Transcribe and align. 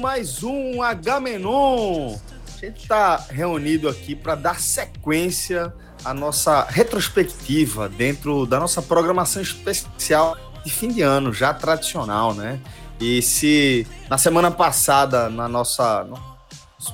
Mais 0.00 0.42
um 0.42 0.82
H-Menon. 0.82 2.16
A 2.56 2.58
gente 2.58 2.82
está 2.82 3.16
reunido 3.28 3.86
aqui 3.86 4.16
para 4.16 4.34
dar 4.34 4.58
sequência 4.58 5.72
à 6.02 6.14
nossa 6.14 6.64
retrospectiva 6.64 7.86
dentro 7.86 8.46
da 8.46 8.58
nossa 8.58 8.80
programação 8.80 9.42
especial 9.42 10.38
de 10.64 10.72
fim 10.72 10.88
de 10.88 11.02
ano, 11.02 11.34
já 11.34 11.52
tradicional, 11.52 12.32
né? 12.32 12.58
E 12.98 13.20
se 13.20 13.86
na 14.08 14.16
semana 14.16 14.50
passada, 14.50 15.28
na 15.28 15.46
nossa 15.46 16.04
no 16.04 16.18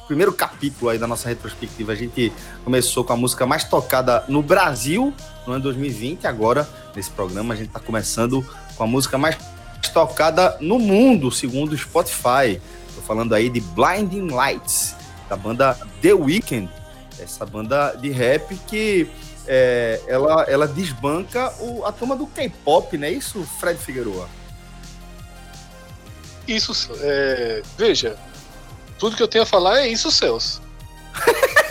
primeiro 0.08 0.32
capítulo 0.32 0.90
aí 0.90 0.98
da 0.98 1.06
nossa 1.06 1.28
retrospectiva, 1.28 1.92
a 1.92 1.96
gente 1.96 2.32
começou 2.64 3.04
com 3.04 3.12
a 3.12 3.16
música 3.16 3.46
mais 3.46 3.62
tocada 3.62 4.24
no 4.26 4.42
Brasil 4.42 5.14
no 5.46 5.52
ano 5.52 5.62
2020, 5.62 6.26
agora 6.26 6.68
nesse 6.94 7.10
programa 7.10 7.54
a 7.54 7.56
gente 7.56 7.68
está 7.68 7.78
começando 7.78 8.44
com 8.76 8.82
a 8.82 8.86
música 8.86 9.16
mais 9.16 9.36
tocada 9.94 10.56
no 10.60 10.80
mundo, 10.80 11.30
segundo 11.30 11.72
o 11.72 11.78
Spotify. 11.78 12.60
Falando 13.06 13.34
aí 13.34 13.48
de 13.48 13.60
Blinding 13.60 14.28
Lights, 14.28 14.96
da 15.28 15.36
banda 15.36 15.78
The 16.02 16.12
Weeknd, 16.12 16.68
essa 17.20 17.46
banda 17.46 17.92
de 17.92 18.10
rap 18.10 18.54
que 18.66 19.08
é, 19.46 20.00
ela, 20.08 20.42
ela 20.44 20.66
desbanca 20.66 21.52
o, 21.60 21.84
a 21.84 21.92
turma 21.92 22.16
do 22.16 22.26
K-pop, 22.26 22.98
não 22.98 23.06
é 23.06 23.10
isso, 23.12 23.42
Fred 23.60 23.78
Figueroa? 23.78 24.28
Isso, 26.48 26.72
é, 27.00 27.62
veja, 27.78 28.16
tudo 28.98 29.16
que 29.16 29.22
eu 29.22 29.28
tenho 29.28 29.44
a 29.44 29.46
falar 29.46 29.80
é 29.80 29.88
isso, 29.88 30.10
Celso. 30.10 30.62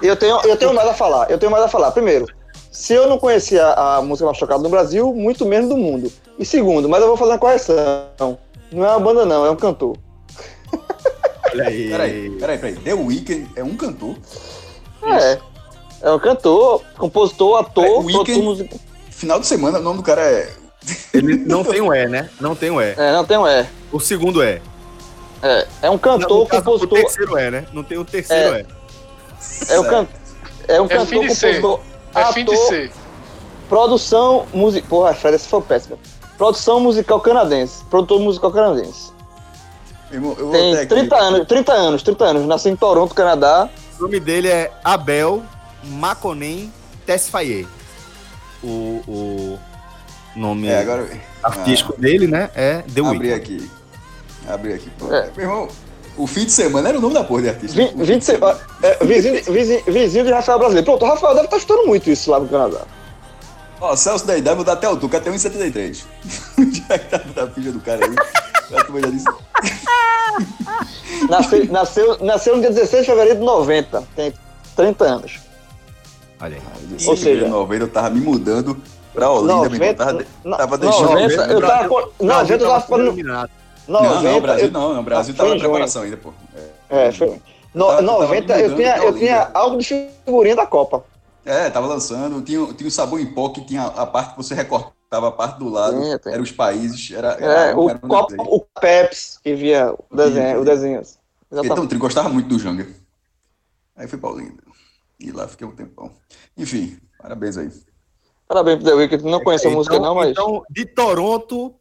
Eu 0.00 0.16
tenho, 0.16 0.40
eu 0.46 0.56
tenho 0.56 0.72
mais 0.72 0.88
a 0.88 0.94
falar. 0.94 1.28
Eu 1.28 1.38
tenho 1.38 1.50
mais 1.50 1.64
a 1.64 1.68
falar. 1.68 1.90
Primeiro, 1.90 2.26
se 2.70 2.94
eu 2.94 3.08
não 3.08 3.18
conhecia 3.18 3.66
a 3.66 4.00
música 4.00 4.26
mais 4.26 4.38
tocada 4.38 4.62
no 4.62 4.68
Brasil, 4.68 5.12
muito 5.12 5.44
menos 5.44 5.68
do 5.68 5.76
mundo. 5.76 6.12
E 6.38 6.44
segundo, 6.44 6.88
mas 6.88 7.00
eu 7.00 7.08
vou 7.08 7.16
fazer 7.16 7.32
uma 7.32 7.38
correção. 7.38 8.38
Não 8.70 8.84
é 8.84 8.90
uma 8.90 9.00
banda, 9.00 9.24
não, 9.24 9.44
é 9.46 9.50
um 9.50 9.56
cantor. 9.56 9.96
Olha 11.52 11.68
aí. 11.68 11.88
Peraí, 11.90 12.30
peraí, 12.38 12.58
peraí. 12.58 12.76
The 12.76 12.94
Weeknd 12.94 13.48
é 13.56 13.64
um 13.64 13.76
cantor. 13.76 14.16
É. 15.02 15.38
É 16.02 16.10
um 16.10 16.18
cantor, 16.18 16.82
compositor, 16.96 17.58
ator, 17.58 17.84
É, 17.84 17.88
produtor 18.12 18.42
musical. 18.42 18.78
Final 19.10 19.40
de 19.40 19.46
semana, 19.46 19.78
o 19.78 19.82
nome 19.82 19.96
do 19.98 20.02
cara 20.02 20.22
é. 20.22 20.52
Ele 21.12 21.36
não 21.36 21.64
tem 21.64 21.80
um 21.80 21.92
E, 21.92 22.06
né? 22.06 22.30
Não 22.40 22.54
tem 22.54 22.70
um 22.70 22.80
E. 22.80 22.92
É, 22.96 23.12
não 23.12 23.24
tem 23.24 23.36
um 23.38 23.46
é. 23.46 23.68
O 23.90 23.98
segundo 23.98 24.42
é. 24.42 24.60
É, 25.42 25.66
é 25.82 25.88
um 25.90 25.94
Não, 25.94 25.98
cantor, 25.98 26.38
no 26.40 26.46
caso, 26.46 26.62
o 26.62 26.64
compositor. 26.64 26.98
terceiro 26.98 27.36
é, 27.36 27.50
né? 27.50 27.66
Não 27.72 27.82
tem 27.82 27.98
o 27.98 28.04
terceiro 28.04 28.54
é. 28.56 28.66
É 29.68 29.80
um, 29.80 29.84
can... 29.84 30.06
é 30.68 30.80
um 30.80 30.84
É 30.84 30.88
cantor, 30.88 31.06
fim 31.06 31.20
de 31.20 31.34
ser. 31.34 31.60
compositor, 31.60 31.80
É 32.14 32.32
fim 32.32 32.44
de 32.44 32.52
ator, 32.54 32.66
ser. 32.68 32.92
produção 33.68 34.46
musical. 34.52 34.88
Porra, 34.88 35.14
Fred, 35.14 35.34
essa 35.36 35.48
foi 35.48 35.62
péssima. 35.62 35.96
Produção 36.38 36.78
musical 36.80 37.20
canadense. 37.20 37.84
Produtor 37.90 38.20
musical 38.20 38.50
canadense. 38.52 39.10
Irmão, 40.10 40.34
eu 40.38 40.44
vou 40.46 40.52
Tem 40.52 40.72
até 40.72 40.82
aqui. 40.82 40.88
30 40.94 41.16
anos, 41.16 41.46
30 41.48 41.72
anos, 41.72 42.02
30 42.02 42.24
anos. 42.24 42.46
Nasceu 42.46 42.72
em 42.72 42.76
Toronto, 42.76 43.14
Canadá. 43.14 43.68
O 43.98 44.02
nome 44.04 44.20
dele 44.20 44.48
é 44.48 44.70
Abel 44.84 45.42
Maconen 45.84 46.72
Tesfaye. 47.04 47.66
O, 48.62 49.02
o 49.06 49.58
nome 50.36 50.68
É, 50.68 50.78
agora. 50.80 51.08
artístico 51.42 52.00
dele, 52.00 52.26
né? 52.26 52.50
É 52.54 52.82
The 52.82 53.00
Ah, 53.04 53.10
abri 53.10 53.32
Weeknd. 53.32 53.34
aqui. 53.34 53.70
Abri 54.48 54.72
aqui. 54.72 54.90
Pô. 54.98 55.12
É. 55.12 55.30
Meu 55.36 55.46
irmão, 55.46 55.68
o 56.16 56.26
fim 56.26 56.44
de 56.44 56.52
semana 56.52 56.88
era 56.88 56.98
o 56.98 57.00
nome 57.00 57.14
da 57.14 57.24
porra 57.24 57.42
de 57.42 57.48
artista. 57.50 57.76
Vi- 57.76 57.92
20, 57.94 58.38
ó, 58.40 58.54
é, 58.82 59.04
vizinho, 59.04 59.42
vizinho, 59.44 59.82
vizinho 59.86 60.24
de 60.24 60.32
Rafael 60.32 60.58
Brasileiro. 60.58 60.86
Pronto, 60.86 61.04
o 61.04 61.08
Rafael 61.08 61.34
deve 61.34 61.46
estar 61.46 61.56
estudando 61.58 61.86
muito 61.86 62.08
isso 62.08 62.30
lá 62.30 62.40
no 62.40 62.48
Canadá. 62.48 62.80
Ó, 63.80 63.94
Celso 63.96 64.26
da 64.26 64.36
idade, 64.36 64.56
vou 64.56 64.64
dar 64.64 64.72
até 64.72 64.88
o 64.88 64.96
tu, 64.96 65.08
que 65.08 65.16
até 65.16 65.30
1,73. 65.30 66.04
Já 66.88 66.98
que 66.98 67.06
tá 67.10 67.18
da 67.34 67.46
ficha 67.48 67.70
do 67.72 67.80
cara 67.80 68.04
aí. 68.04 68.14
Já 68.70 68.84
tu 68.84 69.00
já 69.00 69.08
disse. 69.08 69.24
Nasceu, 71.28 71.66
nasceu, 71.66 72.18
nasceu 72.24 72.54
no 72.56 72.60
dia 72.60 72.70
16 72.70 73.04
de 73.04 73.10
fevereiro 73.10 73.38
de 73.38 73.44
90. 73.44 74.02
Tem 74.16 74.32
30 74.76 75.04
anos. 75.04 75.38
Olha 76.40 76.56
aí. 76.56 77.06
Ou 77.06 77.16
seja- 77.16 77.46
em 77.46 77.50
90 77.50 77.84
eu 77.84 77.88
tava 77.88 78.10
me 78.10 78.20
mudando 78.20 78.76
pra 79.14 79.30
Olinda, 79.30 79.68
meu 79.68 79.74
irmão. 79.82 79.94
Tava, 79.94 80.24
no- 80.44 80.56
tava 80.56 80.78
deixando. 80.78 81.08
90, 81.10 81.34
eu 81.52 81.60
tava 81.60 81.88
com. 81.88 81.94
90 82.24 82.52
eu 82.64 82.68
tava. 82.68 82.98
90, 82.98 83.50
Não, 83.88 84.22
não, 84.22 84.36
o 84.36 84.40
Brasil 84.40 84.66
eu- 84.66 84.70
não, 84.72 84.92
não, 84.94 85.00
o 85.00 85.04
Brasil 85.04 85.34
tava 85.34 85.54
em 85.56 85.58
preparação 85.58 86.02
ainda, 86.02 86.16
pô. 86.16 86.32
É, 86.90 87.08
É, 87.08 87.12
foi. 87.12 87.40
No, 87.74 87.86
tava- 87.86 87.96
tava 87.96 88.02
90 88.02 88.58
eu 88.60 88.76
tinha, 88.76 88.96
eu 88.98 89.14
tinha 89.14 89.50
algo 89.54 89.78
de 89.78 90.08
figurinha 90.24 90.56
da 90.56 90.66
Copa. 90.66 91.02
É, 91.48 91.70
tava 91.70 91.86
lançando, 91.86 92.42
tinha, 92.42 92.72
tinha 92.74 92.88
o 92.88 92.90
sabor 92.90 93.18
em 93.20 93.26
pó 93.26 93.48
que 93.48 93.64
tinha 93.64 93.84
a 93.86 94.04
parte 94.06 94.32
que 94.32 94.36
você 94.36 94.54
recortava 94.54 95.28
a 95.28 95.32
parte 95.32 95.58
do 95.58 95.68
lado, 95.68 95.98
Tem, 95.98 96.18
tem. 96.18 96.32
eram 96.34 96.42
os 96.42 96.52
países, 96.52 97.10
era, 97.10 97.32
É, 97.40 97.44
era, 97.70 97.78
o, 97.78 97.88
era 97.88 97.98
um 98.02 98.08
desenho. 98.26 98.42
o 98.54 98.60
Peps, 98.80 99.38
que 99.42 99.54
via 99.54 99.94
o 100.10 100.14
desenho. 100.16 100.60
O 100.60 100.64
desenho. 100.64 101.02
Então, 101.50 101.88
eu 101.90 101.98
gostava 101.98 102.28
muito 102.28 102.48
do 102.48 102.58
Janga. 102.58 102.86
Aí 103.96 104.06
fui 104.06 104.18
pra 104.18 104.28
Olinda. 104.30 104.62
E 105.18 105.32
lá 105.32 105.48
fiquei 105.48 105.66
um 105.66 105.74
tempão. 105.74 106.12
Enfim, 106.56 106.98
parabéns 107.20 107.56
aí. 107.56 107.70
Parabéns 108.46 108.76
pro 108.82 108.86
The 108.86 108.94
Weeknd. 108.94 109.24
Não 109.24 109.42
conheço 109.42 109.66
a 109.66 109.70
Então- 109.70 109.78
música, 109.78 109.98
não, 109.98 110.14
mas. 110.14 110.30
Então, 110.30 110.62
de 110.70 110.84
Toronto 110.84 111.74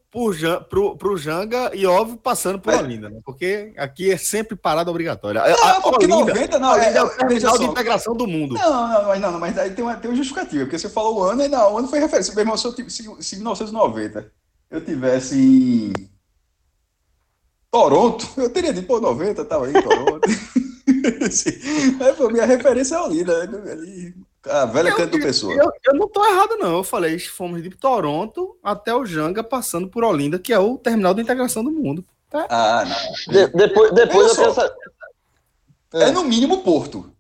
pro, 0.70 0.96
pro 0.98 1.18
Janga 1.18 1.72
e, 1.76 1.86
óbvio, 1.86 2.18
passando 2.18 2.60
por 2.60 2.74
É. 2.74 2.78
Olinda, 2.78 3.10
né? 3.10 3.20
Porque 3.24 3.74
aqui 3.78 4.12
é 4.12 4.18
sempre 4.18 4.56
parada 4.56 4.90
obrigatória. 4.90 5.42
Não, 5.42 5.68
a 5.68 5.82
porque 5.82 6.06
Olinda, 6.06 6.34
90 6.34 6.60
não, 6.60 6.72
Olinda 6.72 6.88
é, 6.88 6.98
é- 6.98 7.04
o 7.04 7.10
terminal 7.10 7.58
de 7.58 7.66
integração 7.66 8.16
do 8.16 8.26
mundo. 8.26 8.56
Não, 8.56 8.88
não, 8.88 9.08
mas 9.08 9.22
não, 9.22 9.40
mas 9.40 9.58
aí 9.58 9.72
tem 9.72 9.84
uma, 9.84 9.96
tem 9.96 10.10
uma 10.10 10.18
justificativa, 10.18 10.66
porque 10.66 10.80
você 10.80 10.90
falou 10.90 11.18
o 11.18 11.24
ano 11.24 11.44
e 11.44 11.48
não, 11.48 11.74
o 11.74 11.78
ano 11.78 11.88
foi 11.88 12.00
referência. 12.00 12.34
Meu 12.34 12.42
irmão, 12.42 12.58
se, 12.58 12.66
eu, 12.66 12.90
se, 12.90 13.24
se 13.24 13.36
em 13.36 13.40
1990 13.40 14.32
eu 14.72 14.84
tivesse 14.84 15.38
em 15.38 15.94
Toronto, 17.70 18.28
eu 18.38 18.50
teria 18.50 18.74
dito, 18.74 18.88
pô, 18.88 19.00
90, 19.00 19.46
tava 19.46 19.66
aí 19.68 19.74
em 19.76 19.82
Toronto. 19.82 20.22
Aí, 22.00 22.14
pô, 22.14 22.30
minha 22.30 22.46
referência 22.46 22.96
é 22.96 23.02
Olinda, 23.02 23.42
ali, 23.42 24.16
a 24.50 24.66
velha 24.66 24.94
canto 24.96 25.18
do 25.18 25.24
Pessoa. 25.24 25.54
Eu, 25.54 25.72
eu 25.86 25.94
não 25.96 26.08
tô 26.08 26.24
errado, 26.26 26.58
não. 26.58 26.78
Eu 26.78 26.84
falei, 26.84 27.18
fomos 27.20 27.62
de 27.64 27.70
Toronto 27.70 28.58
até 28.64 28.94
o 28.94 29.06
Janga, 29.06 29.44
passando 29.44 29.88
por 29.88 30.04
Olinda, 30.04 30.38
que 30.40 30.52
é 30.54 30.60
o 30.60 30.78
terminal 30.78 31.14
de 31.14 31.22
integração 31.22 31.64
do 31.64 31.72
mundo. 31.72 32.04
Ah, 32.34 32.84
não. 32.86 33.34
De- 33.34 33.48
depois 33.48 33.92
depois 33.94 34.28
eu 34.30 34.36
só. 34.36 34.54
saber. 34.54 34.74
É 35.94 36.12
no 36.12 36.24
mínimo 36.24 36.62
Porto. 36.64 37.12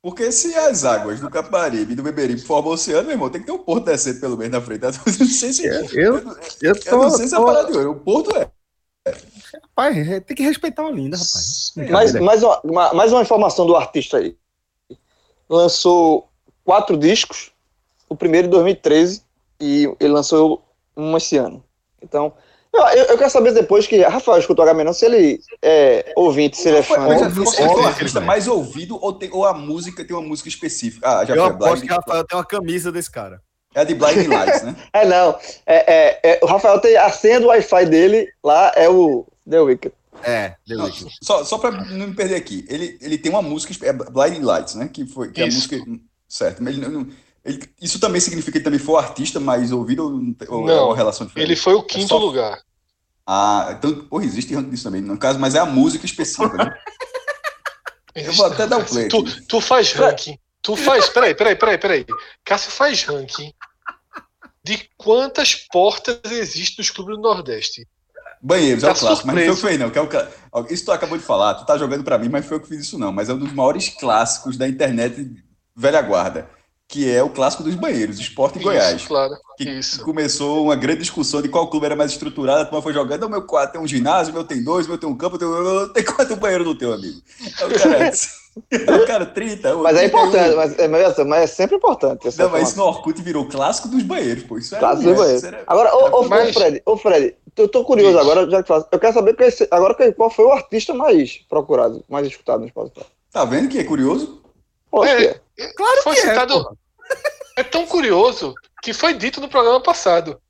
Porque 0.00 0.30
se 0.30 0.54
as 0.54 0.84
águas 0.84 1.20
do 1.20 1.28
Caparibe 1.28 1.92
e 1.92 1.96
do 1.96 2.02
Beberibe 2.02 2.40
formam 2.40 2.70
o 2.70 2.74
oceano, 2.74 3.02
meu 3.02 3.12
irmão, 3.12 3.28
tem 3.28 3.40
que 3.40 3.46
ter 3.46 3.52
um 3.52 3.58
porto 3.58 3.86
descendo 3.86 4.20
pelo 4.20 4.36
menos 4.36 4.52
na 4.52 4.60
frente. 4.60 4.82
Eu 4.86 4.90
não 5.18 5.26
sei 5.26 5.52
se. 5.52 5.66
Eu, 5.66 5.84
Eu, 5.92 6.18
eu 6.18 6.36
eu 6.62 6.80
tô, 6.80 6.96
não 7.02 7.10
sei 7.10 7.26
se 7.26 7.34
é 7.34 7.38
tô- 7.38 7.44
parada 7.44 7.70
de 7.72 7.76
ouro. 7.76 7.90
O 7.90 7.96
porto 8.00 8.30
é. 8.36 8.48
Rapaz, 9.54 9.96
é, 10.08 10.20
tem 10.20 10.36
que 10.36 10.42
respeitar 10.44 10.84
Olinda, 10.84 11.16
rapaz. 11.16 11.72
Mais, 11.90 12.12
mais, 12.14 12.42
uma- 12.42 12.92
mais 12.94 13.12
uma 13.12 13.22
informação 13.22 13.66
do 13.66 13.74
artista 13.76 14.18
aí. 14.18 14.36
Lançou 15.48 16.28
quatro 16.66 16.98
discos, 16.98 17.52
o 18.08 18.16
primeiro 18.16 18.48
em 18.48 18.50
2013 18.50 19.22
e 19.60 19.88
ele 20.00 20.12
lançou 20.12 20.62
um 20.96 21.16
esse 21.16 21.38
ano. 21.38 21.64
Então, 22.02 22.32
Eu, 22.74 22.82
eu- 22.82 23.16
quero 23.16 23.30
saber 23.30 23.52
depois 23.54 23.86
que 23.86 24.02
Rafael 24.02 24.38
escutou 24.38 24.62
o 24.62 24.68
Agamenon, 24.68 24.92
se 24.92 25.06
ele 25.06 25.40
é 25.62 26.12
ouvinte, 26.14 26.58
se 26.58 26.68
ele 26.68 26.78
é 26.78 26.82
fã. 26.82 26.98
Mas 26.98 27.22
né? 27.22 27.26
óbvio 27.26 27.44
é 27.44 27.46
o 27.48 27.50
que 27.74 27.78
ele 27.80 27.86
artista 27.86 28.18
vai. 28.20 28.26
mais 28.26 28.46
ouvido 28.46 28.98
ou, 29.02 29.12
tem, 29.14 29.30
ou 29.32 29.46
a 29.46 29.54
música 29.54 30.04
tem 30.04 30.14
uma 30.14 30.26
música 30.26 30.48
específica? 30.50 31.08
Ah, 31.08 31.24
já 31.24 31.34
Eu 31.34 31.44
foi. 31.44 31.52
aposto 31.52 31.72
Blind, 31.76 31.86
que 31.86 31.92
o 31.92 31.96
Rafael 31.96 32.24
tem 32.26 32.36
uma 32.36 32.44
camisa 32.44 32.92
desse 32.92 33.10
cara. 33.10 33.40
É 33.74 33.80
a 33.80 33.84
de 33.84 33.94
Blinding 33.94 34.26
Lights, 34.28 34.62
né? 34.62 34.76
É, 34.92 35.06
não. 35.06 35.38
É, 35.64 35.94
é, 35.94 36.20
é, 36.22 36.40
o 36.42 36.46
Rafael 36.46 36.78
tem 36.78 36.96
a 36.98 37.10
senha 37.10 37.40
do 37.40 37.46
Wi-Fi 37.46 37.86
dele, 37.86 38.28
lá 38.44 38.70
é 38.76 38.88
o 38.90 39.26
The 39.48 39.60
Wicked. 39.60 39.94
É, 40.22 40.54
deu 40.66 40.78
Não, 40.78 40.86
líquido. 40.86 41.10
só, 41.22 41.44
só 41.44 41.56
pra 41.58 41.70
não 41.70 42.08
me 42.08 42.14
perder 42.14 42.34
aqui, 42.36 42.64
ele, 42.68 42.98
ele 43.00 43.16
tem 43.16 43.30
uma 43.32 43.42
música, 43.42 43.72
é 43.86 43.92
Blinding 43.92 44.40
Lights, 44.44 44.74
né? 44.74 44.88
Que 44.92 45.06
foi 45.06 45.30
que 45.32 45.40
é 45.40 45.44
a 45.44 45.46
música. 45.46 45.76
Certo, 46.28 46.62
mas 46.62 46.76
ele, 46.76 46.88
não- 46.88 47.08
ele- 47.44 47.68
isso 47.80 47.98
também 48.00 48.20
significa 48.20 48.52
que 48.52 48.58
ele 48.58 48.64
também 48.64 48.78
foi 48.80 48.94
o 48.94 48.98
artista 48.98 49.38
mais 49.40 49.70
ouvido 49.72 50.04
ou, 50.04 50.10
não 50.10 50.34
ou 50.48 50.68
é 50.70 50.74
Não, 50.74 50.86
uma 50.88 50.96
relação 50.96 51.26
diferente? 51.26 51.48
Ele 51.48 51.56
foi 51.56 51.74
o 51.74 51.82
quinto 51.82 52.08
só- 52.08 52.18
lugar. 52.18 52.60
Ah, 53.26 53.74
então, 53.76 54.04
porra, 54.06 54.24
existe 54.24 54.54
ranking 54.54 54.70
disso 54.70 54.84
também, 54.84 55.00
no 55.00 55.18
caso, 55.18 55.38
mas 55.38 55.54
é 55.54 55.58
a 55.58 55.66
música 55.66 56.06
específica, 56.06 56.56
né? 56.56 56.76
Eu 58.14 58.32
vou 58.32 58.46
até 58.46 58.66
dar 58.66 58.78
o 58.78 58.84
play 58.84 59.08
Tu, 59.08 59.46
tu 59.46 59.60
faz 59.60 59.92
ranking. 59.92 60.38
Tu 60.62 60.74
faz. 60.74 61.08
Peraí, 61.10 61.34
peraí, 61.34 61.54
peraí, 61.54 61.78
peraí. 61.78 62.06
Cássio 62.44 62.70
faz 62.70 63.02
ranking 63.04 63.52
de 64.64 64.88
quantas 64.96 65.54
portas 65.54 66.18
existem 66.30 66.76
nos 66.78 66.90
clubes 66.90 67.16
do 67.16 67.20
Nordeste. 67.22 67.86
Banheiros, 68.42 68.82
é 68.82 68.86
Tá 68.88 68.92
o 68.94 68.98
clássico, 68.98 69.26
mas 69.26 69.36
não 69.36 69.42
foi 69.42 69.50
eu 69.50 69.54
surpreso. 69.56 69.78
que 69.78 69.84
não. 70.00 70.08
Que 70.08 70.16
é 70.16 70.28
o 70.52 70.66
Isso 70.72 70.84
tu 70.86 70.92
acabou 70.92 71.18
de 71.18 71.24
falar, 71.24 71.54
tu 71.54 71.66
tá 71.66 71.76
jogando 71.78 72.04
pra 72.04 72.18
mim, 72.18 72.28
mas 72.28 72.46
foi 72.46 72.56
eu 72.56 72.60
que 72.60 72.68
fiz 72.68 72.80
isso, 72.80 72.98
não. 72.98 73.12
Mas 73.12 73.28
é 73.28 73.34
um 73.34 73.38
dos 73.38 73.52
maiores 73.52 73.90
clássicos 73.90 74.56
da 74.56 74.66
internet 74.68 75.30
velha 75.76 76.00
guarda, 76.02 76.48
que 76.88 77.10
é 77.10 77.22
o 77.22 77.28
clássico 77.28 77.62
dos 77.64 77.74
banheiros, 77.74 78.18
Esporte 78.18 78.58
Goiás. 78.60 78.96
Isso, 78.96 79.08
claro. 79.08 79.34
Que 79.58 79.68
Isso. 79.68 80.04
começou 80.04 80.64
uma 80.64 80.76
grande 80.76 81.00
discussão 81.00 81.42
de 81.42 81.48
qual 81.48 81.68
clube 81.68 81.86
era 81.86 81.96
mais 81.96 82.12
estruturado, 82.12 82.60
a 82.62 82.64
turma 82.64 82.80
foi 82.82 82.92
jogando, 82.92 83.24
o 83.24 83.28
meu 83.28 83.42
quadro 83.42 83.72
tem 83.72 83.80
um 83.80 83.86
ginásio, 83.88 84.32
o 84.32 84.34
meu 84.34 84.44
tem 84.44 84.62
dois, 84.62 84.86
meu 84.86 84.96
tem 84.98 85.08
um 85.08 85.16
campo, 85.16 85.36
meu 85.38 85.88
tem 85.92 86.04
quanto 86.06 86.36
banheiro 86.36 86.64
no 86.64 86.74
teu, 86.76 86.92
amigo? 86.92 87.20
É 87.60 87.64
o 87.64 87.78
cara, 87.78 88.12
é 88.70 89.02
o 89.02 89.06
cara 89.06 89.26
30, 89.26 89.76
o 89.76 89.82
Mas 89.82 89.96
é 89.96 90.08
31. 90.08 90.18
importante, 90.26 90.54
mas 90.56 90.78
é, 90.78 90.88
mas 90.88 91.18
é- 91.18 91.24
mas 91.24 91.42
é 91.42 91.46
sempre 91.46 91.76
importante. 91.76 92.38
Não, 92.38 92.50
mas 92.50 92.68
isso 92.68 92.78
no 92.78 92.84
Orkut 92.84 93.20
virou 93.20 93.46
clássico 93.48 93.88
dos 93.88 94.02
banheiros, 94.02 94.44
pô. 94.44 94.56
Isso 94.56 94.74
era 94.74 94.86
Clássico 94.86 95.08
dos 95.08 95.18
banheiros. 95.18 95.44
era- 95.44 95.64
Agora, 95.66 95.94
ô, 95.94 96.18
ô, 96.18 96.20
ô, 96.20 96.24
Fred, 96.52 96.82
ô 96.86 96.96
Fred, 96.96 97.34
eu 97.56 97.68
tô 97.68 97.82
curioso 97.84 98.18
agora, 98.18 98.48
já 98.48 98.62
que 98.62 98.68
faz. 98.68 98.84
Eu 98.92 98.98
quero 98.98 99.12
saber 99.14 99.34
qual 99.34 99.44
é 99.46 99.48
esse- 99.48 99.68
agora 99.70 100.12
qual- 100.12 100.30
foi 100.30 100.44
o 100.44 100.52
artista 100.52 100.94
mais 100.94 101.38
procurado, 101.48 102.04
mais 102.08 102.26
escutado 102.28 102.60
no 102.60 102.68
Spotify. 102.68 103.04
Tá 103.32 103.44
vendo 103.44 103.68
que 103.68 103.78
é 103.78 103.84
curioso? 103.84 104.40
É. 105.02 105.16
que 105.16 105.24
é. 105.24 105.40
Claro 105.76 106.02
Foi 106.02 106.14
que 106.14 106.20
é, 106.20 106.28
citado. 106.30 106.54
porra. 106.62 106.76
É 107.56 107.62
tão 107.64 107.86
curioso 107.86 108.54
que 108.82 108.92
foi 108.92 109.14
dito 109.14 109.40
no 109.40 109.48
programa 109.48 109.80
passado. 109.80 110.40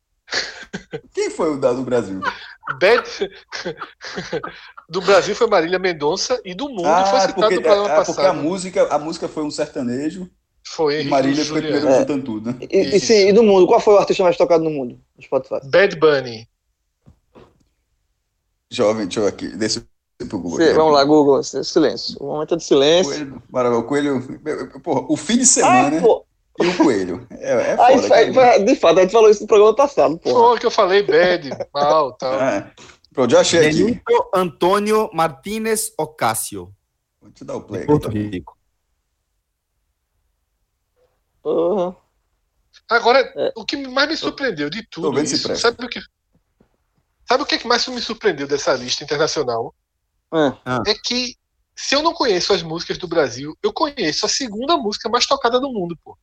Quem 1.15 1.31
foi 1.31 1.53
o 1.55 1.57
da 1.61 1.73
do 1.73 1.83
Brasil? 1.83 2.21
Bad... 2.81 3.05
do 4.89 5.01
Brasil 5.01 5.37
foi 5.37 5.47
Marília 5.47 5.79
Mendonça 5.79 6.41
e 6.45 6.53
do 6.55 6.69
mundo 6.69 6.83
foi 6.83 6.91
Ah, 6.91 7.21
citado 7.29 7.35
porque, 7.35 7.55
no 7.57 7.63
programa 7.63 7.89
ah, 7.95 8.05
porque 8.05 8.21
a 8.21 8.25
passado. 8.25 8.43
música, 8.43 8.89
a 8.95 8.99
música 8.99 9.29
foi 9.29 9.45
um 9.45 9.51
sertanejo 9.51 10.29
Foi 10.67 10.95
e 10.95 10.97
Henrique 10.97 11.11
Marília 11.11 11.45
foi 11.45 11.61
Juliano. 11.61 11.79
primeiro 11.79 12.01
juntando 12.01 12.25
tudo, 12.25 12.51
né? 12.53 12.59
E, 12.69 12.97
e 12.97 13.01
sim, 13.01 13.29
e 13.29 13.33
do 13.33 13.45
mundo, 13.45 13.67
qual 13.69 13.79
foi 13.81 13.95
o 13.95 13.99
artista 13.99 14.25
mais 14.25 14.37
tocado 14.37 14.65
no 14.65 14.71
mundo? 14.71 14.99
No 15.17 15.23
Spotify. 15.23 15.61
Bad 15.65 15.95
Bunny. 15.97 16.49
Jovem, 18.71 19.07
deixa 19.07 19.21
eu 19.21 19.27
aqui, 19.29 19.49
Google. 19.49 19.87
Sim, 20.21 20.27
aqui. 20.65 20.73
vamos 20.73 20.95
lá, 20.95 21.05
Google, 21.05 21.43
si- 21.43 21.63
silêncio. 21.63 22.17
O 22.21 22.27
momento 22.29 22.55
é 22.55 22.57
de 22.57 22.65
silêncio. 22.65 23.13
Coelho, 23.13 23.43
maravilha, 23.51 23.81
o 23.81 23.85
coelho, 23.85 24.81
porra, 24.83 25.07
o 25.11 25.17
fim 25.17 25.37
de 25.37 25.45
semana 25.47 26.01
pô. 26.01 26.25
e 26.61 26.67
o 26.67 26.77
coelho. 26.79 27.27
É, 27.33 27.53
é 27.73 27.77
foda, 27.77 28.03
foi- 28.09 28.33
cara. 28.33 28.55
foi- 28.55 28.65
de 28.65 28.77
fato, 28.77 28.99
a 28.99 29.03
gente 29.03 29.13
falou 29.13 29.29
isso 29.31 29.43
no 29.43 29.47
programa 29.47 29.75
passado, 29.77 30.19
pô. 30.19 30.31
Foi 30.31 30.59
que 30.59 30.65
eu 30.67 30.71
falei 30.71 31.03
bad, 31.03 31.51
mal, 31.75 32.13
tal. 32.15 32.33
Ah, 32.33 32.71
pronto, 33.13 33.31
já 33.31 33.41
achei 33.41 33.67
aqui. 33.69 33.85
Benito 33.85 34.31
Antônio 34.35 35.11
Martínez 35.13 35.93
Ocasio, 35.99 36.73
Deixa 37.23 37.43
eu 37.43 37.47
dar 37.47 37.57
o 37.57 37.61
play 37.63 37.83
aqui. 37.83 37.87
Porto 37.87 38.09
Rico. 38.09 38.57
Porra. 41.43 41.97
Agora, 42.89 43.21
É. 43.37 43.53
o 43.57 43.65
que 43.65 43.77
mais 43.89 44.09
me 44.09 44.17
surpreendeu 44.17 44.71
de 44.71 44.87
tudo 44.89 45.21
isso, 45.21 45.55
sabe 45.57 45.85
o 45.85 45.89
que 45.89 46.01
Sabe 47.29 47.43
o 47.43 47.47
que 47.47 47.59
que 47.59 47.67
mais 47.67 47.85
me 47.89 48.01
surpreendeu 48.01 48.47
dessa 48.47 48.73
lista 48.75 49.03
internacional? 49.03 49.75
É. 50.35 50.91
É 50.91 50.95
que 50.95 51.37
se 51.75 51.95
eu 51.95 52.03
não 52.03 52.15
conheço 52.15 52.53
as 52.53 52.63
músicas 52.63 52.99
do 52.99 53.07
Brasil, 53.07 53.57
eu 53.63 53.73
conheço 53.73 54.25
a 54.25 54.29
segunda 54.29 54.77
música 54.77 55.09
mais 55.09 55.27
tocada 55.27 55.61
do 55.61 55.71
mundo, 55.71 55.97
pô. 56.03 56.17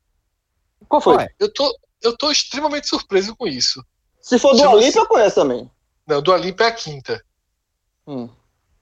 Qual 0.88 1.02
foi? 1.02 1.18
Ué. 1.18 1.30
Eu 1.40 1.52
tô, 1.54 1.80
eu 2.02 2.18
tô 2.18 2.32
extremamente 2.32 2.88
surpreso 2.88 3.36
com 3.36 3.48
isso. 3.48 3.84
Se 4.20 4.40
for 4.40 4.56
do 4.56 4.70
Alipe, 4.70 4.98
eu 4.98 5.08
conheço 5.08 5.36
também. 5.36 5.70
Não, 6.08 6.22
do 6.22 6.32
Olimpo 6.32 6.64
é 6.64 6.68
a 6.68 6.72
quinta. 6.72 7.24
Hum. 8.06 8.30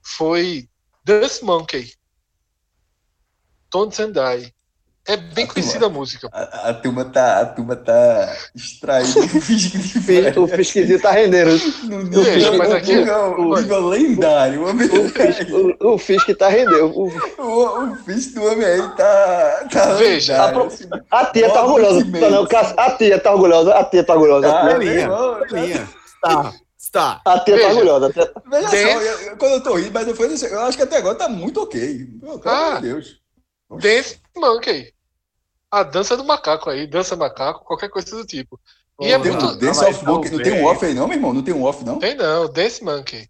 Foi 0.02 0.68
Dance 1.04 1.44
Monkey. 1.44 1.94
Don't 3.70 4.02
and 4.02 4.12
Die. 4.12 4.54
É 5.08 5.18
bem 5.18 5.46
Ah, 5.50 5.54
conhecida 5.54 5.88
a 5.88 5.90
música. 5.90 6.30
A, 6.32 6.70
a 6.70 6.74
turma 6.76 7.04
tá, 7.06 7.40
a 7.42 7.46
turma 7.48 7.76
tá 7.76 8.36
extraindo 8.56 9.20
o. 9.26 10.44
O 10.44 10.48
pesquisinho 10.48 11.02
tá 11.02 11.12
rendendo. 11.12 11.52
No 11.86 12.22
Veja, 12.24 12.52
nível, 12.52 12.58
mas 12.60 12.72
aqui- 12.72 13.04
lendário. 13.90 14.62
O, 14.62 14.70
homem- 14.70 14.88
O 14.88 15.10
Fisk, 15.10 15.50
o, 15.82 15.94
o 15.94 15.98
Fisk 15.98 16.30
tá 16.38 16.50
rendendo. 16.50 16.86
O- 16.96 17.08
o, 17.08 17.84
o 17.92 17.96
do 18.36 18.44
homem 18.46 18.66
aí 18.66 18.82
tá, 18.96 19.68
tá 19.72 19.94
Veja, 19.96 20.46
lendário. 20.46 20.72
a 21.10 21.26
tia 21.26 21.50
tá 21.50 21.64
orgulhosa. 21.64 22.04
que 22.06 22.12
Tá, 22.20 22.30
não, 22.30 22.48
a 22.78 22.92
tia 22.92 23.20
tá 23.20 23.32
orgulhosa. 23.34 23.74
A 23.74 23.84
tia 23.84 24.04
tá 24.04 24.14
orgulhosa. 24.14 24.48
Ah, 24.52 24.62
a 24.62 24.78
meu 24.78 24.82
irmão, 24.84 25.40
linha. 25.52 25.90
Está, 26.06 26.54
está. 26.80 27.22
a 27.26 27.40
tia 27.40 27.56
tá 27.56 27.62
Veja. 27.68 27.70
orgulhosa. 27.70 28.08
a 28.08 28.14
tia- 28.14 28.32
Veja 28.52 28.70
só, 28.70 28.76
eu- 28.78 29.38
quando 29.38 29.52
eu 29.54 29.64
tô 29.64 29.74
rindo, 29.76 29.92
mas 29.94 30.08
eu, 30.08 30.16
falei, 30.16 30.38
eu 30.52 30.60
acho 30.62 30.78
que 30.78 30.84
até 30.84 30.98
agora 30.98 31.16
tá 31.16 31.28
muito 31.28 31.60
ok. 31.64 32.08
Pelo 32.20 32.34
amor 32.34 32.42
Ah. 32.46 32.76
de 32.76 32.82
Deus. 32.84 33.21
Dance 33.78 34.20
Monkey. 34.36 34.94
A 35.70 35.84
dança 35.84 36.18
do 36.18 36.24
macaco 36.24 36.70
aí, 36.70 36.86
dança 36.86 37.16
macaco, 37.16 37.64
qualquer 37.66 37.90
coisa 37.90 38.16
do 38.16 38.26
tipo. 38.26 38.60
E 39.00 39.06
é 39.12 39.18
Tem 39.20 39.32
um 39.32 39.36
muito. 39.36 39.56
Dance 39.58 39.84
Ah, 39.86 39.90
of 39.90 40.06
Monkey, 40.06 40.30
não 40.32 40.44
tem 40.44 40.54
um 40.54 40.66
off 40.66 40.86
aí 40.86 40.94
não, 40.94 41.08
meu 41.08 41.18
irmão? 41.18 41.34
Não 41.34 41.42
tem 41.42 41.54
um 41.54 41.64
off 41.64 41.84
não? 41.86 41.98
Tem 41.98 42.14
não, 42.16 42.48
Dance 42.52 42.84
Monkey. 42.84 43.28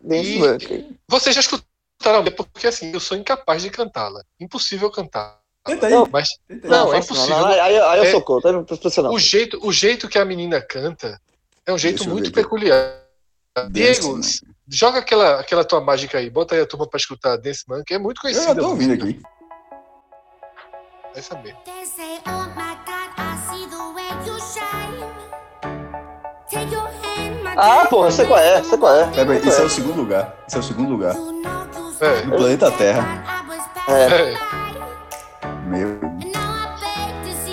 Dance 0.00 0.30
E- 0.30 0.38
Monkey. 0.38 0.96
Vocês 1.08 1.34
já 1.34 1.40
escutaram, 1.40 2.24
porque 2.36 2.66
assim, 2.66 2.92
eu 2.92 3.00
sou 3.00 3.16
incapaz 3.16 3.62
de 3.62 3.70
cantá-la. 3.70 4.22
Impossível 4.40 4.90
cantar. 4.90 5.38
Tenta 5.66 5.86
aí. 5.86 5.92
Não. 5.92 6.08
Mas 6.10 6.28
Tenta 6.48 6.66
aí. 6.66 6.70
Não, 6.70 6.94
é 6.94 6.98
impossível. 6.98 7.46
Aí, 7.46 7.60
aí, 7.60 7.78
aí 7.78 7.98
eu 7.98 8.04
É- 8.04 8.10
socorro, 8.10 8.40
tá 8.40 8.50
impressionante. 8.50 9.14
o 9.14 9.18
jeito, 9.18 9.58
o 9.66 9.72
jeito 9.72 10.08
que 10.08 10.18
a 10.18 10.24
menina 10.24 10.60
canta 10.62 11.20
é 11.66 11.72
um 11.72 11.78
jeito 11.78 11.96
Deixa 11.98 12.08
eu 12.10 12.14
muito 12.14 12.26
ver 12.26 12.42
peculiar. 12.42 13.02
Diego, 13.70 14.18
joga 14.66 15.00
aquela, 15.00 15.40
aquela 15.40 15.64
tua 15.64 15.80
mágica 15.80 16.16
aí, 16.18 16.30
bota 16.30 16.54
aí 16.54 16.62
a 16.62 16.66
turma 16.66 16.88
pra 16.88 16.96
escutar 16.96 17.36
Dance 17.36 17.64
Monkey, 17.68 17.94
é 17.94 17.98
muito 17.98 18.18
Eu 18.18 18.22
conhecida. 18.22 18.46
já 18.46 18.54
tô 18.54 18.68
ouvindo 18.68 18.94
aqui. 18.94 19.20
Vai 21.14 21.22
saber. 21.22 21.54
Oh 22.26 22.52
Ah, 27.54 27.86
porra, 27.88 28.10
sei 28.10 28.24
qual 28.26 28.38
é, 28.40 28.62
sei 28.62 28.78
qual 28.78 28.94
é. 28.94 29.06
Pera 29.06 29.32
aí, 29.32 29.38
esse 29.38 29.60
é 29.60 29.64
o 29.64 29.68
segundo 29.68 29.96
lugar. 29.96 30.34
Esse 30.48 30.56
é 30.56 30.60
o 30.60 30.62
segundo 30.62 30.90
lugar. 30.90 31.14
É. 32.00 32.24
No 32.24 32.36
planeta 32.36 32.70
Terra. 32.70 33.44
É. 33.88 33.92
É, 33.92 34.34
Meu. 35.66 36.00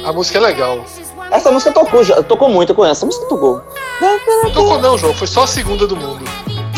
A 0.05 0.13
música 0.13 0.37
é 0.37 0.41
legal. 0.41 0.85
Essa 1.29 1.51
música 1.51 1.71
tocou, 1.71 2.03
já, 2.03 2.23
tocou 2.23 2.49
muito, 2.49 2.71
eu 2.71 2.75
conheço. 2.75 2.99
Essa 2.99 3.05
música 3.05 3.25
tocou. 3.27 3.61
não 4.01 4.51
tocou 4.51 4.79
não, 4.79 4.97
João, 4.97 5.13
foi 5.13 5.27
só 5.27 5.43
a 5.43 5.47
segunda 5.47 5.85
do 5.85 5.95
mundo. 5.95 6.23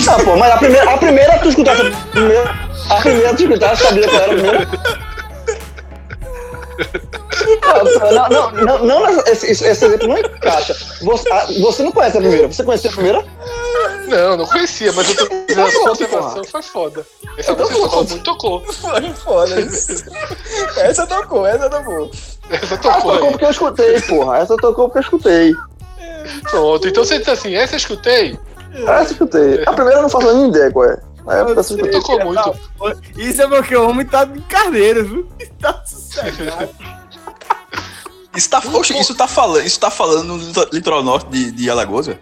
Ah, 0.10 0.24
pô, 0.24 0.36
mas 0.36 0.52
a 0.52 0.58
primeira, 0.58 0.94
a 0.94 0.98
primeira 0.98 1.40
tu 1.40 1.50
escutaste. 1.50 1.86
A 1.86 2.12
primeira, 2.12 2.56
a 2.90 2.96
primeira 2.96 3.36
tu 3.36 3.44
escutaste, 3.44 3.86
sabia 3.86 4.10
qual 4.10 4.22
era 4.22 4.32
a 4.32 4.36
primeira? 4.36 4.68
Não, 7.84 8.80
não, 8.80 8.86
não, 8.86 9.20
esse, 9.22 9.52
esse 9.52 9.66
esse 9.66 9.86
exemplo 9.86 10.08
não 10.08 10.18
encaixa. 10.18 10.76
Você, 11.02 11.32
ah, 11.32 11.46
você 11.60 11.84
não 11.84 11.92
conhece 11.92 12.18
a 12.18 12.22
primeira, 12.22 12.48
você 12.48 12.64
conhecia 12.64 12.90
a 12.90 12.94
primeira? 12.94 13.26
Não, 14.08 14.38
não 14.38 14.46
conhecia, 14.46 14.92
mas 14.94 15.10
eu 15.10 15.16
tô 15.16 15.28
dizendo, 15.48 15.68
a 15.68 15.72
sua 15.72 15.90
observação 15.92 16.44
foi 16.44 16.62
foda. 16.62 17.06
Essa 17.38 17.54
música 17.54 17.80
tocou 17.80 18.04
muito, 18.04 18.24
tocou. 18.24 18.60
Foi 18.74 19.14
foda 19.14 19.62
isso. 19.62 20.04
Essa 20.78 21.08
tocou, 21.08 21.46
essa 21.48 21.70
tocou. 21.70 22.12
Essa 22.50 22.76
Ah, 22.76 22.78
tocou 22.78 22.92
tocou 23.02 23.12
aí. 23.26 23.32
porque 23.32 23.46
eu 23.46 23.50
escutei, 23.52 24.02
porra. 24.02 24.38
Essa 24.40 24.58
tocou 24.58 24.86
porque 24.90 24.98
eu 24.98 25.02
escutei. 25.04 25.56
Pronto, 26.50 26.88
então 26.88 27.06
você 27.06 27.20
diz 27.20 27.30
assim, 27.30 27.56
essa 27.56 27.74
eu 27.76 27.78
escutei, 27.78 28.38
Essa 28.74 28.92
eu 28.92 29.04
escutei. 29.12 29.64
A 29.66 29.72
primeira 29.74 30.00
eu 30.00 30.04
não 30.04 30.10
faço 30.10 30.28
a 30.30 30.34
mínima 30.34 30.50
ideia 30.50 30.72
qual 30.72 30.86
é. 30.90 30.98
Essa 31.58 31.74
eu 31.74 31.78
escutei. 31.78 31.92
tocou 31.92 32.26
muito. 32.26 32.56
Isso 33.18 33.42
é 33.42 33.48
porque 33.48 33.76
o 33.78 33.90
homem 33.90 34.06
tá 34.06 34.26
de 34.26 34.42
carneiro, 34.42 35.06
viu? 35.06 35.28
Tá 35.62 35.82
sossegado. 35.86 36.70
Isso 38.36 38.50
tá, 38.50 38.60
oxe, 38.74 38.98
isso 38.98 39.14
tá 39.16 39.28
falando, 39.28 39.66
isso 39.66 39.80
tá 39.80 39.92
falando 39.92 40.24
no 40.24 40.38
lito- 40.38 40.70
litoral 40.72 41.04
norte 41.04 41.30
de, 41.30 41.52
de 41.52 41.70
Alagoas, 41.70 42.08
velho? 42.08 42.20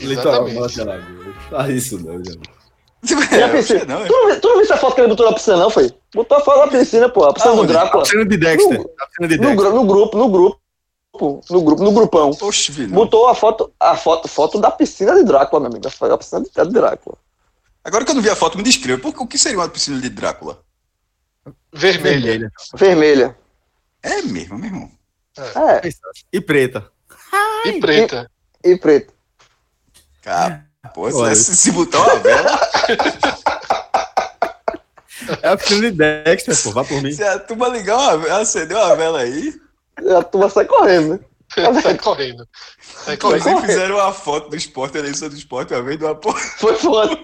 Exatamente. 0.00 0.56
Faz 1.50 1.70
isso 1.74 1.98
não, 1.98 2.22
já. 2.22 2.32
E 3.02 3.14
a 3.42 3.46
É, 3.46 3.48
piscina? 3.52 3.80
oxe, 3.80 3.86
não, 3.86 4.06
Tu 4.06 4.12
não, 4.12 4.26
vi- 4.34 4.40
tu 4.40 4.48
não 4.48 4.54
viu 4.56 4.64
essa 4.64 4.76
foto 4.76 4.94
que 4.94 5.00
ele 5.00 5.08
botou 5.08 5.26
na 5.26 5.32
piscina, 5.32 5.56
não, 5.56 5.70
foi? 5.70 5.92
Botou 6.14 6.36
a 6.36 6.40
foto 6.40 6.58
da 6.58 6.68
piscina, 6.78 7.08
pô. 7.08 7.24
A 7.24 7.32
piscina 7.32 7.54
do 7.54 7.60
Aonde? 7.60 7.72
Drácula. 7.72 8.02
Tá 8.04 8.10
sendo 8.10 8.24
de 8.26 8.36
Dexter. 8.36 8.78
No- 8.78 8.90
sendo 9.16 9.28
de 9.28 9.36
No, 9.36 9.42
Dexter. 9.42 9.56
gru- 9.56 9.74
no 9.74 9.86
grupo, 9.86 10.18
no 10.18 10.28
grupo. 10.28 10.60
no 11.50 11.62
grupo, 11.62 11.82
no 11.82 11.92
grupão. 11.92 12.30
Oxe, 12.42 12.72
filho. 12.72 12.92
Botou 12.94 13.26
a 13.28 13.34
foto, 13.34 13.72
a 13.80 13.96
foto, 13.96 14.28
foto 14.28 14.60
da 14.60 14.70
piscina 14.70 15.14
de 15.14 15.24
Drácula, 15.24 15.60
meu 15.60 15.70
amigo. 15.70 15.86
A 15.88 16.18
piscina 16.18 16.40
de 16.42 16.50
de 16.50 16.72
Drácula. 16.74 17.16
Agora 17.84 18.04
que 18.04 18.10
eu 18.10 18.14
não 18.14 18.22
vi 18.22 18.28
a 18.30 18.36
foto, 18.36 18.58
me 18.58 18.62
descreva. 18.64 19.00
Por- 19.00 19.14
O 19.22 19.26
que 19.26 19.38
seria 19.38 19.58
uma 19.58 19.68
piscina 19.68 19.98
de 20.00 20.10
Drácula? 20.10 20.60
Vermelha. 21.72 22.50
Vermelha. 22.74 23.36
É 24.02 24.22
mesmo, 24.22 24.58
meu 24.58 24.66
irmão. 24.66 24.90
É, 25.38 25.88
E 26.32 26.40
preta. 26.40 26.90
E 27.64 27.80
preta. 27.80 28.30
e 28.64 28.76
preto. 28.76 29.12
Cara, 30.22 30.64
pô, 30.94 31.10
se, 31.34 31.56
se 31.56 31.70
botar 31.72 32.00
uma 32.00 32.16
vela, 32.16 32.60
É 35.42 35.48
a 35.48 35.56
piscina 35.56 35.90
de 35.90 35.96
Dexter, 35.96 36.62
pô. 36.62 36.70
Vá 36.72 36.84
por 36.84 37.02
mim. 37.02 37.12
se 37.12 37.22
a 37.22 37.38
turma 37.38 37.68
ligar 37.68 37.96
uma 37.98 38.16
vela, 38.18 38.40
acender 38.40 38.76
uma 38.76 38.96
vela 38.96 39.20
aí, 39.20 39.54
A 40.18 40.22
turma 40.22 40.48
sai 40.48 40.64
correndo, 40.64 41.14
né? 41.14 41.20
Sai 41.82 41.96
correndo. 41.96 42.46
Sai 42.82 43.16
correndo. 43.16 43.60
fizeram 43.62 43.94
uma 43.96 44.12
foto 44.12 44.50
do 44.50 44.56
esporte, 44.56 44.98
a 44.98 45.00
eleição 45.00 45.30
do 45.30 45.34
esporte, 45.34 45.72
uma 45.72 45.82
vez 45.82 45.98
de 45.98 46.04
uma 46.04 46.14
porra. 46.14 46.38
Foi 46.58 46.76
foda. 46.76 47.18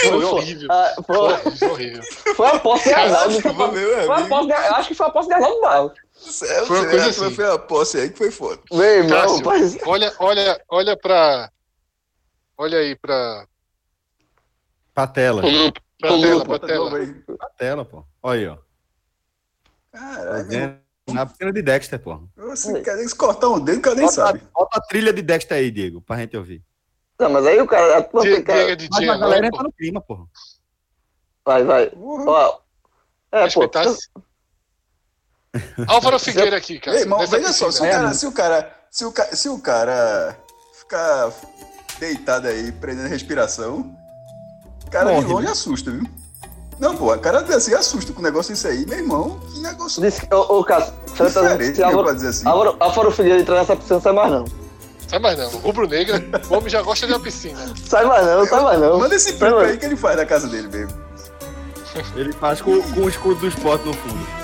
Foi 0.00 0.24
horrível. 0.24 0.68
Ah, 0.70 0.94
Foi 0.96 1.04
foi, 1.04 1.16
horrível, 1.18 1.70
horrível. 1.72 2.02
foi 2.34 2.46
a 2.48 2.58
posse 2.58 2.84
de 2.88 2.94
Arnaldo. 2.94 3.28
Acho 3.28 3.36
que 3.36 3.42
foi 3.42 3.54
Foi 3.54 3.64
a 3.66 4.14
amigo. 4.14 4.28
posse 4.28 4.46
de, 4.46 4.52
eu 4.54 4.74
acho 4.74 4.88
que 4.88 4.94
foi 4.94 5.06
a 5.06 5.10
posse 5.10 5.28
de 5.28 5.34
Arnaldo 5.34 5.60
Barros. 5.60 5.92
Céu, 6.30 6.66
Foi 6.66 6.80
uma 6.80 6.88
coisa 6.90 7.06
assim. 7.08 7.34
Foi 7.34 7.44
uma 7.44 7.58
posse 7.58 7.98
aí 7.98 8.10
que 8.10 8.18
foi 8.18 8.30
foda. 8.30 8.60
Meu 8.70 8.82
irmão, 8.82 9.20
Cássio, 9.20 9.44
mas... 9.44 9.78
Olha, 9.86 10.14
olha, 10.18 10.64
olha 10.68 10.96
pra. 10.96 11.50
Olha 12.56 12.78
aí 12.78 12.96
pra. 12.96 13.46
Pra 14.94 15.06
tela. 15.06 15.42
Pra 16.00 16.10
tela, 16.18 16.44
pra 16.44 16.58
de 16.58 16.66
tela. 16.66 16.90
Pra 17.36 17.48
tela, 17.50 17.84
pô. 17.84 18.04
Olha 18.22 18.38
aí, 18.40 18.46
ó. 18.48 18.56
Tá 19.90 19.98
Caralho? 19.98 20.80
Na 21.10 21.26
piscina 21.26 21.52
de 21.52 21.62
Dexter, 21.62 21.98
pô. 21.98 22.22
Você 22.36 22.80
quer 22.80 22.96
nem 22.96 23.08
se 23.08 23.14
cortar 23.14 23.48
um 23.48 23.58
dedo, 23.60 23.78
o 23.78 23.82
cara 23.82 23.96
nem 23.96 24.04
Bota, 24.04 24.14
sabe. 24.14 24.42
bota 24.54 24.78
a 24.78 24.80
trilha 24.82 25.12
de 25.12 25.20
Dexter 25.20 25.58
aí, 25.58 25.70
Diego, 25.70 26.00
pra 26.00 26.16
gente 26.18 26.36
ouvir. 26.36 26.62
Não, 27.18 27.28
mas 27.30 27.46
aí 27.46 27.60
o 27.60 27.66
cara... 27.66 27.98
A 27.98 28.02
turma 28.02 28.22
Diego 28.22 28.36
fica... 28.38 28.76
DJ 28.76 28.88
Mas 28.90 29.00
a 29.00 29.02
agora, 29.12 29.18
galera 29.18 29.46
entra 29.46 29.62
no 29.62 29.72
clima, 29.72 30.00
pô. 30.00 30.28
Vai, 31.44 31.64
vai. 31.64 31.90
Porra. 31.90 32.30
Ó, 32.30 32.58
é, 33.32 33.38
pô, 33.40 33.44
Respeitasse. 33.44 34.08
Álvaro 35.86 36.18
Figueira 36.20 36.56
aqui, 36.56 36.78
cara. 36.78 36.96
Ei, 36.96 37.02
irmão, 37.02 37.26
veja 37.26 37.52
só, 37.52 37.70
se 37.70 37.78
o, 37.80 37.82
piscina. 37.82 37.88
É, 37.88 37.92
cara, 37.92 38.14
se, 38.14 38.26
o 38.26 38.32
cara, 38.32 38.76
se, 38.90 39.04
o 39.04 39.12
ca- 39.12 39.36
se 39.36 39.48
o 39.48 39.58
cara 39.58 40.36
ficar 40.78 41.30
deitado 41.98 42.48
aí, 42.48 42.72
prendendo 42.72 43.06
a 43.06 43.08
respiração, 43.08 43.94
o 44.86 44.90
cara 44.90 45.10
Morre, 45.10 45.24
de 45.24 45.32
longe 45.32 45.46
né? 45.46 45.52
assusta, 45.52 45.90
viu? 45.90 46.04
Não, 46.78 46.96
pô, 46.96 47.14
o 47.14 47.18
cara 47.18 47.40
assim 47.54 47.74
assusta 47.74 48.12
com 48.12 48.20
o 48.20 48.22
negócio 48.22 48.52
desse 48.52 48.66
aí, 48.66 48.84
meu 48.86 48.98
irmão, 48.98 49.38
que 49.52 49.60
negócio 49.60 50.02
disse 50.02 50.26
que... 50.26 50.34
Ô, 50.34 50.58
ô 50.58 50.64
Cássio, 50.64 50.92
você 51.06 51.30
tá 51.30 51.42
dizendo 51.42 51.58
que 51.58 51.74
se 51.74 51.80
né, 51.80 51.86
Álvaro, 51.86 52.14
dizer 52.14 52.28
assim. 52.28 52.48
Álvaro, 52.48 52.76
Álvaro 52.80 53.10
Figueiredo 53.12 53.42
entrar 53.42 53.56
nessa 53.56 53.76
piscina, 53.76 53.94
não 53.96 54.02
sai 54.02 54.12
mais 54.12 54.30
não. 54.32 54.44
Sai 55.06 55.18
mais 55.18 55.38
não. 55.38 55.50
Rubro 55.60 55.86
Negra, 55.86 56.24
o 56.50 56.54
homem 56.54 56.70
já 56.70 56.82
gosta 56.82 57.06
de 57.06 57.12
uma 57.12 57.20
piscina. 57.20 57.60
Sai 57.86 58.04
mais 58.04 58.26
não, 58.26 58.46
sai 58.46 58.62
mais 58.64 58.80
não. 58.80 58.98
Manda 58.98 59.14
esse 59.14 59.34
mais. 59.34 59.54
aí 59.54 59.76
que 59.76 59.84
ele 59.84 59.96
faz 59.96 60.16
na 60.16 60.24
casa 60.24 60.48
dele 60.48 60.68
mesmo. 60.68 60.98
Ele 62.16 62.32
faz 62.32 62.62
com, 62.62 62.80
com 62.82 63.00
o 63.02 63.08
escudo 63.08 63.38
do 63.40 63.46
esporte 63.48 63.84
no 63.86 63.92
fundo. 63.92 64.41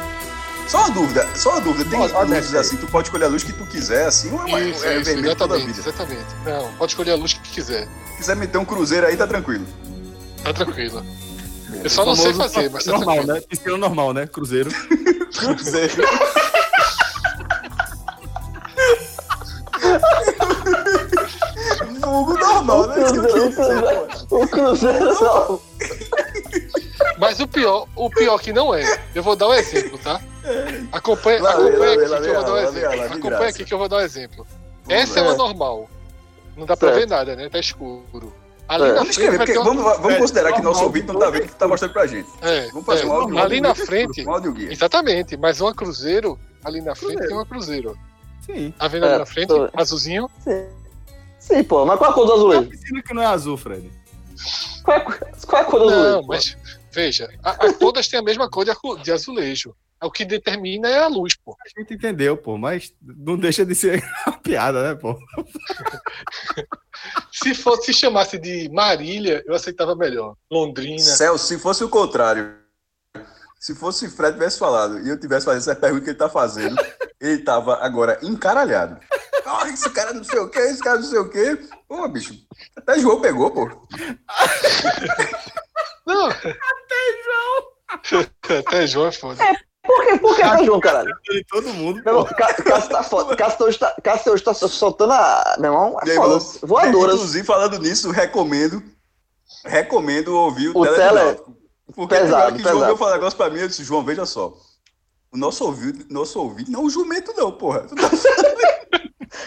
Só 0.68 0.78
uma 0.84 0.90
dúvida, 0.90 1.26
só 1.34 1.50
uma 1.52 1.60
dúvida. 1.62 1.90
Tem 1.90 1.98
Ó, 1.98 2.22
luzes 2.24 2.54
assim, 2.54 2.76
tu 2.76 2.86
pode 2.86 3.08
escolher 3.08 3.24
a 3.24 3.28
luz 3.28 3.42
que 3.42 3.52
tu 3.52 3.64
quiser, 3.66 4.06
assim, 4.06 4.30
ou 4.32 4.46
é, 4.58 4.68
Isso, 4.68 4.84
é 4.84 4.96
isso, 4.96 5.04
vermelho 5.04 5.34
toda 5.34 5.54
a 5.54 5.58
vida? 5.58 5.80
exatamente. 5.80 6.26
Não, 6.44 6.70
pode 6.74 6.92
escolher 6.92 7.12
a 7.12 7.16
luz 7.16 7.32
que 7.32 7.40
quiser. 7.50 7.88
Se 8.12 8.16
quiser 8.18 8.36
meter 8.36 8.58
um 8.58 8.64
cruzeiro 8.64 9.06
aí, 9.06 9.16
tá 9.16 9.26
tranquilo. 9.26 9.66
Tá 10.44 10.52
tranquilo. 10.52 11.04
Eu 11.82 11.90
só 11.90 12.04
não 12.04 12.14
sei 12.14 12.34
fazer, 12.34 12.70
mas 12.70 12.84
tá 12.84 12.92
normal, 12.92 13.14
tranquilo. 13.16 13.34
né? 13.34 13.40
Piscina 13.48 13.76
normal, 13.78 14.12
né? 14.12 14.26
Cruzeiro. 14.26 14.70
Cruzeiro. 15.38 16.02
Vulgo 22.00 22.34
normal, 22.38 22.86
né? 22.88 23.04
O 23.04 23.12
Cruzeiro, 23.12 24.08
o 24.30 24.48
Cruzeiro 24.48 25.14
não. 25.20 25.60
Mas 27.18 27.40
o 27.40 27.48
pior, 27.48 27.86
o 27.96 28.08
pior 28.10 28.38
que 28.40 28.52
não 28.52 28.74
é. 28.74 29.00
Eu 29.14 29.22
vou 29.22 29.34
dar 29.36 29.48
um 29.48 29.54
exemplo, 29.54 29.98
tá? 29.98 30.20
Acompanha, 30.92 31.42
Lá 31.42 31.50
acompanha 31.50 31.78
lá 31.78 31.92
aqui 31.94 32.06
lá 32.08 32.20
que 32.20 32.28
eu 32.28 32.34
vou 32.34 32.44
dar 32.44 32.52
um 32.52 32.58
exemplo. 32.58 33.02
Acompanha 33.04 33.48
aqui 33.50 33.64
que 33.64 33.74
eu 33.74 33.78
vou 33.78 33.88
dar 33.88 33.96
um 33.96 34.00
exemplo. 34.00 34.46
Essa 34.88 35.18
é 35.18 35.22
uma 35.22 35.34
normal. 35.34 35.88
Não 36.56 36.66
dá 36.66 36.76
pra 36.76 36.88
Certo. 36.88 37.00
ver 37.00 37.06
nada, 37.08 37.36
né? 37.36 37.48
Tá 37.48 37.58
escuro. 37.58 38.32
Ali 38.68 38.84
É. 38.90 38.92
na 38.92 39.04
frente 39.04 39.52
uma... 39.56 39.64
vamos, 39.64 39.82
vamos 39.82 40.12
É, 40.12 40.18
considerar 40.18 40.52
que 40.52 40.60
nosso 40.62 40.82
ouvinte 40.84 41.06
não 41.06 41.18
tá 41.18 41.30
vendo 41.30 41.44
o 41.44 41.48
que 41.48 41.54
tá 41.54 41.66
mostrando 41.68 41.92
pra 41.92 42.06
gente. 42.06 42.28
É, 42.42 42.68
Vamos 42.68 42.84
fazer 42.84 43.02
é. 43.04 43.06
um 43.06 43.12
áudio. 43.12 43.38
Ali 43.38 43.60
na 43.60 43.74
frente, 43.74 44.26
Um 44.26 44.70
exatamente, 44.70 45.36
mas 45.36 45.60
uma 45.60 45.74
cruzeiro, 45.74 46.38
ali 46.64 46.80
na 46.82 46.94
frente 46.94 47.12
Cruzeiro. 47.16 47.28
tem 47.28 47.36
uma 47.36 47.46
cruzeiro. 47.46 47.98
Sim. 48.44 48.74
Tá 48.78 48.88
vendo 48.88 49.04
ali 49.06 49.14
É, 49.14 49.18
na 49.18 49.26
frente? 49.26 49.48
tô- 49.48 49.70
Azulzinho? 49.74 50.28
Sim. 50.44 50.66
Sim, 51.38 51.64
pô, 51.64 51.86
mas 51.86 51.96
qual 51.98 52.10
é 52.10 52.12
a 52.12 52.14
cor 52.14 52.26
do 52.26 52.32
Uma 52.32 52.38
azulejo? 52.38 52.68
piscina 52.70 53.02
que 53.02 53.14
não 53.14 53.22
é 53.22 53.26
azul, 53.26 53.56
Fred. 53.56 53.90
Qual 54.84 54.96
é, 54.96 55.00
qual 55.00 55.62
é 55.62 55.64
a 55.64 55.64
cor 55.64 55.80
do 55.80 55.88
azulejo? 55.88 56.16
Não, 56.16 56.22
mas 56.24 56.56
veja, 56.92 57.28
a- 57.42 57.66
a- 57.66 57.72
todas 57.72 58.08
têm 58.08 58.18
a 58.18 58.22
mesma 58.22 58.48
cor 58.50 58.64
de, 58.64 58.72
de 59.02 59.12
azulejo. 59.12 59.74
O 60.00 60.12
que 60.12 60.24
determina 60.24 60.88
é 60.88 60.98
a 61.00 61.08
luz, 61.08 61.34
pô. 61.36 61.56
A 61.60 61.80
gente 61.80 61.94
entendeu, 61.94 62.36
pô, 62.36 62.56
mas 62.56 62.94
não 63.02 63.36
deixa 63.36 63.66
de 63.66 63.74
ser 63.74 64.00
uma 64.26 64.38
piada, 64.38 64.82
né, 64.82 64.94
pô? 64.94 65.18
Se 67.32 67.54
fosse 67.54 67.86
se 67.92 67.94
chamasse 67.94 68.38
de 68.38 68.68
Marília, 68.70 69.42
eu 69.46 69.54
aceitava 69.54 69.94
melhor. 69.94 70.34
Londrina. 70.50 70.98
Celso, 70.98 71.46
se 71.46 71.58
fosse 71.58 71.84
o 71.84 71.88
contrário, 71.88 72.56
se 73.60 73.72
fosse 73.74 74.06
o 74.06 74.10
Fred 74.10 74.32
tivesse 74.34 74.58
falado 74.58 74.98
e 75.00 75.08
eu 75.08 75.18
tivesse 75.18 75.46
fazendo 75.46 75.60
essa 75.60 75.76
pergunta 75.76 76.02
que 76.04 76.10
ele 76.10 76.18
tá 76.18 76.28
fazendo, 76.28 76.76
ele 77.20 77.38
tava 77.42 77.76
agora 77.84 78.18
encaralhado. 78.22 78.98
Ah, 79.46 79.68
esse 79.68 79.88
cara 79.90 80.12
não 80.12 80.24
sei 80.24 80.38
o 80.40 80.48
que, 80.48 80.58
esse 80.58 80.82
cara 80.82 80.96
não 80.98 81.04
sei 81.04 81.18
o 81.20 81.28
que. 81.30 81.56
Pô, 81.88 82.06
bicho, 82.08 82.34
até 82.76 82.98
João 82.98 83.20
pegou, 83.20 83.50
pô. 83.50 83.68
Não. 86.08 86.26
Até 86.28 86.56
João. 87.24 88.26
Até 88.60 88.86
João 88.86 89.06
é 89.06 89.12
foda. 89.12 89.44
Por 89.84 90.04
que, 90.04 90.18
por 90.18 90.36
que 90.36 90.42
tá 90.42 90.62
João, 90.64 90.80
caralho? 90.80 91.14
Todo 91.50 91.72
mundo, 91.72 92.02
Meu 92.04 92.18
irmão, 92.18 92.24
Cássio 92.36 92.90
tá 92.90 93.02
foda. 93.02 93.36
Cássio 93.36 93.66
hoje 93.66 93.78
tá, 93.78 93.96
Cássio 94.02 94.32
hoje 94.32 94.42
tá 94.42 94.52
soltando 94.52 95.12
a. 95.12 95.56
Meu 95.58 95.72
irmão, 95.72 95.98
é 96.02 96.14
foda. 96.14 96.38
Voadoras. 96.62 97.14
Inclusive, 97.14 97.46
falando 97.46 97.78
nisso, 97.78 98.10
recomendo, 98.10 98.82
recomendo 99.64 100.36
ouvir 100.36 100.68
o, 100.68 100.80
O 100.80 100.86
Tele. 100.86 101.40
Porque 101.94 102.14
pesado, 102.16 102.54
que 102.54 102.60
o 102.60 102.62
João 102.62 102.74
pesado. 102.74 102.84
veio 102.84 102.96
falar 102.96 103.10
um 103.12 103.14
negócio 103.14 103.36
pra 103.36 103.50
mim, 103.50 103.60
eu 103.60 103.68
disse, 103.68 103.82
João, 103.82 104.04
veja 104.04 104.26
só. 104.26 104.52
O 105.32 105.36
nosso 105.36 105.64
ouvinte, 105.64 106.06
nosso 106.10 106.38
ouvinte 106.40 106.70
não 106.70 106.80
é 106.80 106.82
um 106.84 106.90
jumento, 106.90 107.32
não, 107.36 107.50
porra. 107.52 107.86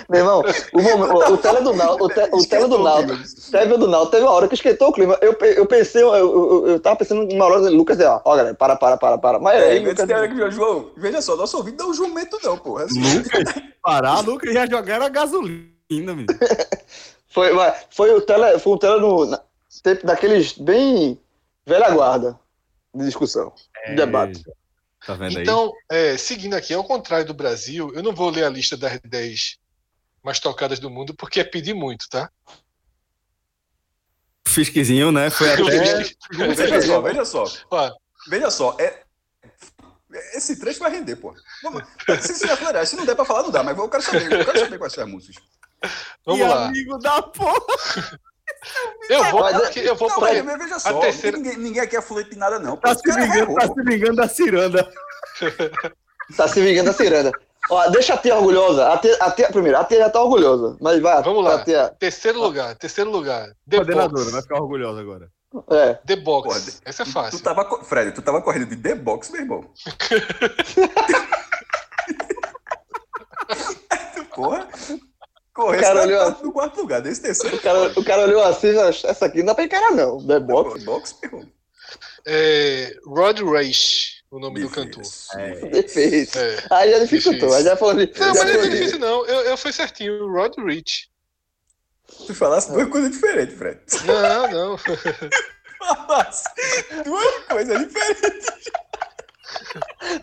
Meu 0.09 0.19
irmão, 0.19 0.43
o, 0.73 0.81
momento, 0.81 1.13
o, 1.13 1.33
o 1.33 1.37
tele 1.37 1.61
do 1.61 1.73
Náutico, 1.73 2.05
o, 2.05 2.09
te, 2.09 2.21
o 2.31 2.47
tele 2.47 2.67
do 2.67 2.81
o 2.81 3.05
clima. 3.05 3.23
teve 3.51 3.73
o 3.73 3.77
do 3.77 3.87
Náutico, 3.87 4.11
teve 4.11 4.23
uma 4.23 4.31
hora 4.31 4.47
que 4.47 4.55
esquentou 4.55 4.89
o 4.89 4.93
clima. 4.93 5.17
Eu, 5.21 5.33
eu 5.33 5.65
pensei, 5.65 6.01
eu, 6.01 6.13
eu, 6.13 6.67
eu, 6.67 6.79
tava 6.79 6.97
pensando 6.97 7.25
numa 7.25 7.45
hora, 7.45 7.69
Lucas, 7.69 7.99
ó, 7.99 8.21
ó, 8.23 8.35
galera, 8.35 8.55
para, 8.55 8.75
para, 8.75 8.97
para, 8.97 9.17
para. 9.17 9.39
Mas 9.39 9.61
É, 9.61 9.71
aí, 9.71 9.79
Lucas, 9.79 10.05
que 10.05 10.51
João, 10.51 10.91
veja 10.97 11.21
só, 11.21 11.35
nosso 11.35 11.57
ouvinte 11.57 11.77
não 11.77 11.87
é 11.87 11.89
um 11.89 11.93
jumento, 11.93 12.37
não, 12.43 12.57
porra. 12.57 12.85
Lucas, 12.85 13.63
parar, 13.81 14.19
Lucas 14.21 14.53
já 14.53 14.67
jogaram 14.67 15.05
a 15.05 15.09
gasolina, 15.09 15.65
menino. 15.89 16.27
foi, 17.27 17.53
mas 17.53 17.85
foi 17.89 18.13
o 18.13 18.21
tele, 18.21 18.59
foi 18.59 18.73
um 18.73 18.77
tele 18.77 18.99
no, 18.99 19.25
na, 19.25 19.41
tempo 19.83 20.05
daqueles 20.05 20.53
bem 20.53 21.19
velha 21.65 21.89
guarda 21.89 22.39
de 22.93 23.05
discussão, 23.05 23.53
de 23.87 23.95
debate. 23.95 24.43
Tá 25.05 25.15
vendo 25.15 25.37
aí? 25.37 25.43
Então, 25.43 25.73
é, 25.89 26.15
seguindo 26.17 26.53
aqui, 26.53 26.73
ao 26.73 26.83
contrário 26.83 27.25
do 27.25 27.33
Brasil, 27.33 27.91
eu 27.93 28.03
não 28.03 28.13
vou 28.13 28.29
ler 28.29 28.43
a 28.43 28.49
lista 28.49 28.77
das 28.77 28.99
10 28.99 29.57
mais 30.23 30.39
tocadas 30.39 30.79
do 30.79 30.89
mundo, 30.89 31.13
porque 31.13 31.39
é 31.39 31.43
pedir 31.43 31.73
muito, 31.73 32.07
tá? 32.09 32.29
Fisquezinho, 34.47 35.11
né? 35.11 35.29
Foi 35.29 35.49
até. 35.53 35.61
Veja 36.55 36.81
só, 36.81 37.01
veja 37.01 37.25
só. 37.25 37.43
Ó, 37.69 37.91
Veja 38.27 38.51
só, 38.51 38.75
é. 38.79 39.01
Esse 40.35 40.59
trecho 40.59 40.79
vai 40.79 40.91
render, 40.91 41.15
pô. 41.15 41.33
Vamos, 41.63 41.83
se, 42.21 42.33
se, 42.35 42.49
acelerar, 42.49 42.85
se 42.85 42.95
não 42.97 43.05
der 43.05 43.15
pra 43.15 43.23
falar, 43.23 43.43
não 43.43 43.49
dá, 43.51 43.63
mas 43.63 43.77
eu 43.77 43.87
quero 43.87 44.03
saber, 44.03 44.31
eu 44.31 44.45
quero 44.45 44.59
saber 44.59 44.77
quais 44.77 44.91
são 44.93 45.05
as 45.05 45.09
músicas. 45.09 45.41
vamos 46.25 46.41
E 46.41 46.43
lá. 46.43 46.65
amigo 46.67 46.97
da 46.99 47.21
porra. 47.21 47.59
Eu 49.09 49.23
vou, 49.31 49.39
Mas 49.39 49.55
é- 49.55 49.59
porque 49.59 49.79
eu 49.79 49.95
vou 49.95 50.09
Não, 50.09 50.19
pra- 50.19 50.43
mas 50.43 50.57
veja 50.59 50.77
só, 50.77 50.99
terceira- 50.99 51.37
ninguém, 51.37 51.57
ninguém 51.57 51.81
aqui 51.81 51.95
é 51.95 52.01
fluente 52.01 52.31
de 52.31 52.35
nada, 52.35 52.59
não. 52.59 52.75
Tá 52.77 52.93
se 52.93 53.01
errou, 53.09 53.55
tá 53.55 53.65
se 53.67 53.81
vingando 53.83 54.15
da 54.17 54.27
ciranda. 54.27 54.93
Tá 56.35 56.47
se 56.49 56.61
vingando 56.61 56.91
da 56.91 56.93
ciranda. 56.93 57.31
Ó, 57.69 57.89
deixa 57.89 58.15
a 58.15 58.17
tia 58.17 58.35
orgulhosa. 58.35 58.91
A 58.91 58.97
tia, 58.97 59.15
a 59.19 59.31
tia, 59.31 59.47
primeiro, 59.49 59.77
a 59.77 59.83
tia 59.83 59.99
já 59.99 60.09
tá 60.09 60.21
orgulhosa. 60.21 60.77
Mas 60.81 60.99
vai, 61.01 61.21
Vamos 61.23 61.43
lá. 61.43 61.63
tia, 61.63 61.89
Terceiro 61.99 62.39
lugar, 62.41 62.75
terceiro 62.75 63.11
lugar. 63.11 63.47
The 63.69 63.77
Coordenadora, 63.77 64.23
Box. 64.23 64.31
vai 64.31 64.41
ficar 64.41 64.61
orgulhosa 64.61 64.99
agora. 65.01 65.29
é. 65.71 65.93
The 66.05 66.15
Box. 66.17 66.81
Essa 66.83 67.03
é 67.03 67.05
Tu 67.05 67.11
fácil. 67.11 67.39
tava, 67.41 67.63
co- 67.65 67.83
Fred, 67.83 68.11
tu 68.13 68.21
tava 68.21 68.41
correndo 68.41 68.65
de 68.67 68.75
The 68.77 68.95
Box, 68.95 69.31
meu 69.31 69.41
irmão. 69.41 69.69
Porra. 74.35 74.67
Correr 75.53 75.81
Cara, 75.81 75.99
tá 75.99 76.05
olhou- 76.05 76.31
no 76.43 76.51
quarto 76.53 76.79
lugar, 76.81 77.01
desse 77.01 77.21
terceiro. 77.21 77.57
O 77.57 77.61
cara, 77.61 77.91
o 77.99 78.03
cara 78.03 78.21
olhou 78.23 78.41
assim, 78.43 78.69
essa 78.79 79.25
aqui 79.25 79.39
não 79.39 79.47
dá 79.47 79.55
pra 79.55 79.65
encarar, 79.65 79.91
não. 79.91 80.25
The 80.25 80.39
Box. 80.39 80.79
The 80.79 80.85
Box, 80.85 81.15
meu 81.21 81.31
irmão. 81.31 81.51
É, 82.25 82.95
Road 83.05 83.43
Race. 83.43 84.20
O 84.31 84.39
nome 84.39 84.61
do 84.61 84.69
cantor. 84.69 85.03
É. 85.35 85.81
Difícil. 85.81 86.41
É. 86.41 86.63
Aí 86.69 86.91
já 86.91 86.99
dificultou, 86.99 87.49
Difícil. 87.49 87.57
aí 87.57 87.63
já 87.63 87.75
falou 87.77 87.93
de. 87.95 88.05
Não, 88.19 88.33
já 88.33 88.43
mas 88.45 88.53
não 88.53 88.63
é 88.63 88.69
difícil, 88.69 88.99
não. 88.99 89.25
Eu, 89.25 89.41
eu 89.41 89.57
fui 89.57 89.73
certinho. 89.73 90.31
Rod 90.31 90.53
Rich. 90.57 91.09
Tu 92.27 92.33
falasse 92.33 92.71
duas 92.71 92.89
coisas 92.89 93.11
diferentes, 93.11 93.57
Fred. 93.57 93.79
Não, 94.05 94.47
não. 94.51 94.77
Falasse 95.81 96.43
duas 97.03 97.45
coisas 97.49 97.87
diferentes. 97.87 98.47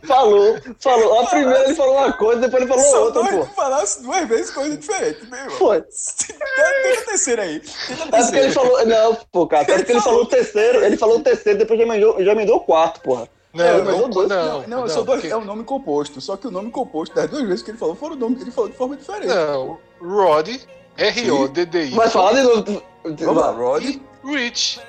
Falou, 0.07 0.57
falou. 0.81 1.21
A 1.21 1.27
primeira 1.27 1.65
ele 1.65 1.75
falou 1.75 1.97
uma 1.97 2.13
coisa, 2.13 2.41
depois 2.43 2.63
ele 2.63 2.71
falou 2.71 2.85
Só 2.85 3.05
outra, 3.07 3.25
pô. 3.25 3.45
tu 3.45 3.55
falasse 3.55 4.03
duas 4.03 4.29
vezes 4.29 4.51
coisas 4.51 4.79
diferentes, 4.79 5.29
meu 5.29 5.39
irmão. 5.39 5.59
Foi. 5.59 5.83
Tenta 5.83 7.01
a 7.01 7.05
terceira 7.07 7.43
aí. 7.43 7.61
Tenta 7.61 8.17
a 8.17 8.19
É 8.19 8.23
porque 8.23 8.37
ele 8.39 8.53
falou. 8.53 8.87
Não, 8.87 9.15
pô, 9.33 9.47
cara. 9.49 9.65
É 9.73 9.77
porque 9.79 9.93
ele 9.93 10.01
falou 10.01 10.23
o 10.23 10.27
terceiro, 10.27 10.85
ele 10.85 10.97
falou 10.97 11.19
o 11.19 11.23
terceiro, 11.23 11.59
depois 11.59 11.79
já 11.79 11.85
emendou, 11.87 12.25
já 12.25 12.33
emendou 12.33 12.57
o 12.57 12.61
quarto, 12.61 13.01
porra. 13.01 13.29
Não, 13.53 13.65
É, 13.65 13.79
não, 13.79 13.85
mas 13.85 13.99
eu 14.01 14.09
dois- 14.09 14.29
não, 14.29 14.63
Não, 14.63 14.81
não, 14.81 14.89
são 14.89 15.05
dois, 15.05 15.21
porque- 15.21 15.33
é 15.33 15.37
um 15.37 15.45
nome 15.45 15.65
composto. 15.65 16.21
Só 16.21 16.37
que 16.37 16.47
o 16.47 16.51
nome 16.51 16.71
composto 16.71 17.15
das 17.15 17.31
duas 17.31 17.43
vezes 17.45 17.63
que 17.63 17.71
ele 17.71 17.79
falou 17.79 17.95
foram 17.95 18.15
o 18.15 18.19
nome 18.19 18.37
que 18.37 18.43
ele 18.43 18.51
falou 18.51 18.69
de 18.71 18.77
forma 18.77 18.97
diferente. 18.97 19.27
Não, 19.29 19.79
Rod, 20.01 20.49
R-O-D-D-I. 20.97 21.95
Mas 21.95 22.13
fala 22.13 22.35
de 22.35 22.43
novo. 22.43 22.83
Vamos 23.05 23.43
lá, 23.43 23.51
Rod. 23.51 23.85
E 23.85 24.03
Rich, 24.25 24.81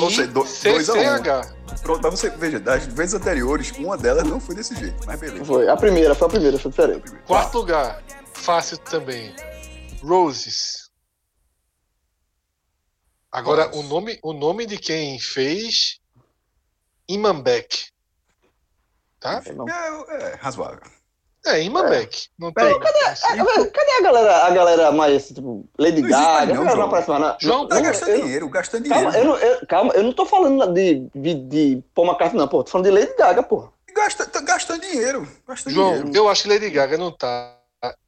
Ou 0.00 0.10
seja, 0.10 0.26
do- 0.26 0.32
dois 0.42 0.88
a 0.90 0.92
um. 0.92 0.96
R-I-C-C-H. 0.96 1.54
Pronto, 1.82 2.00
pra 2.02 2.10
você 2.10 2.28
veja, 2.30 2.60
das 2.60 2.84
vezes 2.86 3.14
anteriores, 3.14 3.70
uma 3.78 3.96
delas 3.96 4.24
não 4.24 4.38
foi 4.38 4.54
desse 4.54 4.74
jeito. 4.74 5.06
Mas 5.06 5.18
beleza. 5.18 5.44
Foi, 5.44 5.68
a 5.68 5.76
primeira, 5.76 6.14
foi 6.14 6.26
a 6.26 6.30
primeira, 6.30 6.58
foi 6.58 6.70
diferente. 6.70 7.10
Quarto 7.26 7.58
lugar, 7.58 8.02
fácil 8.34 8.76
também. 8.78 9.34
Roses. 10.02 10.90
Agora, 13.30 13.74
o 13.74 13.82
nome, 13.84 14.18
o 14.22 14.32
nome 14.34 14.66
de 14.66 14.76
quem 14.76 15.18
fez 15.18 15.98
Imambek. 17.08 17.86
Tá? 19.20 19.42
Não. 19.54 19.68
É, 19.68 20.32
é 20.32 20.34
razoável. 20.40 20.80
É, 21.44 21.60
Imambek. 21.62 22.28
Não 22.38 22.52
Peraí, 22.52 22.72
tem. 22.78 22.82
Ah, 23.04 23.34
velho, 23.44 23.70
Cadê 23.72 23.90
a 23.98 24.02
galera, 24.02 24.46
a 24.46 24.50
galera 24.50 24.92
mais, 24.92 25.26
tipo, 25.28 25.68
Lady 25.78 26.00
Não 26.02 26.08
Gaga? 26.08 26.54
não, 26.54 26.64
não 26.64 26.72
João. 26.72 26.86
aparece 26.86 27.10
mais. 27.10 27.36
João, 27.40 27.66
Tá 27.68 27.74
não, 27.76 27.82
gastando 27.82 28.16
dinheiro, 28.22 28.48
gastando 28.48 28.82
dinheiro. 28.84 29.04
Calma 29.10 29.18
eu, 29.18 29.24
não, 29.24 29.36
eu, 29.38 29.66
calma, 29.66 29.92
eu 29.94 30.02
não 30.04 30.12
tô 30.12 30.24
falando 30.24 30.72
de, 30.72 31.08
de, 31.14 31.34
de 31.34 31.82
Paul 31.94 32.06
McCartney, 32.06 32.38
não, 32.40 32.46
pô. 32.48 32.62
Tô 32.62 32.70
falando 32.70 32.84
de 32.86 32.92
Lady 32.92 33.14
Gaga, 33.16 33.42
pô. 33.42 33.68
Gasta, 33.94 34.24
tá 34.26 34.40
gastando 34.40 34.80
dinheiro. 34.82 35.28
Gastando 35.46 35.74
João, 35.74 35.94
dinheiro. 35.94 36.16
eu 36.16 36.28
acho 36.28 36.44
que 36.44 36.48
Lady 36.48 36.70
Gaga 36.70 36.96
não 36.96 37.10
tá 37.10 37.58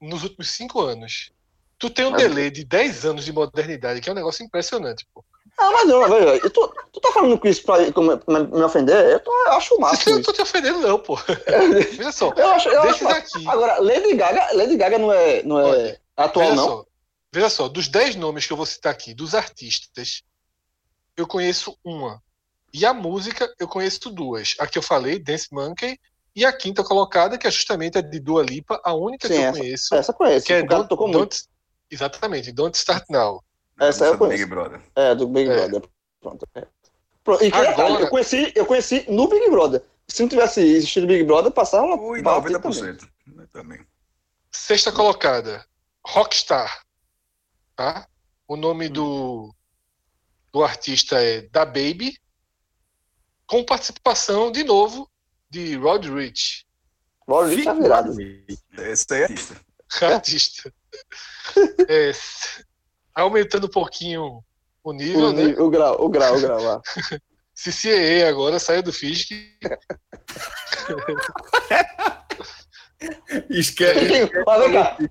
nos 0.00 0.22
últimos 0.22 0.50
cinco 0.50 0.80
anos. 0.80 1.32
Tu 1.76 1.90
tem 1.90 2.06
um 2.06 2.10
Mas- 2.12 2.22
delay 2.22 2.50
de 2.52 2.64
10 2.64 3.04
anos 3.04 3.24
de 3.24 3.32
modernidade, 3.32 4.00
que 4.00 4.08
é 4.08 4.12
um 4.12 4.16
negócio 4.16 4.44
impressionante, 4.44 5.04
pô. 5.12 5.24
Ah, 5.56 5.70
mas 5.70 5.86
não, 5.88 6.08
velho. 6.08 6.28
eu 6.42 6.50
tô- 6.50 6.68
Tu 6.92 7.00
tá 7.00 7.12
falando 7.12 7.38
com 7.38 7.48
isso 7.48 7.62
pra 7.64 7.78
me, 7.78 8.46
me 8.46 8.62
ofender? 8.62 8.96
Eu, 9.10 9.20
tô, 9.20 9.30
eu 9.46 9.52
acho 9.52 9.74
o 9.74 9.76
Eu 9.76 9.80
máximo 9.80 10.12
não 10.12 10.20
isso. 10.20 10.26
tô 10.30 10.32
te 10.36 10.42
ofendendo, 10.42 10.80
não, 10.80 10.98
pô. 10.98 11.16
Veja 11.96 12.12
só. 12.12 12.32
Eu 12.36 12.48
acho, 12.50 12.68
eu 12.68 12.82
acho 12.82 13.08
aqui. 13.08 13.46
Agora, 13.48 13.80
Lady 13.80 14.14
Gaga, 14.14 14.48
Lady 14.52 14.76
Gaga 14.76 14.98
não 14.98 15.12
é, 15.12 15.42
não 15.42 15.58
é 15.60 15.64
Olha, 15.64 16.00
atual, 16.16 16.44
Veja 16.46 16.56
não? 16.56 16.68
só, 16.68 16.84
veja 17.32 17.50
só, 17.50 17.68
dos 17.68 17.88
10 17.88 18.16
nomes 18.16 18.46
que 18.46 18.52
eu 18.52 18.56
vou 18.56 18.66
citar 18.66 18.92
aqui, 18.92 19.12
dos 19.14 19.34
artistas, 19.34 20.22
eu 21.16 21.26
conheço 21.26 21.76
uma. 21.84 22.20
E 22.72 22.84
a 22.84 22.92
música, 22.94 23.52
eu 23.58 23.68
conheço 23.68 24.10
duas. 24.10 24.54
A 24.58 24.66
que 24.66 24.76
eu 24.78 24.82
falei, 24.82 25.18
Dance 25.18 25.46
Monkey, 25.52 25.98
e 26.34 26.44
a 26.44 26.52
quinta 26.52 26.82
colocada, 26.82 27.38
que 27.38 27.46
é 27.46 27.50
justamente 27.50 27.96
a 27.98 28.00
de 28.00 28.18
Dua 28.18 28.42
Lipa, 28.42 28.80
a 28.84 28.92
única 28.94 29.28
Sim, 29.28 29.34
que 29.34 29.40
eu 29.40 29.44
essa- 29.48 29.58
conheço, 29.58 29.94
Essa 29.94 30.10
eu 30.12 30.16
conheço. 30.16 30.46
que 30.46 30.52
é 30.52 30.62
Don't, 30.64 30.88
tocou 30.88 31.06
muito. 31.06 31.18
Don't- 31.18 31.44
Exatamente, 31.90 32.50
Don't 32.52 32.76
Start 32.76 33.04
Now. 33.08 33.42
Essa 33.80 34.04
eu 34.06 34.10
Música 34.18 34.24
do. 34.24 34.28
Big 34.30 34.44
Brother. 34.46 34.80
É, 34.94 35.14
do 35.14 35.28
Big 35.28 35.48
É. 35.50 35.68
Brother. 35.68 35.90
Pronto. 36.20 36.48
É. 36.54 36.66
Pronto, 37.22 37.44
E 37.44 37.50
que 37.50 37.56
detalhe, 37.58 37.80
Agora- 37.82 38.02
eu 38.04 38.10
conheci, 38.10 38.52
eu 38.54 38.66
conheci 38.66 39.04
no 39.10 39.26
Big 39.28 39.50
Brother. 39.50 39.82
Se 40.08 40.22
não 40.22 40.28
tivesse 40.28 40.60
existido 40.60 41.06
Big 41.06 41.24
Brother, 41.24 41.50
passava 41.50 41.86
uma 41.86 41.96
Ui, 42.00 42.20
batida 42.22 42.60
também. 42.60 42.80
90%. 42.80 43.08
Eu 43.38 43.48
Também. 43.48 43.86
Sexta 44.52 44.92
colocada, 44.92 45.64
Rockstar. 46.06 46.82
Tá? 47.74 48.06
O 48.46 48.56
nome 48.56 48.88
do, 48.88 49.52
do 50.52 50.62
artista 50.62 51.20
é 51.22 51.42
Da 51.48 51.64
Baby, 51.64 52.18
com 53.46 53.64
participação, 53.64 54.52
de 54.52 54.62
novo, 54.62 55.10
de 55.50 55.76
Rod 55.76 56.04
Rich, 56.06 56.66
Bora 57.26 57.48
tá 57.64 57.72
virado. 57.72 58.14
Esse 58.78 59.06
aí 59.14 59.20
é 59.20 59.24
artista. 59.24 59.56
artista. 60.02 60.74
É, 61.88 62.12
aumentando 63.14 63.66
um 63.66 63.70
pouquinho 63.70 64.40
o 64.82 64.92
nível, 64.92 65.20
O, 65.28 65.32
né? 65.32 65.44
nível- 65.44 65.64
o 65.66 65.70
grau, 65.70 65.96
o 66.04 66.08
grau, 66.08 66.36
o 66.36 66.40
grau 66.40 66.62
lá. 66.62 66.80
CCAA 67.54 68.28
agora 68.28 68.58
saiu 68.58 68.82
do 68.82 68.92
Fisk. 68.92 69.30
Esquece. 73.50 74.30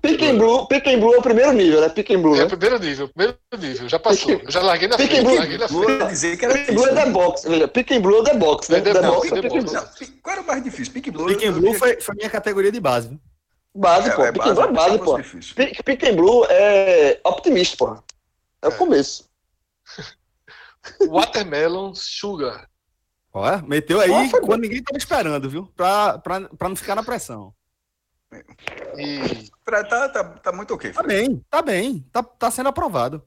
Piquen 0.02 0.36
Blue, 0.36 0.66
Piquen 0.66 0.98
Blue 0.98 1.14
é 1.14 1.18
o 1.18 1.22
primeiro 1.22 1.52
nível, 1.52 1.80
né? 1.80 1.88
Piquen 1.88 2.20
Blue, 2.20 2.34
É 2.34 2.40
o 2.40 2.42
né? 2.42 2.48
primeiro 2.48 2.78
nível, 2.78 3.08
primeiro 3.08 3.38
nível, 3.58 3.88
já 3.88 3.98
passou. 3.98 4.32
Eu 4.32 4.50
já 4.50 4.60
larguei 4.62 4.88
na 4.88 4.96
Pique 4.96 5.10
frente, 5.10 5.24
Blue. 5.24 5.36
larguei 5.36 5.58
na 5.58 5.68
frente. 5.68 5.98
Vou 5.98 6.06
dizer 6.08 6.36
que 6.36 6.44
era 6.44 6.54
Piquen 6.54 6.74
Blue 6.74 6.86
é. 6.86 6.94
The 6.94 7.06
Box. 7.10 7.42
Veja, 7.48 8.00
Blue 8.00 8.18
é 8.20 8.24
The 8.24 8.34
Box, 8.34 8.68
né? 8.72 8.78
É 8.78 8.80
The 8.80 8.92
The 8.94 9.02
Box, 9.02 9.30
Box 9.30 9.32
é 9.32 9.48
Box. 9.48 9.72
Não, 9.72 9.84
qual 10.22 10.32
era 10.32 10.42
o 10.42 10.46
mais 10.46 10.64
difícil? 10.64 10.92
Pick 10.92 11.10
Blue. 11.10 11.26
Pick 11.26 11.44
and 11.44 11.52
Blue 11.52 11.74
foi, 11.74 12.00
foi 12.00 12.14
minha 12.16 12.30
categoria 12.30 12.72
de 12.72 12.80
base, 12.80 13.08
viu? 13.08 13.20
Base, 13.74 14.08
É, 14.08 14.14
pô. 14.14 14.24
é 14.24 14.32
Piquen 14.32 14.54
Blue 14.54 14.64
é 14.64 14.72
base, 14.72 14.98
fosse 14.98 15.54
pô. 15.54 15.82
Piquen 15.84 16.16
Blue 16.16 16.46
é 16.48 17.20
optimista, 17.24 17.76
porra. 17.76 18.04
É 18.62 18.68
o 18.68 18.76
começo. 18.76 19.28
Watermelon 21.08 21.94
Sugar. 21.94 22.68
Ó, 23.32 23.58
meteu 23.62 24.00
aí 24.00 24.10
Ó, 24.10 24.40
quando 24.40 24.60
ninguém 24.62 24.82
tava 24.82 24.96
esperando, 24.96 25.50
viu? 25.50 25.66
Pra, 25.74 26.18
pra, 26.18 26.42
pra 26.48 26.68
não 26.68 26.76
ficar 26.76 26.94
na 26.94 27.02
pressão. 27.02 27.52
E, 28.96 29.50
Tá, 29.64 30.08
tá, 30.08 30.24
tá 30.24 30.52
muito 30.52 30.74
ok, 30.74 30.92
Tá 30.92 31.02
Fred. 31.02 31.08
bem, 31.28 31.44
tá 31.50 31.62
bem. 31.62 32.00
Tá, 32.12 32.22
tá 32.22 32.50
sendo 32.50 32.68
aprovado. 32.68 33.26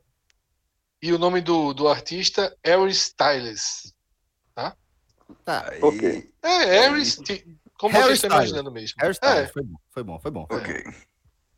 e 1.01 1.11
o 1.11 1.17
nome 1.19 1.41
do, 1.41 1.73
do 1.73 1.87
artista, 1.87 2.55
Harry 2.63 2.91
Styles. 2.91 3.93
Tá. 5.43 5.67
Aí, 5.69 5.79
Ok. 5.81 6.31
É, 6.41 6.63
Harry 6.65 7.01
Styles. 7.01 7.43
Como 7.77 7.93
Harry 7.93 8.07
você 8.07 8.13
está 8.13 8.27
Styles. 8.27 8.49
imaginando 8.49 8.71
mesmo. 8.71 8.95
Hairstyle, 9.01 9.39
É, 9.39 9.47
foi 9.47 9.63
bom, 9.63 9.77
foi 9.91 10.03
bom, 10.03 10.19
foi 10.19 10.31
bom. 10.31 10.41
ok. 10.49 10.83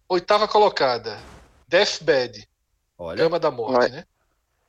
oitava 0.10 0.48
colocada, 0.48 1.20
Deathbed, 1.68 2.48
Olha, 2.98 3.24
Cama 3.24 3.40
da 3.40 3.50
Morte, 3.52 3.78
Vai. 3.78 3.90
né? 3.90 4.06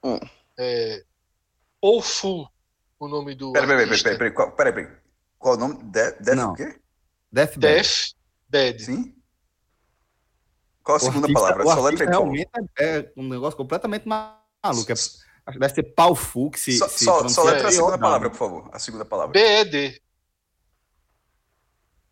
Hum. 0.05 0.19
É, 0.59 1.03
Ou 1.81 2.01
Fu, 2.03 2.47
o 2.99 3.09
nome 3.09 3.35
do 3.35 3.53
Peraí, 3.53 3.67
peraí, 3.67 3.87
peraí, 3.89 4.19
peraí, 4.19 4.31
qual- 4.31 4.53
peraí, 4.53 4.73
peraí. 4.73 4.97
Qual 5.39 5.55
o 5.55 5.57
nome? 5.57 5.83
De, 5.85 6.13
Death 6.13 6.37
Não. 6.37 6.53
o 6.53 6.55
quê? 6.55 6.79
Deathbed. 7.33 8.15
Deathbed. 8.49 8.85
Sim? 8.85 9.15
Qual 10.83 10.97
a 10.97 11.01
segunda 11.01 11.27
artista- 11.27 11.41
palavra? 11.41 11.65
Só 11.65 11.81
letra 11.89 12.07
realmente 12.11 12.51
é, 12.79 12.97
é 12.99 13.13
um 13.17 13.27
negócio 13.29 13.57
completamente 13.57 14.07
maluco. 14.07 14.93
É, 14.93 15.59
deve 15.59 15.75
ser 15.75 15.83
pau 15.95 16.15
fu 16.15 16.51
que 16.51 16.61
se. 16.61 16.77
Só, 16.77 16.89
se 16.89 17.05
só, 17.05 17.27
só 17.29 17.43
letra 17.45 17.69
a 17.69 17.73
segunda 17.73 17.99
palavra, 17.99 18.29
por 18.31 18.37
favor. 18.37 18.69
A 18.73 18.79
segunda 18.79 19.05
palavra. 19.05 19.33
BED. 19.33 20.01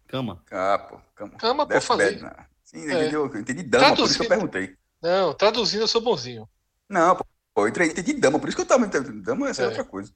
Cama. 0.09 0.42
Ah, 0.51 0.79
pô. 0.79 1.01
Cama, 1.38 1.64
pô, 1.66 1.73
Death 1.73 1.83
falei. 1.85 2.11
Bed, 2.12 2.23
né? 2.23 2.47
Sim, 2.64 2.81
É. 2.90 2.94
entendi, 2.94 3.14
eu 3.14 3.27
entendi 3.27 3.62
dama, 3.62 3.94
por 3.94 4.05
isso 4.05 4.16
que 4.16 4.23
eu 4.23 4.27
Traduzindo. 4.27 4.51
perguntei. 4.51 4.77
Não, 5.01 5.33
traduzindo 5.35 5.83
eu 5.83 5.88
sou 5.88 6.01
bonzinho. 6.01 6.49
Não, 6.88 7.14
pô, 7.14 7.25
pô, 7.55 7.62
eu 7.66 7.68
entendi 7.68 8.14
dama, 8.14 8.38
por 8.40 8.49
isso 8.49 8.57
que 8.57 8.62
eu 8.62 8.66
tava 8.66 8.85
entendendo. 8.87 9.23
Dama 9.23 9.49
essa 9.49 9.62
é 9.62 9.64
É. 9.66 9.68
outra 9.68 9.85
coisa. 9.85 10.12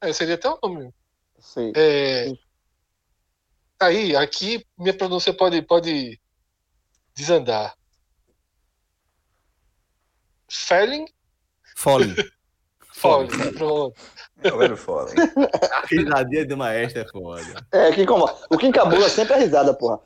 É, 0.00 0.12
seria 0.12 0.34
até 0.36 0.48
o 0.48 0.58
nome. 0.62 0.94
Sim. 1.38 1.72
É, 1.74 2.28
Sim. 2.28 2.38
aí, 3.80 4.14
aqui, 4.16 4.64
minha 4.78 4.96
pronúncia 4.96 5.32
pode, 5.34 5.60
pode 5.62 6.20
desandar. 7.14 7.74
Felling? 10.50 11.06
Falling. 11.76 12.14
É 14.42 14.52
o 14.52 14.56
velho 14.58 14.76
foda. 14.76 15.12
A 15.70 15.86
risadinha 15.86 16.46
de 16.46 16.56
maestro 16.56 17.02
é 17.02 17.06
foda. 17.08 17.66
É, 17.72 17.92
que 17.92 18.02
incomoda. 18.02 18.34
O 18.48 18.56
que 18.56 18.66
encabula 18.66 19.06
sempre 19.10 19.34
é 19.34 19.36
a 19.36 19.40
risada, 19.40 19.74
porra. 19.74 20.00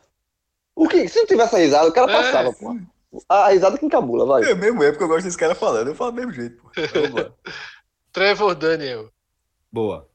O 0.74 0.88
que, 0.88 1.06
se 1.08 1.20
não 1.20 1.26
tivesse 1.26 1.54
a 1.54 1.58
risada, 1.60 1.88
o 1.88 1.92
cara 1.92 2.10
É. 2.10 2.16
passava, 2.16 2.52
porra. 2.52 2.80
A 3.28 3.48
risada 3.50 3.78
que 3.78 3.86
encabula, 3.86 4.26
vai. 4.26 4.42
É 4.50 4.54
mesmo, 4.56 4.82
é 4.82 4.90
porque 4.90 5.04
eu 5.04 5.08
gosto 5.08 5.24
desse 5.24 5.38
cara 5.38 5.54
falando. 5.54 5.86
Eu 5.88 5.94
falo 5.94 6.10
do 6.10 6.16
mesmo 6.16 6.32
jeito, 6.32 6.60
lá. 6.64 6.72
Trevor 8.12 8.56
Daniel. 8.56 9.08
Boa. 9.72 10.08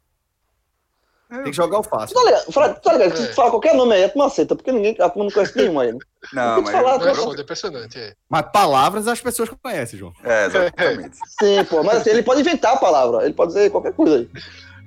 Tem 1.30 1.44
que 1.44 1.54
jogar 1.54 1.80
o 1.80 1.84
fácil. 1.84 2.16
Tá 2.16 2.24
ligado? 2.24 2.52
Fala, 2.52 2.70
tá 2.74 2.94
ligado? 2.94 3.16
Se 3.18 3.24
É. 3.24 3.28
tu 3.28 3.36
falar 3.36 3.52
qualquer 3.52 3.76
nome 3.76 3.94
aí, 3.94 4.04
a 4.04 4.10
turma 4.10 4.26
aceita, 4.26 4.56
porque 4.56 4.72
ninguém, 4.72 4.96
a 5.00 5.08
turma 5.10 5.26
não 5.26 5.32
conhece 5.32 5.56
nenhum 5.56 5.80
aí. 5.80 5.92
Né? 5.94 6.00
Não, 6.34 6.62
mas. 6.64 6.72
falar, 6.72 6.98
Não 6.98 7.08
é 7.08 7.14
foda, 7.16 7.40
é 7.40 7.44
impressionante. 7.44 8.00
É. 8.00 8.14
Mas 8.28 8.46
palavras 8.52 9.08
as 9.08 9.22
pessoas 9.22 9.50
conhecem, 9.62 10.00
João. 10.00 10.12
É, 10.24 10.46
exatamente. 10.48 11.18
Sim, 11.40 11.64
pô, 11.70 11.84
mas 11.84 12.02
assim, 12.02 12.10
ele 12.10 12.24
pode 12.24 12.42
inventar 12.42 12.74
a 12.74 12.78
palavra, 12.78 13.24
ele 13.26 13.34
pode 13.34 13.54
dizer 13.54 13.70
qualquer 13.70 13.94
coisa 13.94 14.16
aí. 14.18 14.30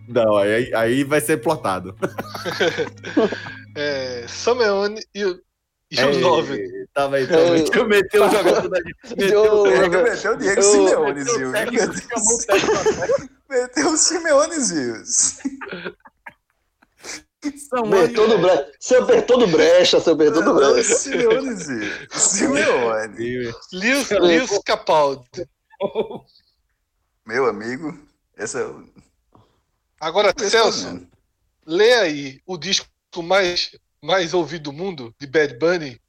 Não, 0.09 0.37
aí, 0.37 0.75
aí 0.75 1.05
vai 1.05 1.21
ser 1.21 1.37
plotado. 1.39 1.95
É, 3.75 4.27
Sameone 4.29 5.01
e, 5.15 5.23
e 5.91 5.99
É, 5.99 6.05
nove. 6.19 6.63
Tava 6.93 7.17
aí, 7.17 7.27
tava 7.27 7.43
aí. 7.55 7.65
Eu 7.73 7.89
meteu 7.89 8.25
o 8.27 8.29
jogador 8.31 8.69
da 8.69 8.79
gente. 8.79 8.97
Meteu 9.17 9.45
Eu- 9.45 9.63
o 9.63 9.67
É, 9.67 9.89
que 9.89 9.97
meteu 9.97 10.33
o 10.33 10.37
Diego 10.37 11.15
meteu 11.15 11.49
o 11.49 11.53
técnico, 11.53 11.95
chamou 11.95 12.35
o 12.35 12.47
técnico. 12.47 13.29
Meteu 13.49 13.89
o 13.93 13.97
Simeonezinho. 13.97 14.95
Samuel 17.51 18.07
Bertoldo 18.09 18.39
Brecha. 18.39 18.73
Seu 18.81 19.05
Bertoldo 19.07 19.47
Brecha, 19.49 20.01
seu 20.01 20.15
Bertoldo 20.15 20.55
Brecha. 20.55 20.95
Simeone. 20.95 21.57
Simeone. 22.11 23.53
Lewis, 23.73 24.11
Lewis 24.11 24.59
Capaldi. 24.65 25.49
Meu 27.27 27.47
amigo, 27.47 27.99
essa 28.37 28.61
é 28.61 28.67
o. 28.67 28.89
Agora, 30.01 30.33
esse 30.37 30.51
Celso, 30.51 30.89
é 30.89 31.01
lê 31.67 31.93
aí 31.95 32.41
o 32.47 32.57
disco 32.57 32.87
mais, 33.23 33.77
mais 34.01 34.35
ouvido 34.35 34.65
do 34.65 34.73
mundo, 34.73 35.15
de 35.19 35.27
Bad 35.27 35.55
Bunny. 35.59 36.01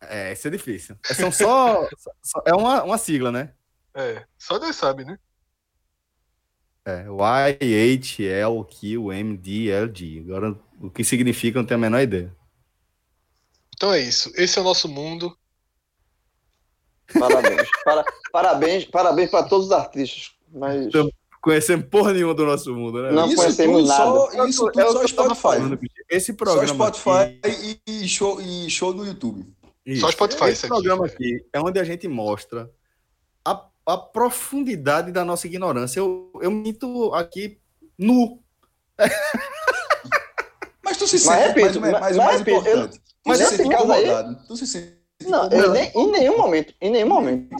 É, 0.00 0.32
isso 0.32 0.46
é 0.46 0.50
difícil. 0.50 0.96
São 1.04 1.32
só. 1.32 1.88
só- 2.22 2.42
é 2.46 2.54
uma, 2.54 2.82
uma 2.84 2.98
sigla, 2.98 3.32
né? 3.32 3.52
É, 3.94 4.24
só 4.38 4.58
Deus 4.58 4.76
sabe, 4.76 5.04
né? 5.04 5.18
É, 6.86 7.00
Y, 7.08 7.20
H, 7.20 8.22
L, 8.22 8.64
Q, 8.64 9.12
M, 9.12 9.36
D, 9.36 9.70
L, 9.70 9.90
G. 9.92 10.20
Agora, 10.20 10.56
o 10.80 10.88
que 10.88 11.02
significa, 11.02 11.58
eu 11.58 11.62
não 11.62 11.66
tenho 11.66 11.78
a 11.78 11.80
menor 11.80 12.00
ideia. 12.00 12.32
Então 13.74 13.92
é 13.92 14.00
isso. 14.00 14.30
Esse 14.36 14.58
é 14.58 14.62
o 14.62 14.64
nosso 14.64 14.88
mundo. 14.88 15.36
Parabéns. 17.18 17.68
Para- 17.84 18.04
parabéns, 18.32 18.84
parabéns 18.84 19.30
para 19.30 19.48
todos 19.48 19.66
os 19.66 19.72
artistas. 19.72 20.32
Mas 20.52 20.86
Então, 20.86 21.10
Conhecemos 21.40 21.86
porra 21.88 22.12
nenhuma 22.12 22.34
do 22.34 22.44
nosso 22.44 22.74
mundo, 22.74 23.00
né? 23.02 23.12
Não 23.12 23.28
isso 23.28 23.36
conhecemos 23.36 23.76
tudo 23.82 23.88
nada. 23.88 24.04
só, 24.04 24.46
isso 24.48 24.68
É 24.68 24.72
tudo 24.72 24.88
o 24.88 24.92
só 24.92 25.06
Spotify. 25.06 25.40
falando. 25.42 25.78
Esse 26.10 26.32
Só 26.32 26.36
programa 26.36 26.92
Spotify 26.92 27.38
aqui, 27.40 27.80
e, 27.86 28.08
show, 28.08 28.40
e 28.40 28.68
show 28.68 28.92
no 28.92 29.06
YouTube. 29.06 29.46
Isso. 29.84 30.00
Só 30.00 30.10
Spotify, 30.10 30.44
Esse 30.46 30.52
isso 30.54 30.66
aqui. 30.66 30.74
programa 30.74 31.06
aqui 31.06 31.46
é 31.52 31.60
onde 31.60 31.78
a 31.78 31.84
gente 31.84 32.08
mostra 32.08 32.68
a, 33.86 33.96
profundidade 33.96 35.12
da 35.12 35.24
nossa 35.24 35.46
ignorância. 35.46 36.00
Eu, 36.00 36.30
eu 36.40 36.50
minto 36.50 37.12
aqui 37.14 37.60
nu. 37.98 38.42
Mas 40.84 40.96
tu 40.98 41.06
se 41.06 41.16
Mas 41.16 41.22
sente, 41.24 41.48
repito, 41.60 41.80
mas, 41.80 41.92
mas, 41.92 42.00
mas- 42.00 42.16
o 42.16 42.18
mas 42.18 42.26
mais 42.26 42.38
repito, 42.38 42.56
eu- 42.56 42.60
importante, 42.76 42.98
tu 43.00 43.04
mas 43.26 43.38
se 43.38 43.44
nesse 43.44 43.56
sente 43.56 43.70
caso 43.76 43.92
aí- 43.92 44.04
incomodado. 44.04 44.46
Tu 44.46 44.56
se 44.56 44.66
sente 44.66 44.96
não, 45.24 45.40
eu 45.42 45.46
incomodado. 45.46 45.72
nem- 45.72 45.92
em 45.94 46.10
nenhum 46.12 46.36
momento, 46.38 46.74
em 46.80 46.90
nenhum 46.90 47.08
momento. 47.08 47.56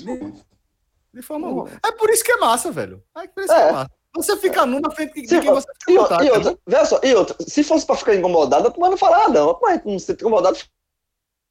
De 1.12 1.22
forma 1.22 1.48
alguma. 1.48 1.70
É 1.84 1.92
por 1.92 2.08
isso 2.10 2.22
que 2.22 2.30
é 2.32 2.36
massa, 2.36 2.70
velho. 2.70 3.02
É 3.16 3.26
por 3.26 3.42
isso 3.42 3.52
que 3.52 3.60
É. 3.60 3.68
é 3.68 3.72
massa. 3.72 3.90
Você 4.14 4.36
fica 4.36 4.64
nu 4.64 4.80
na 4.80 4.90
frente 4.92 5.20
de 5.20 5.28
Se- 5.28 5.40
quem 5.40 5.50
você 5.50 5.66
fica 5.80 5.92
E, 5.92 5.96
vontade, 5.96 6.30
outra, 6.30 6.58
veja 6.66 6.84
só, 6.86 7.00
e 7.02 7.14
outra, 7.14 7.36
se 7.46 7.62
fosse 7.64 7.84
pra 7.84 7.96
ficar 7.96 8.14
incomodado, 8.14 8.70
tu 8.70 8.78
não 8.80 8.96
falar, 8.96 9.28
não, 9.28 9.58
mas 9.60 9.84
não 9.84 9.98
se 9.98 10.12
incomodado, 10.12 10.56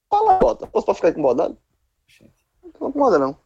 fala, 0.10 0.38
bota. 0.40 0.66
Se 0.66 0.72
fosse 0.72 0.86
pra 0.86 0.96
ficar 0.96 1.10
incomodado, 1.10 1.58
não 2.82 2.90
incomoda, 2.90 3.20
não. 3.20 3.38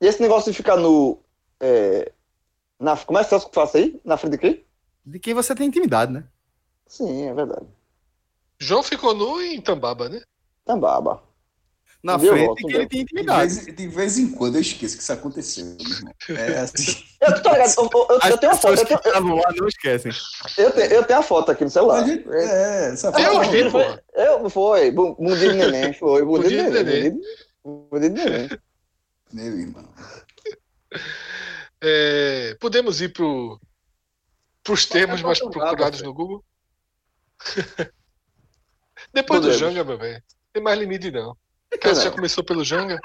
E 0.00 0.06
esse 0.06 0.20
negócio 0.20 0.50
de 0.50 0.56
ficar 0.56 0.76
no. 0.76 1.18
É, 1.60 2.10
na, 2.78 2.96
como 2.96 3.18
é 3.18 3.24
que 3.24 3.38
que 3.38 3.54
faça 3.54 3.78
aí? 3.78 4.00
Na 4.04 4.16
frente 4.16 4.32
de 4.32 4.38
quem? 4.38 4.64
De 5.06 5.18
quem 5.18 5.34
você 5.34 5.54
tem 5.54 5.68
intimidade, 5.68 6.12
né? 6.12 6.24
Sim, 6.86 7.28
é 7.28 7.34
verdade. 7.34 7.66
João 8.58 8.82
ficou 8.82 9.14
nu 9.14 9.40
em 9.40 9.60
Tambaba, 9.60 10.08
né? 10.08 10.22
Tambaba. 10.64 11.22
Na 12.02 12.18
Deu 12.18 12.32
frente 12.34 12.46
volta, 12.46 12.60
de 12.60 12.62
quem 12.66 12.70
deu. 12.72 12.80
ele 12.80 12.88
tem 12.88 12.98
De 12.98 13.04
intimidade. 13.04 13.54
vez, 13.54 13.76
de 13.76 13.88
vez 13.88 14.18
em 14.18 14.30
quando 14.32 14.56
eu 14.56 14.60
esqueço 14.60 14.96
que 14.96 15.02
isso 15.02 15.12
aconteceu. 15.12 15.64
meu 15.64 15.74
irmão. 15.78 16.12
É 16.36 16.58
assim. 16.60 17.02
Eu, 17.20 17.42
tô 17.42 17.50
ligado, 17.50 17.72
eu, 17.78 17.90
eu- 17.90 18.08
eu- 18.10 18.30
eu 18.30 18.38
tenho 18.38 18.52
uma 18.52 18.58
foto, 18.60 18.78
eu 18.78 18.86
tenho, 18.86 18.98
estavam 18.98 19.36
lá 19.36 19.52
não 19.56 19.66
esquecem. 19.68 20.12
eu, 20.58 20.70
tenho, 20.72 20.92
eu 20.92 21.04
tenho 21.04 21.18
a 21.18 21.22
foto 21.22 21.50
aqui 21.50 21.64
no 21.64 21.70
celular. 21.70 22.06
Gente- 22.06 22.28
é, 22.30 22.90
essa 22.92 23.06
Eu 23.08 23.12
foto- 23.34 23.50
vi, 23.50 23.70
foi, 23.70 24.00
eu, 24.14 24.50
foi, 24.50 24.90
de 24.90 25.52
neném, 25.54 25.92
foi, 25.94 26.22
de 26.42 26.48
de 26.48 26.62
neném. 26.70 27.20
de 28.00 28.08
neném. 28.10 28.50
Meu 29.34 29.58
irmão. 29.58 29.92
É, 31.80 32.56
podemos 32.60 33.00
ir 33.00 33.12
pro, 33.12 33.60
pros 34.62 34.86
termos 34.86 35.20
mais 35.22 35.40
procurados 35.40 36.00
no 36.02 36.14
Google? 36.14 36.44
Depois 39.12 39.40
do 39.40 39.48
Podemos. 39.48 39.58
Janga, 39.58 39.82
meu 39.82 39.98
velho. 39.98 40.22
Tem 40.52 40.62
mais 40.62 40.78
limite, 40.78 41.10
não. 41.10 41.36
Caso 41.80 42.04
já 42.04 42.12
começou 42.12 42.44
pelo 42.44 42.64
Janga. 42.64 43.00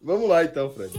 Vamos 0.00 0.28
lá 0.28 0.44
então, 0.44 0.72
Fred. 0.72 0.92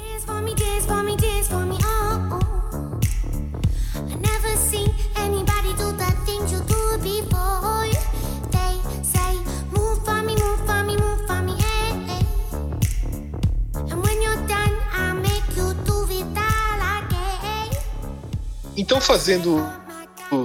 Então, 18.79 19.01
fazendo 19.01 19.57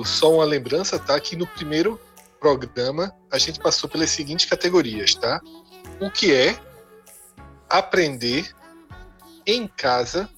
só 0.05 0.35
uma 0.35 0.44
lembrança, 0.44 0.99
tá? 0.99 1.20
Que 1.20 1.37
no 1.37 1.47
primeiro 1.47 2.01
programa 2.40 3.16
a 3.31 3.38
gente 3.38 3.61
passou 3.61 3.88
pelas 3.88 4.11
seguintes 4.11 4.44
categorias, 4.44 5.14
tá? 5.14 5.40
O 6.01 6.11
que 6.11 6.35
é 6.35 6.61
aprender 7.70 8.53
em 9.47 9.68
casa 9.68 10.29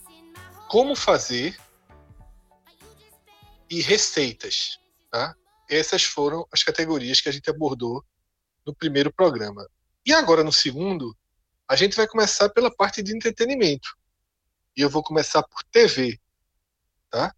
como 0.68 0.94
fazer 0.94 1.58
e 3.70 3.80
receitas, 3.80 4.78
tá? 5.10 5.34
Essas 5.66 6.04
foram 6.04 6.46
as 6.52 6.62
categorias 6.62 7.22
que 7.22 7.30
a 7.30 7.32
gente 7.32 7.48
abordou 7.48 8.04
no 8.66 8.74
primeiro 8.74 9.10
programa. 9.10 9.66
E 10.04 10.12
agora 10.12 10.44
no 10.44 10.52
segundo, 10.52 11.16
a 11.66 11.74
gente 11.74 11.96
vai 11.96 12.06
começar 12.06 12.50
pela 12.50 12.70
parte 12.70 13.02
de 13.02 13.16
entretenimento. 13.16 13.88
E 14.76 14.82
eu 14.82 14.90
vou 14.90 15.02
começar 15.02 15.42
por 15.44 15.64
TV, 15.72 16.20
tá? 17.08 17.34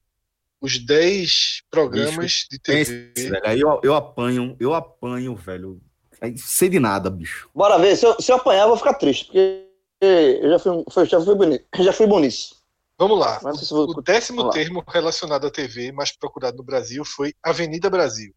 Os 0.61 0.79
10 0.79 1.63
programas 1.71 2.47
de 2.51 2.59
TV. 2.59 3.13
Esse, 3.15 3.29
velho, 3.31 3.47
aí 3.47 3.61
eu, 3.61 3.81
eu 3.83 3.95
apanho, 3.95 4.57
eu 4.59 4.75
apanho, 4.75 5.35
velho. 5.37 5.81
Aí, 6.21 6.37
sei 6.37 6.69
de 6.69 6.81
nada, 6.81 7.09
bicho. 7.11 7.49
Bora 7.55 7.79
ver, 7.79 7.97
se 7.97 8.05
eu, 8.05 8.21
se 8.21 8.33
eu 8.33 8.37
apanhar, 8.37 8.63
eu 8.63 8.69
vou 8.69 8.77
ficar 8.77 8.95
triste, 8.95 9.27
porque 9.27 9.65
eu 10.01 10.51
já 10.51 10.59
fui, 10.59 10.85
foi- 10.91 11.07
já 11.07 11.21
fui 11.21 11.35
bonito. 11.37 11.65
Já 11.79 11.93
fui 11.93 12.07
bonito. 12.07 12.57
Vamos 12.99 13.19
lá. 13.21 13.39
Se 13.55 13.73
eu 13.73 13.87
vou- 13.87 13.91
O 13.99 14.03
décimo 14.03 14.39
Vamos 14.39 14.57
lá. 14.57 14.61
termo 14.61 14.85
relacionado 14.89 15.47
à 15.47 15.51
TV 15.51 15.93
mais 15.93 16.11
procurado 16.11 16.57
no 16.57 16.65
Brasil 16.65 17.05
foi 17.05 17.33
Avenida 17.41 17.89
Brasil. 17.89 18.35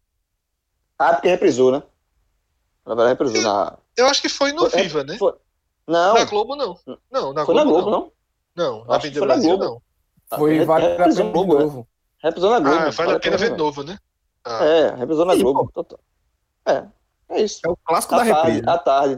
Ah, 0.96 1.14
porque 1.14 1.28
reprisou, 1.28 1.72
né? 1.72 1.82
Na 2.86 2.94
verdade, 2.94 3.18
reprisou. 3.18 3.42
Na... 3.42 3.76
Eu 3.96 4.06
acho 4.06 4.22
que 4.22 4.28
foi 4.28 4.52
no 4.52 4.70
Foi- 4.70 4.82
Viva, 4.82 5.02
né? 5.02 5.16
Foi... 5.18 5.32
Não, 5.88 6.14
Na 6.14 6.24
Globo, 6.24 6.54
não. 6.54 6.78
Não, 7.10 7.32
na 7.32 7.44
foi 7.44 7.54
na 7.56 7.64
Globo, 7.64 7.82
Globo, 7.82 7.90
não. 7.90 8.00
não? 8.00 8.12
Não, 8.78 8.84
na 8.84 8.94
Avenida 8.94 9.18
foi 9.18 9.26
na 9.28 9.34
Brasil, 9.34 9.58
Globo. 9.58 9.82
não. 10.30 10.38
Foi 10.38 10.58
Re- 10.58 10.64
vale 10.64 10.86
a 10.86 10.88
reprisou 10.90 11.16
pena 11.16 11.24
na 11.24 11.26
de 11.26 11.32
Globo, 11.46 11.56
é. 11.56 11.64
novo. 11.64 11.88
Reprisou 12.22 12.50
na 12.50 12.60
Globo. 12.60 12.76
Ah, 12.76 12.90
vale 12.90 13.12
a 13.12 13.20
pena 13.20 13.36
ver 13.36 13.50
de 13.50 13.56
novo, 13.56 13.82
né? 13.82 13.98
Ah, 14.44 14.64
É, 14.64 14.94
reprisou 14.94 15.24
na 15.24 15.34
Globo. 15.34 15.70
Total. 15.72 15.98
É, 16.66 16.84
é 17.30 17.42
isso. 17.42 17.60
É 17.64 17.68
o 17.68 17.76
clássico 17.76 18.14
À 18.14 18.18
da 18.24 18.24
tarde, 18.30 18.48
reprise. 18.52 18.68
à 18.68 18.78
tarde. 18.78 19.14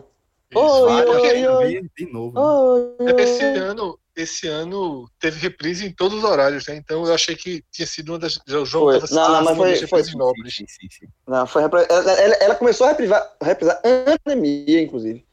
isso. 0.51 0.61
Oi, 0.61 0.91
Ah, 0.91 1.05
oi, 1.11 1.47
oi. 1.49 1.91
De 1.97 2.13
novo. 2.13 2.39
Oi, 2.41 2.97
é 3.01 3.23
esse 3.23 3.45
oi. 3.45 3.59
ano, 3.59 3.99
esse 4.17 4.47
ano 4.49 5.09
teve 5.19 5.39
reprise 5.41 5.87
em 5.87 5.93
todos 5.93 6.19
os 6.19 6.25
horários, 6.25 6.67
né? 6.67 6.77
Então 6.77 7.05
eu 7.05 7.13
achei 7.13 7.35
que 7.37 7.63
tinha 7.71 7.87
sido 7.87 8.11
uma 8.13 8.19
das. 8.19 8.37
O 8.37 8.65
João 8.65 8.85
Foi. 9.01 9.01
Não, 9.17 9.33
não, 9.33 9.45
mas 9.45 9.57
foi- 9.57 9.87
foi- 9.87 10.03
nobres. 10.15 10.55
Sim, 10.57 10.65
sim, 10.69 10.89
sim. 10.91 11.07
Não, 11.27 11.47
foi 11.47 11.63
ela, 11.65 11.83
ela- 11.83 12.35
ela 12.41 12.55
começou 12.55 12.87
a 12.87 12.91
reprisar, 12.91 13.31
a 13.41 13.45
reprisar 13.45 13.81
antes 13.85 14.05
da 14.15 14.19
pandemia, 14.25 14.81
inclusive. 14.83 15.27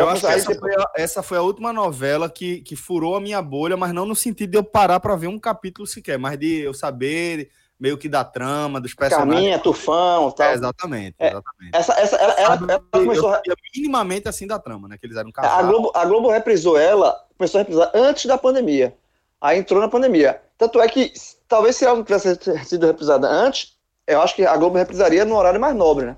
Eu 0.00 0.08
acho 0.08 0.22
que 0.22 0.26
essa 0.26 0.54
foi, 0.54 0.74
a, 0.74 0.90
essa 0.96 1.22
foi 1.22 1.38
a 1.38 1.42
última 1.42 1.72
novela 1.72 2.30
que, 2.30 2.62
que 2.62 2.74
furou 2.74 3.14
a 3.16 3.20
minha 3.20 3.42
bolha, 3.42 3.76
mas 3.76 3.92
não 3.92 4.06
no 4.06 4.16
sentido 4.16 4.50
de 4.50 4.56
eu 4.56 4.64
parar 4.64 4.98
pra 5.00 5.16
ver 5.16 5.26
um 5.26 5.38
capítulo 5.38 5.86
sequer, 5.86 6.18
mas 6.18 6.38
de 6.38 6.62
eu 6.62 6.72
saber 6.72 7.50
meio 7.78 7.98
que 7.98 8.08
da 8.08 8.24
trama, 8.24 8.80
dos 8.80 8.94
personagens. 8.94 9.34
Carminha, 9.34 9.58
Tufão 9.58 10.28
e 10.28 10.34
tal. 10.34 10.46
É, 10.46 10.54
exatamente, 10.54 11.16
É, 11.18 11.28
exatamente. 11.30 11.76
Essa, 11.76 11.92
essa, 11.94 12.16
ela, 12.16 12.32
ela, 12.34 12.54
ela 12.68 12.84
começou 12.92 13.30
eu 13.44 13.52
a, 13.52 13.56
minimamente 13.74 14.28
assim 14.28 14.46
da 14.46 14.58
trama, 14.58 14.86
né? 14.88 14.96
Que 14.96 15.04
eles 15.04 15.16
eram 15.16 15.30
a 15.30 15.32
casados. 15.32 15.68
Globo, 15.68 15.92
a 15.92 16.04
Globo 16.04 16.30
reprisou 16.30 16.78
ela, 16.78 17.20
começou 17.36 17.58
a 17.58 17.62
reprisar 17.62 17.90
antes 17.92 18.26
da 18.26 18.38
pandemia. 18.38 18.96
Aí 19.40 19.58
entrou 19.58 19.80
na 19.80 19.88
pandemia. 19.88 20.40
Tanto 20.56 20.80
é 20.80 20.88
que, 20.88 21.12
talvez 21.48 21.74
se 21.74 21.84
ela 21.84 21.96
não 21.96 22.04
tivesse 22.04 22.38
sido 22.64 22.86
reprisada 22.86 23.28
antes, 23.28 23.72
eu 24.06 24.22
acho 24.22 24.36
que 24.36 24.46
a 24.46 24.56
Globo 24.56 24.78
reprisaria 24.78 25.24
no 25.24 25.36
horário 25.36 25.60
mais 25.60 25.74
nobre, 25.74 26.06
né? 26.06 26.16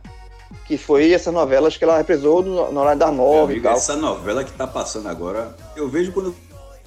Que 0.66 0.78
foi 0.78 1.12
essas 1.12 1.32
novelas 1.32 1.76
que 1.76 1.84
ela 1.84 1.98
reprisou 1.98 2.42
no, 2.42 2.72
no 2.72 2.80
horário 2.80 2.98
das 2.98 3.10
Meu 3.10 3.18
nove 3.24 3.56
e 3.56 3.60
tal. 3.60 3.72
essa 3.74 3.96
novela 3.96 4.42
que 4.44 4.52
tá 4.52 4.66
passando 4.66 5.08
agora, 5.08 5.54
eu 5.76 5.88
vejo 5.88 6.10
quando 6.12 6.26
eu 6.26 6.34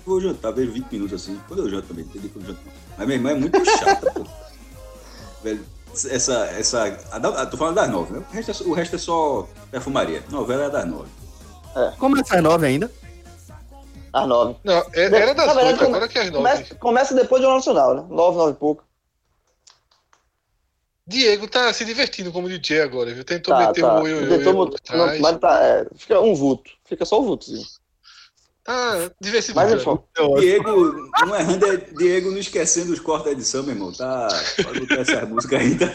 vou 0.06 0.20
jantar, 0.20 0.52
vejo 0.52 0.72
20 0.72 0.92
minutos 0.92 1.22
assim. 1.22 1.40
Quando 1.48 1.64
eu 1.64 1.70
janto 1.70 1.88
também, 1.90 2.04
entendi 2.06 2.30
quando 2.30 2.46
eu 2.46 2.54
janto. 2.56 2.62
Mas 2.98 3.06
minha 3.08 3.18
irmã 3.18 3.32
é 3.32 3.36
muito 3.36 3.64
chata, 3.78 4.12
pô. 4.12 4.24
Velho, 5.44 5.64
essa. 6.10 6.46
essa 6.58 6.98
a, 7.12 7.20
da- 7.20 7.46
tô 7.46 7.56
falando 7.58 7.76
das 7.76 7.90
nove, 7.90 8.14
né? 8.14 8.24
O 8.28 8.34
resto, 8.34 8.50
é, 8.52 8.54
só- 8.54 8.64
o 8.64 8.74
resto 8.74 8.96
é 8.96 9.00
só 9.00 9.48
perfumaria. 9.70 10.24
Novela 10.30 10.64
é 10.66 10.70
das 10.70 10.86
nove. 10.86 11.10
Começa 12.00 12.36
às 12.38 12.42
nove 12.44 12.66
ainda. 12.66 12.92
Às 14.12 14.28
nove. 14.28 14.56
Não, 14.64 14.74
é- 14.74 14.86
era 15.04 15.36
das 15.36 15.46
verdade, 15.54 15.68
oito, 15.68 15.84
agora 15.84 16.08
que 16.08 16.18
é 16.18 16.22
às 16.24 16.32
nove. 16.32 16.38
Começa, 16.38 16.76
começa 16.76 17.14
depois 17.14 17.42
do 17.42 17.46
Jornal 17.46 17.58
Nacional, 17.60 17.94
né? 17.96 18.06
Nove, 18.10 18.38
nove 18.38 18.52
e 18.54 18.56
pouco. 18.56 18.84
Diego 21.08 21.48
tá 21.48 21.72
se 21.74 21.86
divertindo 21.86 22.32
como 22.32 22.50
DJ 22.50 22.82
agora, 22.82 23.14
viu? 23.14 23.24
Tentou 23.24 23.54
Tá, 23.54 23.68
meter 23.68 23.82
tá. 23.82 24.02
Tentou 24.02 24.04
oi 24.04 24.54
mu- 24.54 24.70
por 24.70 24.80
não, 24.98 25.20
mas 25.20 25.38
tá, 25.40 25.64
é, 25.64 25.88
fica 25.96 26.20
um 26.20 26.36
vulto. 26.36 26.70
Fica 26.86 27.06
só 27.06 27.20
o 27.22 27.24
vultozinho. 27.24 27.66
Tá 28.64 28.92
Mas 28.98 29.12
diversificando. 29.22 29.76
enfim, 30.18 30.40
Diego, 30.42 31.10
não 31.26 31.36
errando, 31.38 31.66
é 31.72 31.78
Diego 31.78 32.32
não 32.32 32.38
esquecendo 32.38 32.92
os 32.92 33.00
cortes 33.00 33.28
da 33.28 33.32
edição, 33.32 33.64
meu 33.64 33.74
irmão. 33.74 33.94
Tá, 33.94 34.28
pode 34.62 34.82
botar 34.82 34.96
essa 35.02 35.26
música 35.26 35.58
ainda. 35.58 35.86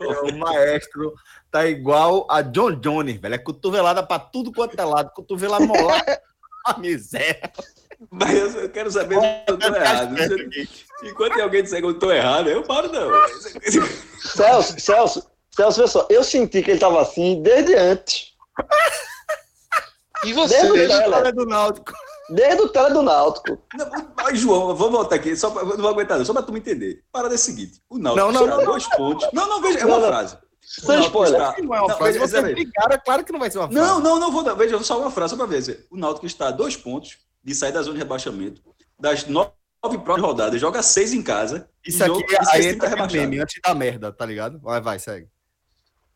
É, 0.00 0.20
o 0.32 0.38
maestro 0.38 1.12
tá 1.50 1.66
igual 1.66 2.26
a 2.30 2.40
John 2.40 2.72
Jones, 2.76 3.20
velho. 3.20 3.34
É 3.34 3.38
cotovelada 3.38 4.02
pra 4.02 4.18
tudo 4.18 4.50
quanto 4.50 4.80
é 4.80 4.84
lado. 4.84 5.10
Cotovelada 5.10 5.66
molada. 5.66 6.22
A 6.64 6.78
miséria. 6.78 7.52
Mas 8.10 8.38
eu, 8.54 8.62
eu 8.62 8.68
quero 8.70 8.88
saber 8.90 9.18
se 9.20 9.26
eu 9.48 9.58
tô 9.58 9.66
errado. 9.74 10.14
Enquanto 11.02 11.40
alguém 11.40 11.62
disser 11.62 11.80
que 11.80 11.86
eu 11.86 11.98
tô 11.98 12.10
errado, 12.12 12.48
eu 12.48 12.62
paro, 12.62 12.90
não. 12.92 13.10
Celso, 14.20 14.78
Celso, 14.80 15.26
Celso, 15.54 15.88
só, 15.88 16.06
eu 16.08 16.22
senti 16.24 16.62
que 16.62 16.70
ele 16.70 16.80
tava 16.80 17.00
assim 17.02 17.42
desde 17.42 17.74
antes. 17.74 18.32
E 20.24 20.32
Desde 20.32 20.34
você? 20.34 20.70
o 20.70 20.72
tele, 20.72 21.32
do 21.32 21.44
Náutico. 21.46 21.92
desde 22.30 22.62
o 22.62 22.68
tele 22.68 22.90
do 22.90 23.02
Náutico. 23.02 23.58
Não, 23.76 23.90
mas, 24.16 24.38
João, 24.38 24.74
vamos 24.76 24.92
voltar 24.92 25.16
aqui, 25.16 25.34
só 25.36 25.50
pra, 25.50 25.64
não 25.64 25.76
vou 25.78 25.88
aguentar, 25.90 26.16
não, 26.18 26.24
só 26.24 26.32
pra 26.32 26.42
tu 26.42 26.52
me 26.52 26.60
entender. 26.60 27.02
Parada 27.10 27.34
é 27.34 27.36
a 27.36 27.38
seguinte: 27.38 27.80
o 27.90 27.98
Náutico 27.98 28.24
Não, 28.26 28.32
não, 28.32 28.44
está 28.44 28.56
não, 28.58 28.64
dois 28.64 28.86
pontos. 28.88 29.28
Não, 29.32 29.48
não, 29.48 29.60
veja, 29.60 29.80
é 29.80 29.84
uma 29.86 29.98
não. 29.98 30.06
frase. 30.06 30.38
Sem 30.64 31.00
spoiler. 31.00 31.40
está- 31.40 31.60
Não 31.60 31.74
é 31.74 31.80
uma 31.80 31.88
Não, 31.88 31.96
frase. 31.98 32.12
veja, 32.12 32.26
Você 32.28 32.40
veja, 32.40 32.54
brigaram, 32.54 32.92
é 32.94 32.98
claro 32.98 33.24
que 33.24 33.32
não 33.32 33.40
vai 33.40 33.50
ser 33.50 33.58
uma 33.58 33.68
frase. 33.70 33.80
Não, 33.86 33.98
não, 34.00 34.18
não 34.20 34.30
vou 34.30 34.44
dar. 34.44 34.54
Veja, 34.54 34.80
só 34.84 35.00
uma 35.00 35.10
frase, 35.10 35.32
só 35.32 35.36
pra 35.36 35.44
ver. 35.46 35.86
O 35.90 35.96
Náutico 35.98 36.24
está 36.26 36.48
a 36.48 36.50
dois 36.52 36.76
pontos 36.76 37.18
de 37.42 37.54
sair 37.54 37.72
da 37.72 37.82
zona 37.82 37.94
de 37.94 37.98
rebaixamento. 37.98 38.62
Das 38.98 39.26
nove 39.26 39.50
próximas 39.82 40.20
rodadas, 40.20 40.60
joga 40.60 40.82
seis 40.82 41.12
em 41.12 41.22
casa. 41.22 41.68
Isso 41.84 41.98
e 41.98 42.02
aqui 42.04 42.20
joga- 42.20 42.34
é 42.34 42.56
aí 42.56 42.66
entra 42.66 42.88
tá 42.88 42.94
rebaixado. 42.94 43.20
meme 43.20 43.40
antes 43.40 43.60
da 43.62 43.74
merda, 43.74 44.12
tá 44.12 44.24
ligado? 44.24 44.60
Vai, 44.60 44.80
vai, 44.80 44.98
segue. 44.98 45.28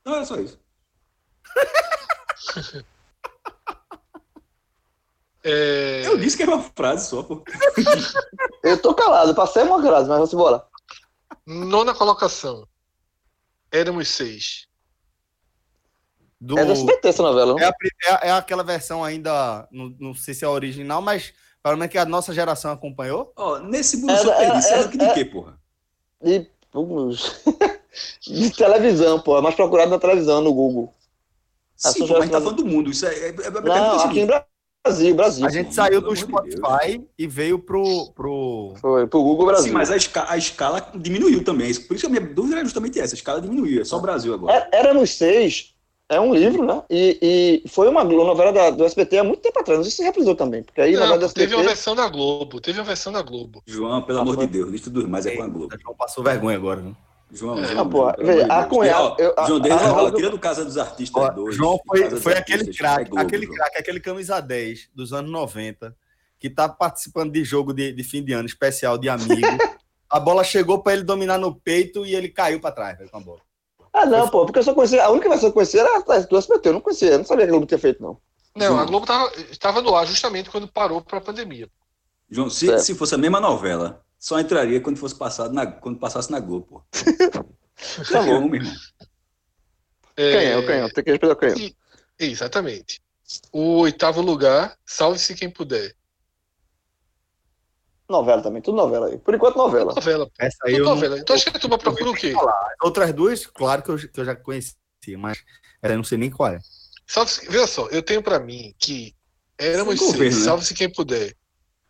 Não, 0.05 0.15
era 0.15 0.25
só 0.25 0.37
isso. 0.37 0.59
É, 5.49 6.03
Eu 6.07 6.19
disse 6.19 6.37
que 6.37 6.43
era 6.43 6.53
uma 6.57 6.63
frase 6.75 7.09
só, 7.09 7.23
pô. 7.23 7.45
Eu 8.65 8.83
tô 8.83 8.93
calado, 8.95 9.33
passei 9.33 9.63
uma 9.63 9.81
frase, 9.81 10.09
mas 10.09 10.19
vamos 10.19 10.33
embora. 10.33 10.65
Nona 11.47 11.95
colocação. 11.95 12.67
Éramos 13.71 14.09
seis. 14.09 14.67
Do... 16.41 16.59
É 16.59 16.65
do 16.65 16.73
SBT 16.73 17.09
essa 17.09 17.23
novela? 17.23 17.55
É, 17.61 17.65
a 17.67 17.73
é- 18.25 18.29
é 18.29 18.33
aquela 18.33 18.65
versão 18.65 19.05
ainda, 19.05 19.69
não, 19.71 19.95
não 20.01 20.15
sei 20.15 20.35
se 20.35 20.45
é 20.45 20.49
a 20.49 20.51
original, 20.51 21.01
mas 21.01 21.33
pelo 21.67 21.79
menos 21.79 21.91
que 21.91 21.99
a 21.99 22.05
nossa 22.07 22.33
geração 22.33 22.71
acompanhou. 22.71 23.33
Ó, 23.35 23.59
nesse 23.59 23.97
mundo 23.97 24.13
É, 24.13 24.17
só 24.19 24.33
tem 24.37 24.57
isso. 24.57 24.69
É 24.69 24.73
é, 24.73 24.77
ranking 24.83 24.99
de 24.99 25.15
quê, 25.15 25.25
porra? 25.25 25.59
De, 26.23 26.49
de 28.25 28.51
televisão, 28.51 29.19
pô. 29.19 29.37
É 29.37 29.41
mais 29.43 29.57
procurado 29.57 29.91
na 29.91 29.99
televisão, 29.99 30.41
no 30.41 30.55
Google. 30.55 30.95
Sim, 31.77 32.07
pô, 32.07 32.13
mas 32.13 32.19
a 32.19 32.21
gente 32.23 32.31
tá 32.31 32.41
falando 32.41 32.63
do 32.63 32.67
mundo. 32.67 32.89
Isso 32.89 33.05
é, 33.05 33.13
é, 33.13 33.29
é, 33.31 33.31
é, 33.31 33.61
Não, 33.63 34.01
aqui 34.01 34.21
em 34.21 34.27
Brasil, 34.27 35.15
Brasil. 35.17 35.45
A 35.45 35.51
gente 35.51 35.75
saiu 35.75 36.01
do 36.01 36.15
Spotify 36.15 37.05
e 37.19 37.27
veio 37.27 37.59
pro. 37.59 38.13
pro... 38.15 38.75
Foi 38.81 39.09
pro 39.09 39.23
Google 39.25 39.47
Brasil. 39.47 39.67
Sim, 39.67 39.73
mas 39.73 39.91
a, 39.91 39.97
esca- 39.97 40.27
a 40.31 40.37
escala 40.39 40.93
diminuiu 40.95 41.43
também. 41.43 41.75
Por 41.75 41.97
isso 41.97 42.07
que 42.09 42.17
a 42.17 42.21
minha 42.21 42.33
dúvida 42.33 42.59
era 42.59 42.65
justamente 42.65 43.01
essa. 43.01 43.15
A 43.15 43.19
escala 43.19 43.41
diminuiu. 43.41 43.83
É 43.83 43.85
só 43.85 43.97
o 43.97 44.01
Brasil 44.01 44.33
agora. 44.33 44.69
É- 44.73 44.79
Éramos 44.79 45.11
seis. 45.11 45.75
É 46.09 46.21
um 46.21 46.33
livro, 46.33 46.65
né? 46.65 46.83
E, 46.89 47.63
e 47.65 47.69
foi 47.69 47.89
uma 47.89 48.05
novela 48.05 48.53
da- 48.53 48.71
do 48.71 48.85
SBT 48.85 49.19
há 49.19 49.25
muito 49.25 49.41
tempo 49.41 49.59
atrás. 49.59 49.79
Não 49.79 49.85
sei 49.85 49.93
se 49.93 50.03
reprisou 50.05 50.37
também. 50.37 50.63
Porque 50.63 50.81
aí, 50.81 50.93
na 50.93 51.01
Não, 51.01 51.09
verdade, 51.09 51.33
do 51.33 51.35
teve 51.35 51.55
uma 51.55 51.63
SBT. 51.63 51.75
versão 51.75 51.95
na 51.97 52.09
Globo. 52.09 52.61
Teve 52.61 52.79
uma 52.79 52.85
versão 52.87 53.13
na 53.13 53.23
Globo. 53.23 53.63
João, 53.67 54.03
pelo 54.03 54.19
Ah, 54.19 54.23
amor 54.23 54.37
foi. 54.37 54.47
de 54.47 54.53
Deus, 54.53 54.71
lista 54.71 54.89
dos 54.89 55.05
mais 55.05 55.27
é 55.27 55.35
com 55.37 55.43
a 55.43 55.49
Globo. 55.49 55.77
João 55.81 55.97
passou 55.97 56.23
vergonha 56.23 56.57
agora, 56.57 56.81
né? 56.81 56.93
João, 57.33 57.59
É. 57.59 57.65
João, 57.65 57.75
Não, 57.75 57.91
porra, 57.91 58.15
veja, 58.21 58.47
a 58.47 58.65
cunhada- 58.67 59.03
Ó, 59.03 59.17
eu- 59.19 59.35
a- 59.37 59.47
João, 59.49 59.59
desde 59.61 59.85
a 59.85 60.07
a 60.07 60.13
tira 60.13 60.31
do 60.31 60.39
Casa 60.39 60.65
dos 60.65 60.79
Artistas 60.79 61.25
Ó, 61.25 61.29
2. 61.31 61.57
João 61.57 61.81
foi, 61.85 62.09
foi 62.21 62.35
aquele 62.35 62.73
craque, 62.73 63.11
é 63.17 63.21
aquele 63.21 63.47
João. 63.47 63.57
craque, 63.57 63.79
aquele 63.79 63.99
camisa 63.99 64.39
10 64.41 64.89
dos 64.95 65.13
anos 65.13 65.29
90, 65.33 65.93
que 66.39 66.49
tá 66.49 66.69
participando 66.69 67.33
de 67.33 67.43
jogo 67.43 67.73
de, 67.75 67.91
de 67.93 68.05
fim 68.05 68.23
de 68.23 68.33
ano 68.33 68.47
especial 68.47 68.97
de 68.97 69.09
amigo. 69.09 69.19
a 70.09 70.21
bola 70.21 70.45
chegou 70.45 70.81
pra 70.85 70.93
ele 70.93 71.03
dominar 71.03 71.37
no 71.37 71.53
peito 71.53 72.07
e 72.07 72.15
ele 72.15 72.29
caiu 72.29 72.61
pra 72.61 72.71
trás 72.71 72.97
velho, 72.97 73.11
com 73.11 73.17
a 73.17 73.21
bola. 73.21 73.41
Ah, 73.97 74.05
não, 74.05 74.29
pô. 74.29 74.45
Porque 74.45 74.59
eu 74.59 74.63
só 74.63 74.75
conhecia. 74.75 75.03
A 75.03 75.11
única 75.11 75.27
versão 75.27 75.49
que 75.49 75.53
eu 75.53 75.55
conhecia 75.55 75.81
era 75.81 75.97
a 75.97 76.19
do 76.21 76.37
SBT. 76.37 76.69
Eu 76.69 76.73
não 76.75 76.81
conhecia. 76.83 77.13
Eu 77.13 77.19
não 77.19 77.25
sabia 77.25 77.47
que 77.47 77.49
a 77.49 77.53
Globo 77.53 77.67
tinha 77.67 77.79
feito, 77.79 78.03
não. 78.03 78.21
Não, 78.55 78.67
João. 78.67 78.79
a 78.79 78.85
Globo 78.85 79.07
tava, 79.07 79.33
estava 79.51 79.81
no 79.81 79.97
ar 79.97 80.07
justamente 80.07 80.51
quando 80.51 80.69
parou 80.69 81.01
para 81.01 81.17
a 81.17 81.21
pandemia. 81.21 81.69
João, 82.29 82.51
se, 82.51 82.79
se 82.81 82.95
fosse 82.95 83.15
a 83.15 83.19
mesma 83.19 83.41
novela, 83.41 84.05
só 84.19 84.39
entraria 84.39 84.81
quando 84.83 84.99
fosse 84.99 85.15
passado 85.15 85.55
na, 85.55 85.67
quando 85.67 85.99
passasse 85.99 86.31
na 86.31 86.41
Globo, 86.41 86.67
pô. 86.67 86.83
Tá 88.11 88.23
bom, 88.23 88.49
meu 88.49 88.55
irmão. 88.55 88.75
Canhão, 90.15 90.65
canhão. 90.65 90.89
Tem 90.89 91.05
que 91.05 91.11
respeitar 91.11 91.35
o 91.35 91.37
canhão. 91.37 91.71
Exatamente. 92.19 93.03
O 93.53 93.81
oitavo 93.81 94.23
lugar, 94.23 94.79
salve-se 94.87 95.35
quem 95.35 95.51
puder. 95.51 95.95
Novela 98.09 98.43
também. 98.43 98.63
Tudo 98.63 98.77
novela 98.77 99.09
aí. 99.09 99.19
Por 99.19 99.35
enquanto, 99.35 99.57
novela. 99.57 99.93
Novela. 99.95 100.29
Essa 100.39 100.57
aí 100.65 100.73
Tudo 100.73 100.83
eu 100.83 100.85
não- 100.85 100.95
novela. 100.95 101.19
Então 101.19 101.35
acho 101.37 101.45
que 101.51 101.57
a 101.57 101.61
turma 101.61 101.79
procura 101.79 102.11
o 102.11 102.15
quê? 102.15 102.33
Outras 102.83 103.13
duas, 103.13 103.47
claro 103.47 103.83
que 103.83 103.91
eu, 103.91 103.97
que 103.99 104.21
eu 104.21 104.25
já 104.25 104.37
conhecia, 104.37 104.77
mas 105.19 105.39
eu 105.83 105.97
não 105.97 106.05
sei 106.05 106.19
nem 106.19 106.31
qual 106.31 106.51
é. 106.53 106.59
Salve 107.07 107.33
Veja 107.49 107.67
só, 107.67 107.87
eu 107.89 108.03
tenho 108.03 108.23
pra 108.23 108.39
mim 108.39 108.75
que 108.79 109.15
éramos 109.59 109.99
Sem 109.99 110.13
seis, 110.13 110.39
né? 110.39 110.45
salve-se 110.45 110.75
quem 110.75 110.93
puder. 110.93 111.35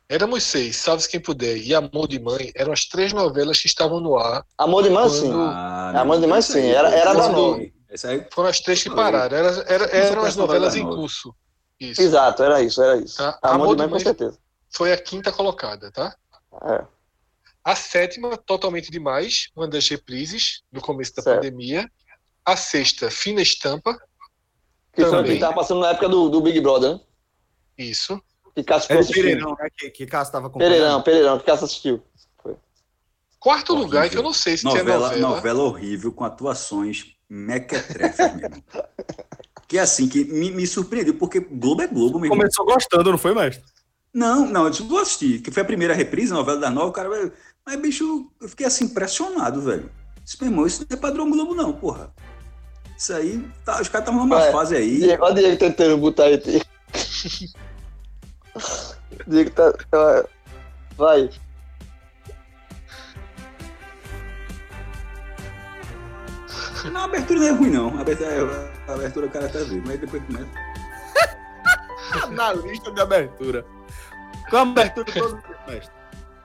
Éramos 0.09 0.45
seis, 0.45 0.77
salve-se 0.77 1.09
quem 1.09 1.21
puder. 1.21 1.57
E 1.57 1.75
Amor 1.75 2.07
de 2.07 2.21
Mãe 2.21 2.53
eram 2.55 2.73
as 2.73 2.85
três 2.87 3.13
novelas 3.13 3.61
que 3.61 3.67
estavam 3.67 3.99
no 4.01 4.17
ar. 4.19 4.45
Amor 4.57 4.83
de 4.85 4.91
Mãe, 4.91 5.09
sim. 5.09 5.27
Quando- 5.33 5.41
Ah, 5.51 6.01
A 6.01 6.05
mãe 6.05 6.21
de 6.21 6.27
mãe, 6.27 6.41
sim, 6.43 6.67
era- 6.69 6.91
era 6.91 7.13
da 7.13 7.29
esse 7.91 8.07
aí- 8.07 8.27
Foram 8.31 8.49
as 8.49 8.61
três 8.61 8.83
que 8.83 8.91
pararam. 8.91 9.37
Era, 9.37 9.49
era- 9.67 9.85
eram 9.87 10.23
as 10.25 10.37
novelas 10.37 10.75
novela 10.77 10.93
em 10.93 10.97
curso. 10.97 11.35
Isso. 11.81 12.01
Exato, 12.01 12.43
era 12.43 12.63
isso, 12.63 12.81
era 12.83 12.97
isso. 12.99 13.17
Tá. 13.19 13.39
Amor, 13.43 13.55
Amor 13.65 13.77
de 13.77 13.79
Mãe, 13.79 13.87
de 13.87 13.91
com 13.91 13.95
Mãe. 13.97 14.05
certeza. 14.05 14.39
Foi 14.77 14.93
a 14.93 14.99
quinta 14.99 15.33
colocada, 15.33 15.91
tá? 15.91 16.15
É. 16.65 16.85
A 17.65 17.75
sétima, 17.75 18.37
totalmente 18.37 18.91
demais, 18.91 19.49
uma 19.57 19.67
das 19.67 19.89
reprises 19.89 20.63
no 20.71 20.83
começo 20.83 21.17
da 21.17 21.23
Certo. 21.23 21.37
pandemia. 21.37 21.91
A 22.45 22.57
sexta, 22.57 23.11
fina 23.11 23.41
estampa. 23.41 23.99
Que 24.93 25.01
foi 25.01 25.09
o 25.09 25.11
Também. 25.11 25.35
que 25.35 25.41
tava 25.41 25.55
passando 25.55 25.81
na 25.81 25.91
época 25.91 26.11
do, 26.11 26.29
do 26.29 26.43
Big 26.43 26.61
Brother, 26.61 26.93
né? 26.93 27.01
Isso. 27.79 28.21
Que 28.55 28.63
Cássio 28.63 28.93
Era. 28.93 29.05
Pereirão, 29.07 29.57
né? 29.59 29.69
Que, 29.77 29.91
que 29.91 30.07
Cássio 30.07 30.33
tava 30.33 30.47
acompanhando. 30.49 30.73
Pereirão, 30.73 31.03
Pereirão, 31.03 31.39
que 31.39 31.47
Cássio 31.47 31.65
assistiu. 31.65 32.03
Quarto 33.41 33.71
Horrível. 33.73 33.87
lugar, 33.87 34.11
que 34.11 34.19
eu 34.19 34.23
não 34.23 34.33
sei 34.33 34.57
se 34.57 34.65
novela, 34.65 35.09
tinha 35.11 35.21
novela. 35.21 35.37
novela 35.37 35.63
horrível, 35.63 36.13
com 36.13 36.25
atuações 36.25 37.17
mequetrefes 37.29 38.35
mesmo. 38.35 38.63
Que 39.69 39.79
é 39.79 39.81
assim, 39.81 40.09
que 40.09 40.25
me, 40.25 40.53
me 40.53 40.65
surpreendeu, 40.65 41.15
porque 41.19 41.41
Globo 41.41 41.83
é 41.83 41.89
Globo, 41.89 42.21
meu 42.21 42.27
irmão. 42.27 42.39
Começou 42.39 42.65
gostando, 42.65 43.11
não 43.11 43.19
foi, 43.19 43.35
mestre? 43.35 43.65
Não, 44.17 44.47
não, 44.47 44.67
eu 44.67 44.73
vou 44.87 44.99
assistir, 45.01 45.43
que 45.43 45.51
foi 45.51 45.63
a 45.63 45.67
primeira 45.67 45.93
reprise, 45.93 46.33
a 46.33 46.37
novela 46.37 46.59
das 46.59 46.73
nove, 46.73 46.89
o 46.89 46.93
cara 46.93 47.07
vai... 47.07 47.31
Mas, 47.67 47.77
bicho, 47.79 48.31
eu 48.41 48.49
fiquei 48.49 48.65
assim, 48.65 48.87
impressionado, 48.87 49.61
velho. 49.61 49.91
Disse, 50.25 50.39
meu 50.41 50.51
irmão, 50.51 50.67
isso 50.67 50.87
não 50.89 50.97
é 50.97 50.99
padrão 50.99 51.31
Globo, 51.31 51.55
não, 51.55 51.71
porra. 51.75 52.15
Isso 52.97 53.13
aí, 53.13 53.47
tá, 53.63 53.79
os 53.79 53.91
caras 53.91 54.09
estavam 54.09 54.27
numa 54.27 54.41
fase 54.51 54.75
aí. 54.75 55.01
Diego, 55.01 55.23
olha 55.23 55.35
o 55.35 55.37
Diego 55.37 55.59
tentando 55.59 55.99
botar 55.99 56.25
aí. 56.25 56.41
Diego 59.29 59.51
tá. 59.51 59.71
tá- 59.91 60.25
Vai. 60.97 61.29
Não, 66.91 67.01
a 67.03 67.05
abertura 67.05 67.41
não 67.41 67.47
é 67.47 67.51
ruim, 67.51 67.71
não. 67.71 67.99
A 67.99 68.01
abertura, 68.01 68.73
a 68.89 68.95
abertura 68.95 69.27
o 69.27 69.31
cara 69.31 69.45
até 69.45 69.63
vê, 69.65 69.83
mas 69.85 70.01
depois 70.01 70.23
começa. 70.25 70.49
Na 72.33 72.55
lista 72.55 72.91
de 72.91 73.01
abertura. 73.03 73.76
Com 74.51 74.57
a 74.57 74.63
abertura 74.63 75.13
todo 75.13 75.43
mestre. 75.69 75.95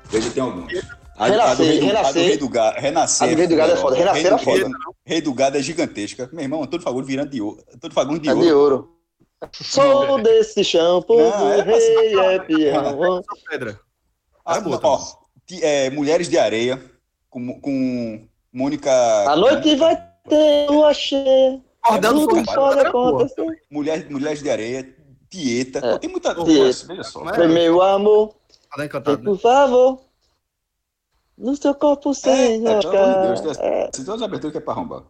Veja, 0.06 0.32
tem 0.32 0.44
alguns. 0.44 0.74
A, 1.18 1.28
Renascer, 1.28 1.52
a 1.52 1.56
do 1.56 1.64
Rei 1.64 1.78
do, 1.80 1.86
a 1.86 1.88
do 1.88 1.88
Renascer. 1.88 2.26
Rei 2.26 2.38
do 2.38 2.50
Gado, 2.50 2.80
Renascer. 2.80 3.28
A 3.28 3.32
do 3.32 3.38
Rei 3.38 3.48
do 3.48 3.56
Gado 3.56 3.72
é 3.72 3.76
foda. 3.76 3.96
Renascer 3.96 4.34
é 4.34 4.38
foda. 4.38 4.52
Rei 4.58 4.64
do- 4.64 4.78
Rei 5.06 5.22
do 5.22 5.34
Gado 5.34 5.58
é 5.58 5.62
gigantesca. 5.62 6.30
Meu 6.34 6.42
irmão, 6.44 6.64
Antônio 6.64 6.84
Fagundes 6.84 7.08
virando 7.08 7.30
de 7.30 7.42
ouro. 7.42 7.64
Antônio 7.74 7.94
Fagundes 7.94 8.22
de 8.24 8.30
É 8.30 8.34
ouro. 8.34 8.46
de 8.46 8.54
ouro. 8.54 8.98
Sou 9.54 10.22
desse 10.22 10.64
chão, 10.64 11.02
povo 11.02 11.22
Não, 11.24 11.52
é 11.54 11.62
rei 11.64 12.16
é 12.20 12.40
peão. 12.40 13.24
Só 13.24 13.50
pedra. 13.50 13.80
Ah, 14.46 14.58
É 14.58 14.62
ó, 14.84 15.00
ti- 15.46 15.64
é, 15.64 15.90
Mulheres 15.90 16.28
de 16.30 16.38
Areia, 16.38 16.82
com, 17.30 17.60
com 17.60 18.28
Mônica. 18.54 18.92
A 18.92 19.36
noite 19.36 19.76
vai 19.76 19.96
ter 20.28 20.68
lua 20.70 20.94
cheia. 20.94 21.60
Acordando 21.84 22.28
Tudo 22.28 22.46
foi 22.46 22.56
pode 22.56 22.80
acontecer. 22.82 23.46
Mulheres, 23.72 24.10
Mulheres 24.10 24.44
de 24.44 24.50
Areia, 24.50 24.96
Tieta. 25.32 25.80
É. 25.84 25.98
Tem 25.98 26.10
muita 26.10 26.36
Tieta. 26.36 26.88
Veja 26.88 27.04
só. 27.04 27.24
Mas- 27.24 27.36
Foi 27.36 27.48
meu 27.48 27.82
amor, 27.82 28.36
Tá 28.76 28.86
encantado, 28.86 29.18
né? 29.18 29.24
por 29.26 29.40
favor. 29.40 30.02
No 31.38 31.56
seu 31.56 31.74
corpo 31.74 32.14
sem 32.14 32.68
É, 32.68 32.80
pelo 32.80 32.98
amor 32.98 33.34
de 33.36 33.42
Deus, 33.42 33.58
tem 33.58 33.68
É. 33.68 33.88
Tem 33.88 34.06
todas 34.06 34.22
as 34.22 34.28
aberturas 34.28 34.52
que 34.52 34.58
é 34.60 34.62
pra 34.62 34.74
arrombar. 34.74 35.04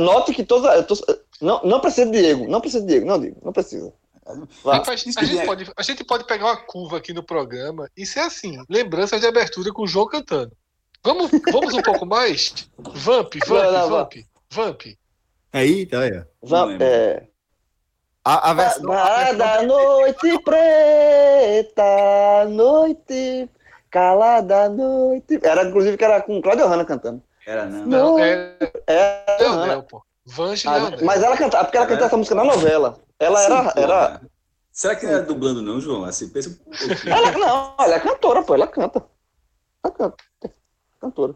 Note 0.00 0.34
que 0.34 0.44
todas. 0.44 0.74
eu 0.76 0.84
tô- 0.86 1.18
Não, 1.40 1.62
não 1.64 1.80
precisa 1.80 2.10
de 2.10 2.18
Diego. 2.20 2.46
Não 2.48 2.60
precisa 2.60 2.82
de 2.82 2.88
Diego. 2.88 3.06
Não, 3.06 3.18
Diego. 3.20 3.40
Não 3.42 3.52
precisa. 3.52 3.92
A, 4.26 4.96
gente 4.96 5.38
é- 5.38 5.44
pode, 5.46 5.70
a 5.76 5.82
gente 5.82 6.02
pode 6.04 6.24
pegar 6.26 6.46
uma 6.46 6.56
curva 6.56 6.96
aqui 6.96 7.12
no 7.12 7.22
programa 7.22 7.88
e 7.96 8.04
ser 8.06 8.20
assim, 8.20 8.62
lembranças 8.68 9.20
de 9.20 9.26
abertura 9.26 9.72
com 9.72 9.82
o 9.82 9.86
João 9.86 10.06
cantando. 10.06 10.52
Vamos, 11.04 11.30
vamos 11.52 11.74
um 11.74 11.82
pouco 11.82 12.06
mais? 12.06 12.52
Vamp, 12.78 13.34
Vamp, 13.46 13.48
Não, 13.48 13.72
não, 13.72 13.88
Vamp, 13.90 14.12
Vamp. 14.50 14.82
Aí, 15.52 15.84
tá 15.86 16.00
aí. 16.00 16.18
ó. 16.18 16.22
Va- 16.42 16.64
lembro. 16.64 16.84
é, 16.86 17.28
A, 18.24 18.50
a 18.50 18.54
versão. 18.54 18.86
Calada 18.86 19.62
noite 19.62 20.38
preta, 20.42 21.84
noite, 22.48 23.50
calada 23.90 24.68
noite. 24.70 25.38
Era, 25.42 25.64
inclusive, 25.64 25.98
que 25.98 26.04
era 26.04 26.22
com 26.22 26.40
Cláudio 26.40 26.66
Hanna 26.66 26.86
cantando. 26.86 27.22
Era 27.46 27.66
não. 27.66 27.86
Não, 27.86 28.18
é 28.18 28.56
É, 28.86 29.36
Leonel, 29.40 29.82
pô. 29.82 30.02
Vange 30.24 30.66
Ah, 30.66 30.76
Leonel. 30.78 31.04
mas 31.04 31.22
ela 31.22 31.36
cantava, 31.36 31.64
porque 31.64 31.76
ela 31.76 31.86
cantava 31.86 32.06
essa 32.06 32.16
música 32.16 32.34
na 32.34 32.44
novela. 32.44 32.98
Ela 33.18 33.38
Sim, 33.40 33.44
era, 33.52 33.72
pô, 33.72 33.80
era, 33.80 34.08
né? 34.10 34.20
Será 34.72 34.96
que 34.96 35.04
não 35.06 35.12
era 35.12 35.22
dublando, 35.22 35.60
não, 35.60 35.78
João? 35.80 36.04
Assim, 36.04 36.30
pensa 36.30 36.48
um 36.48 36.54
pouquinho. 36.54 36.96
ela, 37.14 37.30
não, 37.32 37.74
ela 37.78 37.94
é 37.94 38.00
cantora, 38.00 38.42
pô, 38.42 38.54
ela 38.54 38.66
canta. 38.66 39.04
Ela 39.84 39.92
canta, 39.92 40.16
cantora. 40.98 41.34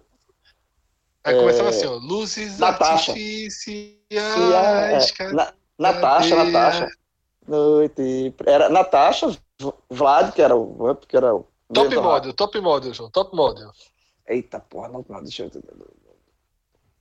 Aí 1.23 1.39
começava 1.39 1.69
é, 1.69 1.71
assim, 1.71 1.87
ó. 1.87 1.97
Luzes 1.97 2.59
Natasha. 2.59 3.13
artificiais. 3.13 5.13
Na, 5.33 5.53
Natasha? 5.79 6.45
Natasha. 6.45 6.89
Noite, 7.47 8.35
era 8.45 8.69
Natasha, 8.69 9.37
Vlad, 9.89 10.33
que 10.35 10.43
era 10.43 10.55
o, 10.55 10.95
que 10.97 11.17
era 11.17 11.35
o 11.35 11.47
Top 11.73 11.95
model, 11.97 12.33
top 12.33 12.61
model, 12.61 12.95
João. 12.95 13.11
Top 13.11 13.35
model. 13.37 13.71
Eita 14.27 14.59
porra, 14.61 14.89
não, 14.89 15.05
não, 15.09 15.23
deixa 15.23 15.45
eu. 15.45 15.51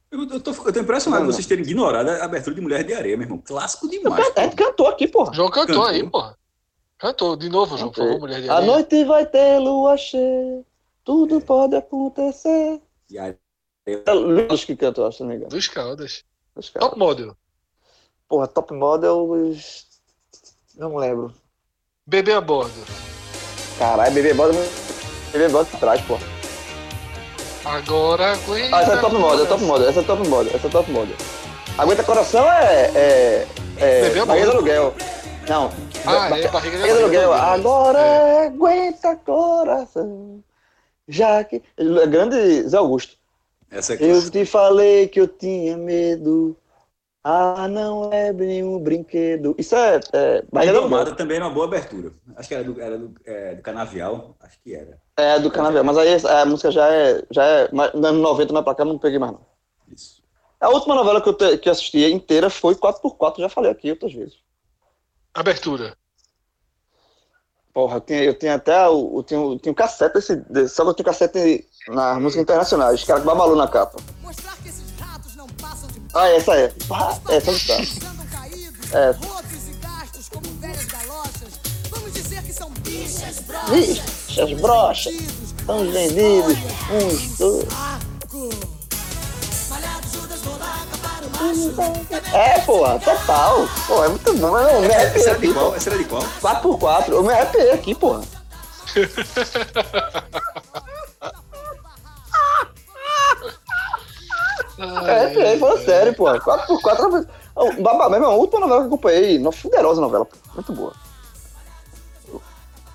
Eu, 0.09 0.23
eu 0.29 0.39
tô, 0.39 0.51
eu 0.51 0.73
tô 0.73 0.79
impressionado 0.79 1.23
Não, 1.23 1.27
não. 1.27 1.33
vocês 1.33 1.45
terem 1.45 1.63
ignorado 1.65 2.09
a 2.09 2.23
abertura 2.23 2.55
de 2.55 2.61
Mulher 2.61 2.83
de 2.83 2.93
Areia, 2.93 3.17
meu 3.17 3.25
irmão. 3.25 3.41
Clássico 3.45 3.89
demais. 3.89 4.31
A 4.37 4.43
gente 4.43 4.55
cantou 4.55 4.87
aqui, 4.87 5.07
porra. 5.07 5.33
João 5.33 5.49
cantou 5.49 5.75
Cantou. 5.75 5.85
aí, 5.89 6.09
porra. 6.09 6.37
Cantou. 6.97 7.35
De 7.35 7.49
novo, 7.49 7.77
João, 7.77 7.91
por 7.91 8.05
favor, 8.05 8.19
mulher 8.19 8.41
de 8.41 8.49
A 8.49 8.55
areia. 8.55 8.71
noite 8.71 9.03
vai 9.03 9.25
ter 9.25 9.59
lua 9.59 9.97
cheia, 9.97 10.63
tudo 11.03 11.41
pode 11.41 11.75
acontecer. 11.75 12.81
E 13.09 13.19
aí, 13.19 13.35
É 13.85 14.11
Luiz 14.13 14.63
que 14.63 14.75
cantou, 14.77 15.05
acho, 15.07 15.17
se 15.17 15.23
não 15.23 15.29
me 15.29 15.35
engano. 15.35 15.49
Dos 15.49 15.67
Caldas. 15.67 16.23
Caras. 16.55 16.69
Top 16.71 16.97
model. 16.97 17.35
Porra, 18.27 18.47
top 18.47 18.73
model. 18.73 19.29
os- 19.29 19.85
Não 20.75 20.95
lembro. 20.95 21.33
Bebê 22.05 22.33
a 22.33 22.41
bordo. 22.41 22.71
Caralho, 23.79 24.13
bebê 24.13 24.33
bota. 24.33 24.53
Bebê 25.31 25.49
bota 25.49 25.75
atrás, 25.75 26.01
porra. 26.01 26.21
Agora 27.65 28.33
aguenta. 28.33 28.75
Ah, 28.75 28.81
essa 28.81 28.93
é 28.93 28.97
top 28.97 29.15
model, 29.15 29.43
é 29.45 29.47
top 29.47 29.63
model, 29.63 29.89
essa 29.89 29.99
é 29.99 30.03
top 30.03 30.27
model, 30.27 30.55
essa 30.55 30.67
é 30.67 30.69
top 30.69 30.91
model. 30.91 31.15
Aguenta 31.77 32.03
coração 32.03 32.49
é. 32.51 32.91
é. 32.95 33.47
é 33.77 34.01
Bebê 34.01 34.25
barriga 34.25 34.45
do 34.45 34.51
Amor. 34.51 34.55
aluguel. 34.55 34.93
Não. 35.49 35.71
Ah, 36.05 36.29
ba- 36.29 36.39
é, 36.39 36.47
barriga, 36.47 36.51
barriga 36.51 36.93
do 36.93 36.99
aluguel. 36.99 37.33
Agora 37.33 37.99
É. 37.99 38.47
aguenta 38.47 39.15
coração. 39.17 40.43
Já 41.07 41.43
que. 41.43 41.61
é 41.77 42.07
Grande 42.07 42.63
Zé 42.69 42.77
Augusto. 42.77 43.15
essa 43.71 43.93
é 43.93 43.97
Eu 43.99 44.29
te 44.29 44.45
falei 44.45 45.07
que 45.07 45.19
eu 45.19 45.27
tinha 45.27 45.75
medo. 45.77 46.55
Ah, 47.29 47.67
não 47.67 48.09
é 48.13 48.31
bem 48.31 48.63
um 48.63 48.79
brinquedo. 48.79 49.53
Isso 49.57 49.75
é. 49.75 49.99
é 50.13 50.41
do 50.43 50.57
aluguel. 50.57 50.81
Domada 50.83 51.13
também 51.13 51.35
era 51.35 51.45
uma 51.45 51.53
boa 51.53 51.65
abertura. 51.65 52.13
Acho 52.37 52.47
que 52.47 52.55
era 52.55 52.63
do, 52.63 52.79
era 52.79 52.97
do, 52.97 53.13
é, 53.25 53.55
do 53.55 53.61
Canavial. 53.61 54.37
Acho 54.39 54.57
que 54.63 54.73
era. 54.73 54.97
É, 55.17 55.37
do 55.37 55.51
Canavial. 55.51 55.83
Mas 55.83 55.97
aí 55.97 56.07
a 56.25 56.45
música 56.45 56.71
já 56.71 56.87
é. 56.89 57.21
Já 57.29 57.43
é 57.43 57.69
anos 57.73 58.21
90 58.21 58.53
mais 58.53 58.63
pra 58.63 58.75
cá, 58.75 58.85
não 58.85 58.97
peguei 58.97 59.19
mais 59.19 59.33
não. 59.33 59.41
Isso. 59.93 60.23
A 60.57 60.69
última 60.69 60.95
novela 60.95 61.21
que 61.21 61.27
eu, 61.27 61.33
te- 61.33 61.57
que 61.57 61.67
eu 61.67 61.73
assisti 61.73 62.05
inteira 62.05 62.49
foi 62.49 62.75
4x4, 62.75 63.39
já 63.39 63.49
falei 63.49 63.71
aqui 63.71 63.91
outras 63.91 64.13
vezes. 64.13 64.35
Abertura. 65.33 65.97
Porra, 67.73 67.97
eu 67.97 68.01
tinha, 68.01 68.23
eu 68.23 68.39
tinha 68.39 68.55
até 68.55 68.87
o. 68.87 69.17
Eu 69.19 69.23
tinha, 69.23 69.39
eu 69.39 69.59
um 69.67 69.73
cassete 69.73 70.13
desse, 70.13 70.35
desse. 70.49 70.73
Só 70.73 70.83
que 70.83 70.89
eu 70.91 70.93
tinha 70.93 71.05
cassete 71.05 71.67
nas 71.89 72.21
músicas 72.21 72.43
internacionais, 72.43 73.01
os 73.01 73.05
caras 73.05 73.21
com 73.21 73.27
Babalu 73.29 73.57
na 73.57 73.67
capa. 73.67 73.97
Mostrar 74.23 74.56
Ah, 76.19 76.29
essa 76.29 76.55
é. 76.55 76.73
Ah, 76.89 77.15
essa 77.29 77.53
que 77.53 77.67
tá. 77.67 77.75
caídos, 78.39 78.91
É. 78.91 79.11
rotos 79.11 79.67
e 79.69 79.73
gastos 79.85 80.29
como 80.29 80.47
velhas 80.59 80.85
galochas. 80.85 81.59
Vamos 81.91 82.11
dizer 82.11 82.41
que 82.41 82.51
são 82.53 82.71
bichas 82.71 83.37
brochas. 84.59 85.13
Estão 85.13 85.87
vendidos. 85.91 86.57
Uns, 86.91 87.37
dois. 87.37 87.67
É, 92.33 92.59
porra, 92.61 92.97
total. 92.99 93.69
Pô, 93.85 94.03
é 94.03 94.09
muito 94.09 94.33
bom. 94.37 94.57
Eu 94.57 94.81
me 94.81 94.87
Essa 94.87 95.35
de 95.35 95.53
qual? 95.53 95.75
Essa 95.75 95.89
era 95.91 95.99
de 95.99 96.05
qual? 96.05 96.23
4x4. 96.41 97.09
Eu 97.09 97.21
me 97.21 97.31
arrepiei 97.31 97.69
aqui, 97.71 97.93
porra. 97.93 98.23
É, 104.77 104.83
arrepiei, 105.25 105.57
falando 105.59 105.83
sério, 105.85 106.13
porra. 106.15 106.39
4x4. 106.39 107.27
Ô, 107.55 107.71
Babá, 107.81 108.09
meu 108.09 108.17
irmão, 108.19 108.31
a 108.31 108.35
última 108.35 108.59
novela 108.61 108.79
que 108.81 108.83
eu 108.85 108.87
acompanhei, 108.93 109.37
uma 109.39 109.51
fuderosa 109.51 109.99
novela, 110.01 110.25
pô. 110.25 110.35
Muito 110.53 110.73
boa. 110.73 110.93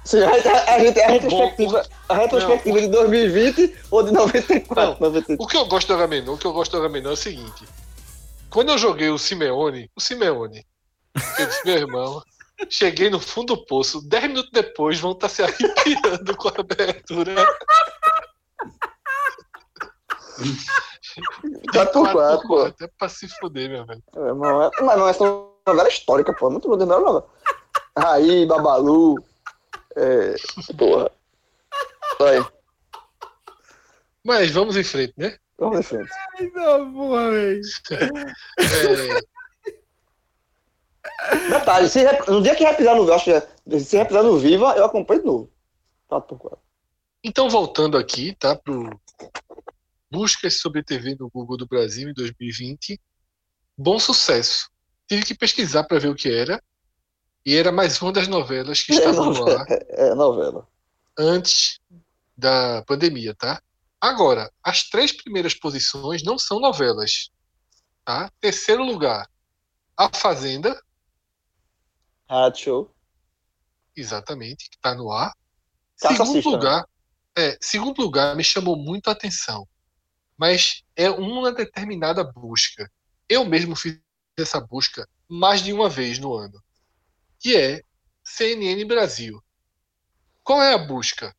Sim, 0.04 0.20
a, 0.22 0.30
a, 0.30 0.74
a, 0.74 0.78
gente- 0.80 1.00
a 1.00 1.08
retrospectiva, 1.08 1.86
a 2.08 2.14
retrospectiva 2.14 2.80
de 2.80 2.88
2020 2.88 3.76
ou 3.90 4.02
de 4.02 4.10
94? 4.12 4.96
93. 5.00 5.38
O 5.40 5.46
que 5.46 5.56
eu 5.56 5.64
gosto 5.66 5.86
do 5.88 5.94
Agamenon, 5.94 6.34
o 6.34 6.38
que 6.38 6.44
eu 6.46 6.52
gosto 6.52 6.72
do 6.72 6.78
Agamenon 6.78 7.10
é 7.10 7.12
o 7.12 7.16
seguinte. 7.16 7.64
Quando 8.50 8.70
eu 8.70 8.78
joguei 8.78 9.10
o 9.10 9.18
Simeone, 9.18 9.88
o 9.96 10.00
Simeone, 10.00 10.66
eu 11.38 11.46
disse, 11.46 11.64
meu 11.64 11.76
irmão, 11.76 12.20
cheguei 12.68 13.10
no 13.10 13.20
fundo 13.20 13.54
do 13.54 13.64
poço, 13.64 14.02
10 14.08 14.24
minutos 14.24 14.50
depois 14.52 14.98
vão 14.98 15.12
estar 15.12 15.28
se 15.28 15.42
arrepiando 15.42 16.36
com 16.36 16.48
a 16.48 16.52
abertura. 16.58 17.34
4x4, 21.72 22.46
pô. 22.46 22.60
Até 22.64 22.86
pra 22.98 23.08
se 23.08 23.28
fuder, 23.28 23.68
meu 23.70 23.84
velho. 23.86 24.02
É, 24.14 24.32
mas, 24.32 24.50
não 24.52 24.62
é- 24.62 24.70
mas 24.82 24.98
não, 24.98 25.08
essa 25.08 25.24
é 25.24 25.28
uma 25.28 25.48
novela 25.66 25.88
histórica, 25.88 26.32
pô. 26.34 26.50
Muito 26.50 26.68
boa 26.68 26.78
novela, 26.84 27.00
novela. 27.00 27.28
Raí, 27.96 28.46
Babalu. 28.46 29.16
É. 29.96 30.34
Porra. 30.76 31.10
Vai, 32.18 32.46
Mas 34.24 34.50
vamos 34.52 34.76
em 34.76 34.84
frente, 34.84 35.12
né? 35.16 35.36
vamos 35.58 35.80
em 35.80 35.82
frente. 35.82 36.10
Não, 36.54 36.92
porra, 36.92 37.30
velho. 37.30 37.60
É, 37.90 39.20
Detalhe, 41.50 41.88
se 41.88 42.00
rep- 42.00 42.28
no 42.28 42.42
dia 42.42 42.54
que 42.54 42.64
repisar 42.64 42.94
no 42.96 43.12
acho 43.12 43.24
que 43.24 43.32
é- 43.32 43.78
se 43.80 43.96
repisar 43.96 44.22
no 44.22 44.38
Viva, 44.38 44.74
eu 44.76 44.84
acompanho 44.84 45.20
de 45.20 45.26
novo. 45.26 45.50
4x4. 46.10 46.58
então, 47.24 47.48
voltando 47.48 47.96
aqui, 47.96 48.34
tá? 48.38 48.54
Pro 48.56 48.90
buscas 50.12 50.60
sobre 50.60 50.82
TV 50.84 51.16
no 51.18 51.30
Google 51.30 51.56
do 51.56 51.66
Brasil 51.66 52.10
em 52.10 52.12
2020. 52.14 53.00
Bom 53.76 53.98
sucesso. 53.98 54.68
Tive 55.08 55.24
que 55.24 55.34
pesquisar 55.34 55.84
para 55.84 55.98
ver 55.98 56.08
o 56.08 56.14
que 56.14 56.30
era. 56.30 56.62
E 57.44 57.56
era 57.56 57.72
mais 57.72 58.00
uma 58.02 58.12
das 58.12 58.28
novelas 58.28 58.82
que 58.82 58.92
É 58.92 58.96
estavam 58.96 59.24
no 59.26 59.32
novela. 59.32 59.60
ar 59.62 59.66
É 59.88 60.14
novela. 60.14 60.68
antes 61.18 61.80
da 62.36 62.82
pandemia, 62.86 63.34
tá? 63.34 63.60
Agora, 64.00 64.52
as 64.62 64.88
três 64.88 65.12
primeiras 65.12 65.54
posições 65.54 66.22
não 66.22 66.38
são 66.38 66.60
novelas, 66.60 67.30
tá? 68.04 68.30
Terceiro 68.40 68.84
lugar, 68.84 69.28
A 69.96 70.08
Fazenda, 70.14 70.78
Rádio 72.28 72.62
Show. 72.62 72.94
exatamente, 73.96 74.68
que 74.70 74.78
tá 74.78 74.94
no 74.94 75.10
ar. 75.10 75.32
Caça 76.00 76.16
Segundo 76.16 76.30
assista, 76.30 76.50
né? 76.50 76.56
lugar, 76.56 76.88
é, 77.38 77.58
segundo 77.60 78.02
lugar 78.02 78.34
me 78.36 78.42
chamou 78.44 78.76
muito 78.76 79.08
a 79.08 79.12
atenção, 79.12 79.68
mas 80.36 80.82
é 80.96 81.10
uma 81.10 81.52
determinada 81.52 82.24
busca. 82.24 82.90
Eu 83.28 83.44
mesmo 83.44 83.76
fiz 83.76 83.98
essa 84.38 84.60
busca 84.60 85.08
mais 85.28 85.62
de 85.62 85.72
uma 85.72 85.88
vez 85.88 86.18
no 86.18 86.34
ano, 86.34 86.60
que 87.38 87.56
é 87.56 87.82
CNN 88.24 88.84
Brasil. 88.84 89.42
Qual 90.44 90.62
é 90.62 90.74
a 90.74 90.78
busca? 90.78 91.34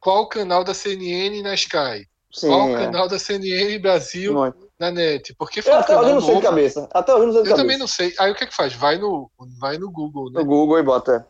Qual 0.00 0.22
o 0.22 0.28
canal 0.28 0.64
da 0.64 0.72
CNN 0.72 1.42
na 1.42 1.54
Sky? 1.54 2.08
Sim. 2.32 2.48
Qual 2.48 2.68
o 2.68 2.76
é. 2.76 2.84
canal 2.84 3.08
da 3.08 3.18
CNN 3.18 3.78
Brasil 3.78 4.32
Muito. 4.32 4.70
na 4.78 4.90
net? 4.90 5.34
Porque 5.34 5.60
foi 5.60 5.72
Eu 5.72 5.76
um 5.76 5.80
até 5.80 5.98
hoje 5.98 6.12
não 6.12 6.20
sei 6.20 6.36
de 6.36 6.42
cabeça. 6.42 6.88
Até 6.92 7.14
hoje 7.14 7.26
não 7.26 7.32
sei 7.32 7.42
de 7.42 7.48
Eu 7.48 7.56
cabeça. 7.56 7.62
também 7.62 7.78
não 7.78 7.86
sei. 7.86 8.14
Aí 8.18 8.30
o 8.30 8.34
que 8.34 8.44
é 8.44 8.46
que 8.46 8.54
faz? 8.54 8.72
Vai 8.72 8.98
no, 8.98 9.30
vai 9.58 9.76
no 9.78 9.90
Google, 9.90 10.30
né? 10.30 10.40
No 10.40 10.46
Google 10.46 10.78
e 10.78 10.82
bota. 10.82 11.26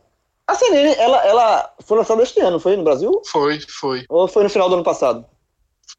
A 0.47 0.55
CNN, 0.55 0.95
ela, 0.97 1.25
ela 1.25 1.75
foi 1.81 1.97
lançada 1.97 2.21
este 2.23 2.39
ano, 2.39 2.59
foi 2.59 2.75
no 2.75 2.83
Brasil? 2.83 3.21
Foi, 3.25 3.59
foi. 3.61 4.05
Ou 4.09 4.27
foi 4.27 4.43
no 4.43 4.49
final 4.49 4.69
do 4.69 4.75
ano 4.75 4.83
passado? 4.83 5.25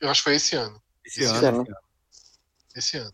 Eu 0.01 0.11
acho 0.11 0.21
que 0.21 0.25
foi 0.25 0.37
esse 0.37 0.55
ano. 0.57 0.82
Esse 1.05 1.23
Esse 1.23 1.35
ano. 1.45 1.61
ano. 1.61 1.67
Esse 2.75 2.97
ano. 2.99 3.13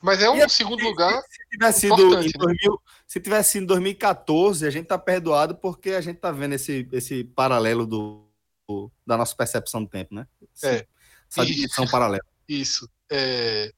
Mas 0.00 0.22
é 0.22 0.30
um 0.30 0.36
E 0.36 0.42
a- 0.42 0.48
segundo 0.48 0.82
lugar. 0.84 1.20
Se 1.22 1.48
tivesse 1.50 1.80
sido 1.80 1.94
Importante, 1.94 2.28
em 2.28 2.38
2000, 2.38 2.82
se 3.06 3.20
tivesse 3.20 3.50
sido 3.52 3.62
em 3.64 3.66
2014, 3.66 4.66
a 4.66 4.70
gente 4.70 4.86
tá 4.86 4.98
perdoado 4.98 5.56
porque 5.56 5.90
a 5.90 6.00
gente 6.00 6.18
tá 6.20 6.30
vendo 6.30 6.54
esse, 6.54 6.88
esse 6.92 7.24
paralelo 7.24 7.84
do, 7.86 8.24
do- 8.68 8.92
da 9.06 9.16
nossa 9.16 9.34
percepção 9.34 9.82
do 9.82 9.90
tempo, 9.90 10.14
né? 10.14 10.26
É. 10.62 10.86
Essa 11.30 11.44
dimensão 11.44 11.86
paralela. 11.88 12.24
Isso. 12.48 12.88
É... 13.10 13.72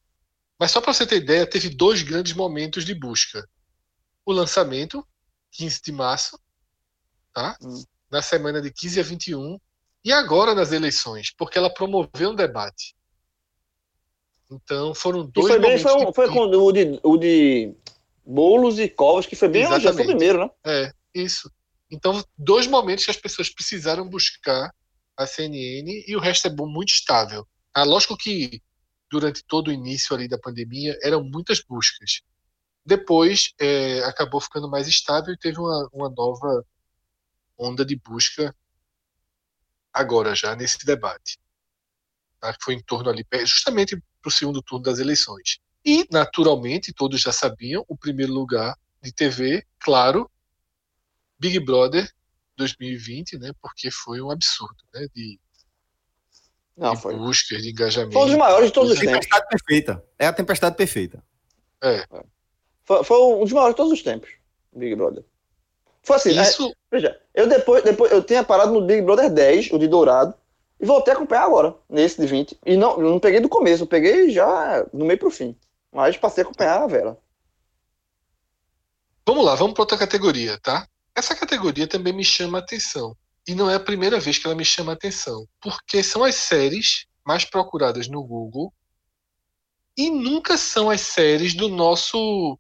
Mas 0.59 0.71
só 0.71 0.81
para 0.81 0.93
você 0.93 1.07
ter 1.07 1.17
ideia, 1.17 1.47
teve 1.49 1.71
dois 1.71 2.03
grandes 2.03 2.35
momentos 2.35 2.85
de 2.85 2.95
busca. 2.95 3.49
O 4.27 4.33
lançamento, 4.33 5.07
15 5.53 5.81
de 5.83 5.91
março, 5.91 6.39
tá? 7.33 7.57
Hum. 7.63 7.83
Na 8.11 8.21
semana 8.21 8.61
de 8.61 8.71
15 8.71 9.01
a 9.01 9.03
21. 9.03 9.59
E 10.05 10.13
agora 10.13 10.55
nas 10.55 10.73
eleições, 10.73 11.33
porque 11.37 11.59
ela 11.59 11.73
promoveu 11.73 12.31
um 12.31 12.35
debate. 12.35 12.95
Então 14.51 14.95
foram 14.95 15.21
E 15.21 15.31
dois 15.31 15.47
foi 15.47 15.59
bem, 15.59 15.79
momentos 15.79 15.83
foi, 15.83 16.07
um, 16.07 16.13
foi 16.13 16.29
o 16.29 16.73
de, 16.73 17.01
o 17.03 17.17
de 17.17 17.75
Boulos 18.25 18.79
e 18.79 18.89
Covas, 18.89 19.27
que 19.27 19.37
foi 19.37 19.49
bem 19.49 19.63
a 19.63 19.79
geração 19.79 19.91
Exatamente. 19.91 20.09
primeiro, 20.09 20.39
né? 20.41 20.51
É, 20.65 20.93
isso. 21.15 21.51
Então, 21.91 22.25
dois 22.37 22.67
momentos 22.67 23.05
que 23.05 23.11
as 23.11 23.17
pessoas 23.17 23.51
precisaram 23.51 24.09
buscar 24.09 24.73
a 25.17 25.27
CNN 25.27 26.05
e 26.07 26.17
o 26.17 26.21
resto 26.21 26.47
é 26.47 26.51
bom, 26.51 26.67
muito 26.67 26.91
estável. 26.91 27.47
Ah, 27.75 27.85
lógico 27.85 28.17
que 28.17 28.63
durante 29.11 29.45
todo 29.45 29.69
o 29.69 29.73
início 29.73 30.15
ali 30.15 30.29
da 30.29 30.39
pandemia 30.39 30.97
eram 31.03 31.23
muitas 31.23 31.61
buscas. 31.61 32.23
Depois 32.87 33.53
é, 33.61 34.01
acabou 34.05 34.41
ficando 34.41 34.71
mais 34.71 34.89
estável 34.89 35.35
e 35.35 35.39
teve 35.39 35.59
uma, 35.59 35.89
uma 35.93 36.09
nova 36.09 36.65
onda 37.59 37.85
de 37.85 37.97
busca 37.97 38.55
agora 39.93 40.35
já 40.35 40.55
nesse 40.55 40.85
debate. 40.85 41.39
Tá? 42.41 42.53
Que 42.53 42.65
foi 42.65 42.75
em 42.75 42.83
torno 42.83 43.11
ali, 43.11 43.25
justamente 43.45 43.97
para 44.21 44.29
o 44.29 44.33
segundo 44.33 44.63
turno 44.63 44.85
das 44.85 44.99
eleições. 44.99 45.59
E, 45.85 46.07
naturalmente, 46.11 46.93
todos 46.93 47.21
já 47.21 47.33
sabiam, 47.33 47.85
o 47.89 47.97
primeiro 47.97 48.33
lugar 48.33 48.77
de 49.03 49.13
TV, 49.13 49.65
claro, 49.79 50.31
Big 51.39 51.59
Brother 51.61 52.11
2020, 52.57 53.39
né? 53.39 53.51
Porque 53.63 53.91
foi 53.91 54.21
um 54.21 54.31
absurdo, 54.31 54.77
né? 54.93 55.07
De, 55.15 55.41
Não, 56.77 56.95
de 56.95 57.01
foi. 57.01 57.17
buscas, 57.17 57.63
de 57.63 57.71
engajamento. 57.71 58.13
Foi 58.13 58.23
um 58.23 58.27
dos 58.27 58.37
maiores 58.37 58.67
de 58.69 58.75
todos 58.75 58.93
os 58.93 58.99
tempos. 58.99 59.15
Tempestade 59.15 59.49
perfeita. 59.49 60.05
É 60.19 60.27
a 60.27 60.33
tempestade 60.33 60.77
perfeita. 60.77 61.25
É, 61.83 62.05
Foi, 62.85 63.03
foi 63.03 63.19
um 63.19 63.45
dos 63.45 63.53
maiores 63.53 63.75
de 63.75 63.77
todos 63.79 63.93
os 63.93 64.03
tempos, 64.03 64.31
Big 64.77 64.95
Brother. 64.95 65.25
Foi 66.03 66.17
assim, 66.17 66.39
é, 66.39 66.43
isso, 66.43 66.75
veja, 66.91 67.21
eu 67.35 67.47
depois, 67.47 67.83
depois 67.85 68.11
eu 68.11 68.23
tinha 68.23 68.43
parado 68.43 68.73
no 68.73 68.83
Big 68.83 69.03
Brother 69.03 69.31
10, 69.31 69.73
o 69.73 69.79
de 69.79 69.87
Dourado, 69.87 70.35
e 70.81 70.87
voltei 70.87 71.13
a 71.13 71.17
acompanhar 71.17 71.45
agora, 71.45 71.75
nesse 71.89 72.21
de 72.21 72.27
20. 72.27 72.59
E 72.65 72.77
não, 72.77 72.99
não 72.99 73.21
peguei 73.21 73.41
do 73.41 73.49
começo, 73.49 73.83
eu 73.83 73.87
peguei 73.87 74.31
já 74.31 74.87
no 74.93 75.05
meio 75.05 75.19
pro 75.19 75.31
fim. 75.31 75.55
Mas 75.93 76.17
passei 76.17 76.43
a 76.43 76.47
acompanhar 76.47 76.83
a 76.83 76.87
Vera. 76.87 77.19
Vamos 79.27 79.45
lá, 79.45 79.55
vamos 79.55 79.75
para 79.75 79.83
outra 79.83 79.99
categoria, 79.99 80.59
tá? 80.59 80.89
Essa 81.15 81.35
categoria 81.35 81.87
também 81.87 82.13
me 82.13 82.25
chama 82.25 82.59
a 82.59 82.61
atenção. 82.61 83.15
E 83.47 83.55
não 83.55 83.69
é 83.69 83.75
a 83.75 83.81
primeira 83.81 84.19
vez 84.19 84.39
que 84.39 84.47
ela 84.47 84.57
me 84.57 84.65
chama 84.65 84.93
a 84.93 84.95
atenção. 84.95 85.47
Porque 85.61 86.03
são 86.03 86.25
as 86.25 86.37
séries 86.37 87.07
mais 87.25 87.45
procuradas 87.45 88.09
no 88.09 88.23
Google 88.23 88.73
e 89.97 90.09
nunca 90.09 90.57
são 90.57 90.89
as 90.89 91.03
séries 91.03 91.53
do 91.55 91.69
nosso 91.69 92.59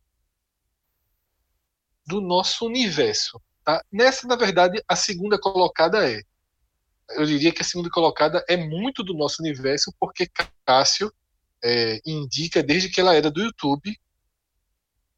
do 2.10 2.20
nosso 2.20 2.66
universo. 2.66 3.40
Tá? 3.64 3.82
Nessa, 3.92 4.26
na 4.26 4.36
verdade, 4.36 4.82
a 4.88 4.96
segunda 4.96 5.38
colocada 5.38 6.08
é. 6.10 6.20
Eu 7.10 7.24
diria 7.26 7.50
que 7.52 7.62
a 7.62 7.64
segunda 7.64 7.88
colocada 7.90 8.44
é 8.48 8.56
muito 8.56 9.02
do 9.02 9.14
nosso 9.14 9.42
universo, 9.42 9.92
porque 9.98 10.28
Cássio 10.64 11.12
é, 11.62 12.00
indica 12.06 12.62
desde 12.62 12.88
que 12.88 13.00
ela 13.00 13.14
era 13.14 13.30
do 13.30 13.40
YouTube, 13.42 13.96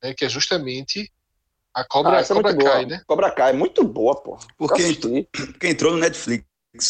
né, 0.03 0.15
que 0.15 0.25
é 0.25 0.29
justamente 0.29 1.13
a 1.75 1.85
Cobra, 1.85 2.17
Ah, 2.17 2.21
essa 2.21 2.33
é 2.33 2.37
Cobra 2.37 2.53
muito 2.53 2.65
boa. 2.65 2.87
Né? 2.87 3.03
Cobra 3.07 3.31
Kai, 3.31 3.53
muito 3.53 3.85
boa, 3.85 4.21
pô. 4.23 4.39
Porque 4.57 4.83
assisti. 4.83 5.29
Porque 5.33 5.69
entrou 5.69 5.93
no 5.93 5.99
Netflix. 5.99 6.45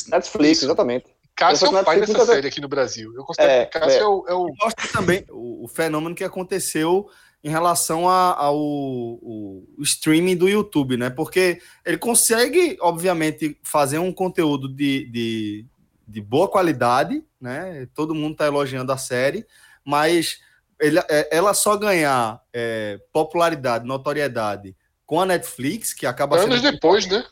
Netflix, 0.08 0.58
Isso. 0.58 0.66
exatamente. 0.66 1.06
Cássio 1.34 1.66
é 1.66 1.68
Essa 1.70 1.80
o 1.80 1.84
pai 1.84 2.00
dessa 2.00 2.26
série 2.26 2.46
aqui 2.48 2.60
no 2.60 2.68
Brasil. 2.68 3.12
Eu 3.16 3.24
considero 3.24 3.52
É, 3.52 3.66
que 3.66 3.78
Cássio 3.78 3.98
é. 3.98 4.02
é, 4.02 4.06
o, 4.06 4.24
é 4.28 4.34
o- 4.34 4.54
Mostra 4.62 4.88
também 4.92 5.24
o, 5.30 5.64
o 5.64 5.68
fenômeno 5.68 6.14
que 6.14 6.22
aconteceu 6.24 7.08
em 7.44 7.48
relação 7.50 8.08
ao 8.08 9.62
streaming 9.80 10.36
do 10.36 10.48
YouTube, 10.48 10.96
né? 10.96 11.10
Porque 11.10 11.60
ele 11.84 11.98
consegue, 11.98 12.76
obviamente, 12.80 13.56
fazer 13.62 13.98
um 13.98 14.12
conteúdo 14.12 14.68
de, 14.68 15.06
de, 15.06 15.66
de 16.06 16.20
boa 16.20 16.48
qualidade, 16.48 17.22
né? 17.40 17.88
Todo 17.94 18.14
mundo 18.14 18.32
está 18.32 18.46
elogiando 18.46 18.92
a 18.92 18.96
série, 18.96 19.44
mas 19.84 20.38
ele- 20.80 21.00
é, 21.08 21.28
ela 21.36 21.52
só 21.54 21.76
ganhar 21.76 22.40
é, 22.52 23.00
popularidade, 23.12 23.86
notoriedade 23.86 24.76
com 25.04 25.20
a 25.20 25.26
Netflix, 25.26 25.92
que 25.92 26.06
acaba 26.06 26.38
anos 26.38 26.60
sendo. 26.60 26.72
depois, 26.72 27.06
né? 27.06 27.24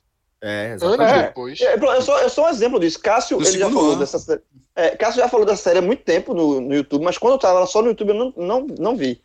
É, 0.43 0.71
Anos 0.71 0.83
exatamente. 0.83 1.15
É. 1.19 1.23
depois. 1.27 1.61
É, 1.61 1.75
Eu 1.75 2.03
sou, 2.03 2.19
eu 2.19 2.31
sou 2.31 2.45
um 2.47 2.49
exemplo 2.49 2.81
disso. 2.81 2.99
Cássio, 2.99 3.39
ele 3.43 3.59
já 3.59 3.69
falou 3.71 3.91
ano. 3.91 4.01
dessa 4.01 4.19
série. 4.19 4.41
É, 4.75 4.91
Cássio 4.97 5.21
já 5.21 5.29
falou 5.29 5.45
dessa 5.45 5.63
série 5.63 5.79
há 5.79 5.83
muito 5.83 6.03
tempo 6.03 6.33
no, 6.33 6.61
no 6.63 6.75
YouTube, 6.75 7.05
mas 7.05 7.19
quando 7.19 7.35
eu 7.35 7.39
tava 7.39 7.67
só 7.67 7.83
no 7.83 7.89
YouTube 7.89 8.09
eu 8.09 8.15
não, 8.15 8.35
não, 8.37 8.67
não 8.79 8.97
vi. 8.97 9.21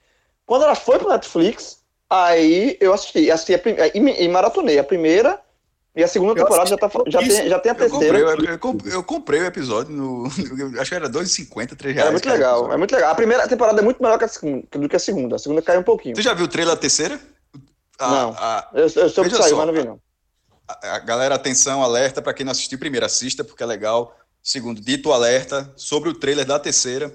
Quando 0.45 0.63
ela 0.63 0.75
foi 0.75 0.99
pro 0.99 1.09
Netflix, 1.09 1.79
aí 2.09 2.77
eu 2.79 2.93
assisti. 2.93 3.31
assisti 3.31 3.53
a 3.55 3.59
e, 3.93 4.23
e 4.25 4.27
maratonei 4.29 4.77
a 4.79 4.83
primeira 4.83 5.39
e 5.95 6.03
a 6.03 6.07
segunda 6.07 6.35
temporada 6.35 6.69
já, 6.69 6.77
tá, 6.77 6.91
já, 7.07 7.21
isso. 7.21 7.37
tem, 7.37 7.49
já 7.49 7.59
tem 7.59 7.71
a 7.71 7.75
Eu 7.75 7.89
comprei, 7.89 8.11
terceira. 8.11 8.41
eu, 8.43 8.51
eu 8.53 8.59
comp- 8.59 8.85
eu 8.85 9.03
comprei 9.03 9.39
o 9.41 9.45
episódio 9.45 9.93
no. 9.95 10.27
acho 10.79 10.89
que 10.89 10.95
era 10.95 11.09
2,50, 11.09 11.75
3 11.75 11.95
reais. 11.95 12.09
É 12.09 12.11
muito 12.11 12.29
legal, 12.29 12.71
é 12.73 12.77
muito 12.77 12.93
legal. 12.93 13.11
A 13.11 13.15
primeira 13.15 13.47
temporada 13.47 13.79
é 13.79 13.83
muito 13.83 14.03
melhor 14.03 14.17
que 14.17 14.25
a 14.25 14.27
segunda, 14.27 14.67
do 14.71 14.89
que 14.89 14.95
a 14.95 14.99
segunda. 14.99 15.35
A 15.37 15.39
segunda 15.39 15.61
caiu 15.61 15.79
um 15.79 15.83
pouquinho. 15.83 16.13
Tu 16.15 16.21
já 16.21 16.33
viu 16.33 16.45
o 16.45 16.49
trailer 16.49 16.75
da 16.75 16.79
terceira? 16.79 17.19
A- 17.97 18.11
Não. 18.11 18.31
a- 18.37 18.69
Eu, 18.73 18.81
eu 18.83 19.09
soube 19.09 19.29
que 19.29 19.35
saiu, 19.37 19.49
só, 19.55 19.55
mas 19.57 19.67
não 19.67 19.73
vi 19.73 19.83
não. 19.87 19.99
a, 20.67 20.95
a 20.95 20.99
galera, 20.99 21.35
atenção, 21.35 21.81
alerta 21.81 22.21
para 22.21 22.33
quem 22.33 22.45
não 22.45 22.51
assistiu 22.51 22.77
primeiro, 22.77 23.05
assista, 23.05 23.43
porque 23.43 23.63
é 23.63 23.65
legal. 23.65 24.15
Segundo, 24.43 24.79
dito 24.81 25.11
alerta 25.13 25.73
sobre 25.75 26.09
o 26.09 26.13
trailer 26.13 26.45
da 26.45 26.59
terceira. 26.59 27.11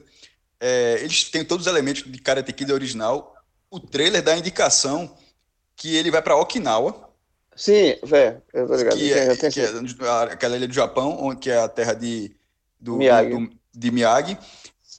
É, 0.60 0.98
eles 1.00 1.24
têm 1.24 1.44
todos 1.44 1.66
os 1.66 1.72
elementos 1.72 2.04
de 2.04 2.18
Karate 2.20 2.52
Kid 2.52 2.70
original. 2.72 3.34
O 3.70 3.80
trailer 3.80 4.22
dá 4.22 4.32
a 4.34 4.38
indicação 4.38 5.16
que 5.74 5.96
ele 5.96 6.10
vai 6.10 6.20
para 6.20 6.36
Okinawa, 6.36 7.08
Sim, 7.56 7.96
velho, 8.02 8.42
eu 8.54 8.66
tô 8.66 8.74
ligado. 8.74 8.96
que 8.96 9.12
é, 9.12 9.36
que 9.36 9.60
é 9.60 10.32
aquela 10.32 10.56
ilha 10.56 10.68
do 10.68 10.72
Japão, 10.74 11.34
que 11.36 11.50
é 11.50 11.58
a 11.58 11.68
terra 11.68 11.92
de, 11.94 12.34
do, 12.78 12.96
Miyagi. 12.96 13.30
do- 13.30 13.50
de 13.74 13.90
Miyagi. 13.90 14.38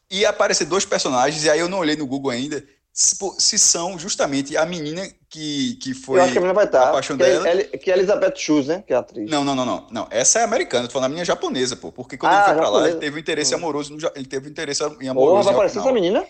E 0.10 0.26
aparecer 0.26 0.66
dois 0.66 0.86
personagens, 0.86 1.44
e 1.44 1.50
aí 1.50 1.60
eu 1.60 1.70
não 1.70 1.80
olhei 1.80 1.96
no 1.96 2.06
Google 2.06 2.32
ainda, 2.32 2.64
se, 2.94 3.16
se 3.40 3.58
são 3.58 3.98
justamente 3.98 4.56
a 4.58 4.66
menina 4.66 5.08
que, 5.32 5.76
que 5.76 5.94
foi. 5.94 6.20
eu 6.20 6.24
acho 6.24 6.34
que 6.34 6.40
a 6.40 6.54
vai 6.54 6.66
estar. 6.66 6.90
a 6.90 6.92
paixão 6.92 7.16
que, 7.16 7.24
é, 7.24 7.30
dela. 7.30 7.50
Eli- 7.50 7.64
que 7.78 7.90
é 7.90 7.96
Elizabeth 7.96 8.36
Schultz, 8.36 8.68
né? 8.68 8.84
Que 8.86 8.92
é 8.92 8.98
a 8.98 9.00
atriz. 9.00 9.32
Não, 9.32 9.46
não, 9.46 9.56
não, 9.56 9.66
não, 9.66 9.88
não. 9.90 10.08
Essa 10.12 10.40
é 10.40 10.44
americana, 10.44 10.88
tô 10.88 10.94
falando 10.94 11.06
a 11.12 11.14
minha 11.14 11.24
japonesa, 11.24 11.76
pô. 11.78 11.90
Porque 11.90 12.18
quando 12.18 12.34
Ah, 12.34 12.36
ele 12.36 12.44
foi 12.46 12.54
pra 12.56 12.64
lá, 12.64 12.70
japonesa. 12.72 12.90
ele 12.92 13.00
teve 13.00 13.16
um 13.16 13.20
interesse 13.20 13.54
Hum. 13.56 13.58
amoroso, 13.58 13.96
no, 13.96 14.12
ele 14.14 14.26
teve 14.26 14.48
um 14.48 14.52
interesse 14.52 14.84
em 14.84 14.90
Porra, 14.90 15.10
amoroso. 15.12 15.44
vai 15.46 15.54
em 15.54 15.56
aparecer 15.56 15.80
essa 15.80 15.92
menina? 15.94 16.28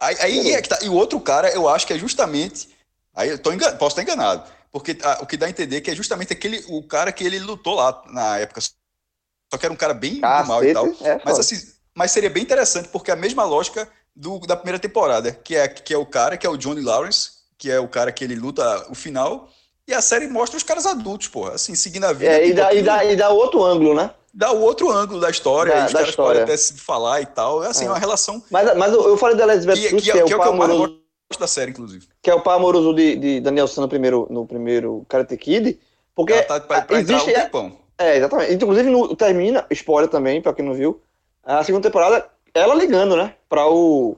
Aí, 0.00 0.16
aí 0.20 0.52
é 0.54 0.62
que 0.62 0.68
tá. 0.70 0.78
E 0.82 0.88
o 0.88 0.94
outro 0.94 1.20
cara, 1.20 1.50
eu 1.50 1.68
acho 1.68 1.86
que 1.86 1.92
é 1.92 1.98
justamente. 1.98 2.70
Aí 3.14 3.28
eu 3.28 3.38
tô 3.38 3.52
engan- 3.52 3.76
posso 3.76 4.00
estar 4.00 4.02
enganado. 4.02 4.42
Porque 4.72 4.96
ah, 5.02 5.18
o 5.20 5.26
que 5.26 5.36
dá 5.36 5.44
a 5.46 5.50
entender 5.50 5.76
é 5.76 5.80
que 5.82 5.90
é 5.90 5.94
justamente 5.94 6.32
aquele, 6.32 6.64
o 6.68 6.82
cara 6.82 7.12
que 7.12 7.22
ele 7.22 7.38
lutou 7.40 7.74
lá 7.74 8.02
na 8.10 8.38
época. 8.38 8.62
Só 8.62 9.58
que 9.58 9.66
era 9.66 9.72
um 9.72 9.76
cara 9.76 9.92
bem 9.92 10.14
do 10.14 10.20
mal 10.20 10.64
e 10.64 10.72
tal. 10.72 10.86
Cacete, 10.86 11.06
é, 11.06 11.20
Mas, 11.24 11.38
assim, 11.38 11.56
mas 11.94 12.10
seria 12.10 12.30
bem 12.30 12.42
interessante, 12.42 12.88
porque 12.88 13.10
é 13.10 13.14
a 13.14 13.16
mesma 13.16 13.44
lógica 13.44 13.86
do, 14.16 14.38
da 14.40 14.56
primeira 14.56 14.78
temporada, 14.78 15.30
que 15.32 15.54
é, 15.56 15.68
que 15.68 15.92
é 15.92 15.98
o 15.98 16.06
cara, 16.06 16.38
que 16.38 16.46
é 16.46 16.50
o 16.50 16.56
Johnny 16.56 16.80
Lawrence, 16.80 17.39
que 17.60 17.70
é 17.70 17.78
o 17.78 17.86
cara 17.86 18.10
que 18.10 18.24
ele 18.24 18.34
luta 18.34 18.86
o 18.90 18.94
final, 18.94 19.48
e 19.86 19.92
a 19.92 20.00
série 20.00 20.26
mostra 20.26 20.56
os 20.56 20.62
caras 20.62 20.86
adultos, 20.86 21.28
porra, 21.28 21.52
assim, 21.52 21.74
seguindo 21.74 22.04
a 22.04 22.12
vida. 22.14 22.32
É, 22.32 22.48
e, 22.48 22.54
dá, 22.54 22.72
e, 22.72 22.82
dá, 22.82 23.04
e 23.04 23.14
dá 23.14 23.28
outro 23.28 23.62
ângulo, 23.62 23.94
né? 23.94 24.10
dá 24.32 24.50
o 24.52 24.60
outro 24.62 24.88
ângulo 24.90 25.20
da 25.20 25.28
história, 25.28 25.74
Da- 25.74 25.86
os 25.86 25.92
da 25.92 25.98
caras 25.98 26.08
história. 26.10 26.40
podem 26.40 26.42
até 26.54 26.56
se 26.56 26.74
falar 26.78 27.20
e 27.20 27.26
tal. 27.26 27.62
É 27.62 27.66
assim, 27.68 27.84
É. 27.84 27.88
uma 27.88 27.98
relação 27.98 28.42
Mas, 28.50 28.76
mas 28.76 28.92
eu, 28.92 29.16
falei 29.18 29.36
da 29.36 29.44
Elizabeth 29.52 29.74
que, 29.74 29.88
Schultz, 29.88 30.04
que, 30.06 30.12
que, 30.12 30.18
é, 30.18 30.22
é 30.22 30.24
que 30.24 30.32
é 30.32 30.36
o 30.36 30.40
que 30.40 30.46
eu 30.48 30.54
mais 30.54 30.70
amoroso, 30.70 31.00
gosto 31.28 31.40
da 31.40 31.46
série, 31.48 31.70
inclusive. 31.72 32.08
que 32.22 32.30
é 32.30 32.34
o 32.34 32.40
par 32.40 32.54
amoroso 32.56 32.94
de, 32.94 33.16
de 33.16 33.40
Daniel 33.40 33.66
San 33.68 33.82
no 33.82 33.88
primeiro, 33.88 34.26
no 34.30 34.46
primeiro 34.46 35.04
Karate 35.08 35.36
Kid. 35.36 35.78
Porque 36.14 36.32
Ela 36.32 36.42
tá 36.44 36.60
pra, 36.60 36.80
pra 36.82 37.00
entrar 37.00 37.16
existe. 37.16 37.30
um 37.30 37.34
tempão. 37.42 37.76
É, 37.98 38.16
exatamente. 38.16 38.54
Inclusive, 38.54 38.88
no, 38.88 39.14
termina, 39.16 39.66
spoiler 39.72 40.08
também, 40.08 40.40
pra 40.40 40.54
quem 40.54 40.64
não 40.64 40.74
viu, 40.74 41.02
a 41.44 41.62
segunda 41.64 41.88
temporada, 41.88 42.26
ela 42.54 42.74
ligando, 42.74 43.16
né? 43.16 43.34
Pra 43.48 43.66
o. 43.68 44.16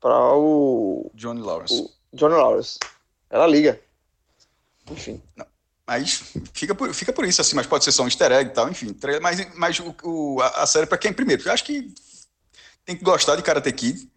Pra 0.00 0.34
o. 0.34 1.08
Johnny 1.14 1.40
Lawrence. 1.40 1.80
o 1.82 1.88
Johnny 2.12 2.34
Lawrence. 2.34 2.78
Ela 3.30 3.46
liga. 3.46 3.80
Enfim. 4.90 5.22
Mas 5.86 6.22
fica 6.52 6.74
por, 6.74 6.92
fica 6.94 7.12
por 7.12 7.24
isso, 7.24 7.40
assim, 7.40 7.56
mas 7.56 7.66
pode 7.66 7.84
ser 7.84 7.92
só 7.92 8.02
um 8.02 8.06
easter 8.06 8.30
egg 8.32 8.50
e 8.50 8.52
tal, 8.52 8.68
enfim. 8.68 8.94
Mas, 9.20 9.54
mas 9.56 9.78
o, 9.80 9.94
o- 10.04 10.40
a, 10.40 10.62
a 10.62 10.66
série, 10.66 10.86
pra 10.86 10.98
quem 10.98 11.12
primeiro? 11.12 11.42
Eu 11.46 11.52
acho 11.52 11.64
que 11.64 11.92
tem 12.84 12.96
que 12.96 13.04
gostar 13.04 13.36
de 13.36 13.42
Karate 13.42 13.72
Kid, 13.72 14.08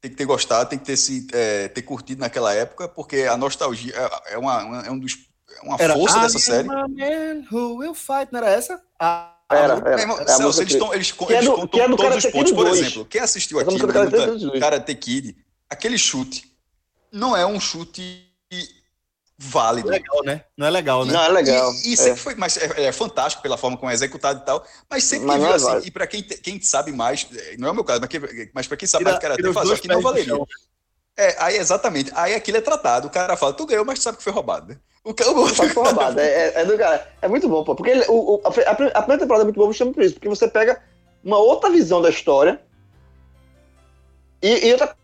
tem 0.00 0.10
que 0.10 0.16
ter 0.16 0.24
gostado, 0.26 0.68
tem 0.68 0.78
que 0.78 0.84
ter, 0.84 0.96
se, 0.96 1.26
é, 1.32 1.68
ter 1.68 1.82
curtido 1.82 2.20
naquela 2.20 2.52
época, 2.52 2.88
porque 2.88 3.22
a 3.22 3.36
nostalgia 3.36 3.94
é, 3.96 4.34
é 4.34 4.38
uma, 4.38 4.62
uma- 4.64 4.86
é 4.86 4.90
um 4.90 4.98
dos, 4.98 5.26
é 5.62 5.66
uma 5.66 5.78
força 5.78 6.18
I 6.18 6.20
dessa 6.22 6.38
série. 6.38 6.68
man 6.68 7.46
who 7.50 7.76
will 7.76 7.94
fight. 7.94 8.28
Não 8.30 8.40
era 8.40 8.50
essa? 8.50 8.82
Ah, 9.00 9.30
Era, 9.50 9.74
era. 9.74 9.80
Meu 9.82 9.98
irmão, 9.98 10.18
é 10.18 10.22
a 10.22 10.26
Celso, 10.26 10.42
música 10.44 10.62
eles, 10.62 10.72
que- 10.74 10.78
tão- 10.78 10.94
eles, 10.94 11.14
é 11.30 11.32
eles 11.34 11.44
do- 11.46 11.54
contam 11.56 11.80
é 11.80 11.88
do 11.88 11.96
todos 11.96 12.24
os 12.24 12.30
pontos. 12.30 12.52
Por 12.52 12.64
2. 12.66 12.80
exemplo, 12.80 13.04
quem 13.06 13.20
assistiu 13.20 13.58
aqui 13.60 13.70
música 13.70 13.86
do 13.86 13.92
no 14.04 14.10
Karate 14.10 14.32
Kid 14.32 14.46
2. 14.46 14.60
Karate 14.60 14.94
Kid, 14.94 15.36
aquele 15.70 15.96
chute 15.98 16.53
não 17.14 17.36
é 17.36 17.46
um 17.46 17.58
chute 17.60 18.28
válido. 19.38 19.88
legal, 19.88 20.22
né? 20.24 20.44
Não 20.56 20.66
é 20.66 20.70
legal, 20.70 21.04
né? 21.04 21.12
Não, 21.12 21.22
é 21.22 21.28
legal. 21.28 21.72
E, 21.72 21.90
e 21.90 21.92
é. 21.94 21.96
sempre 21.96 22.20
foi, 22.20 22.34
mas 22.34 22.56
é, 22.56 22.84
é 22.86 22.92
fantástico 22.92 23.42
pela 23.42 23.56
forma 23.56 23.76
como 23.76 23.90
é 23.90 23.94
executado 23.94 24.40
e 24.40 24.44
tal, 24.44 24.64
mas 24.90 25.04
sempre 25.04 25.26
Mas 25.26 25.36
que 25.36 25.40
não 25.40 25.46
viu 25.46 25.52
é 25.52 25.56
assim, 25.56 25.66
válido. 25.66 25.86
e 25.86 25.90
para 25.90 26.06
quem, 26.06 26.22
quem 26.22 26.60
sabe 26.60 26.92
mais, 26.92 27.26
é, 27.34 27.56
não 27.56 27.68
é 27.68 27.70
o 27.70 27.74
meu 27.74 27.84
caso, 27.84 28.00
mas, 28.00 28.08
que- 28.10 28.50
mas 28.54 28.66
para 28.66 28.76
quem 28.76 28.88
sabe 28.88 29.04
mais 29.04 29.18
karatê, 29.18 29.42
tira 29.42 29.50
os 29.50 29.54
faz, 29.54 29.68
só 29.68 29.76
que 29.76 29.88
não 29.88 30.00
valeria. 30.00 30.34
É, 31.16 31.36
aí 31.38 31.56
exatamente, 31.56 32.10
aí 32.14 32.34
aquilo 32.34 32.58
é 32.58 32.60
tratado, 32.60 33.06
o 33.06 33.10
cara 33.10 33.36
fala, 33.36 33.52
tu 33.52 33.66
ganhou, 33.66 33.84
mas 33.84 34.00
tu 34.00 34.02
sabe 34.02 34.18
que 34.18 34.24
foi 34.24 34.32
roubado. 34.32 34.68
né? 34.68 34.78
O 35.04 35.12
cara, 35.14 35.30
o 35.30 35.48
Só 35.54 35.66
que 35.66 35.74
foi 35.74 35.84
roubado. 35.84 36.18
É, 36.18 36.26
é- 36.48 36.60
é 36.62 36.64
do 36.64 36.76
cara. 36.78 37.12
É 37.22 37.28
muito 37.28 37.48
bom, 37.48 37.62
pô. 37.62 37.74
Porque 37.76 37.90
ele- 37.90 38.06
o, 38.08 38.36
o- 38.36 38.40
a, 38.44 38.48
a 38.48 38.52
primeira 38.74 39.18
temporada 39.18 39.42
é 39.42 39.44
muito 39.44 39.56
boa 39.56 39.68
justamente 39.70 39.94
por 39.94 40.02
isso. 40.02 40.14
Porque 40.14 40.28
você 40.28 40.48
pega 40.48 40.82
uma 41.22 41.38
outra 41.38 41.70
visão 41.70 42.00
da 42.02 42.08
história 42.10 42.60
e, 44.42 44.66
e 44.66 44.72
outra 44.72 44.96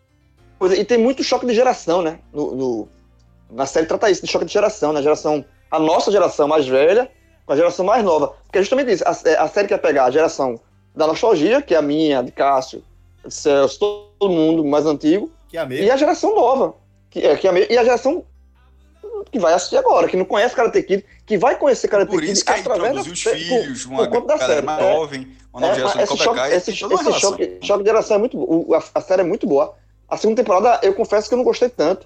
coisa. 0.61 0.75
E 0.81 0.85
tem 0.85 0.97
muito 0.97 1.23
choque 1.23 1.45
de 1.45 1.53
geração, 1.53 2.01
né? 2.01 2.19
No, 2.31 2.55
no, 2.55 2.89
Na 3.49 3.65
série 3.65 3.85
trata 3.85 4.09
isso, 4.09 4.23
de 4.25 4.31
choque 4.31 4.45
de 4.45 4.53
geração, 4.53 4.93
né? 4.93 5.01
Geração, 5.01 5.43
a 5.69 5.79
nossa 5.79 6.11
geração 6.11 6.47
mais 6.47 6.67
velha 6.67 7.09
com 7.45 7.53
a 7.53 7.55
geração 7.55 7.83
mais 7.85 8.03
nova. 8.03 8.33
Porque 8.45 8.59
é 8.59 8.61
justamente 8.61 8.91
isso. 8.91 9.03
A, 9.05 9.11
a 9.43 9.47
série 9.47 9.67
quer 9.67 9.79
pegar 9.79 10.05
a 10.05 10.11
geração 10.11 10.59
da 10.95 11.07
nostalgia, 11.07 11.61
que 11.61 11.73
é 11.73 11.77
a 11.77 11.81
minha, 11.81 12.21
de 12.21 12.31
Cássio, 12.31 12.83
de 13.25 13.33
Celso, 13.33 13.79
todo 13.79 14.31
mundo 14.31 14.63
mais 14.63 14.85
antigo, 14.85 15.31
Que 15.49 15.57
é 15.57 15.61
a 15.61 15.65
e 15.69 15.89
a 15.91 15.97
geração 15.97 16.35
nova. 16.35 16.75
Que, 17.09 17.19
é, 17.25 17.35
que 17.35 17.47
é 17.47 17.51
a, 17.51 17.59
e 17.59 17.77
a 17.77 17.83
geração 17.83 18.23
que 19.31 19.39
vai 19.39 19.53
assistir 19.53 19.77
agora, 19.77 20.07
que 20.07 20.17
não 20.17 20.25
conhece 20.25 20.55
Karate 20.55 20.81
Kid, 20.83 21.05
que 21.25 21.37
vai 21.37 21.55
conhecer 21.57 21.87
Karate 21.87 22.09
Por 22.11 22.19
Kid 22.21 22.31
isso 22.33 22.45
que 22.45 22.51
através 22.51 22.95
os 22.97 23.23
da- 23.23 23.31
por- 23.31 23.37
filhos, 23.39 23.85
por 23.85 23.93
uma 23.93 24.07
conta 24.07 24.27
da 24.27 24.37
galera 24.37 24.53
série. 24.55 24.65
mais 24.65 24.81
É. 24.83 24.93
jovem, 24.93 25.27
uma 25.53 25.61
nova 25.61 25.73
É, 25.73 25.75
geração 25.75 26.01
esse 26.01 26.17
choque, 26.17 26.35
Kai, 26.39 26.53
esse, 26.55 26.71
esse 26.71 26.79
choque, 27.19 27.57
choque 27.61 27.83
de 27.83 27.89
geração 27.89 28.15
é 28.15 28.19
muito 28.19 28.37
bom. 28.37 28.73
A, 28.75 28.83
a 28.95 29.01
série 29.01 29.21
é 29.21 29.25
muito 29.25 29.45
boa. 29.47 29.75
A 30.11 30.17
segunda 30.17 30.41
temporada, 30.43 30.79
eu 30.85 30.93
confesso 30.93 31.27
que 31.29 31.33
eu 31.33 31.37
não 31.37 31.45
gostei 31.45 31.69
tanto. 31.69 32.05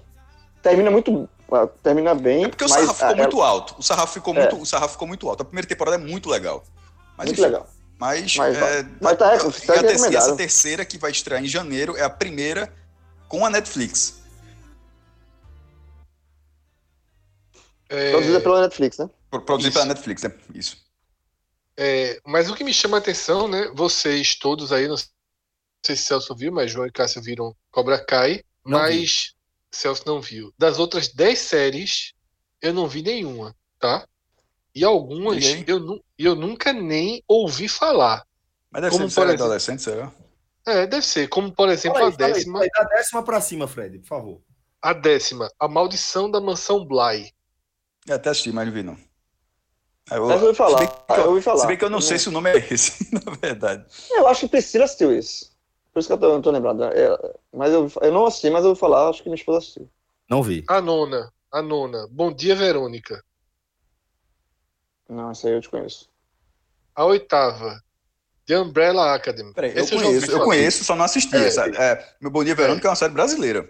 Termina 0.62 0.90
muito. 0.90 1.28
ah, 1.50 1.66
Termina 1.82 2.14
bem. 2.14 2.44
É 2.44 2.48
porque 2.48 2.64
o 2.64 2.68
mas, 2.68 2.78
sarrafo 2.80 3.00
ficou 3.00 3.16
muito 3.16 3.42
alto. 3.42 3.74
O 3.78 3.82
sarrafo 3.82 4.12
ficou 4.14 4.34
É. 4.34 4.38
muito, 4.40 4.60
o 4.62 4.64
sarrafo 4.66 4.92
ficou 4.92 5.08
muito 5.08 5.28
alto. 5.28 5.42
A 5.42 5.44
primeira 5.44 5.66
temporada 5.68 5.96
é 5.96 5.98
muito 5.98 6.28
legal. 6.30 6.64
Mas, 7.18 7.26
muito 7.26 7.32
enfim, 7.40 7.42
legal. 7.42 7.68
Mas, 7.98 8.36
Mas- 8.36 8.56
é, 8.56 8.86
mas 9.00 9.18
tá- 9.18 9.32
e 9.34 9.36
a 9.38 9.40
segue 9.50 9.86
terceira, 9.88 10.18
essa 10.18 10.36
terceira 10.36 10.84
que 10.84 10.98
vai 10.98 11.10
estrear 11.10 11.42
em 11.42 11.48
janeiro 11.48 11.96
é 11.96 12.02
a 12.02 12.10
primeira 12.10 12.72
com 13.28 13.44
a 13.44 13.50
Netflix. 13.50 14.20
É, 17.88 18.10
Produzida 18.10 18.40
pela 18.40 18.60
Netflix, 18.62 18.98
né? 18.98 19.08
Pro- 19.30 19.40
Produzido 19.42 19.70
Isso. 19.70 19.78
pela 19.80 19.94
Netflix, 19.94 20.22
né? 20.22 20.32
Isso. 20.54 20.86
é, 21.78 22.18
mas 22.26 22.48
o 22.50 22.54
que 22.54 22.64
me 22.64 22.72
chama 22.72 22.96
a 22.96 23.00
atenção, 23.00 23.46
né? 23.48 23.70
Vocês 23.74 24.34
todos 24.34 24.72
aí, 24.72 24.88
não 24.88 24.96
sei 25.86 25.96
se 25.96 26.04
Celso 26.04 26.34
viu, 26.34 26.52
mas 26.52 26.70
João 26.70 26.86
e 26.86 26.92
Cássio 26.92 27.22
viram 27.22 27.54
Cobra 27.70 28.04
Kai, 28.04 28.42
Não 28.64 28.78
mas 28.80 29.34
Celso 29.70 30.02
não 30.06 30.20
viu. 30.20 30.52
Das 30.58 30.78
outras 30.78 31.08
10 31.08 31.38
séries, 31.38 32.12
eu 32.60 32.72
não 32.74 32.88
vi 32.88 33.02
nenhuma, 33.02 33.54
tá? 33.78 34.06
E 34.74 34.84
algumas 34.84 35.42
E 35.44 35.64
eu, 35.66 35.80
nu- 35.80 36.04
eu 36.18 36.34
nunca 36.34 36.72
nem 36.72 37.22
ouvi 37.28 37.68
falar. 37.68 38.24
Mas 38.70 38.82
deve 38.82 38.92
Como, 38.92 39.04
ser 39.04 39.08
de 39.08 39.14
por 39.14 39.20
série 39.20 39.26
exemplo? 39.28 39.44
adolescente, 39.44 39.82
será? 39.82 40.12
É, 40.66 40.86
deve 40.86 41.06
ser. 41.06 41.28
Como, 41.28 41.52
por 41.52 41.68
exemplo, 41.68 41.98
aí, 41.98 42.06
a 42.06 42.10
décima. 42.10 42.60
aí, 42.62 42.68
Da 42.70 42.84
décima 42.84 43.22
pra 43.22 43.40
cima, 43.40 43.68
Fred, 43.68 43.98
por 44.00 44.06
favor. 44.08 44.42
A 44.82 44.92
décima, 44.92 45.48
A 45.58 45.68
Maldição 45.68 46.30
da 46.30 46.40
Mansão 46.40 46.84
Bly. 46.84 47.32
Eu 48.06 48.14
até 48.16 48.30
assisti, 48.30 48.52
mas 48.52 48.66
não 48.66 48.72
vi, 48.74 48.82
não. 48.82 48.96
Eu, 50.10 50.28
Mas 50.28 50.40
eu 50.40 50.46
ouvi 50.46 50.56
falar. 50.56 50.78
se 50.78 50.86
bem 50.86 50.88
que 51.06 51.12
eu, 51.12 51.16
eu 51.24 51.30
ouvi 51.30 51.42
falar. 51.42 51.60
se 51.60 51.66
bem 51.66 51.76
que 51.78 51.84
eu 51.84 51.90
não 51.90 52.00
sei 52.00 52.18
se 52.18 52.28
o 52.28 52.32
nome 52.32 52.50
é 52.50 52.56
esse, 52.72 53.08
na 53.14 53.32
verdade. 53.40 53.84
Eu 54.10 54.26
acho 54.28 54.40
que 54.42 54.48
Priscila 54.48 54.84
assistiu 54.84 55.16
isso. 55.16 55.55
Por 55.96 56.00
isso 56.00 56.08
que 56.10 56.12
eu 56.12 56.18
tô, 56.18 56.28
não 56.28 56.42
tô 56.42 56.50
lembrado. 56.50 56.84
É, 56.84 57.08
mas 57.54 57.72
eu, 57.72 57.90
eu 58.02 58.12
não 58.12 58.26
assisti, 58.26 58.50
mas 58.50 58.62
eu 58.64 58.68
ouvi 58.68 58.78
falar, 58.78 59.08
acho 59.08 59.22
que 59.22 59.30
minha 59.30 59.34
esposa 59.40 59.60
assistiu. 59.60 59.88
Não 60.28 60.42
vi. 60.42 60.62
A 60.68 60.78
nona, 60.78 61.32
a 61.50 61.62
nona, 61.62 62.06
Bom 62.10 62.30
Dia 62.30 62.54
Verônica. 62.54 63.24
Não, 65.08 65.30
essa 65.30 65.48
aí 65.48 65.54
eu 65.54 65.60
te 65.62 65.70
conheço. 65.70 66.06
A 66.94 67.02
oitava, 67.06 67.80
The 68.44 68.58
Umbrella 68.58 69.14
Academy. 69.14 69.54
Peraí, 69.54 69.72
eu 69.74 69.86
conheço, 69.88 70.30
eu 70.30 70.44
conheço, 70.44 70.84
só 70.84 70.94
não 70.94 71.06
assisti. 71.06 71.34
É. 71.34 71.46
essa- 71.46 71.64
é, 71.66 72.06
meu 72.20 72.30
Bom 72.30 72.44
Dia 72.44 72.54
Verônica 72.54 72.86
é 72.86 72.90
uma 72.90 72.94
série 72.96 73.14
brasileira. 73.14 73.66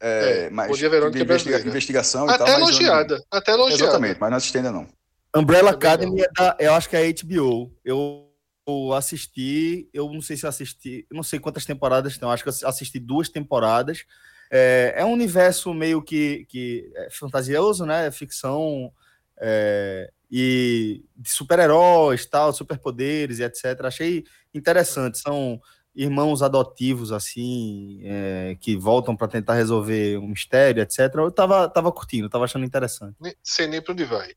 É, 0.00 0.46
É, 0.46 0.50
mas 0.50 0.66
Bom 0.72 0.74
Dia 0.76 0.90
Verônica 0.90 1.18
de 1.18 1.22
é 1.22 1.24
investiga- 1.24 1.50
brasileira. 1.52 1.68
investigação 1.70 2.26
e 2.26 2.30
Até 2.30 2.38
tal. 2.38 2.46
mas 2.46 2.54
eu 2.54 2.60
não- 2.60 2.68
elogiada, 2.68 3.24
até 3.30 3.52
elogiada. 3.52 3.82
Exatamente, 3.84 4.18
mas 4.20 4.30
não 4.30 4.36
assisti 4.38 4.56
ainda 4.56 4.72
não. 4.72 4.88
Umbrella 5.36 5.70
Academy 5.70 6.20
é 6.20 6.28
da, 6.32 6.56
eu 6.58 6.74
acho 6.74 6.88
que 6.88 6.96
é 6.96 7.06
HBO. 7.06 7.72
Eu, 7.84 8.27
eu 8.68 8.92
assisti, 8.92 9.88
eu 9.92 10.12
não 10.12 10.20
sei 10.20 10.36
se 10.36 10.46
assisti, 10.46 11.06
não 11.10 11.22
sei 11.22 11.38
quantas 11.38 11.64
temporadas 11.64 12.18
tem, 12.18 12.28
acho 12.28 12.44
que 12.44 12.50
assisti 12.64 12.98
duas 12.98 13.28
temporadas. 13.28 14.04
É, 14.50 14.94
é 14.96 15.04
um 15.04 15.12
universo 15.12 15.72
meio 15.74 16.02
que, 16.02 16.46
que 16.48 16.90
é 16.94 17.08
fantasioso, 17.10 17.84
né? 17.86 18.06
É 18.06 18.10
ficção 18.10 18.92
é, 19.38 20.10
e 20.30 21.02
de 21.16 21.30
super-heróis, 21.30 22.26
tal, 22.26 22.52
superpoderes 22.52 23.38
e 23.38 23.44
etc. 23.44 23.64
Achei 23.84 24.24
interessante. 24.54 25.18
São 25.18 25.60
irmãos 25.94 26.42
adotivos, 26.42 27.10
assim, 27.10 28.00
é, 28.04 28.56
que 28.60 28.76
voltam 28.76 29.16
para 29.16 29.28
tentar 29.28 29.54
resolver 29.54 30.18
um 30.18 30.28
mistério, 30.28 30.82
etc. 30.82 30.98
Eu 31.16 31.30
tava, 31.30 31.68
tava 31.68 31.90
curtindo, 31.90 32.28
tava 32.28 32.44
achando 32.44 32.64
interessante. 32.64 33.16
Sei 33.42 33.66
nem 33.66 33.82
pra 33.82 33.92
onde 33.92 34.04
vai. 34.04 34.32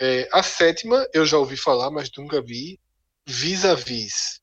É, 0.00 0.28
a 0.32 0.42
sétima, 0.42 1.06
eu 1.12 1.24
já 1.26 1.38
ouvi 1.38 1.56
falar, 1.56 1.90
mas 1.90 2.10
nunca 2.16 2.40
vi. 2.40 2.78
Vis-a-vis. 3.26 4.40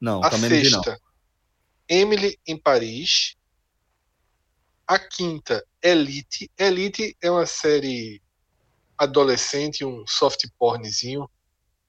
Não, 0.00 0.22
A 0.22 0.30
também 0.30 0.50
não 0.50 0.56
vi, 0.58 0.70
não. 0.70 0.82
sexta, 0.82 1.00
Emily 1.88 2.38
em 2.46 2.56
Paris. 2.60 3.34
A 4.86 4.98
quinta, 4.98 5.64
Elite. 5.82 6.50
Elite 6.58 7.16
é 7.20 7.30
uma 7.30 7.46
série 7.46 8.22
adolescente, 8.96 9.84
um 9.84 10.06
soft 10.06 10.44
pornzinho, 10.58 11.28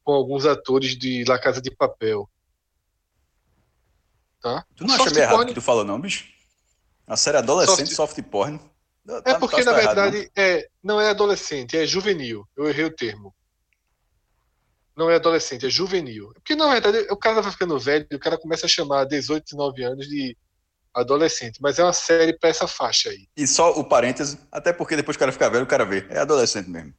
com 0.03 0.13
alguns 0.13 0.45
atores 0.45 0.97
de 0.97 1.23
La 1.25 1.39
Casa 1.39 1.61
de 1.61 1.71
Papel. 1.75 2.29
Tá? 4.41 4.65
Tu 4.75 4.83
não 4.85 4.95
Soft 4.95 5.01
acha 5.07 5.13
meio 5.15 5.23
errado 5.23 5.33
o 5.33 5.37
porn- 5.37 5.47
que 5.49 5.53
tu 5.59 5.61
falou, 5.61 5.83
não, 5.85 5.99
bicho? 5.99 6.25
Uma 7.07 7.17
série 7.17 7.37
adolescente, 7.37 7.93
soft, 7.93 8.21
porn. 8.23 8.59
É 9.07 9.21
Tá- 9.21 9.39
porque, 9.39 9.63
tá 9.63 9.71
na 9.71 9.81
errado, 9.81 9.95
não. 9.97 10.03
verdade, 10.11 10.31
é, 10.35 10.69
não 10.83 10.99
é 11.01 11.09
adolescente, 11.09 11.75
é 11.77 11.85
juvenil. 11.85 12.47
Eu 12.55 12.67
errei 12.69 12.85
o 12.85 12.95
termo. 12.95 13.33
Não 14.99 15.09
é 15.09 15.15
adolescente, 15.15 15.65
é 15.65 15.69
juvenil. 15.69 16.33
Porque, 16.33 16.57
na 16.57 16.67
verdade, 16.67 17.07
o 17.09 17.15
cara 17.15 17.41
vai 17.41 17.53
ficando 17.53 17.79
velho 17.79 18.05
e 18.11 18.15
o 18.15 18.19
cara 18.19 18.37
começa 18.37 18.65
a 18.65 18.69
chamar 18.69 19.05
18, 19.05 19.45
19 19.45 19.81
anos 19.81 20.05
de 20.09 20.35
adolescente. 20.93 21.61
Mas 21.61 21.79
é 21.79 21.83
uma 21.85 21.93
série 21.93 22.37
pra 22.37 22.49
essa 22.49 22.67
faixa 22.67 23.09
aí. 23.09 23.25
E 23.37 23.47
só 23.47 23.71
o 23.79 23.85
parêntese, 23.85 24.37
até 24.51 24.73
porque 24.73 24.97
depois 24.97 25.15
que 25.15 25.19
o 25.19 25.23
cara 25.23 25.31
fica 25.31 25.49
velho, 25.49 25.63
o 25.63 25.67
cara 25.67 25.85
vê. 25.85 26.05
É 26.09 26.19
adolescente 26.19 26.69
mesmo. 26.69 26.93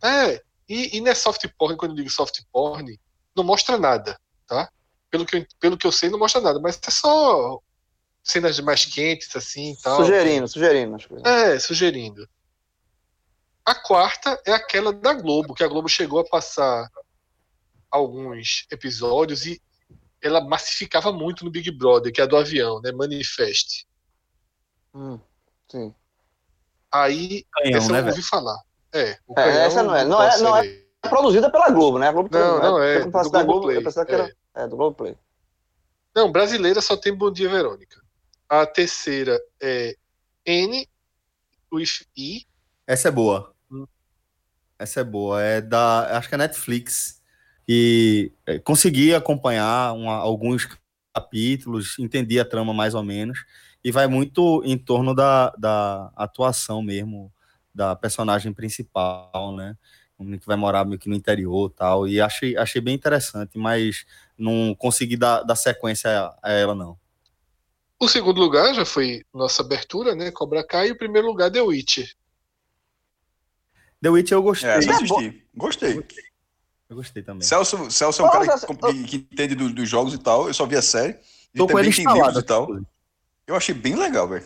É, 0.00 0.40
e, 0.68 0.96
e 0.96 1.00
não 1.00 1.10
é 1.10 1.14
soft 1.16 1.44
porn, 1.58 1.76
quando 1.76 1.90
eu 1.90 1.96
digo 1.96 2.08
soft 2.08 2.40
porn, 2.52 3.00
não 3.36 3.42
mostra 3.42 3.76
nada, 3.76 4.16
tá? 4.46 4.70
Pelo 5.10 5.26
que, 5.26 5.38
eu, 5.38 5.46
pelo 5.58 5.76
que 5.76 5.88
eu 5.88 5.92
sei, 5.92 6.10
não 6.10 6.20
mostra 6.20 6.40
nada. 6.40 6.60
Mas 6.60 6.78
é 6.86 6.90
só 6.92 7.58
cenas 8.22 8.60
mais 8.60 8.84
quentes, 8.84 9.34
assim 9.34 9.72
e 9.72 9.80
tal. 9.82 9.96
Sugerindo, 9.96 10.46
sugerindo. 10.46 10.94
Acho 10.94 11.08
que... 11.08 11.28
É, 11.28 11.58
sugerindo. 11.58 12.28
A 13.64 13.74
quarta 13.74 14.40
é 14.46 14.52
aquela 14.52 14.92
da 14.92 15.14
Globo, 15.14 15.52
que 15.52 15.64
a 15.64 15.68
Globo 15.68 15.88
chegou 15.88 16.20
a 16.20 16.24
passar 16.24 16.88
alguns 17.94 18.66
episódios 18.70 19.46
e 19.46 19.62
ela 20.20 20.42
massificava 20.42 21.12
muito 21.12 21.44
no 21.44 21.50
Big 21.50 21.70
Brother, 21.70 22.12
que 22.12 22.20
é 22.20 22.24
a 22.24 22.26
do 22.26 22.36
avião, 22.36 22.80
né? 22.80 22.90
Manifest. 22.92 23.86
Hum, 24.92 25.20
sim. 25.70 25.94
Aí, 26.90 27.44
Canhão, 27.52 27.78
essa 27.78 27.92
né, 27.92 27.98
eu 27.98 28.04
velho? 28.04 28.16
ouvi 28.16 28.22
falar. 28.22 28.62
É, 28.92 29.18
o 29.26 29.32
É, 29.32 29.44
canhão 29.44 29.62
essa 29.62 29.82
não 29.82 29.94
é. 29.94 30.04
Não 30.04 30.22
é- 30.22 30.38
não 30.38 30.56
é-? 30.56 30.66
É 31.02 31.08
produzida 31.08 31.50
pela 31.50 31.68
Globo, 31.70 31.98
né? 31.98 32.08
A 32.08 32.12
Globo 32.12 32.30
Não, 32.32 32.60
não 32.62 32.82
é. 32.82 33.00
Quando 33.00 33.12
falasse 33.12 33.30
Do 33.30 33.32
da 33.34 33.42
Globo, 33.42 33.70
eu 33.70 33.82
que 34.06 34.12
era. 34.12 34.36
É, 34.54 34.66
do 34.66 34.76
Globo 34.76 34.96
Play. 34.96 35.16
Não, 36.14 36.32
brasileira 36.32 36.80
só 36.80 36.96
tem 36.96 37.12
Bom 37.14 37.30
Dia 37.30 37.48
Verônica. 37.48 38.00
A 38.48 38.64
terceira 38.64 39.38
é 39.60 39.94
N 40.46 40.88
with 41.72 42.06
E. 42.16 42.46
Essa 42.86 43.08
é 43.08 43.10
boa. 43.10 43.54
Hum. 43.70 43.86
Essa 44.78 45.00
é 45.00 45.04
boa. 45.04 45.42
É 45.42 45.60
da. 45.60 46.16
Acho 46.16 46.28
que 46.28 46.34
é 46.36 46.38
Netflix. 46.38 47.20
E 47.68 48.32
é, 48.46 48.58
consegui 48.58 49.14
acompanhar 49.14 49.92
uma- 49.94 50.16
alguns 50.16 50.68
capítulos, 51.14 51.98
entendi 51.98 52.38
a 52.38 52.44
trama 52.44 52.74
mais 52.74 52.94
ou 52.94 53.02
menos. 53.02 53.44
E 53.82 53.90
vai 53.92 54.06
muito 54.06 54.62
em 54.64 54.76
torno 54.78 55.14
da, 55.14 55.50
da 55.58 56.10
atuação 56.16 56.82
mesmo 56.82 57.32
da 57.74 57.94
personagem 57.96 58.52
principal, 58.52 59.54
né? 59.56 59.76
Um 60.18 60.38
que 60.38 60.46
vai 60.46 60.56
morar 60.56 60.84
meio 60.84 60.98
que 60.98 61.08
no 61.08 61.14
interior 61.16 61.70
e 61.70 61.74
tal. 61.74 62.08
E 62.08 62.20
achei, 62.20 62.56
achei 62.56 62.80
bem 62.80 62.94
interessante, 62.94 63.58
mas 63.58 64.06
não 64.38 64.74
consegui 64.74 65.16
dar, 65.16 65.42
dar 65.42 65.56
sequência 65.56 66.08
a, 66.10 66.38
a 66.42 66.52
ela, 66.52 66.74
não. 66.74 66.96
O 68.00 68.08
segundo 68.08 68.40
lugar 68.40 68.74
já 68.74 68.84
foi 68.84 69.22
nossa 69.32 69.62
abertura, 69.62 70.14
né? 70.14 70.30
Cobra 70.30 70.64
Kai. 70.66 70.88
E 70.88 70.92
o 70.92 70.98
primeiro 70.98 71.26
lugar, 71.26 71.50
The 71.50 71.60
Witcher. 71.62 72.08
The 74.02 74.08
Witch 74.10 74.30
eu 74.30 74.42
gostei. 74.42 74.68
É, 74.70 74.76
eu 74.78 74.82
É 74.82 74.90
assisti. 74.90 75.46
Gostei. 75.54 76.04
Eu 76.88 76.96
gostei 76.96 77.22
também. 77.22 77.42
Celso, 77.42 77.90
Celso 77.90 78.22
é 78.22 78.24
um 78.26 78.30
cara 78.30 78.58
que, 78.58 78.66
que- 78.66 79.04
que 79.04 79.16
entende 79.32 79.54
do- 79.54 79.70
dos 79.72 79.88
jogos 79.88 80.12
e 80.14 80.18
tal. 80.18 80.46
Eu 80.48 80.54
só 80.54 80.66
vi 80.66 80.76
a 80.76 80.82
série. 80.82 81.18
E 81.54 81.58
Tô 81.58 81.66
com 81.66 81.78
ele 81.78 81.90
também 81.90 82.04
tem 82.04 82.14
livros 82.14 82.36
instalado. 82.36 82.40
e 82.40 82.42
tal. 82.42 82.84
Eu 83.46 83.56
achei 83.56 83.74
bem 83.74 83.94
legal, 83.94 84.28
velho. 84.28 84.44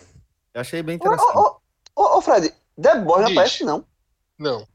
Eu 0.55 0.61
achei 0.61 0.83
bem 0.83 0.97
interessante. 0.97 1.37
ô, 1.37 1.41
ô, 1.97 2.03
ô, 2.03 2.19
ô, 2.19 2.21
Fred, 2.23 2.53
The 2.81 3.01
Boys 3.01 3.25
não 3.25 3.33
aparece, 3.33 3.65
não. 3.65 3.85
Não. 4.39 4.67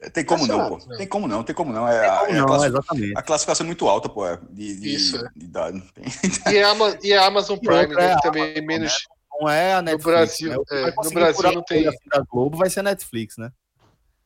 É, 0.00 0.10
Tem 0.10 0.24
como 0.24 0.46
não, 0.46 0.68
pô. 0.78 0.96
Tem 0.96 1.06
como 1.06 1.26
não, 1.28 1.42
tem 1.42 1.54
como 1.54 1.72
não. 1.72 1.88
É, 1.88 2.08
a, 2.08 2.28
é 2.28 2.32
a 2.32 2.34
não, 2.40 2.46
classi- 2.46 2.66
exatamente. 2.66 3.12
a 3.18 3.22
classificação 3.22 3.64
é 3.64 3.66
muito 3.66 3.88
alta, 3.88 4.08
pô. 4.08 4.26
é, 4.26 4.38
De, 4.50 4.76
de, 4.80 4.94
Isso, 4.94 5.16
é. 5.16 5.28
de 5.34 5.44
idade. 5.46 5.82
E 6.52 6.58
a, 6.62 6.70
Ama- 6.70 6.98
e 7.02 7.12
a 7.12 7.26
Amazon 7.26 7.56
E 7.56 7.60
Prime, 7.60 7.94
é 7.94 7.96
né? 7.96 8.12
a 8.12 8.18
também 8.20 8.54
é 8.56 8.60
menos. 8.60 9.06
Não 9.40 9.48
é 9.48 9.74
a 9.74 9.82
Netflix. 9.82 10.04
Brasil, 10.04 10.50
né? 10.50 10.56
É, 10.70 10.90
no 11.02 11.10
Brasil 11.10 11.52
não 11.52 11.60
a 11.60 11.64
tem- 11.64 11.84
da 11.84 12.20
Globo 12.28 12.56
vai 12.56 12.70
ser 12.70 12.80
a 12.80 12.84
Netflix, 12.84 13.36
né? 13.36 13.50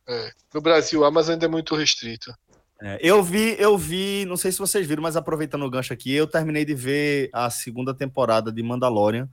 é, 0.07 0.33
no 0.55 0.61
Brasil, 0.61 1.05
a 1.05 1.09
Amazon 1.09 1.35
ainda 1.35 1.45
é 1.47 1.49
muito 1.49 1.75
restrito. 1.77 2.33
É, 2.81 2.99
eu 3.03 3.23
vi, 3.23 3.57
eu 3.59 3.77
vi, 3.77 4.25
não 4.27 4.37
sei 4.37 4.53
se 4.53 4.59
vocês 4.59 4.87
viram, 4.87 5.03
mas 5.03 5.17
aproveitando 5.17 5.65
o 5.65 5.71
gancho 5.71 5.93
aqui, 5.93 6.15
eu 6.15 6.27
terminei 6.27 6.65
de 6.65 6.75
ver 6.75 7.29
a 7.33 7.51
segunda 7.51 7.93
temporada 7.93 8.53
de 8.53 8.63
Mandalorian. 8.63 9.29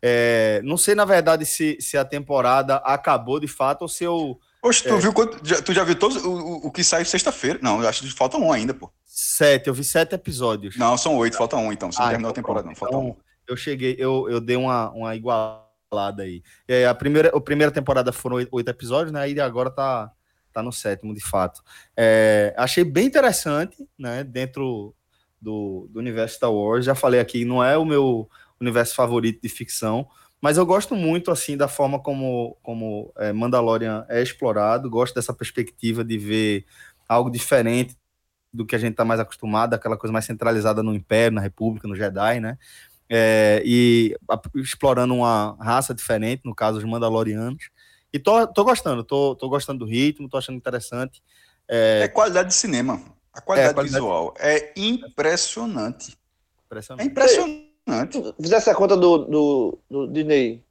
É, 0.00 0.60
não 0.64 0.76
sei, 0.76 0.94
na 0.94 1.04
verdade, 1.04 1.46
se, 1.46 1.78
se 1.80 1.96
a 1.96 2.04
temporada 2.04 2.76
acabou 2.76 3.38
de 3.40 3.46
fato 3.48 3.82
ou 3.82 3.88
se 3.88 4.04
eu. 4.04 4.38
Poxa, 4.60 4.88
tu 4.88 4.94
É. 4.94 4.98
viu 4.98 5.12
quanto. 5.12 5.38
já- 5.46 5.62
tu 5.62 5.72
já 5.72 5.84
viu 5.84 5.94
todos 5.96 6.22
o, 6.24 6.66
o, 6.66 6.70
que 6.70 6.82
saiu 6.84 7.04
sexta-feira? 7.06 7.58
Não, 7.62 7.80
eu 7.82 7.88
acho 7.88 8.02
que 8.02 8.10
falta 8.12 8.36
um 8.36 8.52
ainda, 8.52 8.74
pô. 8.74 8.90
Sete, 9.06 9.68
eu 9.68 9.74
vi 9.74 9.84
sete 9.84 10.14
episódios. 10.14 10.76
Não, 10.76 10.96
são 10.98 11.16
oito, 11.16 11.36
falta 11.36 11.56
um 11.56 11.72
então. 11.72 11.90
Você 11.90 11.98
não 12.00 12.06
Ah, 12.06 12.10
terminou 12.10 12.28
a 12.28 12.32
então 12.32 12.42
temporada, 12.42 12.66
não, 12.68 12.74
falta 12.74 12.96
um. 12.96 13.08
Então, 13.08 13.16
eu 13.48 13.56
cheguei, 13.56 13.94
eu, 13.98 14.28
eu 14.28 14.40
dei 14.40 14.56
uma, 14.56 14.90
uma 14.90 15.14
igualada 15.16 16.22
aí. 16.22 16.42
É, 16.66 16.86
a, 16.86 16.94
primeira, 16.94 17.28
a 17.36 17.40
primeira 17.40 17.70
temporada 17.72 18.12
foram 18.12 18.36
oito, 18.36 18.48
oito 18.52 18.68
episódios, 18.68 19.12
né? 19.12 19.28
E 19.30 19.40
agora 19.40 19.70
tá, 19.70 20.10
tá 20.52 20.62
no 20.62 20.72
sétimo, 20.72 21.14
de 21.14 21.20
fato. 21.22 21.62
É, 21.96 22.54
achei 22.56 22.84
bem 22.84 23.06
interessante, 23.06 23.76
né? 23.98 24.24
Dentro 24.24 24.94
do, 25.40 25.88
do 25.90 25.98
universo 25.98 26.36
Star 26.36 26.52
Wars. 26.52 26.84
Já 26.84 26.94
falei 26.94 27.20
aqui, 27.20 27.44
não 27.44 27.62
é 27.62 27.76
o 27.76 27.84
meu 27.84 28.28
universo 28.60 28.94
favorito 28.94 29.40
de 29.42 29.48
ficção, 29.48 30.06
mas 30.40 30.56
eu 30.58 30.66
gosto 30.66 30.94
muito, 30.94 31.30
assim, 31.30 31.56
da 31.56 31.68
forma 31.68 32.00
como, 32.00 32.56
como 32.62 33.12
é, 33.16 33.32
Mandalorian 33.32 34.04
é 34.08 34.22
explorado. 34.22 34.90
Gosto 34.90 35.14
dessa 35.14 35.32
perspectiva 35.34 36.04
de 36.04 36.18
ver 36.18 36.64
algo 37.08 37.30
diferente 37.30 37.96
do 38.52 38.66
que 38.66 38.76
a 38.76 38.78
gente 38.78 38.92
está 38.92 39.04
mais 39.04 39.20
acostumado, 39.20 39.74
aquela 39.74 39.96
coisa 39.96 40.12
mais 40.12 40.24
centralizada 40.26 40.82
no 40.82 40.94
Império, 40.94 41.34
na 41.36 41.40
República, 41.40 41.88
no 41.88 41.96
Jedi, 41.96 42.40
né? 42.40 42.58
É, 43.10 43.62
e 43.64 44.16
a- 44.30 44.40
explorando 44.56 45.14
uma 45.14 45.56
raça 45.60 45.94
diferente, 45.94 46.42
no 46.44 46.54
caso 46.54 46.78
os 46.78 46.84
Mandalorianos. 46.84 47.70
E 48.12 48.18
tô, 48.18 48.46
tô 48.46 48.64
gostando, 48.64 49.02
tô, 49.02 49.34
tô 49.34 49.48
gostando 49.48 49.80
do 49.80 49.90
ritmo, 49.90 50.28
tô 50.28 50.36
achando 50.36 50.56
interessante. 50.56 51.22
É 51.68 52.08
qualidade 52.08 52.48
de 52.50 52.54
cinema. 52.54 53.02
A 53.32 53.40
qualidade, 53.40 53.70
É, 53.70 53.74
qualidade- 53.74 54.00
visual 54.02 54.34
é 54.38 54.72
impressionante. 54.76 56.12
É 56.12 56.64
Impressionante. 56.66 57.06
impressionante. 57.08 58.20
Tu 58.22 58.34
fizesse 58.42 58.68
a 58.70 58.74
conta 58.74 58.96
do, 58.96 59.18
do, 59.18 59.78
do 59.90 60.06
Disney 60.08 60.62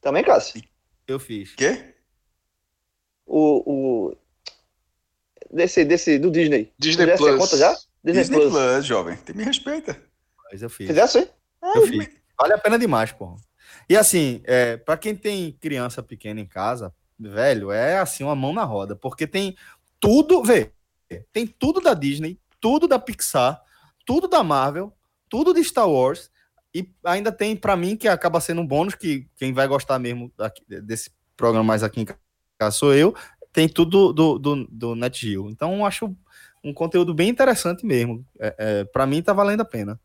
também, 0.00 0.22
Cássio? 0.22 0.62
Eu 1.06 1.18
fiz. 1.18 1.54
Quê? 1.54 1.94
O, 3.26 3.62
o... 4.10 4.16
Desse, 5.50 5.84
desse, 5.84 6.18
do 6.18 6.30
Disney. 6.30 6.72
Disney 6.78 7.04
Fizesse 7.06 7.22
a 7.22 7.26
Plus. 7.26 7.38
conta 7.38 7.56
já? 7.56 7.72
Disney, 8.04 8.20
Disney 8.22 8.38
Plus. 8.40 8.52
Plus, 8.52 8.84
jovem. 8.86 9.16
Te 9.16 9.32
me 9.34 9.44
respeita. 9.44 10.00
Mas 10.52 10.62
eu 10.62 10.68
fiz. 10.70 10.86
Fizesse, 10.86 11.18
hein? 11.20 11.28
Eu 11.74 11.86
fiz. 11.86 12.08
Vale 12.38 12.52
a 12.52 12.58
pena 12.58 12.78
demais, 12.78 13.12
porra. 13.12 13.36
E 13.88 13.96
assim, 13.96 14.40
é, 14.44 14.76
para 14.76 14.96
quem 14.96 15.14
tem 15.14 15.52
criança 15.52 16.02
pequena 16.02 16.40
em 16.40 16.46
casa, 16.46 16.92
velho, 17.18 17.70
é 17.70 17.98
assim 17.98 18.24
uma 18.24 18.36
mão 18.36 18.52
na 18.52 18.64
roda, 18.64 18.94
porque 18.94 19.26
tem 19.26 19.56
tudo, 20.00 20.42
vê, 20.42 20.72
tem 21.32 21.46
tudo 21.46 21.80
da 21.80 21.94
Disney, 21.94 22.38
tudo 22.60 22.86
da 22.86 22.98
Pixar, 22.98 23.60
tudo 24.06 24.28
da 24.28 24.42
Marvel, 24.42 24.92
tudo 25.28 25.52
de 25.52 25.62
Star 25.62 25.88
Wars 25.88 26.30
e 26.74 26.88
ainda 27.04 27.32
tem 27.32 27.56
pra 27.56 27.76
mim 27.76 27.96
que 27.96 28.08
acaba 28.08 28.40
sendo 28.40 28.60
um 28.60 28.66
bônus 28.66 28.94
que 28.94 29.26
quem 29.36 29.52
vai 29.52 29.66
gostar 29.66 29.98
mesmo 29.98 30.32
daqui- 30.36 30.64
desse 30.82 31.10
programa 31.36 31.64
mais 31.64 31.82
aqui 31.82 32.00
em 32.00 32.04
casa 32.04 32.70
sou 32.72 32.94
eu, 32.94 33.14
tem 33.52 33.68
tudo 33.68 34.12
do, 34.12 34.38
do, 34.38 34.64
do 34.66 34.94
Net 34.94 35.26
Geo. 35.26 35.48
Então 35.48 35.84
acho 35.86 36.14
um 36.62 36.72
conteúdo 36.74 37.14
bem 37.14 37.28
interessante 37.28 37.86
mesmo. 37.86 38.24
É, 38.38 38.54
é, 38.58 38.84
para 38.84 39.06
mim 39.06 39.22
tá 39.22 39.32
valendo 39.32 39.60
a 39.62 39.64
pena. 39.64 39.98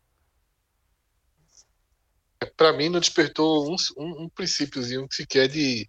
Pra 2.44 2.72
mim 2.72 2.88
não 2.88 3.00
despertou 3.00 3.70
um, 3.70 3.76
um, 3.96 4.22
um 4.24 4.28
princípiozinho 4.28 5.06
sequer 5.10 5.48
de 5.48 5.88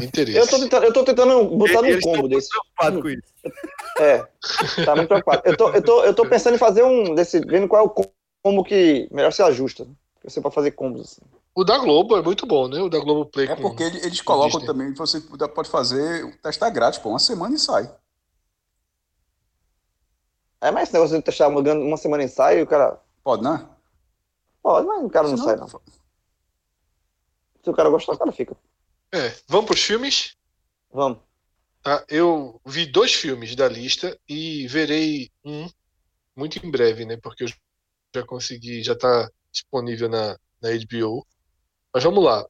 interesse. 0.00 0.38
Eu 0.40 0.46
tô 0.48 0.58
tentando, 0.58 0.84
eu 0.86 0.92
tô 0.92 1.04
tentando 1.04 1.44
botar 1.56 1.82
num 1.82 1.90
tão 1.90 2.00
combo 2.00 2.16
muito 2.22 2.28
desse. 2.36 2.48
preocupados 2.48 3.02
com 3.02 3.08
isso. 3.10 3.32
É, 3.98 4.84
tá 4.84 4.96
muito 4.96 5.08
preocupado. 5.08 5.42
Eu 5.44 5.56
tô, 5.56 5.70
eu, 5.70 5.82
tô, 5.82 6.04
eu 6.04 6.14
tô 6.14 6.28
pensando 6.28 6.54
em 6.54 6.58
fazer 6.58 6.82
um 6.82 7.14
desse, 7.14 7.40
vendo 7.40 7.68
qual 7.68 7.82
é 7.82 7.86
o 7.86 7.90
combo 8.42 8.64
que 8.64 9.06
melhor 9.10 9.32
se 9.32 9.42
ajusta. 9.42 9.86
Você 10.24 10.40
pode 10.40 10.54
fazer 10.54 10.70
combos 10.70 11.02
assim. 11.02 11.20
O 11.54 11.64
da 11.64 11.76
Globo 11.78 12.16
é 12.16 12.22
muito 12.22 12.46
bom, 12.46 12.66
né? 12.68 12.80
O 12.80 12.88
da 12.88 12.98
Globo 12.98 13.26
Play. 13.26 13.46
É 13.48 13.54
porque 13.56 13.82
ele- 13.82 13.98
eles 13.98 14.22
colocam 14.22 14.60
Disney. 14.60 14.66
também, 14.66 14.94
você 14.94 15.20
pode 15.20 15.68
fazer, 15.68 16.34
testar 16.38 16.70
grátis, 16.70 16.98
pô, 16.98 17.10
uma 17.10 17.18
semana 17.18 17.54
e 17.54 17.58
sai. 17.58 17.92
É, 20.60 20.70
mas 20.70 20.84
esse 20.84 20.92
negócio 20.94 21.16
de 21.16 21.22
testar 21.22 21.48
uma 21.48 21.96
semana 21.96 22.22
ensaio, 22.22 22.64
o 22.64 22.66
cara. 22.66 22.98
Pode, 23.22 23.42
né? 23.42 23.66
Pode, 24.62 24.86
mas 24.86 25.04
o 25.04 25.10
cara 25.10 25.28
não 25.28 25.36
Senão- 25.36 25.48
sai, 25.48 25.56
não. 25.56 25.68
Se 27.64 27.70
o 27.70 27.72
cara 27.74 27.90
gostar, 27.90 28.12
o 28.12 28.18
cara 28.18 28.32
fica. 28.32 28.56
É, 29.12 29.34
vamos 29.46 29.66
pros 29.66 29.82
filmes? 29.82 30.36
Vamos. 30.92 31.18
Tá? 31.82 32.04
Eu 32.08 32.60
vi 32.64 32.86
dois 32.86 33.12
filmes 33.12 33.54
da 33.56 33.68
lista 33.68 34.18
e 34.28 34.66
verei 34.68 35.30
um 35.44 35.68
muito 36.36 36.64
em 36.64 36.70
breve, 36.70 37.04
né? 37.04 37.16
Porque 37.22 37.44
eu 37.44 37.48
já 38.14 38.24
consegui, 38.24 38.82
já 38.82 38.94
tá 38.96 39.28
disponível 39.52 40.08
na, 40.08 40.38
na 40.60 40.70
HBO. 40.70 41.26
Mas 41.94 42.02
vamos 42.04 42.24
lá. 42.24 42.44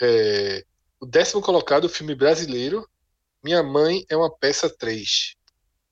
É, 0.00 0.64
o 1.00 1.06
décimo 1.06 1.40
colocado, 1.40 1.84
o 1.84 1.88
filme 1.88 2.14
brasileiro, 2.14 2.86
Minha 3.42 3.62
Mãe 3.62 4.04
é 4.08 4.16
uma 4.16 4.30
Peça 4.30 4.68
3. 4.68 5.34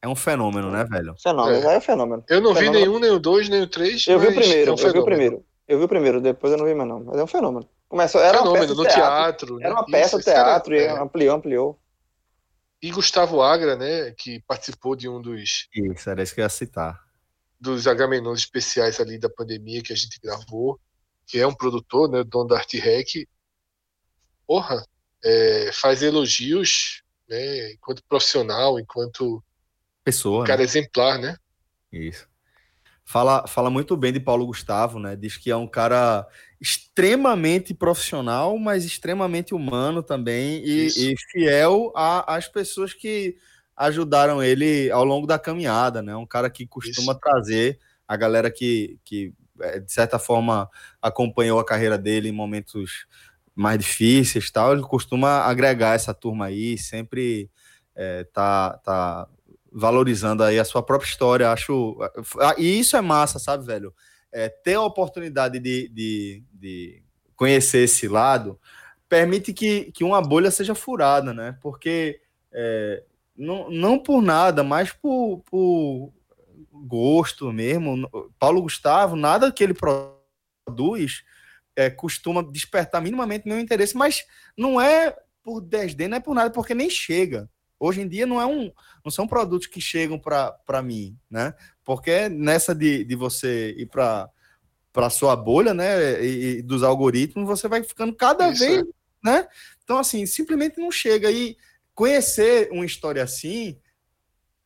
É 0.02 0.08
um 0.08 0.16
fenômeno, 0.16 0.70
né, 0.70 0.84
velho? 0.84 1.14
Fenômeno, 1.22 1.58
É. 1.58 1.62
já 1.62 1.72
é 1.72 1.80
fenômeno. 1.80 2.24
Eu 2.28 2.40
não 2.40 2.54
vi 2.54 2.60
Fenômeno. 2.60 2.86
nenhum, 2.86 2.98
nem 2.98 3.10
o 3.10 3.18
dois, 3.18 3.48
nem 3.48 3.62
o 3.62 3.66
três. 3.68 4.06
Eu 4.06 4.18
vi 4.18 4.28
o 4.28 4.34
mas 4.34 4.46
primeiro, 4.46 4.70
é 4.70 4.74
um 4.74 4.76
eu 4.78 4.92
vi 4.92 4.98
o 4.98 5.04
primeiro. 5.04 5.46
Eu 5.70 5.78
vi 5.78 5.84
o 5.84 5.88
primeiro, 5.88 6.20
depois 6.20 6.52
eu 6.52 6.58
não 6.58 6.66
vi 6.66 6.74
mais 6.74 6.88
não. 6.88 7.04
Mas 7.04 7.16
é 7.18 7.22
um 7.22 7.28
fenômeno. 7.28 7.68
Começou, 7.88 8.20
era 8.20 8.42
uma 8.42 8.52
peça 8.52 8.66
Fenômeno 8.66 8.74
no 8.74 8.82
teatro. 8.82 9.46
teatro. 9.46 9.60
Era 9.60 9.68
né? 9.68 9.74
uma 9.74 9.86
peça 9.86 10.16
Isso, 10.18 10.24
cara- 10.24 10.44
teatro 10.44 10.74
e 10.74 10.78
é. 10.80 10.90
ampliou, 10.98 11.36
ampliou. 11.36 11.78
E 12.82 12.90
Gustavo 12.90 13.40
Agra, 13.40 13.76
né? 13.76 14.10
Que 14.12 14.40
participou 14.48 14.96
de 14.96 15.08
um 15.08 15.20
dos 15.22 15.68
Isso, 15.72 16.10
era 16.10 16.22
isso 16.22 16.34
que 16.34 16.40
eu 16.40 16.44
ia 16.44 16.48
citar. 16.48 17.00
dos 17.60 17.86
Agamenons 17.86 18.40
especiais 18.40 18.98
ali 19.00 19.18
da 19.18 19.28
pandemia 19.30 19.82
que 19.82 19.92
a 19.92 19.96
gente 19.96 20.18
gravou, 20.20 20.80
que 21.26 21.38
é 21.38 21.46
um 21.46 21.54
produtor, 21.54 22.10
né, 22.10 22.24
dono 22.24 22.48
da 22.48 22.56
Arte 22.56 22.78
Rec. 22.78 23.28
Porra, 24.46 24.84
é, 25.22 25.70
faz 25.72 26.02
elogios, 26.02 27.02
né, 27.28 27.72
enquanto 27.74 28.02
profissional, 28.08 28.80
enquanto 28.80 29.44
Pessoa, 30.02 30.40
né? 30.42 30.46
cara 30.48 30.62
exemplar, 30.62 31.18
né? 31.18 31.36
Isso. 31.92 32.26
Fala, 33.10 33.44
fala 33.48 33.68
muito 33.70 33.96
bem 33.96 34.12
de 34.12 34.20
Paulo 34.20 34.46
Gustavo, 34.46 35.00
né? 35.00 35.16
Diz 35.16 35.36
que 35.36 35.50
é 35.50 35.56
um 35.56 35.66
cara 35.66 36.24
extremamente 36.60 37.74
profissional, 37.74 38.56
mas 38.56 38.84
extremamente 38.84 39.52
humano 39.52 40.00
também 40.00 40.62
e, 40.64 40.86
e 40.96 41.14
fiel 41.32 41.92
às 41.96 42.46
pessoas 42.46 42.94
que 42.94 43.34
ajudaram 43.76 44.40
ele 44.40 44.92
ao 44.92 45.04
longo 45.04 45.26
da 45.26 45.40
caminhada, 45.40 46.00
né? 46.00 46.14
Um 46.14 46.24
cara 46.24 46.48
que 46.48 46.64
costuma 46.68 47.10
Isso. 47.10 47.20
trazer 47.20 47.80
a 48.06 48.16
galera 48.16 48.48
que, 48.48 49.00
que, 49.04 49.34
eh, 49.60 49.80
de 49.80 49.92
certa 49.92 50.16
forma, 50.16 50.70
acompanhou 51.02 51.58
a 51.58 51.66
carreira 51.66 51.98
dele 51.98 52.28
em 52.28 52.32
momentos 52.32 53.08
mais 53.56 53.76
difíceis 53.80 54.52
tal. 54.52 54.72
Ele 54.72 54.82
costuma 54.82 55.40
agregar 55.40 55.96
essa 55.96 56.14
turma 56.14 56.46
aí, 56.46 56.78
sempre 56.78 57.50
eh, 57.96 58.22
tá, 58.32 58.78
tá 58.84 59.28
valorizando 59.72 60.42
aí 60.42 60.58
a 60.58 60.64
sua 60.64 60.82
própria 60.82 61.08
história. 61.08 61.50
Acho. 61.50 61.96
ah, 62.40 62.54
E 62.58 62.80
isso 62.80 62.96
é 62.96 63.00
massa, 63.00 63.38
sabe, 63.38 63.64
velho? 63.64 63.94
É, 64.32 64.48
ter 64.48 64.74
a 64.74 64.82
oportunidade 64.82 65.58
de, 65.58 65.88
de, 65.88 66.44
de 66.52 67.02
conhecer 67.34 67.84
esse 67.84 68.06
lado 68.06 68.58
permite 69.08 69.52
que, 69.52 69.90
que 69.92 70.04
uma 70.04 70.22
bolha 70.22 70.50
seja 70.50 70.74
furada, 70.74 71.34
né? 71.34 71.58
Porque 71.60 72.20
é, 72.52 73.02
não, 73.36 73.68
não 73.70 73.98
por 73.98 74.22
nada, 74.22 74.62
mas 74.62 74.92
por, 74.92 75.42
por 75.50 76.12
gosto 76.72 77.52
mesmo. 77.52 78.08
Paulo 78.38 78.62
Gustavo, 78.62 79.16
nada 79.16 79.50
que 79.50 79.64
ele 79.64 79.74
produz 79.74 81.24
é, 81.74 81.90
costuma 81.90 82.42
despertar 82.42 83.00
minimamente 83.00 83.48
meu 83.48 83.58
interesse, 83.58 83.96
mas 83.96 84.24
não 84.56 84.80
é 84.80 85.16
por 85.42 85.60
desdém, 85.60 86.08
não 86.08 86.18
é 86.18 86.20
por 86.20 86.34
nada, 86.34 86.50
porque 86.50 86.74
nem 86.74 86.88
chega. 86.90 87.48
Hoje 87.80 88.02
em 88.02 88.08
dia 88.08 88.26
não 88.26 88.38
é 88.38 88.44
um, 88.44 88.70
não 89.02 89.10
são 89.10 89.26
produtos 89.26 89.66
que 89.66 89.80
chegam 89.80 90.18
para 90.18 90.82
mim, 90.82 91.16
né? 91.30 91.54
Porque 91.82 92.28
nessa 92.28 92.74
de, 92.74 93.04
de 93.04 93.16
você 93.16 93.74
ir 93.78 93.86
para 93.86 94.28
para 94.92 95.08
sua 95.08 95.36
bolha, 95.36 95.72
né, 95.72 96.20
e, 96.20 96.58
e 96.58 96.62
dos 96.62 96.82
algoritmos, 96.82 97.46
você 97.46 97.68
vai 97.68 97.80
ficando 97.84 98.12
cada 98.12 98.50
Isso, 98.50 98.64
vez, 98.64 98.84
né? 99.22 99.46
Então 99.84 99.98
assim, 99.98 100.26
simplesmente 100.26 100.80
não 100.80 100.90
chega 100.90 101.30
e 101.30 101.56
conhecer 101.94 102.68
uma 102.72 102.84
história 102.84 103.22
assim 103.22 103.78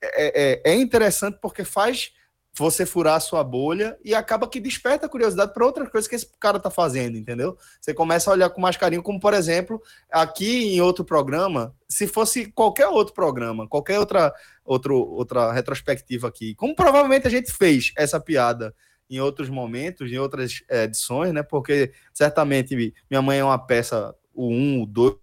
é, 0.02 0.62
é, 0.64 0.72
é 0.72 0.74
interessante 0.74 1.38
porque 1.40 1.64
faz 1.64 2.12
você 2.56 2.86
furar 2.86 3.16
a 3.16 3.20
sua 3.20 3.42
bolha 3.42 3.98
e 4.04 4.14
acaba 4.14 4.48
que 4.48 4.60
desperta 4.60 5.06
a 5.06 5.08
curiosidade 5.08 5.52
para 5.52 5.66
outras 5.66 5.88
coisas 5.88 6.08
que 6.08 6.14
esse 6.14 6.28
cara 6.38 6.60
tá 6.60 6.70
fazendo, 6.70 7.18
entendeu? 7.18 7.58
Você 7.80 7.92
começa 7.92 8.30
a 8.30 8.32
olhar 8.32 8.48
com 8.50 8.60
mais 8.60 8.76
carinho, 8.76 9.02
como 9.02 9.18
por 9.18 9.34
exemplo, 9.34 9.82
aqui 10.10 10.74
em 10.74 10.80
outro 10.80 11.04
programa, 11.04 11.74
se 11.88 12.06
fosse 12.06 12.50
qualquer 12.52 12.86
outro 12.86 13.12
programa, 13.12 13.66
qualquer 13.66 13.98
outra, 13.98 14.32
outro, 14.64 14.96
outra 14.96 15.52
retrospectiva 15.52 16.28
aqui, 16.28 16.54
como 16.54 16.76
provavelmente 16.76 17.26
a 17.26 17.30
gente 17.30 17.52
fez 17.52 17.92
essa 17.96 18.20
piada 18.20 18.74
em 19.10 19.20
outros 19.20 19.48
momentos, 19.48 20.10
em 20.10 20.18
outras 20.18 20.62
eh, 20.68 20.84
edições, 20.84 21.32
né? 21.32 21.42
Porque 21.42 21.92
certamente 22.12 22.94
minha 23.10 23.20
mãe 23.20 23.38
é 23.38 23.44
uma 23.44 23.58
peça, 23.58 24.14
o 24.32 24.48
1, 24.48 24.82
o 24.82 24.86
2 24.86 25.18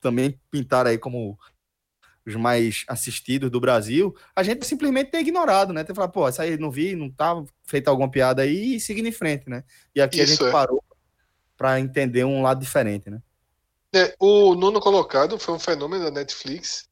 também 0.00 0.38
pintaram 0.50 0.90
aí 0.90 0.98
como 0.98 1.38
os 2.26 2.34
mais 2.36 2.84
assistidos 2.88 3.50
do 3.50 3.60
Brasil, 3.60 4.14
a 4.34 4.42
gente 4.42 4.66
simplesmente 4.66 5.10
tem 5.10 5.20
ignorado, 5.20 5.72
né? 5.72 5.84
Tem 5.84 5.94
falar, 5.94 6.08
pô, 6.08 6.28
isso 6.28 6.40
aí 6.40 6.56
não 6.56 6.70
vi, 6.70 6.96
não 6.96 7.10
tava 7.10 7.44
feita 7.64 7.90
alguma 7.90 8.10
piada 8.10 8.42
aí 8.42 8.76
e 8.76 8.80
seguindo 8.80 9.08
em 9.08 9.12
frente, 9.12 9.48
né? 9.48 9.62
E 9.94 10.00
aqui 10.00 10.20
a 10.20 10.24
Isso, 10.24 10.36
gente 10.36 10.48
é. 10.48 10.50
parou 10.50 10.82
para 11.56 11.78
entender 11.78 12.24
um 12.24 12.42
lado 12.42 12.60
diferente, 12.60 13.10
né? 13.10 13.20
É, 13.94 14.14
o 14.18 14.54
nono 14.54 14.80
colocado 14.80 15.38
foi 15.38 15.54
um 15.54 15.58
fenômeno 15.58 16.04
da 16.04 16.10
Netflix. 16.10 16.88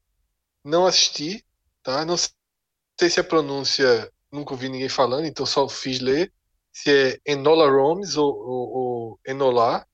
Não 0.63 0.85
assisti, 0.85 1.43
tá? 1.81 2.05
Não 2.05 2.15
sei 2.17 3.09
se 3.09 3.19
a 3.19 3.23
pronúncia 3.23 4.09
nunca 4.31 4.53
ouvi 4.53 4.69
ninguém 4.69 4.89
falando, 4.89 5.25
então 5.25 5.45
só 5.45 5.67
fiz 5.67 5.99
ler. 5.99 6.31
Se 6.71 6.89
é 6.89 7.31
Enola 7.33 7.69
Holmes 7.69 8.15
ou, 8.15 8.33
ou, 8.33 8.69
ou 8.69 9.19
Enola, 9.27 9.85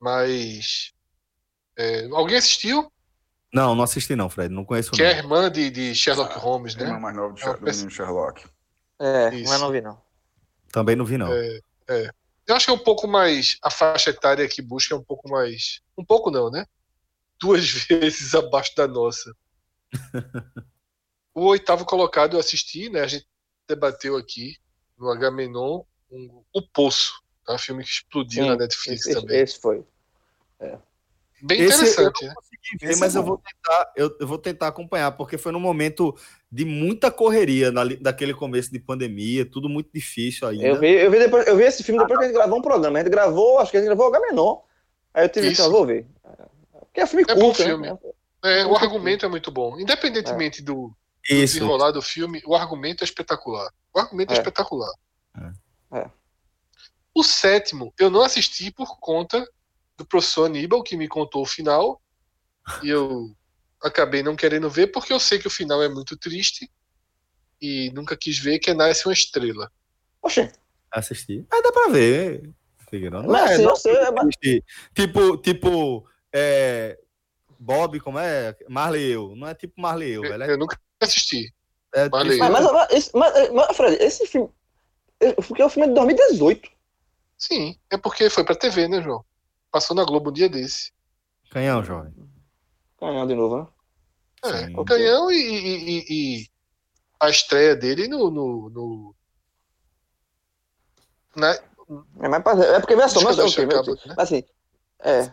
mas 0.00 0.92
é, 1.76 2.06
alguém 2.12 2.36
assistiu? 2.36 2.90
Não, 3.56 3.74
não 3.74 3.84
assisti 3.84 4.14
não, 4.14 4.28
Fred, 4.28 4.52
não 4.52 4.66
conheço 4.66 4.90
Que 4.90 5.02
é 5.02 5.06
a 5.06 5.12
não. 5.12 5.18
irmã 5.18 5.50
de, 5.50 5.70
de 5.70 5.94
Sherlock 5.94 6.38
Holmes, 6.38 6.74
Irmã 6.74 6.92
né? 6.92 6.98
mais 6.98 7.16
nova 7.16 7.32
do, 7.32 7.68
É 7.70 7.72
do 7.72 7.90
Sherlock. 7.90 8.44
É, 9.00 9.34
Isso. 9.34 9.50
mas 9.50 9.58
não 9.58 9.72
vi, 9.72 9.80
não. 9.80 9.98
Também 10.70 10.94
não 10.94 11.06
vi 11.06 11.16
não. 11.16 11.32
É, 11.32 11.60
é. 11.88 12.10
Eu 12.46 12.54
acho 12.54 12.66
que 12.66 12.70
é 12.70 12.74
um 12.74 12.84
pouco 12.84 13.08
mais. 13.08 13.56
A 13.62 13.70
faixa 13.70 14.10
etária 14.10 14.46
que 14.46 14.60
busca 14.60 14.94
é 14.94 14.98
um 14.98 15.02
pouco 15.02 15.26
mais. 15.30 15.80
Um 15.96 16.04
pouco 16.04 16.30
não, 16.30 16.50
né? 16.50 16.66
Duas 17.40 17.66
vezes 17.88 18.34
abaixo 18.34 18.74
da 18.76 18.86
nossa. 18.86 19.34
o 21.34 21.46
oitavo 21.46 21.86
colocado 21.86 22.34
eu 22.36 22.40
assisti, 22.40 22.90
né? 22.90 23.00
A 23.00 23.06
gente 23.06 23.26
debateu 23.66 24.18
aqui 24.18 24.58
no 24.98 25.08
Agamenon 25.08 25.82
um, 26.10 26.42
O 26.52 26.60
Poço, 26.60 27.22
tá? 27.42 27.56
filme 27.56 27.82
que 27.82 27.88
explodiu 27.88 28.44
Sim, 28.44 28.50
na 28.50 28.56
Netflix 28.56 29.06
esse, 29.06 29.18
também. 29.18 29.40
esse 29.40 29.58
foi. 29.58 29.82
Bem 31.42 31.60
Esse 31.60 31.74
interessante, 31.82 32.22
eu 32.22 32.28
né? 32.28 32.34
consegui 32.34 32.78
ver, 32.80 32.90
Esse 32.90 33.00
mas 33.00 33.14
é 33.14 33.18
eu 33.18 33.22
vou 33.22 33.38
tentar, 33.38 33.92
eu, 33.94 34.16
eu 34.20 34.26
vou 34.26 34.38
tentar 34.38 34.68
acompanhar, 34.68 35.12
porque 35.12 35.36
foi 35.36 35.52
num 35.52 35.60
momento 35.60 36.16
de 36.50 36.64
muita 36.64 37.10
correria 37.10 37.70
na, 37.70 37.84
daquele 37.84 38.32
começo 38.32 38.70
de 38.72 38.78
pandemia, 38.78 39.44
tudo 39.44 39.68
muito 39.68 39.90
difícil 39.92 40.48
ainda. 40.48 40.66
Eu 40.66 40.80
vi, 40.80 40.92
eu, 40.92 41.10
vi 41.10 41.18
depois, 41.18 41.46
eu 41.46 41.56
vi 41.56 41.64
esse 41.64 41.82
filme 41.82 42.00
depois 42.00 42.18
que 42.18 42.24
a 42.24 42.28
gente 42.28 42.36
gravou 42.36 42.58
um 42.58 42.62
programa. 42.62 42.98
A 42.98 43.02
gente 43.02 43.10
gravou, 43.10 43.58
acho 43.58 43.70
que 43.70 43.76
a 43.76 43.80
gente 43.80 43.88
gravou 43.88 44.06
o 44.06 44.10
Gamenon. 44.10 44.58
Aí 45.12 45.24
eu 45.24 45.28
tive 45.28 45.58
eu 45.58 45.70
vou 45.70 45.86
ver. 45.86 46.06
Porque 46.80 47.00
é 47.00 47.06
filme 47.06 47.24
É 47.28 47.34
bom 47.34 47.40
curto, 47.40 47.62
filme. 47.62 47.90
né? 47.90 47.98
É, 48.44 48.64
o 48.66 48.74
argumento 48.76 49.26
é 49.26 49.28
muito 49.28 49.50
bom. 49.50 49.78
Independentemente 49.78 50.62
do, 50.62 50.74
do 50.74 50.96
Isso. 51.28 51.54
desenrolar 51.54 51.90
do 51.90 52.00
filme, 52.00 52.42
o 52.46 52.54
argumento 52.54 53.02
é 53.02 53.04
espetacular. 53.04 53.70
O 53.94 53.98
argumento 53.98 54.32
é, 54.32 54.36
É. 54.36 54.38
espetacular. 54.38 54.92
É. 55.92 55.98
É. 55.98 56.10
O 57.14 57.22
sétimo, 57.22 57.92
eu 57.98 58.10
não 58.10 58.22
assisti 58.22 58.70
por 58.70 58.98
conta 58.98 59.46
do 59.96 60.04
professor 60.04 60.44
Aníbal, 60.44 60.82
que 60.82 60.96
me 60.96 61.08
contou 61.08 61.42
o 61.42 61.46
final. 61.46 62.00
E 62.82 62.88
eu 62.88 63.34
acabei 63.82 64.22
não 64.22 64.36
querendo 64.36 64.68
ver, 64.68 64.88
porque 64.88 65.12
eu 65.12 65.20
sei 65.20 65.38
que 65.38 65.46
o 65.46 65.50
final 65.50 65.82
é 65.82 65.88
muito 65.88 66.16
triste. 66.16 66.70
E 67.60 67.90
nunca 67.92 68.16
quis 68.16 68.38
ver 68.38 68.58
que 68.58 68.70
é 68.70 68.74
Nasce 68.74 69.06
uma 69.06 69.12
Estrela. 69.12 69.70
Oxe, 70.22 70.50
Assisti. 70.90 71.46
Ah, 71.50 71.60
dá 71.62 71.72
pra 71.72 71.88
ver. 71.88 72.50
Não 73.10 73.36
é, 73.36 73.58
não 73.58 73.76
sei, 73.76 73.94
é 73.96 74.10
mas- 74.10 74.34
triste. 74.40 74.64
Tipo, 74.94 75.36
tipo, 75.38 76.08
é, 76.32 76.98
Bob, 77.58 77.98
como 78.00 78.18
é? 78.18 78.56
Marley 78.68 79.10
eu. 79.12 79.34
Não 79.36 79.48
é 79.48 79.54
tipo 79.54 79.80
Marley 79.80 80.10
eu, 80.12 80.24
Eu, 80.24 80.30
velho. 80.30 80.44
É, 80.44 80.52
eu 80.52 80.58
nunca 80.58 80.78
assisti. 81.00 81.52
é 81.94 82.08
Marley 82.08 82.38
mas, 82.38 82.50
mas, 82.50 82.72
mas, 82.72 82.92
esse, 82.92 83.10
mas, 83.14 83.50
mas, 83.52 83.76
Fred, 83.76 83.96
esse 84.02 84.26
filme. 84.26 84.50
Porque 85.48 85.62
é 85.62 85.66
um 85.66 85.70
filme 85.70 85.88
de 85.88 85.94
2018. 85.94 86.70
Sim, 87.38 87.78
é 87.90 87.96
porque 87.98 88.30
foi 88.30 88.44
pra 88.44 88.54
TV, 88.54 88.88
né, 88.88 89.02
João? 89.02 89.24
Passou 89.76 89.94
na 89.94 90.06
Globo 90.06 90.30
um 90.30 90.32
dia 90.32 90.48
desse. 90.48 90.90
Canhão, 91.50 91.84
jovem. 91.84 92.10
Canhão 92.98 93.26
de 93.26 93.34
novo, 93.34 93.58
né? 93.58 93.66
É, 94.42 94.66
Sim. 94.68 94.74
o 94.74 94.86
Canhão 94.86 95.30
e, 95.30 95.36
e- 95.36 95.90
e- 95.90 96.04
e 96.40 96.46
a 97.20 97.28
estreia 97.28 97.76
dele 97.76 98.08
no. 98.08 98.30
no, 98.30 98.70
no- 98.70 99.14
na- 101.36 101.52
É, 102.22 102.26
mas, 102.26 102.60
é 102.60 102.80
porque, 102.80 102.96
veja 102.96 103.08
só, 103.10 103.20
eu 103.20 103.28
ok, 103.28 103.36
deixar 103.36 103.66
mas, 103.66 103.74
acaba, 103.76 103.92
né? 104.06 104.14
assim. 104.16 104.44
É. 105.00 105.30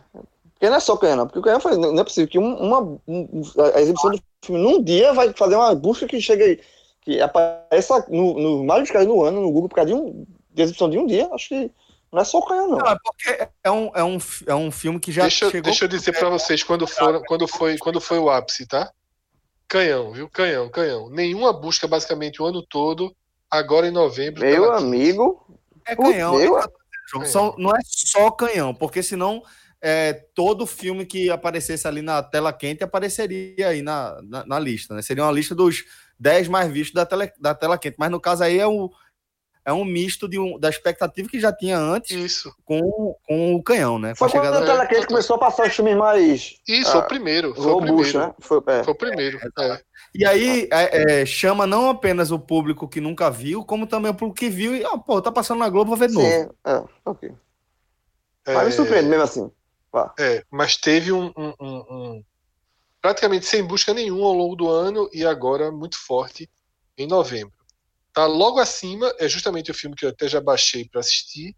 Porque 0.52 0.68
não 0.68 0.76
é 0.76 0.80
só 0.80 0.92
o 0.92 0.98
Canhão, 0.98 1.16
não. 1.16 1.26
Porque 1.26 1.38
o 1.38 1.42
Canhão 1.42 1.60
foi. 1.60 1.78
Não 1.78 1.98
é 1.98 2.04
possível 2.04 2.28
que 2.28 2.38
um- 2.38 2.56
uma, 2.58 2.80
um- 3.08 3.42
a 3.74 3.80
exibição 3.80 4.10
do 4.10 4.22
filme 4.44 4.60
num 4.62 4.82
dia 4.84 5.14
vai 5.14 5.32
fazer 5.32 5.56
uma 5.56 5.74
busca 5.74 6.06
que 6.06 6.20
chega 6.20 6.44
aí. 6.44 6.60
Que 7.00 7.18
apareça 7.18 8.04
no, 8.10 8.34
no 8.38 8.62
mais 8.64 8.82
buscado 8.82 9.06
no 9.06 9.22
ano, 9.22 9.40
no 9.40 9.50
Google, 9.50 9.70
por 9.70 9.76
causa 9.76 9.88
de, 9.90 9.94
um, 9.98 10.26
de 10.52 10.62
exibição 10.62 10.90
de 10.90 10.98
um 10.98 11.06
dia. 11.06 11.30
Acho 11.32 11.48
que 11.48 11.72
não 12.14 12.22
é 12.22 12.24
só 12.24 12.38
o 12.38 12.46
Canhão, 12.46 12.68
não. 12.68 12.78
Não, 12.78 12.86
é 12.86 12.96
porque 13.02 13.48
é 13.62 13.70
um, 13.70 13.90
é 13.94 14.04
um, 14.04 14.18
é 14.46 14.54
um 14.54 14.70
filme 14.70 15.00
que 15.00 15.10
já 15.12 15.22
deixa, 15.22 15.46
chegou. 15.50 15.62
deixa 15.62 15.84
eu 15.84 15.88
dizer 15.88 16.12
pra 16.12 16.28
vocês 16.28 16.62
quando, 16.62 16.86
foram, 16.86 17.20
quando, 17.22 17.46
foi, 17.48 17.76
quando 17.76 18.00
foi 18.00 18.18
o 18.18 18.30
ápice, 18.30 18.66
tá? 18.66 18.90
Canhão, 19.68 20.12
viu? 20.12 20.28
Canhão, 20.30 20.68
canhão. 20.70 21.10
Nenhuma 21.10 21.52
busca 21.52 21.88
basicamente 21.88 22.40
o 22.40 22.46
ano 22.46 22.62
todo. 22.62 23.14
Agora 23.50 23.86
em 23.86 23.90
novembro. 23.90 24.40
tá 24.40 24.46
Meu 24.46 24.72
amigo. 24.72 25.58
É 25.86 25.96
canhão. 25.96 26.40
eu- 26.40 26.58
é 26.58 26.62
que 26.62 26.66
eu 26.66 26.70
tô 26.70 26.78
dizendo, 26.78 27.10
João. 27.10 27.24
São- 27.26 27.54
não 27.58 27.70
é 27.70 27.80
só 27.84 28.30
canhão, 28.30 28.74
porque 28.74 29.02
senão 29.02 29.42
é, 29.82 30.12
todo 30.34 30.66
filme 30.66 31.04
que 31.04 31.28
aparecesse 31.28 31.86
ali 31.86 32.00
na 32.00 32.22
tela 32.22 32.52
quente 32.52 32.82
apareceria 32.82 33.68
aí 33.68 33.82
na, 33.82 34.18
na, 34.22 34.46
na 34.46 34.58
lista, 34.58 34.94
né? 34.94 35.02
Seria 35.02 35.24
uma 35.24 35.32
lista 35.32 35.54
dos 35.54 35.84
10 36.18 36.48
mais 36.48 36.70
vistos 36.72 36.94
da, 36.94 37.04
tele, 37.04 37.30
da 37.38 37.54
tela 37.54 37.76
quente. 37.76 37.96
Mas 37.98 38.10
no 38.10 38.18
caso 38.20 38.42
aí 38.44 38.58
é, 38.58 38.66
o, 38.66 38.90
é 39.64 39.72
um 39.72 39.84
misto 39.84 40.28
de 40.28 40.38
um, 40.38 40.58
da 40.58 40.68
expectativa 40.68 41.28
que 41.28 41.40
já 41.40 41.52
tinha 41.52 41.78
antes 41.78 42.10
Isso, 42.10 42.54
com, 42.64 43.16
com 43.26 43.54
o 43.54 43.62
canhão, 43.62 43.98
né? 43.98 44.10
Com 44.10 44.28
Foi 44.28 44.38
a 44.38 44.42
quando 44.42 44.64
tela 44.66 44.86
quente 44.86 45.06
começou 45.06 45.36
a 45.36 45.38
passar 45.38 45.66
os 45.66 45.74
filmes 45.74 45.96
mais 45.96 46.54
isso, 46.68 46.88
Ah, 46.88 46.92
foi 46.92 47.00
o 47.00 47.06
primeiro. 47.06 47.54
Foi 47.54 47.72
o 47.72 47.80
primeiro. 47.80 48.18
né? 48.18 48.34
Foi, 48.40 48.60
é. 48.66 48.84
Foi 48.84 48.92
o 48.92 48.96
primeiro. 48.96 49.38
é. 49.58 49.82
E 50.14 50.24
aí 50.24 50.68
é, 50.70 51.22
é, 51.22 51.26
chama 51.26 51.66
não 51.66 51.88
apenas 51.90 52.30
o 52.30 52.38
público 52.38 52.86
que 52.86 53.00
nunca 53.00 53.30
viu, 53.30 53.64
como 53.64 53.86
também 53.86 54.10
o 54.10 54.14
público 54.14 54.38
que 54.38 54.48
viu 54.48 54.76
e, 54.76 54.84
ah, 54.84 54.98
pô, 54.98 55.20
tá 55.20 55.32
passando 55.32 55.58
na 55.58 55.68
Globo, 55.68 55.88
vou 55.88 55.96
ver 55.98 56.08
de 56.08 56.14
novo. 56.14 56.30
Sim, 56.30 56.48
é, 56.64 56.84
ok. 57.04 57.32
É, 58.46 58.54
Mas 58.54 58.66
me 58.66 58.72
surpreende 58.72 59.08
mesmo 59.08 59.24
assim. 59.24 59.50
É, 60.18 60.42
mas 60.50 60.76
teve 60.76 61.12
um, 61.12 61.32
um- 61.36 61.54
um- 61.60 61.84
um- 61.90 62.24
praticamente 63.00 63.46
sem 63.46 63.62
busca 63.64 63.94
nenhuma 63.94 64.26
ao 64.26 64.32
longo 64.34 64.56
do 64.56 64.68
ano 64.68 65.08
e 65.12 65.24
agora 65.24 65.70
muito 65.70 65.96
forte 65.98 66.50
em 66.98 67.06
novembro. 67.06 67.54
Tá 68.14 68.26
logo 68.26 68.60
acima 68.60 69.12
é 69.18 69.28
justamente 69.28 69.70
o 69.70 69.74
filme 69.74 69.94
que 69.96 70.06
eu 70.06 70.10
até 70.10 70.28
já 70.28 70.40
baixei 70.40 70.88
para 70.88 71.00
assistir. 71.00 71.54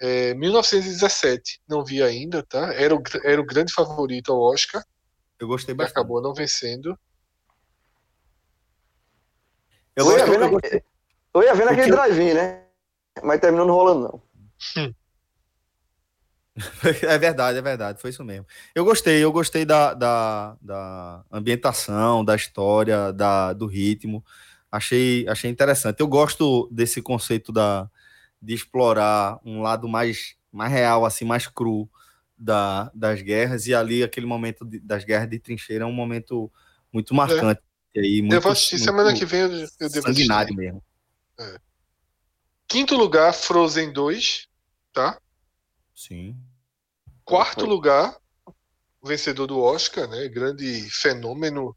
É 0.00 0.32
1917, 0.34 1.60
não 1.68 1.84
vi 1.84 2.00
ainda, 2.00 2.42
tá? 2.44 2.72
Era 2.74 2.94
o, 2.94 3.02
era 3.24 3.40
o 3.40 3.44
grande 3.44 3.72
favorito 3.74 4.32
ao 4.32 4.40
Oscar, 4.40 4.84
Eu 5.40 5.48
gostei 5.48 5.74
bastante. 5.74 5.98
acabou 5.98 6.22
não 6.22 6.32
vencendo. 6.32 6.96
Eu, 9.96 10.06
Eu, 10.06 10.18
ia 10.18 10.26
ver, 10.26 10.38
naque- 10.38 10.84
eu 11.34 11.42
ia 11.42 11.54
ver 11.54 11.64
naquele 11.64 11.88
Porque- 11.88 12.08
drive-in, 12.08 12.34
né? 12.34 12.64
Mas 13.24 13.40
terminou 13.40 13.66
não 13.66 13.74
rolando, 13.74 14.22
não. 14.76 14.94
É 17.08 17.18
verdade, 17.18 17.58
é 17.58 17.62
verdade, 17.62 18.00
foi 18.00 18.10
isso 18.10 18.24
mesmo. 18.24 18.46
Eu 18.74 18.84
gostei, 18.84 19.22
eu 19.22 19.30
gostei 19.32 19.64
da, 19.64 19.94
da, 19.94 20.56
da 20.60 21.24
ambientação, 21.30 22.24
da 22.24 22.34
história, 22.34 23.12
da, 23.12 23.52
do 23.52 23.66
ritmo. 23.66 24.24
Achei, 24.70 25.26
achei 25.28 25.50
interessante. 25.50 26.00
Eu 26.00 26.06
gosto 26.08 26.68
desse 26.70 27.00
conceito 27.00 27.50
da, 27.52 27.90
de 28.40 28.54
explorar 28.54 29.38
um 29.44 29.62
lado 29.62 29.88
mais, 29.88 30.36
mais 30.52 30.70
real, 30.70 31.04
assim, 31.04 31.24
mais 31.24 31.46
cru 31.46 31.88
da, 32.36 32.90
das 32.94 33.22
guerras. 33.22 33.66
E 33.66 33.74
ali, 33.74 34.02
aquele 34.02 34.26
momento 34.26 34.64
de- 34.64 34.78
das 34.80 35.04
guerras 35.04 35.28
de 35.30 35.38
trincheira 35.38 35.84
é 35.84 35.86
um 35.86 35.92
momento 35.92 36.50
muito 36.92 37.14
marcante. 37.14 37.62
E 37.94 38.00
aí, 38.00 38.20
muito, 38.20 38.34
eu 38.34 38.40
vou 38.40 38.52
assistir 38.52 38.76
muito 38.76 38.84
semana 38.84 39.14
que 39.14 39.24
vem, 39.24 39.40
eu, 39.40 39.50
eu 39.50 39.90
devo 39.90 40.02
sanguinário 40.06 40.54
assistir. 40.54 40.56
mesmo. 40.56 40.82
Quinto 42.66 42.96
lugar, 42.96 43.32
Frozen 43.32 43.92
2, 43.92 44.46
tá? 44.92 45.18
Sim. 45.94 46.36
Quarto 47.24 47.64
lugar, 47.64 48.16
o 49.00 49.08
vencedor 49.08 49.46
do 49.46 49.58
Oscar, 49.58 50.06
né? 50.08 50.28
Grande 50.28 50.88
fenômeno 50.90 51.74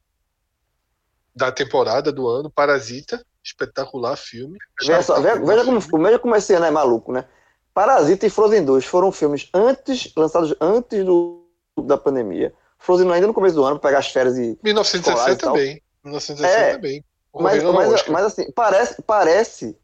da 1.35 1.51
temporada 1.51 2.11
do 2.11 2.27
ano, 2.27 2.49
Parasita, 2.49 3.23
espetacular 3.43 4.15
filme. 4.17 4.57
Veja, 4.79 5.01
só, 5.01 5.19
veja, 5.19 5.39
veja 5.39 5.65
como, 5.65 5.79
veja 6.03 6.19
como 6.19 6.35
esse 6.35 6.53
ano 6.53 6.65
é 6.65 6.71
maluco, 6.71 7.11
né? 7.11 7.25
Parasita 7.73 8.25
e 8.25 8.29
Frozen 8.29 8.65
2 8.65 8.85
foram 8.85 9.11
filmes 9.11 9.49
antes, 9.53 10.11
lançados 10.15 10.53
antes 10.59 11.05
do, 11.05 11.45
da 11.83 11.97
pandemia. 11.97 12.53
Frozen 12.77 13.09
ainda 13.11 13.27
no 13.27 13.33
começo 13.33 13.55
do 13.55 13.63
ano, 13.63 13.79
pra 13.79 13.89
pegar 13.89 13.99
as 13.99 14.07
férias 14.11 14.37
e. 14.37 14.57
1917 14.63 15.09
Escolar 15.09 15.31
e 15.31 15.35
tal. 15.37 15.53
também. 15.53 15.81
1917 16.03 16.63
É, 16.63 16.73
também. 16.75 17.05
Mas, 17.33 17.63
mas, 17.63 18.07
mas 18.09 18.25
assim, 18.25 18.51
parece, 18.51 19.01
parece 19.03 19.77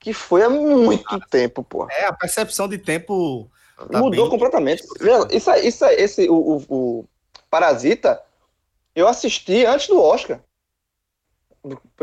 que 0.00 0.14
foi 0.14 0.42
há 0.42 0.48
muito 0.48 1.20
tempo, 1.28 1.62
pô. 1.62 1.86
É, 1.90 2.06
a 2.06 2.12
percepção 2.14 2.66
de 2.66 2.78
tempo. 2.78 3.50
tá 3.76 3.98
Mudou 3.98 4.22
bem- 4.22 4.30
completamente. 4.30 4.82
Veja, 4.98 5.28
Isso, 5.30 5.50
aí- 5.50 5.66
isso, 5.68 5.84
aí, 5.84 5.96
esse, 5.96 6.28
o, 6.30 6.34
o, 6.34 6.64
o 6.68 7.04
Parasita, 7.50 8.22
eu 8.94 9.06
assisti 9.06 9.66
antes 9.66 9.86
do 9.88 10.00
Oscar. 10.00 10.40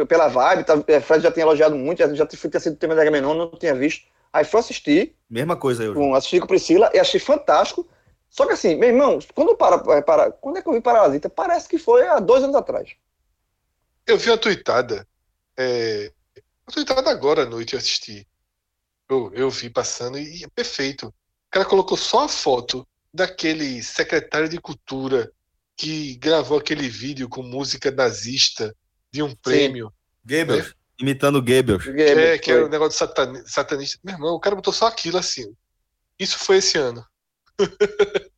Pela 0.07 0.27
vibe, 0.27 0.63
tá, 0.63 0.73
é, 0.87 0.99
Fred 0.99 1.23
já 1.23 1.31
tinha 1.31 1.43
elogiado 1.45 1.75
muito, 1.75 1.99
já, 1.99 2.13
já 2.13 2.25
tinha 2.25 2.59
sido 2.59 2.75
tema 2.75 2.93
da 2.93 3.01
Agamenon, 3.01 3.33
não 3.33 3.51
tinha 3.51 3.73
visto. 3.73 4.05
Aí 4.31 4.43
fui 4.43 4.59
assistir, 4.59 5.15
Mesma 5.29 5.55
coisa 5.55 5.83
eu. 5.83 5.93
com, 5.93 6.13
assisti 6.13 6.39
com 6.39 6.47
Priscila 6.47 6.91
e 6.93 6.99
achei 6.99 7.19
fantástico. 7.19 7.87
Só 8.29 8.45
que 8.45 8.53
assim, 8.53 8.75
meu 8.75 8.89
irmão, 8.89 9.19
quando, 9.33 9.55
para, 9.55 9.81
é, 9.95 10.01
para, 10.01 10.31
quando 10.31 10.57
é 10.57 10.61
que 10.61 10.67
eu 10.67 10.73
vi 10.73 10.81
Parasita? 10.81 11.29
Parece 11.29 11.69
que 11.69 11.77
foi 11.77 12.05
há 12.05 12.19
dois 12.19 12.43
anos 12.43 12.55
atrás. 12.55 12.95
Eu 14.05 14.17
vi 14.17 14.29
uma 14.29 14.37
tuitada. 14.37 15.07
É... 15.57 16.11
Uma 16.67 16.73
tuitada 16.73 17.09
agora 17.09 17.43
à 17.43 17.45
noite 17.45 17.73
eu 17.73 17.79
assisti. 17.79 18.27
Eu, 19.09 19.31
eu 19.33 19.49
vi 19.49 19.69
passando 19.69 20.19
e 20.19 20.43
é 20.43 20.47
perfeito. 20.53 21.13
cara 21.49 21.65
colocou 21.65 21.97
só 21.97 22.25
a 22.25 22.27
foto 22.27 22.85
daquele 23.13 23.81
secretário 23.81 24.49
de 24.49 24.59
cultura 24.59 25.31
que 25.77 26.15
gravou 26.15 26.57
aquele 26.57 26.89
vídeo 26.89 27.29
com 27.29 27.41
música 27.41 27.89
nazista 27.89 28.75
de 29.15 29.23
um 29.23 29.33
prêmio. 29.33 29.93
Goebbels, 30.25 30.75
imitando 30.99 31.37
o 31.37 31.41
Goebbels. 31.41 31.87
É, 31.87 32.37
que 32.37 32.51
era 32.51 32.65
um 32.65 32.69
negócio 32.69 32.99
satani- 32.99 33.47
satanista. 33.47 33.97
Meu 34.03 34.15
irmão, 34.15 34.33
o 34.35 34.39
cara 34.41 34.57
botou 34.57 34.73
só 34.73 34.87
aquilo 34.87 35.17
assim. 35.17 35.55
Isso 36.19 36.37
foi 36.37 36.57
esse 36.57 36.77
ano. 36.77 37.05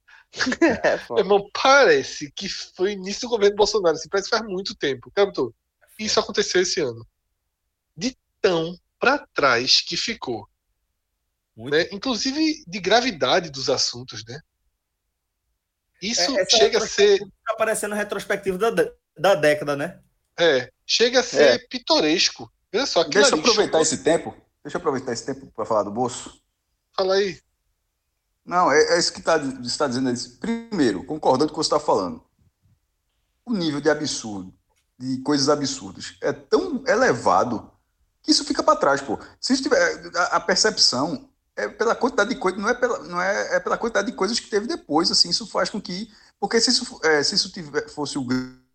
É, 0.83 0.99
Meu 1.09 1.19
irmão, 1.19 1.49
parece 1.51 2.29
que 2.31 2.47
foi 2.49 2.91
início 2.91 3.21
do 3.21 3.29
governo 3.29 3.55
Bolsonaro. 3.55 3.95
Assim, 3.95 4.09
parece 4.09 4.29
que 4.29 4.37
faz 4.37 4.47
muito 4.47 4.75
tempo. 4.75 5.07
O 5.07 5.11
cara 5.11 5.27
botou. 5.27 5.55
Isso 5.97 6.19
aconteceu 6.19 6.61
esse 6.61 6.79
ano. 6.79 7.07
De 7.95 8.15
tão 8.39 8.77
pra 8.99 9.25
trás 9.33 9.81
que 9.81 9.97
ficou. 9.97 10.47
Né? 11.55 11.87
Inclusive 11.91 12.63
de 12.67 12.79
gravidade 12.79 13.49
dos 13.49 13.67
assuntos, 13.69 14.23
né? 14.25 14.39
Isso 16.01 16.37
É, 16.37 16.45
chega 16.47 16.77
a 16.77 16.87
ser. 16.87 17.19
Tá 17.19 17.53
aparecendo 17.53 17.95
retrospectivo 17.95 18.57
da, 18.59 18.69
da 19.17 19.33
década, 19.33 19.75
né? 19.75 19.99
É, 20.39 20.71
chega 20.85 21.19
a 21.19 21.23
ser 21.23 21.67
pitoresco. 21.67 22.51
Olha 22.73 22.85
só, 22.85 23.03
Deixa 23.03 23.35
eu 23.35 23.39
aproveitar 23.39 23.81
esse 23.81 23.97
tempo. 23.99 24.35
Deixa 24.63 24.77
eu 24.77 24.79
aproveitar 24.79 25.13
esse 25.13 25.25
tempo 25.25 25.47
para 25.55 25.65
falar 25.65 25.83
do 25.83 25.91
bolso. 25.91 26.39
Fala 26.95 27.15
aí. 27.15 27.39
Não, 28.45 28.71
é, 28.71 28.95
é 28.95 28.99
isso 28.99 29.11
que 29.11 29.21
tá, 29.21 29.37
você 29.37 29.67
está 29.67 29.87
dizendo. 29.87 30.09
é 30.09 30.13
isso. 30.13 30.39
Primeiro, 30.39 31.03
concordando 31.03 31.51
com 31.51 31.59
o 31.59 31.61
que 31.61 31.67
você 31.67 31.75
está 31.75 31.79
falando. 31.79 32.23
O 33.45 33.53
nível 33.53 33.81
de 33.81 33.89
absurdo, 33.89 34.53
de 34.97 35.17
coisas 35.21 35.49
absurdas, 35.49 36.17
é 36.21 36.33
tão 36.33 36.83
elevado 36.85 37.71
que 38.21 38.31
isso 38.31 38.43
fica 38.43 38.61
para 38.61 38.77
trás, 38.77 39.01
pô. 39.01 39.17
Se 39.39 39.61
tiver, 39.61 40.11
a, 40.15 40.23
a 40.35 40.39
percepção 40.39 41.29
é 41.55 41.67
pela 41.67 41.95
quantidade 41.95 42.29
de 42.29 42.35
coisas, 42.35 42.61
não 42.61 42.69
é 42.69 42.73
pela, 42.73 42.99
não 42.99 43.21
é, 43.21 43.55
é 43.55 43.59
pela 43.59 43.77
quantidade 43.77 44.11
de 44.11 44.17
coisas 44.17 44.39
que 44.39 44.49
teve 44.49 44.67
depois, 44.67 45.09
assim, 45.09 45.29
isso 45.29 45.47
faz 45.47 45.69
com 45.69 45.81
que, 45.81 46.11
porque 46.39 46.59
se 46.59 46.69
isso, 46.69 46.99
é, 47.03 47.23
se 47.23 47.35
isso 47.35 47.51
tiver, 47.51 47.89
fosse 47.89 48.17
o 48.17 48.27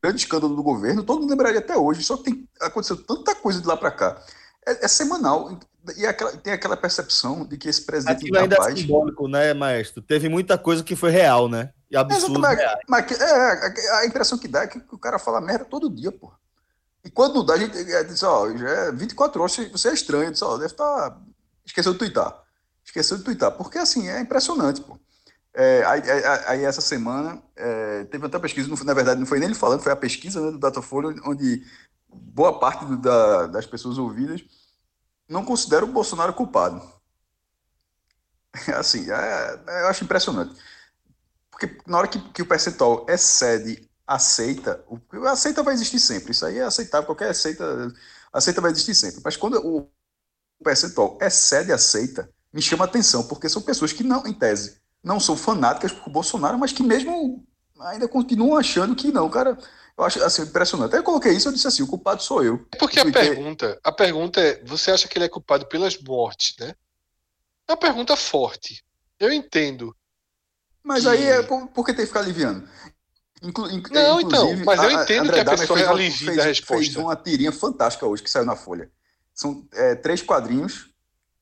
grande 0.03 0.21
escândalo 0.21 0.57
do 0.57 0.63
governo, 0.63 1.05
todo 1.05 1.21
mundo 1.21 1.31
lembraria 1.31 1.61
até 1.61 1.77
hoje, 1.77 2.03
só 2.03 2.17
que 2.17 2.25
tem, 2.25 2.49
aconteceu 2.61 2.97
tanta 2.97 3.35
coisa 3.37 3.61
de 3.61 3.67
lá 3.67 3.77
para 3.77 3.91
cá. 3.93 4.21
É, 4.67 4.85
é 4.85 4.89
semanal, 4.89 5.57
e 5.97 6.05
é 6.05 6.09
aquela- 6.09 6.33
tem 6.37 6.53
aquela 6.53 6.77
percepção 6.77 7.45
de 7.47 7.57
que 7.57 7.69
esse 7.69 7.83
presidente 7.83 8.17
Aquilo 8.19 8.39
ainda 8.39 8.55
é 8.55 8.59
incapaz... 8.59 8.79
simbólico, 8.79 9.29
né, 9.29 9.55
maestro? 9.55 10.03
Teve 10.03 10.29
muita 10.29 10.59
coisa 10.59 10.83
que 10.83 10.97
foi 10.97 11.11
real, 11.11 11.49
né? 11.49 11.71
E 11.89 11.97
absurdo. 11.97 12.41
Mas 12.89 13.07
que- 13.07 13.15
é, 13.15 13.93
a, 13.99 14.07
impressão 14.07 14.37
que 14.39 14.49
dá 14.49 14.63
é 14.63 14.67
que 14.67 14.83
o 14.91 14.99
cara 14.99 15.19
fala 15.21 15.41
merda 15.41 15.65
todo 15.65 15.89
dia, 15.91 16.11
pô. 16.11 16.33
E 17.05 17.11
quando 17.11 17.35
não 17.35 17.45
dá, 17.47 17.55
a 17.55 17.59
gente 17.59 17.77
é, 17.77 18.03
diz, 18.05 18.23
ó, 18.23 18.49
já 18.57 18.69
é 18.69 18.93
24 18.93 19.41
horas, 19.41 19.57
você- 19.71 19.89
é 19.89 19.93
estranho, 19.93 20.31
diz, 20.33 20.43
ó, 20.43 20.57
deve 20.57 20.73
estar. 20.73 21.17
Esqueceu 21.65 21.93
de 21.93 21.99
twittar. 21.99 22.43
Esqueceu 22.85 23.19
de 23.19 23.25
twittar. 23.25 23.53
Porque 23.53 23.79
assim, 23.79 24.09
é 24.09 24.21
impressionante, 24.21 24.81
pô. 24.81 24.99
É, 25.55 25.85
aí, 25.85 26.01
aí- 26.47 26.65
essa 26.65 26.81
semana 26.81 27.43
é, 27.57 28.05
teve 28.05 28.25
até 28.27 28.39
pesquisa, 28.39 28.69
não 28.69 28.77
na 28.85 28.95
verdade, 28.95 29.21
não 29.21 29.27
foi 29.27 29.39
nem 29.39 29.49
ele 29.49 29.55
falando, 29.59 29.83
foi 29.83 29.93
a 29.93 29.97
pesquisa 29.97 30.41
né, 30.41 30.51
do 30.51 30.59
Datafolha, 30.59 31.09
onde 31.27 31.63
boa 32.09 32.59
parte 32.59 32.85
do- 32.87 32.97
da- 32.97 33.47
das 33.49 33.67
pessoas 33.67 33.99
ouvidas 33.99 34.43
não 35.29 35.45
considera 35.45 35.85
o 35.85 35.89
Bolsonaro 35.93 36.35
culpado. 36.35 36.83
Assim, 38.77 39.11
é- 39.11 39.61
é- 39.67 39.83
eu 39.83 39.89
acho 39.89 40.05
impressionante. 40.05 40.55
Porque 41.51 41.79
na 41.87 41.99
hora 41.99 42.09
que, 42.09 42.21
que 42.33 42.43
o 42.43 42.47
percentual 42.47 43.07
excede 43.09 43.89
aceita, 44.07 44.85
o 44.89 44.99
aceita 45.27 45.63
vai 45.63 45.75
existir 45.75 46.01
sempre. 46.01 46.33
Isso 46.33 46.47
aí 46.47 46.59
é 46.59 46.65
aceitável, 46.65 47.07
qualquer 47.07 47.31
aceita, 47.31 47.65
aceita 48.33 48.61
vai 48.61 48.73
existir 48.73 48.95
sempre. 48.95 49.23
Mas 49.25 49.37
quando 49.37 49.57
o 49.67 49.91
percentual 50.65 51.19
excede 51.23 51.73
aceita, 51.73 52.31
me 52.53 52.63
chama 52.63 52.87
atenção, 52.87 53.29
porque 53.29 53.49
são 53.51 53.63
pessoas 53.63 53.93
que 53.95 54.05
não, 54.05 54.27
em 54.27 54.35
tese, 54.35 54.82
não 55.03 55.19
são 55.21 55.37
fanáticas 55.37 55.93
por 55.93 56.11
Bolsonaro, 56.11 56.59
mas 56.59 56.73
que 56.73 56.83
mesmo 56.83 57.45
ainda 57.81 58.07
continuam 58.09 58.57
achando 58.57 58.95
que 58.95 59.11
não, 59.13 59.29
cara. 59.29 59.59
Eu 59.97 60.05
acho 60.05 60.23
assim, 60.25 60.43
impressionante. 60.43 60.95
Eu 60.97 61.03
coloquei 61.03 61.33
isso, 61.33 61.49
eu 61.49 61.53
disse 61.53 61.67
assim, 61.67 61.83
o 61.83 61.87
culpado 61.87 62.23
sou 62.23 62.43
eu. 62.43 62.67
É 62.73 62.77
porque 62.77 62.99
a 62.99 63.05
pergunta, 63.11 63.79
a 63.85 63.93
pergunta 63.93 64.41
é, 64.41 64.63
você 64.65 64.91
acha 64.91 65.07
que 65.07 65.19
ele 65.19 65.27
é 65.27 65.29
culpado 65.29 65.67
pelas 65.67 65.99
mortes, 66.01 66.57
né? 66.59 66.75
É 67.69 67.73
uma 67.73 67.77
pergunta 67.77 68.17
forte. 68.17 68.83
Eu 69.21 69.33
entendo. 69.33 69.95
Mas 70.83 71.03
que- 71.03 71.09
aí 71.11 71.25
é 71.27 71.43
por, 71.43 71.69
por 71.69 71.85
que 71.85 71.93
tem 71.93 72.03
que 72.05 72.09
ficar 72.09 72.21
aliviando? 72.21 72.67
Inclu, 73.43 73.71
inc- 73.71 73.91
Não, 73.91 74.21
então, 74.21 74.57
mas 74.65 74.83
eu 74.83 74.91
entendo 74.91 75.25
André 75.29 75.45
que 75.45 75.51
a 75.51 75.57
pessoa 75.57 75.91
alivia 75.91 76.27
fez- 76.29 76.39
a 76.39 76.43
resposta. 76.45 76.77
Fez 76.85 76.97
uma 76.97 77.15
tirinha 77.17 77.53
fantástica 77.53 78.07
hoje 78.07 78.23
que 78.23 78.31
saiu 78.31 78.45
na 78.47 78.57
Folha. 78.57 78.91
São 79.35 79.67
é, 79.73 79.95
três 79.97 80.23
quadrinhos, 80.23 80.91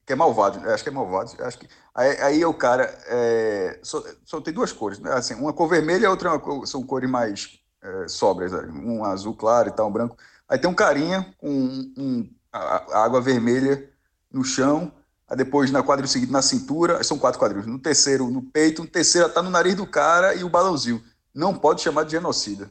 que 0.06 0.12
é 0.12 0.16
malvado, 0.16 0.58
acho 0.70 0.82
que 0.82 0.88
é 0.88 0.92
malvado. 0.92 1.30
Acho 1.44 1.58
que, 1.58 1.68
aí, 2.00 2.20
aí 2.20 2.44
o 2.44 2.54
cara 2.54 2.84
é, 3.06 3.78
só, 3.82 4.02
só 4.24 4.40
tem 4.40 4.52
duas 4.54 4.72
cores, 4.72 4.98
né? 4.98 5.12
Assim, 5.12 5.34
uma 5.34 5.52
cor 5.52 5.68
vermelha 5.68 6.04
e 6.04 6.08
outra 6.08 6.30
é 6.34 6.38
cor- 6.38 6.66
são 6.66 6.82
cores 6.82 7.08
mais 7.10 7.58
é, 7.82 8.06
né? 8.50 8.68
um 8.84 9.04
azul 9.04 9.34
claro 9.34 9.68
e 9.68 9.72
tal, 9.72 9.88
um 9.88 9.92
branco. 9.92 10.16
Aí 10.48 10.58
tem 10.58 10.68
um 10.70 10.74
carinha 10.74 11.34
com 11.38 11.48
um- 11.50 11.94
um- 11.96 12.30
a, 12.52 12.98
a 13.00 13.04
água 13.04 13.20
vermelha 13.20 13.88
no 14.32 14.44
chão, 14.44 14.92
aí 15.28 15.36
depois 15.36 15.70
na 15.70 15.82
quadrilha 15.82 16.10
seguinte 16.10 16.32
na 16.32 16.42
cintura, 16.42 17.02
são 17.04 17.18
quatro 17.18 17.38
quadrinhos, 17.38 17.66
no 17.66 17.78
terceiro 17.78 18.28
no 18.30 18.42
peito, 18.42 18.82
no 18.82 18.88
terceiro 18.88 19.28
tá 19.30 19.42
no 19.42 19.50
nariz 19.50 19.74
do 19.74 19.86
cara 19.86 20.34
e 20.34 20.44
o 20.44 20.48
balãozinho. 20.48 21.02
Não 21.34 21.54
pode 21.54 21.80
chamar 21.82 22.04
de 22.04 22.12
genocida. 22.12 22.70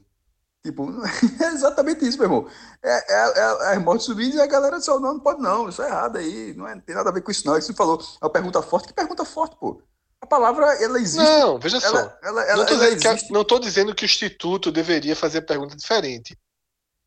Tipo, 0.63 0.89
é 1.41 1.47
exatamente 1.47 2.05
isso, 2.05 2.17
meu 2.17 2.25
irmão. 2.25 2.49
É, 2.83 3.13
é, 3.13 3.39
é, 3.39 3.73
as 3.73 3.83
mortes 3.83 4.05
subindo 4.05 4.35
e 4.35 4.41
a 4.41 4.47
galera 4.47 4.79
só, 4.81 4.99
não, 4.99 5.13
não 5.13 5.19
pode 5.19 5.41
não, 5.41 5.69
isso 5.69 5.81
é 5.81 5.87
errado 5.87 6.17
aí, 6.17 6.53
não, 6.53 6.67
é, 6.67 6.75
não 6.75 6.81
tem 6.81 6.95
nada 6.95 7.09
a 7.09 7.13
ver 7.13 7.21
com 7.21 7.31
isso 7.31 7.45
não. 7.47 7.57
Isso 7.57 7.67
você 7.67 7.73
falou, 7.73 7.99
é 7.99 8.25
uma 8.25 8.31
pergunta 8.31 8.61
forte, 8.61 8.87
que 8.87 8.93
pergunta 8.93 9.23
forte, 9.23 9.55
pô? 9.57 9.81
A 10.21 10.27
palavra, 10.27 10.65
ela 10.83 10.99
existe. 10.99 11.23
Não, 11.23 11.57
veja 11.57 11.79
só. 11.79 11.87
ela, 11.87 12.19
ela, 12.21 12.43
ela, 12.43 12.57
não, 12.57 12.65
tô 12.65 12.73
ela 12.73 13.17
não 13.31 13.43
tô 13.45 13.59
dizendo 13.59 13.95
que 13.95 14.03
o 14.03 14.05
Instituto 14.05 14.69
deveria 14.69 15.15
fazer 15.15 15.37
a 15.37 15.43
pergunta 15.43 15.77
diferente. 15.77 16.37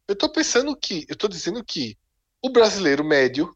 Eu 0.08 0.16
tô 0.16 0.30
pensando 0.30 0.74
que, 0.74 1.04
eu 1.08 1.14
tô 1.14 1.28
dizendo 1.28 1.62
que 1.62 1.96
o 2.42 2.48
brasileiro 2.48 3.04
médio, 3.04 3.54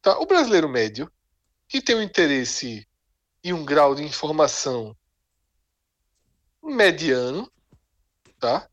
tá? 0.00 0.16
O 0.20 0.26
brasileiro 0.26 0.68
médio, 0.68 1.10
que 1.68 1.82
tem 1.82 1.96
um 1.96 2.02
interesse 2.02 2.86
e 3.42 3.52
um 3.52 3.64
grau 3.64 3.94
de 3.94 4.04
informação 4.04 4.96
mediano, 6.62 7.50
tá? 8.38 8.68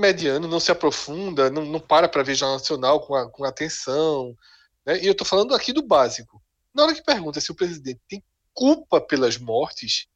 Mediano, 0.00 0.46
não 0.46 0.60
se 0.60 0.70
aprofunda, 0.70 1.48
não, 1.50 1.64
não 1.64 1.80
para 1.80 2.06
para 2.08 2.22
ver 2.22 2.34
Jornal 2.34 2.58
Nacional 2.58 3.00
com, 3.00 3.14
a- 3.14 3.30
com 3.30 3.44
atenção, 3.44 4.36
né? 4.84 5.02
E 5.02 5.06
eu 5.06 5.14
tô 5.14 5.24
falando 5.24 5.54
aqui 5.54 5.72
do 5.72 5.82
básico. 5.82 6.42
Na 6.74 6.82
hora 6.84 6.94
que 6.94 7.02
pergunta 7.02 7.40
se 7.40 7.50
o 7.50 7.54
presidente 7.54 8.00
tem 8.08 8.22
culpa 8.52 9.00
pelas 9.00 9.38
mortes, 9.38 10.06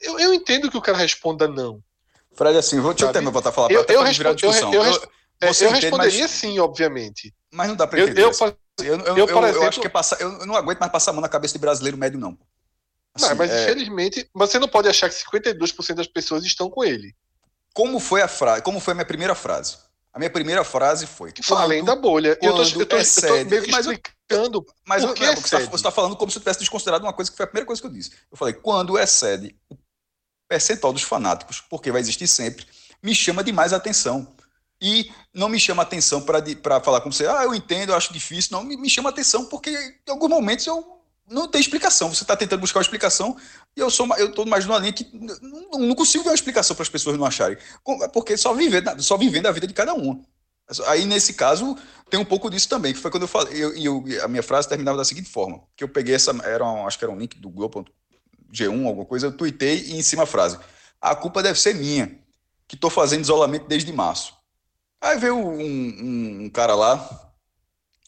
eu, 0.00 0.18
eu 0.18 0.34
entendo 0.34 0.70
que 0.70 0.76
o 0.76 0.82
cara 0.82 0.98
responda 0.98 1.46
não. 1.46 1.82
Fred, 2.34 2.58
assim, 2.58 2.80
vou, 2.80 2.92
deixa 2.92 3.04
eu 3.04 3.08
Sabe? 3.08 3.12
terminar 3.14 3.30
voltar 3.32 3.48
a 3.50 3.52
falar 3.52 3.70
Eu- 3.70 3.84
eu 3.88 4.02
respondo- 4.02 4.28
eu- 4.30 4.34
discussão. 4.34 4.74
eu 4.74 4.84
Eu- 4.84 5.12
É, 5.40 5.50
entende, 5.50 5.74
responderia 5.80 6.22
mas, 6.22 6.30
sim, 6.32 6.58
obviamente. 6.58 7.32
mas 7.52 7.68
não 7.68 7.76
dá 7.76 7.88
Eu, 7.92 7.98
entender. 8.08 8.22
eu. 8.24 8.32
Eu, 8.80 8.96
eu, 8.96 9.16
eu, 9.16 9.24
exemplo- 9.44 9.68
acho 9.68 9.80
que 9.80 9.86
é 9.86 9.90
passar, 9.90 10.20
eu 10.20 10.44
não 10.46 10.54
aguento 10.56 10.78
mais 10.80 10.90
passar 10.90 11.10
a 11.12 11.14
mão 11.14 11.20
na 11.20 11.28
cabeça 11.28 11.52
de 11.54 11.58
brasileiro 11.60 11.96
médio, 11.96 12.18
não. 12.18 12.30
não, 12.30 12.38
Assim, 13.14 13.34
mas 13.36 13.50
é, 13.50 13.64
infelizmente, 13.64 14.28
você 14.34 14.58
não 14.58 14.68
pode 14.68 14.88
achar 14.88 15.08
que 15.08 15.14
52% 15.16 15.96
das 15.96 16.06
pessoas 16.08 16.44
estão 16.44 16.68
com 16.70 16.84
ele. 16.84 17.14
Como 17.78 18.00
foi 18.00 18.20
a 18.20 18.26
frase? 18.26 18.60
Como 18.62 18.80
foi 18.80 18.90
a 18.90 18.94
minha 18.96 19.06
primeira 19.06 19.36
frase? 19.36 19.76
A 20.12 20.18
minha 20.18 20.30
primeira 20.30 20.64
frase 20.64 21.06
foi. 21.06 21.32
Além 21.52 21.84
da 21.84 21.94
bolha. 21.94 22.36
Eu 22.42 22.52
tô, 22.52 22.62
eu 22.64 22.86
tô, 22.86 22.96
eu 22.96 23.04
tô 23.44 23.44
meio 23.48 23.62
que 23.62 23.70
mas 23.70 23.86
explicando. 23.86 24.66
Mas 24.84 25.04
eu- 25.04 25.14
que 25.14 25.24
não, 25.24 25.36
você 25.36 25.56
está 25.58 25.78
tá 25.78 25.90
falando 25.92 26.16
como 26.16 26.28
se 26.28 26.38
eu 26.38 26.40
tivesse 26.40 26.58
desconsiderado 26.58 27.04
uma 27.04 27.12
coisa 27.12 27.30
que 27.30 27.36
foi 27.36 27.44
a 27.44 27.46
primeira 27.46 27.64
coisa 27.64 27.80
que 27.80 27.86
eu 27.86 27.92
disse. 27.92 28.10
Eu 28.32 28.36
falei, 28.36 28.52
quando 28.52 28.98
excede 28.98 29.54
o 29.70 29.76
percentual 30.48 30.92
dos 30.92 31.04
fanáticos, 31.04 31.60
porque 31.70 31.92
vai 31.92 32.00
existir 32.00 32.26
sempre, 32.26 32.66
me 33.00 33.14
chama 33.14 33.44
demais 33.44 33.72
a 33.72 33.76
atenção. 33.76 34.34
E 34.82 35.12
não 35.32 35.48
me 35.48 35.60
chama 35.60 35.84
a 35.84 35.86
atenção 35.86 36.20
para 36.20 36.80
falar 36.80 37.00
com 37.00 37.12
você, 37.12 37.28
ah, 37.28 37.44
eu 37.44 37.54
entendo, 37.54 37.90
eu 37.90 37.96
acho 37.96 38.12
difícil. 38.12 38.56
Não, 38.56 38.64
me, 38.64 38.76
me 38.76 38.90
chama 38.90 39.08
a 39.08 39.12
atenção 39.12 39.44
porque 39.44 39.70
em 39.70 40.10
alguns 40.10 40.30
momentos 40.30 40.66
eu 40.66 40.97
não 41.30 41.48
tenho 41.48 41.60
explicação. 41.62 42.12
Você 42.14 42.24
está 42.24 42.36
tentando 42.36 42.60
buscar 42.60 42.78
uma 42.78 42.82
explicação 42.82 43.36
e 43.76 43.80
eu 43.80 43.90
sou 43.90 44.06
eu 44.16 44.28
estou 44.30 44.46
mais 44.46 44.64
numa 44.66 44.78
linha 44.78 44.92
que 44.92 45.08
não, 45.12 45.78
não 45.80 45.94
consigo 45.94 46.24
ver 46.24 46.30
uma 46.30 46.34
explicação 46.34 46.74
para 46.76 46.82
as 46.82 46.88
pessoas 46.88 47.16
não 47.18 47.26
acharem. 47.26 47.58
Porque 48.12 48.36
só 48.36 48.54
vivendo, 48.54 49.02
só 49.02 49.16
vivendo 49.16 49.46
a 49.46 49.52
vida 49.52 49.66
de 49.66 49.74
cada 49.74 49.94
uma. 49.94 50.20
Aí, 50.86 51.06
nesse 51.06 51.32
caso, 51.32 51.76
tem 52.10 52.20
um 52.20 52.24
pouco 52.24 52.50
disso 52.50 52.68
também, 52.68 52.92
que 52.92 52.98
foi 53.00 53.10
quando 53.10 53.22
eu 53.22 53.28
falei, 53.28 53.54
eu, 53.62 53.74
eu- 53.76 54.24
a 54.24 54.28
minha 54.28 54.42
frase 54.42 54.68
terminava 54.68 54.98
da 54.98 55.04
seguinte 55.04 55.30
forma, 55.30 55.62
que 55.74 55.82
eu 55.82 55.88
peguei 55.88 56.14
essa, 56.14 56.30
era 56.44 56.62
um, 56.64 56.86
acho 56.86 56.98
que 56.98 57.04
era 57.04 57.12
um 57.12 57.18
link 57.18 57.38
do 57.40 57.48
Globo.g1, 57.48 58.86
alguma 58.86 59.06
coisa, 59.06 59.28
eu 59.28 59.32
tuitei 59.36 59.78
e 59.86 59.96
em 59.96 60.02
cima 60.02 60.24
a 60.24 60.26
frase, 60.26 60.58
a 61.00 61.14
culpa 61.16 61.42
deve 61.42 61.58
ser 61.58 61.74
minha, 61.74 62.18
que 62.66 62.74
estou 62.74 62.90
fazendo 62.90 63.22
isolamento 63.22 63.66
desde 63.66 63.90
março. 63.92 64.34
Aí 65.02 65.18
veio 65.18 65.36
um, 65.36 65.60
um- 65.60 66.44
um 66.46 66.50
cara 66.50 66.74
lá, 66.74 67.32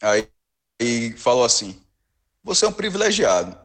aí 0.01 0.27
e 0.81 1.13
falou 1.17 1.45
assim, 1.45 1.81
você 2.43 2.65
é 2.65 2.67
um 2.67 2.73
privilegiado. 2.73 3.57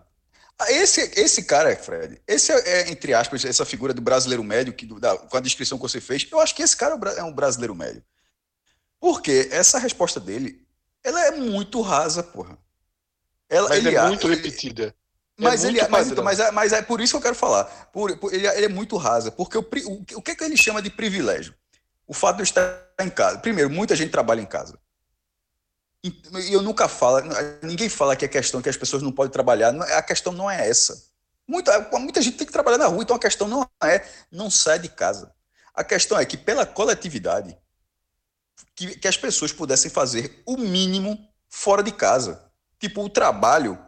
Ah, 0.59 0.73
Esse, 0.73 1.01
esse 1.21 1.43
cara, 1.45 1.75
Fred, 1.77 2.21
esse 2.27 2.51
é, 2.51 2.59
é, 2.69 2.91
entre 2.91 3.13
aspas, 3.13 3.45
essa 3.45 3.65
figura 3.65 3.93
do 3.93 4.01
brasileiro 4.01 4.43
médio, 4.43 4.73
que, 4.73 4.87
da- 4.99 5.17
com 5.19 5.37
a 5.37 5.41
descrição 5.41 5.77
que 5.77 5.83
você 5.83 6.01
fez, 6.01 6.27
eu 6.33 6.41
acho 6.41 6.55
que 6.55 6.63
esse 6.63 6.75
cara 6.77 6.95
é 6.95 6.97
um 6.97 7.19
é 7.19 7.23
um 7.25 7.33
brasileiro 7.33 7.75
médio. 7.75 8.03
Porque 8.99 9.49
essa 9.53 9.79
resposta 9.79 10.19
dele, 10.19 10.67
ela 11.05 11.27
é 11.27 11.31
muito 11.33 11.81
rasa, 11.83 12.23
porra. 12.23 12.57
Ela, 13.49 13.69
Mas 13.69 13.79
ele 13.85 13.95
é 13.95 14.03
muito 14.07 14.27
ele- 14.27 14.37
repetida. 14.37 14.95
Mas, 15.39 15.63
muito 15.65 15.77
ele, 15.77 15.83
mas, 15.83 15.91
padrão. 15.91 16.13
então, 16.13 16.25
mas, 16.25 16.41
é, 16.41 16.51
mas 16.51 16.73
é 16.73 16.81
por 16.81 16.99
isso 17.03 17.13
que 17.13 17.17
eu 17.19 17.23
quero 17.23 17.35
falar. 17.35 17.65
Por, 17.93 18.17
por- 18.17 18.33
ele, 18.33 18.47
é- 18.47 18.57
ele 18.57 18.65
é 18.67 18.69
muito 18.71 18.97
rasa. 18.97 19.31
Porque 19.31 19.59
o, 19.59 19.61
o, 19.61 20.05
que- 20.05 20.17
o 20.17 20.23
que, 20.23 20.31
é 20.31 20.35
que 20.35 20.43
ele 20.45 20.57
chama 20.57 20.81
de 20.81 20.89
privilégio? 20.89 21.55
O 22.07 22.15
fato 22.15 22.37
de 22.37 22.43
eu 22.43 22.45
estar 22.45 22.83
em 23.01 23.11
casa. 23.11 23.39
Primeiro, 23.39 23.69
muita 23.69 23.95
gente 23.95 24.11
trabalha 24.11 24.41
em 24.41 24.47
casa. 24.47 24.79
E 26.09 26.53
eu 26.53 26.63
nunca 26.63 26.89
falo, 26.89 27.23
ninguém 27.63 27.89
fala 27.89 28.17
que 28.17 28.25
a 28.25 28.29
questão 28.29 28.61
é 28.61 28.63
que 28.63 28.69
as 28.69 28.77
pessoas 28.77 29.03
não 29.03 29.13
podem 29.13 29.33
trabalhar. 29.33 29.75
A 29.93 30.03
questão 30.03 30.33
não 30.33 30.51
é 30.51 30.69
essa. 30.69 31.05
Muita, 31.49 31.89
muita 31.93 32.21
gente 32.21 32.37
tem 32.37 32.47
que 32.47 32.53
trabalhar 32.53 32.79
na 32.79 32.87
rua, 32.87 33.03
então 33.03 33.17
a 33.17 33.21
questão 33.21 33.47
não 33.47 33.69
é 33.83 34.05
não 34.31 34.51
sai 34.51 34.79
de 34.79 34.89
casa. 34.89 35.33
A 35.73 35.85
questão 35.85 36.19
é 36.19 36.25
que, 36.25 36.37
pela 36.37 36.67
coletividade, 36.67 37.57
que, 38.75 38.99
que 38.99 39.09
as 39.09 39.17
pessoas 39.17 39.53
pudessem 39.53 39.91
fazer 39.91 40.43
o 40.47 40.57
mínimo 40.57 41.19
fora 41.49 41.83
de 41.83 41.93
casa. 41.93 42.43
Tipo, 42.79 43.05
o 43.05 43.09
trabalho. 43.09 43.79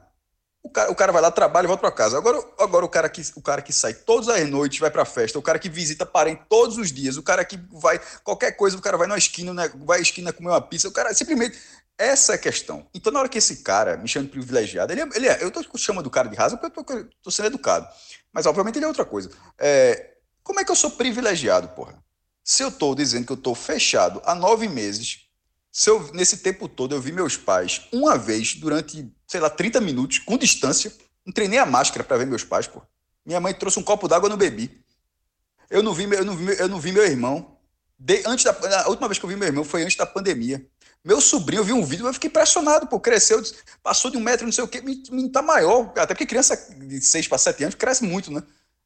O 0.62 0.70
cara, 0.70 0.90
o 0.90 0.94
cara 0.94 1.12
vai 1.12 1.22
lá, 1.22 1.30
trabalha 1.30 1.64
e 1.64 1.68
volta 1.68 1.80
para 1.80 1.92
casa. 1.92 2.18
Agora, 2.18 2.38
agora 2.58 2.84
o, 2.84 2.88
cara 2.88 3.08
que, 3.08 3.22
o 3.36 3.40
cara 3.40 3.62
que 3.62 3.72
sai 3.72 3.94
todas 3.94 4.28
as 4.28 4.48
noites, 4.48 4.78
vai 4.78 4.90
para 4.90 5.04
festa, 5.04 5.38
o 5.38 5.42
cara 5.42 5.58
que 5.58 5.68
visita 5.68 6.04
parente 6.04 6.42
todos 6.48 6.76
os 6.76 6.92
dias, 6.92 7.16
o 7.16 7.22
cara 7.22 7.44
que 7.44 7.58
vai. 7.70 8.00
Qualquer 8.22 8.52
coisa, 8.52 8.76
o 8.76 8.80
cara 8.80 8.96
vai 8.96 9.06
na 9.06 9.16
esquina, 9.16 9.54
né, 9.54 9.70
vai 9.76 9.98
à 9.98 10.02
esquina 10.02 10.32
comer 10.32 10.50
uma 10.50 10.60
pizza, 10.60 10.88
o 10.88 10.92
cara 10.92 11.14
simplesmente. 11.14 11.58
Essa 11.98 12.32
é 12.32 12.34
a 12.36 12.38
questão. 12.38 12.86
Então, 12.94 13.12
na 13.12 13.18
hora 13.18 13.28
que 13.28 13.38
esse 13.38 13.56
cara 13.56 13.96
me 13.96 14.06
chama 14.06 14.26
de 14.26 14.30
privilegiado, 14.30 14.92
ele 14.92 15.00
é. 15.00 15.08
Ele 15.16 15.28
é 15.28 15.42
eu 15.42 15.50
tô 15.50 15.62
chamando 15.76 16.04
do 16.04 16.10
cara 16.10 16.28
de 16.28 16.36
rasa 16.36 16.56
porque 16.56 16.80
eu 16.80 16.84
tô, 16.84 17.04
tô 17.24 17.30
sendo 17.30 17.46
educado. 17.46 17.88
Mas, 18.32 18.46
obviamente, 18.46 18.76
ele 18.76 18.84
é 18.84 18.88
outra 18.88 19.04
coisa. 19.04 19.30
É, 19.58 20.14
como 20.42 20.60
é 20.60 20.64
que 20.64 20.70
eu 20.70 20.76
sou 20.76 20.92
privilegiado, 20.92 21.68
porra? 21.70 22.02
Se 22.44 22.62
eu 22.62 22.70
tô 22.70 22.94
dizendo 22.94 23.26
que 23.26 23.32
eu 23.32 23.36
tô 23.36 23.54
fechado 23.54 24.22
há 24.24 24.34
nove 24.34 24.68
meses, 24.68 25.26
se 25.72 25.90
eu, 25.90 26.10
nesse 26.14 26.38
tempo 26.38 26.68
todo 26.68 26.94
eu 26.94 27.00
vi 27.00 27.12
meus 27.12 27.36
pais 27.36 27.86
uma 27.92 28.16
vez 28.16 28.54
durante, 28.54 29.12
sei 29.26 29.40
lá, 29.40 29.50
30 29.50 29.80
minutos, 29.80 30.18
com 30.20 30.38
distância, 30.38 30.92
não 31.26 31.32
treinei 31.32 31.58
a 31.58 31.66
máscara 31.66 32.04
para 32.04 32.16
ver 32.16 32.26
meus 32.26 32.44
pais, 32.44 32.66
pô. 32.66 32.80
Minha 33.26 33.40
mãe 33.40 33.52
trouxe 33.52 33.78
um 33.78 33.82
copo 33.82 34.08
d'água, 34.08 34.26
eu 34.26 34.30
não 34.30 34.36
bebi. 34.38 34.82
Eu 35.68 35.82
não 35.82 35.92
vi, 35.92 36.04
eu 36.04 36.24
não 36.24 36.36
vi, 36.36 36.58
eu 36.58 36.68
não 36.68 36.80
vi 36.80 36.92
meu 36.92 37.04
irmão. 37.04 37.58
De- 37.98 38.22
antes 38.24 38.44
da, 38.44 38.82
a 38.84 38.88
última 38.88 39.08
vez 39.08 39.18
que 39.18 39.24
eu 39.24 39.28
vi 39.28 39.36
meu 39.36 39.48
irmão 39.48 39.64
foi 39.64 39.82
antes 39.82 39.96
da 39.96 40.06
pandemia. 40.06 40.66
Meu 41.04 41.20
sobrinho, 41.20 41.60
eu 41.60 41.64
vi 41.64 41.72
um 41.72 41.84
vídeo, 41.84 42.06
eu 42.06 42.12
fiquei 42.12 42.28
impressionado, 42.28 42.86
pô, 42.86 42.98
cresceu, 43.00 43.40
passou 43.82 44.10
de 44.10 44.16
um 44.16 44.20
metro, 44.20 44.44
não 44.44 44.52
sei 44.52 44.64
o 44.64 44.68
quê, 44.68 44.80
me, 44.80 45.30
tá 45.30 45.40
maior, 45.40 45.92
até 45.96 46.08
porque 46.08 46.26
criança 46.26 46.56
de 46.76 47.00
6 47.00 47.28
para 47.28 47.38
7 47.38 47.62
anos 47.62 47.74
cresce 47.76 48.04
muito, 48.04 48.30
né? 48.30 48.42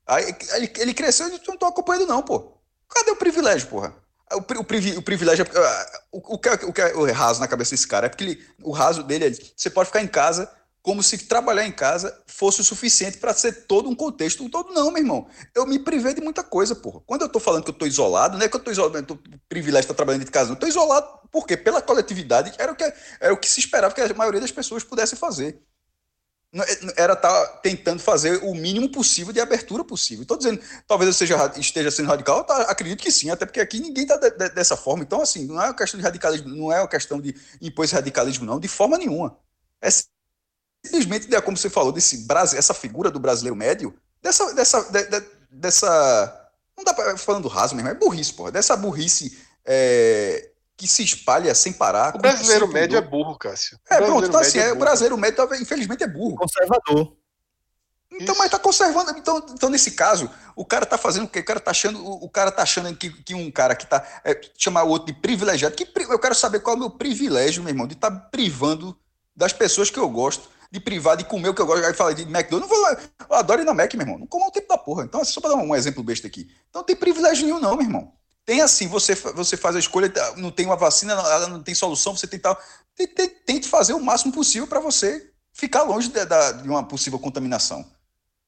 Aí 0.07 0.35
ele, 0.79 0.95
cresceu 0.95 1.29
e 1.29 1.41
não 1.49 1.57
tô 1.57 1.67
acompanhando 1.67 2.07
não, 2.07 2.23
pô. 2.23 2.59
Cadê 2.89 3.11
o 3.11 3.17
privilégio, 3.17 3.69
porra? 3.69 3.95
O, 4.33 4.43
pri- 4.43 4.59
o, 4.59 4.65
privi- 4.65 4.97
o 4.97 5.03
privilégio, 5.03 5.45
é- 5.45 5.59
ah, 5.59 6.01
o, 6.13 6.35
o, 6.35 6.39
que 6.39 6.49
é, 6.49 6.53
o 6.55 6.73
que 6.73 6.81
é 6.81 6.95
o 6.95 7.11
raso 7.13 7.41
na 7.41 7.49
cabeça 7.49 7.71
desse 7.71 7.87
cara 7.87 8.07
é 8.07 8.09
porque 8.09 8.25
ele- 8.25 8.47
o 8.63 8.71
raso 8.73 9.03
dele 9.03 9.27
é, 9.27 9.31
você 9.57 9.71
pode 9.71 9.89
ficar 9.89 10.03
em 10.03 10.09
casa 10.09 10.51
como 10.83 11.03
se 11.03 11.17
trabalhar 11.27 11.65
em 11.65 11.73
casa 11.73 12.23
fosse 12.27 12.61
o 12.61 12.65
suficiente 12.65 13.19
para 13.19 13.33
ser 13.35 13.67
todo 13.67 13.89
um 13.89 13.95
contexto. 13.95 14.49
Todo 14.51 14.73
não, 14.75 14.91
meu 14.91 15.03
irmão. 15.03 15.29
Eu 15.55 15.65
me 15.67 15.79
privei 15.79 16.13
de 16.15 16.21
muita 16.21 16.43
coisa, 16.43 16.75
porra. 16.75 17.01
Quando 17.07 17.23
eu 17.23 17.29
tô 17.29 17.39
falando 17.41 17.65
que 17.65 17.71
eu 17.71 17.75
tô 17.75 17.87
isolado, 17.87 18.37
não 18.39 18.45
é 18.45 18.49
que 18.49 18.57
eu 18.57 18.61
tô 18.61 18.71
isolado, 18.71 19.07
tô 19.07 19.19
privilégio 19.49 19.83
de 19.83 19.85
estar 19.87 19.95
trabalhando 19.95 20.25
de 20.25 20.31
casa, 20.31 20.51
não. 20.51 20.57
Tô 20.57 20.67
isolado 20.67 21.07
porque 21.31 21.57
pela 21.57 21.81
coletividade 21.81 22.53
era 22.59 22.73
o 22.73 22.77
que 22.77 22.85
era 23.21 23.33
o 23.33 23.37
que 23.37 23.49
se 23.49 23.61
esperava 23.61 23.95
que 23.95 24.01
a 24.01 24.15
maioria 24.15 24.41
das 24.41 24.51
pessoas 24.53 24.83
pudesse 24.85 25.17
fazer. 25.17 25.63
Não- 26.53 26.65
Era 26.97 27.15
estar 27.15 27.47
tentando 27.63 28.01
fazer 28.01 28.43
o 28.45 28.55
mínimo 28.55 28.91
possível 28.91 29.33
de 29.33 29.41
abertura 29.41 29.83
possível. 29.85 30.23
Estou 30.23 30.37
dizendo, 30.37 30.61
talvez 30.87 31.09
eu 31.09 31.15
seja, 31.15 31.37
esteja 31.59 31.91
sendo 31.91 32.09
radical, 32.09 32.45
tá, 32.45 32.63
acredito 32.65 33.01
que 33.03 33.11
sim, 33.11 33.31
até 33.31 33.47
porque 33.47 33.61
aqui 33.61 33.81
ninguém 33.81 34.03
está 34.05 34.17
dessa 34.49 34.77
forma. 34.77 35.03
Então, 35.03 35.23
assim, 35.23 35.47
não 35.47 35.61
é 35.63 35.67
uma 35.67 35.75
questão 35.75 35.99
de 35.99 36.05
radicalismo, 36.05 36.49
não 36.55 36.71
é 36.71 36.81
uma 36.81 36.89
questão 36.89 37.19
de 37.21 37.35
impor 37.61 37.85
esse 37.87 37.95
radicalismo, 37.95 38.45
não, 38.45 38.61
de 38.61 38.69
forma 38.69 38.99
nenhuma. 38.99 39.39
É 39.81 39.89
simplesmente, 40.85 41.35
é 41.35 41.41
como 41.41 41.57
você 41.57 41.71
falou, 41.71 41.93
desse 41.93 42.27
Brasil, 42.27 42.59
essa 42.59 42.75
figura 42.75 43.11
do 43.11 43.21
brasileiro 43.21 43.57
médio, 43.57 43.95
dessa. 44.21 44.55
dessa, 44.55 44.83
de- 44.91 45.05
de- 45.05 45.43
dessa 45.51 46.39
não 46.77 46.85
dá 46.85 46.95
para 46.95 47.17
falando 47.19 47.47
raso 47.49 47.75
mesmo, 47.75 47.91
é 47.91 47.95
burrice, 47.95 48.33
porra. 48.33 48.51
Dessa 48.51 48.77
burrice 48.77 49.39
é, 49.65 50.51
que 50.77 50.89
se 50.89 51.03
espalha 51.03 51.55
sem 51.55 51.73
parar. 51.73 52.17
O 52.17 52.19
brasileiro 52.19 52.67
médio 52.67 52.97
é 52.97 53.01
burro, 53.01 53.37
Cássio. 53.37 53.79
É, 53.89 53.99
pronto, 53.99 54.27
então 54.27 54.41
assim, 54.41 54.59
médio 54.59 54.71
é, 54.71 54.73
o 54.73 54.79
brasileiro 54.79 55.17
médio, 55.19 55.55
infelizmente, 55.61 56.03
é 56.03 56.09
burro. 56.09 56.37
Conservador. 56.37 57.17
Então, 58.11 58.35
Isso. 58.35 58.39
mas 58.39 58.51
tá 58.51 58.59
conservando. 58.59 59.11
Então, 59.13 59.47
então, 59.51 59.71
nesse 59.71 59.93
caso, 59.93 60.31
o 60.55 60.67
cara 60.67 60.85
tá 60.85 60.99
fazendo 60.99 61.25
o 61.25 61.29
quê? 61.29 61.39
O 61.41 61.45
cara 61.45 61.61
tá 61.61 61.71
achando, 61.71 62.05
o, 62.05 62.25
o 62.25 62.29
cara 62.29 62.51
tá 62.51 62.63
achando 62.63 62.95
que, 62.95 63.11
que 63.23 63.35
um 63.35 63.51
cara 63.51 63.75
que 63.75 63.87
tá. 63.87 64.07
É, 64.25 64.39
chamar 64.59 64.83
o 64.85 64.89
outro 64.89 65.15
de 65.15 65.21
privilegiado. 65.21 65.75
Que, 65.75 65.91
eu 66.11 66.19
quero 66.19 66.35
saber 66.35 66.61
qual 66.61 66.75
é 66.75 66.77
o 66.77 66.81
meu 66.81 66.91
privilégio, 66.91 67.63
meu 67.63 67.71
irmão, 67.71 67.87
de 67.87 67.95
estar 67.95 68.11
privando 68.11 68.99
das 69.35 69.53
pessoas 69.53 69.89
que 69.89 69.99
eu 69.99 70.09
gosto, 70.11 70.51
de 70.73 70.81
privar 70.81 71.19
de 71.19 71.25
comer 71.25 71.51
o 71.51 71.55
que 71.55 71.61
eu 71.61 71.67
gosto. 71.67 71.85
Aí 71.85 71.93
fala 71.93 72.15
de 72.15 72.23
McDonald's, 72.23 72.69
não 72.71 72.83
vou, 72.83 72.99
eu 73.29 73.37
adoro 73.37 73.61
ir 73.61 73.65
na 73.67 73.75
Mac, 73.75 73.93
meu 73.93 74.03
irmão. 74.05 74.19
Não 74.19 74.27
como 74.27 74.47
o 74.47 74.51
tempo 74.51 74.67
da 74.69 74.79
porra. 74.79 75.05
Então, 75.05 75.21
assim, 75.21 75.33
só 75.33 75.41
pra 75.41 75.51
dar 75.51 75.57
um 75.57 75.77
exemplo 75.77 76.03
besta 76.03 76.27
aqui. 76.27 76.51
Então, 76.71 76.81
não 76.81 76.85
tem 76.87 76.97
privilégio 76.97 77.45
nenhum, 77.45 77.61
não, 77.61 77.77
meu 77.77 77.85
irmão. 77.85 78.13
Tem 78.45 78.63
assim, 78.63 78.89
você, 78.89 79.15
você 79.15 79.57
faz 79.57 79.77
a 79.77 79.79
escolha, 79.79 80.09
tá, 80.09 80.35
não 80.37 80.51
tem 80.51 80.65
uma 80.67 80.75
vacina, 80.75 81.15
não- 81.15 81.31
ela 81.31 81.47
não 81.47 81.63
tem 81.63 81.75
solução, 81.75 82.17
você 82.17 82.27
tem- 82.27 82.41
Tente 83.47 83.69
fazer 83.69 83.93
o 83.93 84.01
máximo 84.01 84.33
possível 84.33 84.67
para 84.67 84.81
você 84.81 85.31
ficar 85.53 85.83
longe 85.83 86.09
de, 86.09 86.19
de 86.63 86.69
uma 86.69 86.83
possível 86.83 87.19
contaminação. 87.19 87.85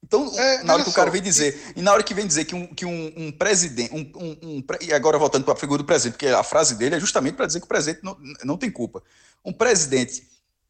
Então, 0.02 0.30
É, 0.38 0.62
na 0.64 0.74
hora 0.74 0.82
que 0.84 0.90
o 0.90 0.92
cara 0.92 1.10
vem 1.10 1.22
dizer, 1.22 1.72
e 1.76 1.82
na 1.82 1.92
hora 1.92 2.02
que 2.02 2.12
vem 2.14 2.26
dizer 2.26 2.44
que 2.46 2.54
um, 2.54 2.66
que 2.74 2.84
um, 2.84 3.12
um 3.16 3.32
presidente, 3.32 3.94
um, 3.94 4.00
um- 4.42 4.64
e 4.80 4.92
agora 4.92 5.18
voltando 5.18 5.44
para 5.44 5.54
a 5.54 5.56
figura 5.56 5.82
do 5.82 5.86
presidente, 5.86 6.14
porque 6.14 6.26
a 6.28 6.42
frase 6.42 6.74
dele 6.74 6.96
é 6.96 7.00
justamente 7.00 7.34
para 7.36 7.46
dizer 7.46 7.60
que 7.60 7.64
o 7.64 7.68
presidente 7.68 8.00
não, 8.02 8.16
não 8.44 8.56
tem 8.58 8.70
culpa. 8.70 9.02
Um 9.44 9.52
presidente 9.52 10.26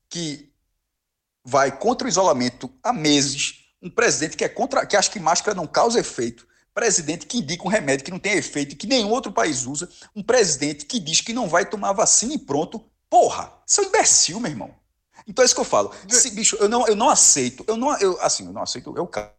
que 0.08 0.52
vai 1.44 1.76
contra 1.76 2.06
o 2.06 2.08
isolamento 2.08 2.72
há 2.82 2.92
meses, 2.92 3.66
um 3.82 3.90
presidente 3.90 4.36
que 4.36 4.44
é 4.44 4.48
contra, 4.48 4.86
que 4.86 4.96
acha 4.96 5.10
que 5.10 5.20
máscara 5.20 5.54
não 5.54 5.66
causa 5.66 6.00
efeito, 6.00 6.46
presidente 6.72 7.26
que 7.26 7.38
indica 7.38 7.64
um 7.64 7.68
remédio 7.68 8.04
que 8.04 8.10
não 8.10 8.18
tem 8.18 8.32
efeito, 8.32 8.76
que 8.76 8.86
nenhum 8.86 9.10
outro 9.10 9.30
país 9.30 9.66
usa, 9.66 9.88
um 10.16 10.22
presidente 10.22 10.86
que 10.86 10.98
diz 10.98 11.20
que 11.20 11.32
não 11.32 11.48
vai 11.48 11.64
tomar 11.64 11.92
vacina 11.92 12.34
e 12.34 12.38
pronto. 12.38 12.84
Porra, 13.08 13.52
isso 13.66 13.80
é 13.80 13.84
um 13.84 13.88
imbecil, 13.88 14.40
meu 14.40 14.50
irmão. 14.50 14.74
Então 15.26 15.42
é 15.42 15.46
isso 15.46 15.54
que 15.54 15.60
eu 15.60 15.64
falo. 15.64 15.92
Se, 16.08 16.30
bicho, 16.32 16.56
eu 16.56 16.68
não, 16.68 16.86
eu 16.86 16.96
não 16.96 17.08
aceito, 17.08 17.64
eu 17.68 17.76
não, 17.76 17.96
eu, 17.98 18.20
assim, 18.20 18.46
eu 18.46 18.52
não 18.52 18.62
aceito, 18.62 18.92
eu 18.96 19.06
caso, 19.06 19.30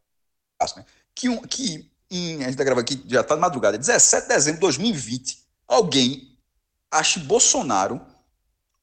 né? 0.78 0.86
Que, 1.14 1.28
um, 1.28 1.42
que 1.42 1.92
em, 2.10 2.44
a 2.44 2.48
gente 2.48 2.58
tá 2.58 2.64
gravando 2.64 2.86
aqui, 2.86 3.04
já 3.08 3.24
tá 3.24 3.36
de 3.36 3.42
madrugada, 3.42 3.78
17 3.78 4.28
de 4.28 4.34
dezembro 4.34 4.58
de 4.58 4.62
2020, 4.62 5.44
alguém 5.68 6.38
ache 6.90 7.20
Bolsonaro 7.20 8.02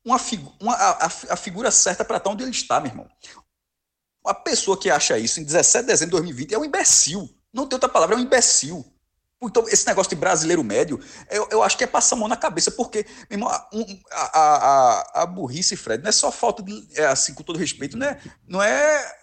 uma, 0.05 0.21
uma 0.61 0.75
a, 0.75 1.07
a, 1.07 1.11
a 1.31 1.37
figura 1.37 1.71
certa 1.71 2.05
para 2.05 2.17
estar 2.19 2.31
onde 2.31 2.43
ele 2.43 2.51
está, 2.51 2.81
meu 2.81 2.91
irmão. 2.91 3.09
Uma 4.25 4.35
pessoa 4.35 4.79
que 4.79 4.89
acha 4.91 5.19
isso 5.19 5.41
em 5.41 5.45
17 5.45 5.83
de 5.85 5.93
dezembro 5.93 6.11
de 6.17 6.23
2020 6.23 6.55
é 6.55 6.59
um 6.59 6.65
imbecil. 6.65 7.29
Não 7.53 7.67
tem 7.67 7.77
outra 7.77 7.89
palavra, 7.89 8.15
é 8.15 8.19
um 8.19 8.23
imbecil. 8.23 8.85
Então, 9.45 9.69
esse 9.69 9.85
negócio 9.87 10.11
de 10.11 10.15
brasileiro 10.15 10.63
médio, 10.63 11.01
eu, 11.29 11.49
eu 11.51 11.63
acho 11.65 11.77
que 11.77 11.83
é 11.83 11.87
passar 11.89 12.15
a 12.15 12.19
mão 12.21 12.29
na 12.29 12.37
cabeça, 12.37 12.71
porque, 12.71 13.05
meu 13.29 13.37
irmão, 13.39 13.49
a, 13.49 13.69
a, 14.13 14.39
a, 14.39 15.01
a- 15.01 15.23
a 15.23 15.27
burrice, 15.27 15.75
Fred, 15.77 16.01
não 16.01 16.09
é 16.09 16.13
só 16.13 16.31
falta 16.31 16.63
de. 16.63 16.89
É 16.95 17.07
assim, 17.07 17.35
com 17.35 17.43
todo 17.43 17.59
respeito, 17.59 17.97
não 17.97 18.07
é, 18.07 18.21
não 18.47 18.63
é 18.63 19.19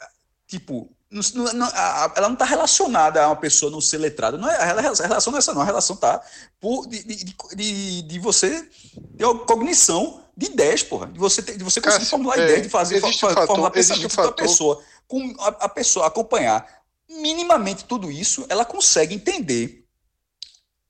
tipo. 0.45 0.93
não- 1.09 1.23
não- 1.53 1.67
a- 1.67 2.05
a- 2.05 2.13
ela 2.17 2.27
não 2.27 2.33
está 2.33 2.43
relacionada 2.43 3.23
a 3.23 3.27
uma 3.29 3.37
pessoa 3.37 3.71
não 3.71 3.79
ser 3.79 3.97
letrada. 3.97 4.37
Não 4.37 4.49
é, 4.49 4.57
a 4.57 4.65
rela- 4.65 4.81
a 4.81 5.07
relação 5.07 5.31
não 5.31 5.37
é 5.37 5.39
essa, 5.39 5.53
não. 5.53 5.61
A 5.61 5.65
relação 5.65 5.95
está 5.95 6.21
de, 6.89 7.03
de, 7.05 7.23
de- 7.55 8.01
de, 8.01 8.19
você 8.19 8.69
ter 9.17 9.25
cognição 9.45 10.21
de 10.39 10.45
ideias, 10.47 10.81
porra. 10.81 11.07
De 11.07 11.19
você, 11.19 11.41
ter, 11.41 11.57
de 11.57 11.63
você 11.63 11.81
conseguir 11.81 11.99
Cássio, 12.05 12.09
formular 12.09 12.39
é, 12.39 12.43
ideias, 12.45 12.61
de 12.63 12.69
fazer 12.69 12.95
existe 12.97 13.25
um 13.25 13.29
fator- 13.29 13.47
formular 13.47 13.71
pensamento 13.71 14.05
a 14.07 14.09
fator- 14.09 14.33
pessoa. 14.35 14.83
Com 15.07 15.35
a, 15.39 15.47
a 15.47 15.69
pessoa 15.69 16.07
acompanhar 16.07 16.65
minimamente 17.09 17.83
tudo 17.85 18.11
isso, 18.11 18.45
ela 18.49 18.63
consegue 18.63 19.13
entender 19.15 19.85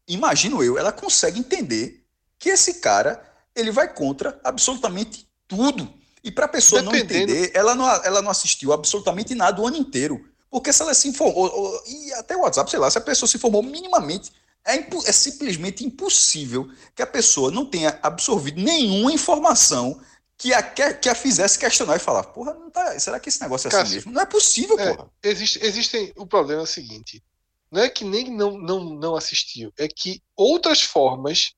imagino 0.07 0.63
eu, 0.63 0.77
ela 0.77 0.91
consegue 0.91 1.39
entender 1.39 2.03
que 2.37 2.49
esse 2.49 2.75
cara 2.75 3.23
ele 3.55 3.71
vai 3.71 3.93
contra 3.93 4.39
absolutamente 4.43 5.27
tudo. 5.47 5.91
E 6.23 6.31
para 6.31 6.45
a 6.45 6.49
pessoa 6.49 6.81
não 6.81 6.91
Dependendo- 6.91 7.31
entender, 7.31 7.51
ela 7.53 7.75
não, 7.75 7.87
ela 7.87 8.21
não 8.21 8.31
assistiu 8.31 8.73
absolutamente 8.73 9.33
nada 9.35 9.61
o 9.61 9.67
ano 9.67 9.77
inteiro. 9.77 10.25
Porque 10.49 10.73
se 10.73 10.81
ela 10.81 10.93
se 10.93 11.07
informou, 11.07 11.49
ou- 11.51 11.83
e 11.87 12.11
até 12.13 12.35
o 12.35 12.41
WhatsApp, 12.41 12.69
sei 12.69 12.79
lá, 12.79 12.89
se 12.89 12.97
a 12.97 13.01
pessoa 13.01 13.29
se 13.29 13.37
informou 13.37 13.61
minimamente, 13.61 14.31
é, 14.69 14.75
impo- 14.77 15.03
é 15.05 15.11
simplesmente 15.11 15.85
impossível 15.85 16.69
que 16.95 17.01
a 17.01 17.07
pessoa 17.07 17.51
não 17.51 17.65
tenha 17.65 17.99
absorvido 18.03 18.61
nenhuma 18.61 19.11
informação 19.11 19.99
que 20.37 20.53
a, 20.53 20.63
que, 20.63 21.09
a 21.09 21.15
fizesse 21.15 21.59
questionar 21.59 21.97
e 21.97 21.99
falar, 21.99 22.23
porra, 22.23 22.53
não 22.53 22.69
tá, 22.69 22.97
será 22.97 23.19
que 23.19 23.27
esse 23.27 23.41
negócio 23.41 23.67
é 23.67 23.69
assim 23.69 23.77
Cássio, 23.77 23.95
mesmo? 23.95 24.11
Não 24.13 24.21
é 24.21 24.25
possível, 24.25 24.79
é, 24.79 24.95
porra. 24.95 25.11
Existe, 25.21 25.59
existem. 25.61 26.13
O 26.15 26.25
problema 26.25 26.61
é 26.61 26.63
o 26.63 26.67
seguinte: 26.67 27.21
não 27.69 27.81
é 27.81 27.89
que 27.89 28.05
nem 28.05 28.31
não, 28.31 28.57
não, 28.57 28.83
não 28.93 29.15
assistiu, 29.15 29.73
é 29.77 29.87
que 29.87 30.21
outras 30.35 30.81
formas 30.81 31.53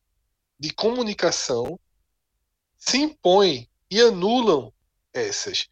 de 0.60 0.74
comunicação 0.74 1.80
se 2.78 2.98
impõem 2.98 3.70
e 3.90 4.02
anulam 4.02 4.74
essas. 5.14 5.68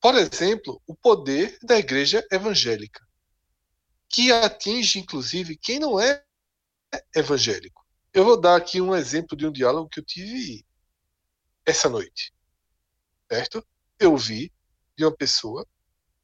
Por 0.00 0.16
exemplo, 0.16 0.82
o 0.86 0.96
poder 0.96 1.58
da 1.62 1.78
igreja 1.78 2.26
evangélica, 2.30 3.06
que 4.08 4.32
atinge, 4.32 4.98
inclusive, 4.98 5.56
quem 5.56 5.78
não 5.78 6.00
é 6.00 6.24
evangélico. 7.14 7.84
Eu 8.12 8.24
vou 8.24 8.40
dar 8.40 8.56
aqui 8.56 8.80
um 8.80 8.94
exemplo 8.94 9.36
de 9.36 9.46
um 9.46 9.52
diálogo 9.52 9.88
que 9.88 10.00
eu 10.00 10.04
tive 10.04 10.64
essa 11.64 11.88
noite. 11.88 12.32
Certo? 13.30 13.66
Eu 13.98 14.16
vi 14.16 14.52
de 14.96 15.04
uma 15.04 15.16
pessoa 15.16 15.66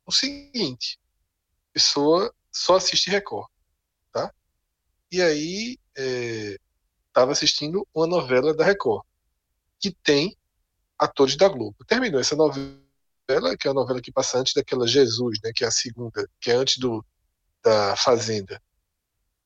o 0.05 0.13
seguinte: 0.13 0.99
pessoa 1.73 2.35
só 2.53 2.77
assiste 2.77 3.11
Record, 3.11 3.49
tá? 4.13 4.33
E 5.11 5.23
aí 5.23 5.79
estava 7.09 7.33
assistindo 7.33 7.87
uma 7.95 8.07
novela 8.07 8.55
da 8.55 8.65
Record 8.65 9.05
que 9.81 9.91
tem 9.91 10.37
atores 10.99 11.37
da 11.37 11.49
Globo. 11.49 11.77
Terminou 11.87 12.21
essa 12.21 12.37
novela, 12.37 13.57
que 13.59 13.69
é 13.69 13.71
a 13.71 13.75
novela 13.75 14.01
que 14.01 14.13
passa 14.13 14.39
antes 14.39 14.53
daquela 14.53 14.87
Jesus, 14.87 15.39
né? 15.43 15.53
Que 15.55 15.65
é 15.65 15.69
a 15.69 15.71
segunda, 15.71 16.29
que 16.41 16.51
é 16.51 16.55
antes 16.55 16.79
do 16.79 17.05
da 17.63 17.97
Fazenda. 17.97 18.61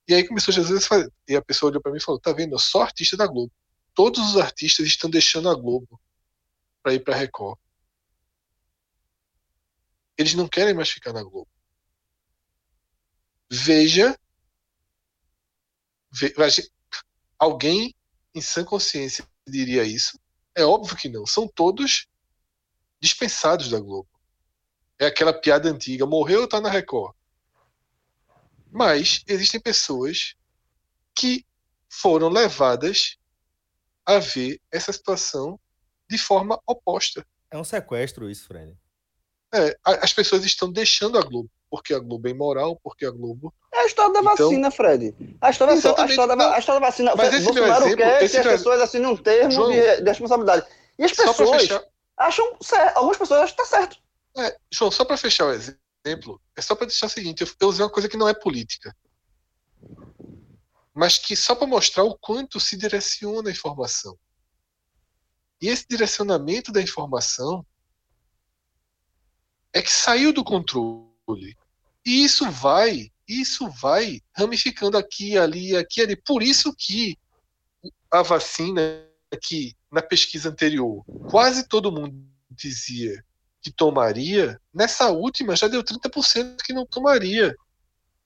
E 0.09 0.15
aí 0.15 0.27
começou 0.27 0.53
Jesus 0.53 0.85
a 0.85 0.87
fazer- 0.89 1.13
e 1.29 1.37
a 1.37 1.43
pessoa 1.43 1.71
olhou 1.71 1.81
para 1.83 1.93
mim 1.93 1.99
e 1.99 2.03
falou: 2.03 2.21
"Tá 2.21 2.33
vendo? 2.33 2.55
Eu 2.55 2.59
sou 2.59 2.83
artista 2.83 3.17
da 3.17 3.27
Globo. 3.27 3.53
Todos 3.95 4.31
os 4.31 4.37
artistas 4.37 4.87
estão 4.87 5.09
deixando 5.09 5.49
a 5.49 5.55
Globo 5.55 6.01
para 6.83 6.95
ir 6.95 7.01
para 7.01 7.15
Record. 7.17 7.59
Eles 10.17 10.35
não 10.35 10.49
querem 10.49 10.75
mais 10.75 10.91
ficar 10.91 11.13
na 11.13 11.23
Globo. 11.23 11.49
Veja, 13.51 14.19
ve- 16.11 16.35
a 16.39 17.45
alguém 17.45 17.95
em 18.35 18.41
sã 18.41 18.65
consciência 18.65 19.27
diria 19.47 19.85
isso? 19.85 20.19
É 20.55 20.65
óbvio 20.65 20.97
que 20.97 21.09
não. 21.09 21.27
São 21.27 21.47
todos 21.49 22.07
dispensados 23.01 23.69
da 23.71 23.79
Globo. 23.81 24.09
É 24.99 25.07
aquela 25.07 25.33
piada 25.33 25.69
antiga: 25.71 26.07
morreu 26.07 26.43
ou 26.43 26.49
tá 26.49 26.61
na 26.61 26.71
Record? 26.71 27.15
Mas 28.73 29.23
existem 29.29 29.61
pessoas 29.61 30.35
que 31.15 31.45
foram 31.91 32.29
levadas 32.31 33.17
a 34.07 34.19
ver 34.19 34.59
essa 34.73 34.93
situação 34.93 35.61
de 36.09 36.17
forma 36.17 36.59
oposta. 36.67 37.25
É 37.51 37.59
um 37.59 37.65
sequestro 37.65 38.31
isso, 38.31 38.47
Fred. 38.49 38.75
É, 39.55 39.77
as 39.85 40.13
pessoas 40.15 40.43
estão 40.47 40.73
deixando 40.73 41.19
a 41.19 41.23
Globo, 41.23 41.51
porque 41.71 41.93
a 41.93 41.99
Globo 41.99 42.27
é 42.27 42.31
imoral, 42.31 42.81
porque 42.83 43.05
a 43.05 43.11
Globo. 43.11 43.53
É 43.71 43.81
a 43.81 43.87
história 43.87 44.11
da 44.15 44.21
Então- 44.21 44.35
vacina, 44.49 44.71
Fred. 44.71 45.15
A 45.39 45.51
história, 45.51 45.77
só, 45.79 45.95
a 45.99 46.07
história, 46.07 46.35
da, 46.35 46.55
a 46.55 46.59
história 46.59 46.81
da 46.81 46.87
vacina. 46.87 47.15
Mas 47.15 47.29
esse 47.35 47.45
meu 47.45 47.55
Bolsonaro 47.55 47.85
exemplo- 47.85 47.97
quer 48.05 48.23
esse 48.23 48.33
que 48.33 48.39
as 48.41 48.47
meu- 48.47 48.57
pessoas 48.57 48.81
assinem 48.81 49.07
um 49.09 49.17
termo 49.17 49.51
João, 49.51 49.71
de, 49.71 49.97
de 50.01 50.09
responsabilidade. 50.09 50.67
E 50.99 51.05
as 51.05 51.13
pessoas 51.13 51.61
fechar, 51.63 51.85
acham 52.17 52.57
certo. 52.63 52.97
Algumas 52.97 53.19
pessoas 53.19 53.41
acham 53.43 53.57
que 53.57 53.63
tá 53.63 53.69
certo. 53.69 53.97
é, 54.39 54.57
João, 54.73 54.91
só 54.91 55.05
para 55.05 55.19
fechar 55.19 55.45
o 55.47 55.53
exemplo, 55.53 55.81
é 56.05 56.63
só 56.63 56.75
para 56.75 56.87
deixar 56.87 57.07
o 57.07 57.11
seguinte: 57.11 57.45
eu 57.61 57.69
usei 57.69 57.85
uma 57.85 57.91
coisa 57.91 58.09
que 58.09 58.17
não 58.17 58.29
é 58.29 58.35
política, 58.35 58.97
mas 60.95 61.19
que 61.19 61.37
só 61.37 61.55
para 61.55 61.67
mostrar 61.67 62.05
o 62.05 62.19
quanto 62.19 62.59
se 62.59 62.77
direciona 62.77 63.49
a 63.49 63.53
informação. 63.53 64.19
E 65.61 65.69
esse 65.69 65.87
direcionamento 65.89 66.73
da 66.73 66.83
informação 66.83 67.65
é 69.73 69.81
que 69.81 69.93
saiu 69.93 70.33
do 70.33 70.43
controle. 70.43 71.57
E 72.05 72.25
isso 72.25 72.51
vai, 72.51 73.13
isso 73.29 73.71
vai 73.71 74.21
ramificando 74.37 74.99
aqui, 74.99 75.39
ali, 75.39 75.77
aqui, 75.77 76.03
ali. 76.03 76.17
Por 76.17 76.43
isso 76.43 76.75
que 76.77 77.17
a 78.11 78.23
vacina 78.23 79.09
que 79.41 79.75
na 79.91 80.03
pesquisa 80.03 80.51
anterior 80.51 81.03
quase 81.31 81.67
todo 81.67 81.91
mundo 81.93 82.15
dizia 82.51 83.25
que 83.63 83.71
tomaria, 83.73 84.59
nessa 84.75 85.09
última 85.11 85.55
já 85.57 85.69
deu 85.69 85.83
30% 85.85 86.57
que 86.65 86.73
não 86.73 86.85
tomaria. 86.85 87.55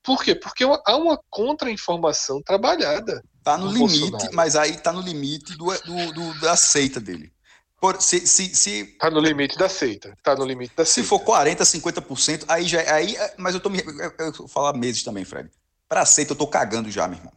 Por 0.02 0.22
quê? 0.22 0.34
Porque 0.34 0.64
há 0.64 0.96
uma 0.96 1.20
contra-informação 1.28 2.40
trabalhada. 2.42 3.22
Tá 3.42 3.58
no 3.58 3.70
limite, 3.70 4.00
Bolsonaro. 4.10 4.34
mas 4.34 4.56
aí 4.56 4.76
tá 4.78 4.92
no 4.92 5.00
limite 5.00 5.56
do, 5.56 5.66
do, 5.82 6.12
do- 6.12 6.40
da 6.40 6.56
seita 6.56 6.98
dele. 7.00 7.32
Por, 7.80 8.00
se, 8.00 8.26
se, 8.26 8.54
se, 8.54 8.84
Tá 8.98 9.10
no 9.10 9.20
limite 9.20 9.58
da 9.58 9.68
seita. 9.68 10.16
Tá 10.22 10.34
no 10.34 10.44
limite 10.44 10.74
da 10.74 10.84
se 10.84 10.94
seita. 10.94 11.08
for 11.08 11.20
40, 11.20 11.62
50%, 11.64 12.44
aí 12.48 12.66
já. 12.66 12.80
Aí, 12.94 13.14
é- 13.16 13.34
mas 13.36 13.54
eu 13.54 13.60
tô 13.60 13.68
me. 13.68 13.80
Eu, 13.80 14.12
eu 14.26 14.32
vou 14.32 14.48
falar 14.48 14.72
meses 14.72 15.02
também, 15.02 15.24
Fred. 15.24 15.50
Pra 15.88 16.04
seita 16.06 16.32
eu 16.32 16.36
tô 16.36 16.46
cagando 16.46 16.90
já, 16.90 17.06
meu 17.06 17.18
irmão. 17.18 17.32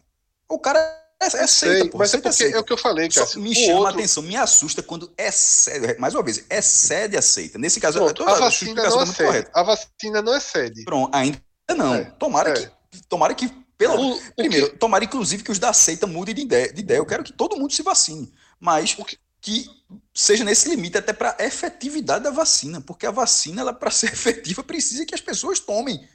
O 0.47 0.57
cara 0.57 0.79
é, 1.21 1.25
é 1.25 1.47
seita, 1.47 1.89
pô. 1.89 1.97
mas 1.97 2.13
é 2.13 2.17
porque 2.17 2.31
seita. 2.33 2.57
é 2.57 2.59
o 2.59 2.63
que 2.63 2.73
eu 2.73 2.77
falei, 2.77 3.09
Só 3.11 3.25
cara. 3.25 3.39
me 3.39 3.51
O 3.51 3.55
chama 3.55 3.71
a 3.73 3.75
outro- 3.79 3.95
atenção, 3.95 4.23
me 4.23 4.35
assusta 4.35 4.81
quando 4.81 5.11
excede, 5.17 5.97
mais 5.99 6.13
uma 6.15 6.23
vez, 6.23 6.45
excede 6.49 7.17
a 7.17 7.21
seita. 7.21 7.57
Nesse 7.57 7.79
caso, 7.79 7.99
Pronto, 7.99 8.23
a 8.23 8.25
a 8.31 8.35
sua 8.35 8.45
vacina 8.45 8.83
não 8.83 8.89
tá 8.99 9.05
muito 9.05 9.17
correta. 9.23 9.51
A 9.53 9.63
vacina 9.63 10.21
não 10.21 10.35
excede. 10.35 10.83
Pronto, 10.85 11.13
ainda 11.15 11.41
não. 11.75 11.95
É, 11.95 12.05
tomara, 12.05 12.49
é. 12.57 12.71
Que, 12.91 13.01
tomara 13.07 13.33
que, 13.35 13.49
pelo 13.77 13.95
O- 13.95 14.15
o 14.17 14.21
Primeiro, 14.35 14.69
que- 14.71 14.77
tomara 14.77 15.03
inclusive 15.03 15.43
que 15.43 15.51
os 15.51 15.59
da 15.59 15.73
seita 15.73 16.07
mudem 16.07 16.33
de 16.35 16.41
ideia, 16.41 16.71
de 16.73 16.79
ideia. 16.81 16.97
Eu 16.99 17.05
quero 17.05 17.23
que 17.23 17.33
todo 17.33 17.57
mundo 17.57 17.71
se 17.73 17.81
vacine, 17.83 18.31
mas 18.59 18.95
O 18.97 19.03
que- 19.05 19.17
que 19.41 19.65
seja 20.13 20.43
nesse 20.43 20.67
limite 20.67 20.97
até 20.97 21.13
para 21.13 21.33
a 21.39 21.45
efetividade 21.45 22.23
da 22.25 22.29
vacina, 22.31 22.81
porque 22.81 23.05
a 23.05 23.11
vacina, 23.11 23.61
ela 23.61 23.73
para 23.73 23.89
ser 23.89 24.11
efetiva, 24.53 24.61
precisa 24.63 25.05
que 25.05 25.15
as 25.15 25.21
pessoas 25.21 25.59
tomem. 25.61 26.05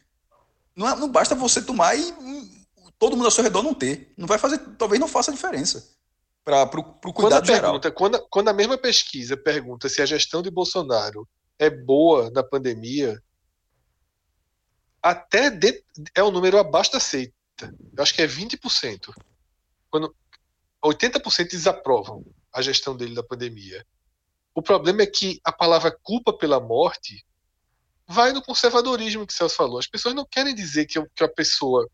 Não, 0.77 0.87
é- 0.89 0.97
não 0.97 1.09
basta 1.09 1.35
você 1.35 1.63
tomar 1.63 1.95
e 1.95 2.13
todo 2.99 3.17
mundo 3.17 3.27
ao 3.27 3.31
seu 3.31 3.45
redor 3.45 3.63
não 3.63 3.75
ter. 3.75 4.13
Não 4.17 4.27
vai 4.27 4.39
fazer, 4.39 4.59
talvez 4.77 5.01
não 5.01 5.09
faça 5.09 5.33
diferença 5.33 5.93
para 6.45 6.63
o 6.65 6.83
Quando 6.83 7.09
a, 7.09 7.13
cuidado 7.13 7.47
geral. 7.47 7.63
pergunta, 7.73 7.91
quando, 7.91 8.15
a- 8.17 8.27
quando 8.31 8.49
a 8.49 8.53
mesma 8.53 8.77
pesquisa 8.77 9.37
pergunta 9.37 9.89
se 9.89 10.03
a 10.03 10.07
gestão 10.07 10.43
de 10.43 10.51
Bolsonaro 10.51 11.27
é 11.59 11.71
boa 11.71 12.31
na 12.31 12.43
pandemia, 12.43 13.23
até 15.03 15.51
de- 15.51 15.83
é 16.15 16.23
um 16.23 16.31
número 16.31 16.59
abaixo 16.59 16.93
da 16.93 17.01
seita. 17.01 17.35
Eu 17.97 18.03
acho 18.03 18.15
que 18.15 18.23
é 18.23 18.27
20%. 18.27 19.13
Quando 19.91 20.15
80% 20.83 21.51
desaprovam 21.51 22.25
a 22.53 22.61
gestão 22.63 22.97
dele 22.97 23.15
da 23.15 23.23
pandemia. 23.23 23.85
O 24.55 24.63
problema 24.63 25.03
é 25.03 25.07
que 25.07 25.41
a 25.45 25.51
palavra 25.53 25.97
culpa 26.03 26.33
pela 26.37 26.61
morte 26.61 27.25
vai 28.07 28.33
no 28.33 28.43
conservadorismo 28.43 29.27
que 29.27 29.33
o 29.33 29.37
Celso 29.37 29.57
falou. 29.57 29.79
As 29.79 29.87
pessoas 29.87 30.15
não 30.15 30.27
querem 30.27 30.55
dizer 30.55 30.87
que, 30.87 31.03
que 31.15 31.25
a 31.25 31.29
pessoa 31.29 31.89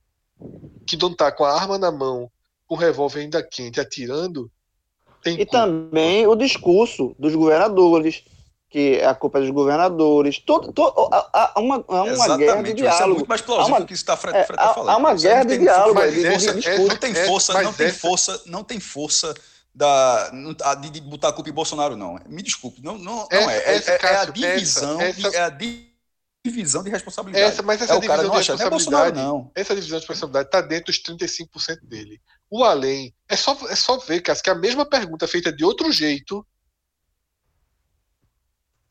que 0.87 0.97
não 0.97 1.11
está 1.13 1.31
com 1.31 1.45
a 1.45 1.53
arma 1.53 1.79
na 1.79 1.91
mão, 1.93 2.31
com 2.67 2.75
o 2.75 2.79
revólver 2.79 3.21
ainda 3.21 3.43
quente, 3.43 3.81
atirando, 3.81 4.51
tem 5.23 5.35
E 5.35 5.45
culpa. 5.45 5.53
também 5.53 6.27
o 6.27 6.35
discurso 6.35 7.15
dos 7.19 7.35
governadores, 7.35 8.25
que 8.69 9.01
a 9.03 9.15
culpa 9.15 9.39
é 9.39 9.43
dos 9.43 9.51
governadores. 9.51 10.39
Todo, 10.39 10.73
todo, 10.73 11.09
há, 11.13 11.53
há 11.57 11.61
uma, 11.61 11.85
há 11.89 12.03
uma 12.05 12.37
guerra 12.37 12.37
de 12.37 12.45
Exatamente, 12.45 12.77
isso 12.77 12.85
é 12.87 12.91
diálogo. 12.97 13.15
muito 13.17 13.29
mais 13.29 13.41
plausível 13.41 13.75
Há 13.75 13.79
uma- 13.79 13.87
que 13.87 13.93
isso 13.93 14.03
está 14.03 14.17
Fred, 14.17 14.39
é, 14.39 14.45
Fred 14.45 14.59
tá 14.63 14.71
há- 14.71 14.75
falando. 14.75 14.89
há 14.91 14.97
uma 14.97 15.15
guerra 15.15 15.39
não 15.41 15.43
de 15.47 15.49
tem- 15.57 15.61
diálogo, 15.61 15.95
Mas 15.95 16.15
de- 16.15 16.21
de 16.21 16.27
essa- 16.27 16.55
discurso. 16.55 16.87
Não 16.89 16.97
tem 16.97 17.11
É, 17.13 17.27
força, 17.27 17.63
não 17.63 17.73
tem 17.73 17.87
essa- 17.87 17.99
força, 17.99 18.43
não 18.47 18.65
tem 18.65 18.81
força 18.81 19.35
da 19.75 20.31
de, 20.81 20.91
de 20.91 21.01
botar 21.01 21.29
a 21.29 21.33
culpa 21.33 21.51
em 21.51 21.53
Bolsonaro, 21.53 21.97
não. 21.97 22.19
Me 22.29 22.43
desculpe, 22.43 22.81
não, 22.83 22.97
não, 22.99 23.29
não 23.31 23.51
é. 23.51 23.57
É, 23.59 23.77
é- 23.77 23.99
é 24.03 24.17
a 24.17 24.25
divisão, 24.25 25.01
é 25.01 25.09
a 25.43 25.49
divisão 25.51 25.90
de 26.43 26.91
responsabilidade. 26.91 27.45
Essa, 27.45 27.63
mas 27.63 27.83
essa 27.83 27.95
é 27.95 28.01
divisão 28.01 28.31
de 28.31 28.37
achar, 28.37 28.55
não 28.55 28.61
é 28.61 28.65
responsabilidade, 28.65 29.17
não. 29.19 29.53
essa 29.55 29.75
divisão 29.75 29.99
de 29.99 30.07
responsabilidade 30.07 30.49
está 30.49 30.61
dentro 30.63 30.87
dos 30.87 31.03
35% 31.03 31.81
dele. 31.83 32.21
O 32.49 32.65
além, 32.65 33.15
é 33.29 33.37
só, 33.37 33.53
é 33.69 33.77
só 33.77 33.99
ver, 33.99 34.23
Cássio, 34.23 34.45
que 34.45 34.51
a 34.51 34.55
mesma 34.55 34.87
pergunta 34.87 35.29
feita 35.29 35.53
de 35.53 35.65
outro 35.65 35.93
jeito, 35.93 36.47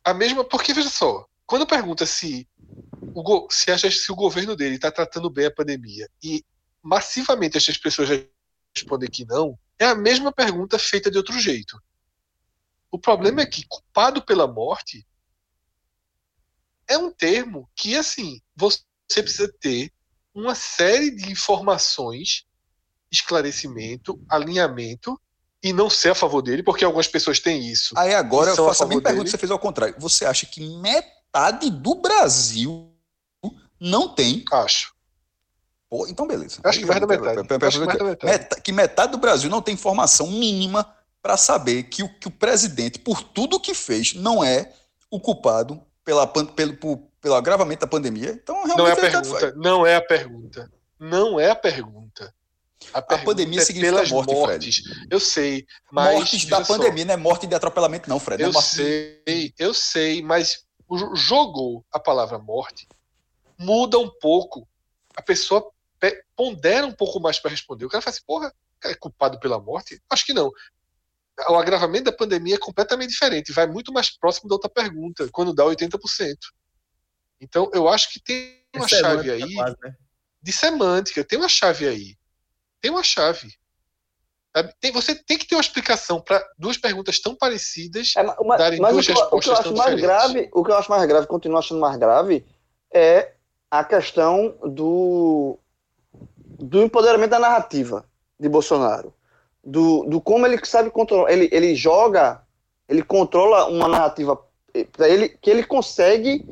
a 0.04 0.14
mesma, 0.14 0.44
porque 0.44 0.72
veja 0.72 0.88
só, 0.88 1.26
quando 1.44 1.66
pergunta 1.66 2.06
se 2.06 2.48
o, 3.14 3.48
se, 3.50 3.72
acha, 3.72 3.90
se 3.90 4.12
o 4.12 4.16
governo 4.16 4.54
dele 4.54 4.76
está 4.76 4.90
tratando 4.92 5.28
bem 5.28 5.46
a 5.46 5.54
pandemia 5.54 6.08
e 6.22 6.44
massivamente 6.80 7.58
essas 7.58 7.76
pessoas 7.76 8.08
respondem 8.74 9.10
que 9.10 9.24
não, 9.24 9.58
é 9.76 9.86
a 9.86 9.94
mesma 9.94 10.32
pergunta 10.32 10.78
feita 10.78 11.10
de 11.10 11.18
outro 11.18 11.38
jeito. 11.38 11.76
O 12.92 12.98
problema 12.98 13.40
é 13.40 13.46
que 13.46 13.66
culpado 13.66 14.22
pela 14.22 14.46
morte 14.46 15.04
é 16.90 16.98
um 16.98 17.12
termo 17.12 17.70
que, 17.76 17.96
assim, 17.96 18.40
você 18.56 18.82
precisa 19.22 19.50
ter 19.60 19.92
uma 20.34 20.56
série 20.56 21.10
de 21.12 21.30
informações, 21.30 22.44
esclarecimento, 23.10 24.20
alinhamento, 24.28 25.18
e 25.62 25.72
não 25.72 25.88
ser 25.88 26.10
a 26.10 26.14
favor 26.14 26.42
dele, 26.42 26.62
porque 26.62 26.84
algumas 26.84 27.06
pessoas 27.06 27.38
têm 27.38 27.68
isso. 27.68 27.94
Aí 27.96 28.14
agora 28.14 28.50
eu 28.50 28.54
a 28.54 28.68
faço 28.68 28.82
a 28.82 28.86
mesma 28.86 29.02
favor 29.02 29.02
pergunta 29.02 29.08
dele. 29.12 29.24
que 29.24 29.30
você 29.30 29.38
fez 29.38 29.50
ao 29.50 29.58
contrário. 29.58 29.94
Você 29.98 30.24
acha 30.24 30.46
que 30.46 30.60
metade 30.80 31.70
do 31.70 31.94
Brasil 31.94 32.90
não 33.78 34.14
tem? 34.14 34.44
Acho. 34.50 34.94
Pô, 35.88 36.06
então 36.06 36.26
beleza. 36.26 36.60
Acho 36.64 36.78
que 36.78 36.86
mais 36.86 37.00
da 37.00 37.06
metade. 37.06 38.62
Que 38.62 38.72
metade 38.72 39.12
do 39.12 39.18
Brasil 39.18 39.50
não 39.50 39.60
tem 39.60 39.74
informação 39.74 40.28
mínima 40.28 40.90
para 41.20 41.36
saber 41.36 41.84
que 41.84 42.02
o, 42.02 42.08
que 42.18 42.28
o 42.28 42.30
presidente, 42.30 42.98
por 42.98 43.22
tudo 43.22 43.60
que 43.60 43.74
fez, 43.74 44.14
não 44.14 44.42
é 44.42 44.72
o 45.10 45.20
culpado 45.20 45.84
pela, 46.04 46.26
pelo, 46.26 46.76
por- 46.76 46.98
pelo 47.20 47.34
agravamento 47.34 47.80
da 47.82 47.86
pandemia. 47.86 48.30
Então, 48.30 48.64
realmente, 48.64 48.78
Não 48.78 48.86
é 48.86 48.92
a 48.92 48.96
pergunta. 48.96 49.52
Não 49.56 49.86
é 49.86 49.96
a 49.96 50.00
pergunta. 50.02 50.72
Não 50.98 51.40
é 51.40 51.50
a 51.50 51.54
pergunta. 51.56 52.34
A, 52.94 53.02
pergunta 53.02 53.26
pandemia 53.26 53.60
é 53.60 53.64
significa 53.64 53.92
pelas 53.94 54.10
morte, 54.10 54.28
Fred. 54.30 54.38
mortes. 54.40 54.82
Eu 55.10 55.20
sei, 55.20 55.66
mas 55.92 56.14
Mortes 56.14 56.44
da 56.46 56.64
só, 56.64 56.76
pandemia, 56.76 57.04
não 57.04 57.14
é 57.14 57.16
morte 57.16 57.46
de 57.46 57.54
atropelamento, 57.54 58.08
não, 58.08 58.18
Fred. 58.18 58.42
é 58.42 58.46
Eu 58.46 58.50
de- 58.50 58.62
sei, 58.62 59.54
eu 59.58 59.74
sei, 59.74 60.22
mas 60.22 60.64
jogou 61.14 61.84
a 61.92 61.98
palavra 62.00 62.38
morte, 62.38 62.88
muda 63.58 63.98
um 63.98 64.08
pouco. 64.08 64.66
A 65.14 65.22
pessoa 65.22 65.70
pe- 65.98 66.24
pondera 66.34 66.86
um 66.86 66.92
pouco 66.92 67.20
mais 67.20 67.38
para 67.38 67.50
responder. 67.50 67.84
O 67.84 67.88
cara 67.88 68.02
fala 68.02 68.14
assim, 68.14 68.24
porra, 68.26 68.52
é 68.82 68.94
culpado 68.94 69.38
pela 69.38 69.60
morte? 69.60 70.00
Acho 70.08 70.24
que 70.24 70.32
não. 70.32 70.50
O 71.48 71.54
agravamento 71.56 72.04
da 72.04 72.12
pandemia 72.12 72.56
é 72.56 72.58
completamente 72.58 73.10
diferente, 73.10 73.52
vai 73.52 73.66
muito 73.66 73.92
mais 73.92 74.10
próximo 74.10 74.48
da 74.48 74.54
outra 74.56 74.68
pergunta, 74.68 75.28
quando 75.32 75.54
dá 75.54 75.64
80%. 75.64 76.36
Então, 77.40 77.70
eu 77.72 77.88
acho 77.88 78.12
que 78.12 78.20
tem 78.22 78.62
uma 78.76 78.84
É 78.84 78.88
chave 78.88 79.22
semântica 79.30 79.32
aí 79.46 79.54
quase, 79.54 79.76
né? 79.82 79.94
de 80.42 80.52
semântica, 80.52 81.24
tem 81.24 81.38
uma 81.38 81.48
chave 81.48 81.88
aí. 81.88 82.16
Tem 82.80 82.90
uma 82.90 83.02
chave. 83.02 83.52
Tem- 84.80 84.90
você 84.92 85.14
tem 85.14 85.38
que 85.38 85.46
ter 85.46 85.54
uma 85.54 85.60
explicação 85.60 86.20
para 86.20 86.44
duas 86.58 86.76
perguntas 86.76 87.20
tão 87.20 87.34
parecidas. 87.36 88.12
É, 88.16 88.22
ma- 88.22 88.36
ma- 88.44 88.56
darem 88.56 88.80
mas 88.80 88.92
duas 88.92 89.06
o 89.08 89.12
que, 89.14 89.18
eu- 89.18 89.24
o 89.24 89.28
que 89.28 89.34
eu 89.34 89.38
respostas 89.54 89.58
acho 89.60 89.68
tão 89.68 89.76
mais 89.76 89.96
diferentes. 89.96 90.32
grave, 90.32 90.50
o 90.52 90.64
que 90.64 90.70
eu 90.70 90.76
acho 90.76 90.90
mais 90.90 91.06
grave, 91.06 91.26
continuo 91.26 91.58
achando 91.58 91.80
mais 91.80 91.96
grave, 91.96 92.44
é 92.92 93.32
a 93.70 93.84
questão 93.84 94.58
do, 94.64 95.58
do 96.58 96.82
empoderamento 96.82 97.30
da 97.30 97.38
narrativa 97.38 98.04
de 98.38 98.48
Bolsonaro. 98.48 99.14
Do, 99.62 100.04
do 100.04 100.20
como 100.20 100.46
ele 100.46 100.58
sabe 100.64 100.90
controlar. 100.90 101.30
Ele, 101.30 101.48
ele 101.52 101.74
joga, 101.74 102.40
ele 102.88 103.02
controla 103.02 103.66
uma 103.66 103.86
narrativa 103.88 104.38
para 104.92 105.08
ele, 105.08 105.28
que 105.28 105.50
ele 105.50 105.64
consegue 105.64 106.46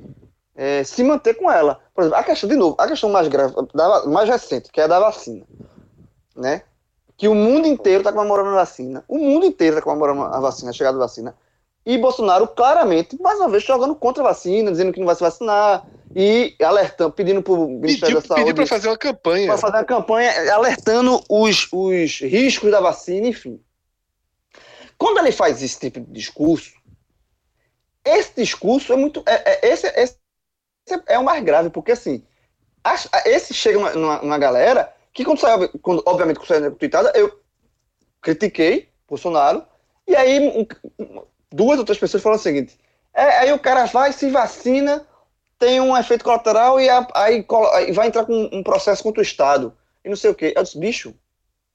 é, 0.55 0.83
se 0.85 1.03
manter 1.05 1.35
com 1.35 1.51
ela. 1.51 1.81
Por 1.95 2.03
exemplo, 2.03 2.19
a 2.19 2.25
questão, 2.25 2.49
de 2.49 2.57
novo, 2.57 2.77
a 2.79 2.87
questão 2.87 3.09
mais 3.11 3.29
grave, 3.29 3.55
da- 3.75 4.07
mais 4.07 4.29
recente, 4.29 4.71
que 4.71 4.81
é 4.81 4.85
a 4.85 4.89
da 4.89 5.01
vacina. 5.01 5.45
Né? 6.37 6.63
Que 7.17 7.29
o 7.29 7.35
mundo 7.35 7.67
inteiro 7.67 8.01
está 8.01 8.13
comemorando 8.13 8.51
a 8.51 8.55
vacina. 8.61 9.05
O 9.09 9.19
mundo 9.19 9.47
inteiro 9.47 9.77
está 9.77 9.85
comemorando 9.85 10.23
a 10.23 10.41
vacina, 10.41 10.71
a 10.71 10.75
chegada 10.75 10.99
da 10.99 11.05
vacina. 11.05 11.35
E 11.89 11.97
Bolsonaro 11.97 12.47
claramente, 12.47 13.17
mais 13.19 13.39
uma 13.39 13.49
vez, 13.49 13.63
jogando 13.65 13.95
contra 13.95 14.23
a 14.23 14.27
vacina, 14.27 14.71
dizendo 14.71 14.93
que 14.93 14.99
não 15.01 15.07
vai 15.07 15.15
se 15.15 15.23
vacinar 15.23 15.87
e 16.15 16.55
alertando, 16.63 17.11
pedindo 17.15 17.43
para 17.43 17.55
o 17.55 17.67
Ministério 17.67 18.17
Pediu, 18.17 18.21
da 18.21 18.27
Saúde 18.29 18.45
pediu 18.45 18.55
para 18.57 18.67
fazer 18.67 18.89
uma 18.89 18.99
campanha. 18.99 19.47
para 19.47 19.57
fazer 19.57 19.77
uma 19.79 19.85
campanha 19.85 20.55
alertando 20.55 21.25
os, 21.31 21.67
os 21.73 22.21
riscos 22.21 22.71
da 22.71 22.79
vacina, 22.79 23.29
enfim. 23.29 23.59
Quando 24.99 25.17
ele 25.21 25.33
faz 25.33 25.63
esse 25.63 25.81
tipo 25.81 25.99
de 25.99 26.13
discurso, 26.13 26.75
esse 28.05 28.33
discurso 28.37 28.93
é 28.93 28.97
muito. 28.97 29.23
É, 29.27 29.53
é- 29.67 29.73
esse, 29.73 29.87
esse 29.97 30.19
é 31.07 31.19
o 31.19 31.25
mais 31.25 31.43
grave, 31.43 31.71
porque 31.71 31.93
assim, 31.93 32.23
as- 32.85 33.09
esse 33.25 33.55
chega 33.55 33.79
numa, 33.79 33.93
numa- 33.95 34.19
numa 34.23 34.39
galera 34.39 34.93
que, 35.15 35.25
quando 35.25 35.41
saiu, 35.41 35.71
quando, 35.81 36.03
obviamente, 36.05 36.37
quando 36.39 36.49
saiu 36.49 36.75
tweetada, 36.77 37.13
eu 37.15 37.41
critiquei 38.21 38.91
Bolsonaro, 39.09 39.65
e 40.07 40.15
aí 40.15 40.39
um- 40.39 40.67
um- 41.03 41.23
duas 41.53 41.79
outras 41.79 41.99
pessoas 41.99 42.23
falaram 42.23 42.41
o 42.41 42.43
seguinte: 42.43 42.79
é, 43.15 43.39
aí 43.39 43.53
o 43.53 43.59
cara 43.59 43.87
vai, 43.87 44.13
se 44.13 44.31
vacina, 44.31 45.07
tem 45.59 45.81
um 45.81 45.97
efeito 45.97 46.25
colateral 46.25 46.81
e 46.81 46.89
aí, 47.15 47.45
vai 47.93 48.07
entrar 48.07 48.25
com 48.25 48.49
um 48.53 48.63
processo 48.63 49.03
contra 49.03 49.21
o 49.21 49.23
Estado. 49.23 49.77
E 50.05 50.09
não 50.09 50.17
sei 50.17 50.31
o 50.31 50.35
quê. 50.35 50.55
Eu 50.57 50.63
disse, 50.63 50.79
bicho, 50.79 51.15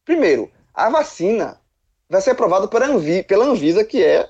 primeiro, 0.05 0.51
a 0.73 0.89
vacina 0.89 1.59
vai 2.09 2.21
ser 2.21 2.31
aprovada 2.31 2.67
pela, 2.67 2.85
Anvi, 2.85 3.23
pela 3.23 3.45
Anvisa, 3.45 3.83
que 3.83 4.03
é 4.03 4.29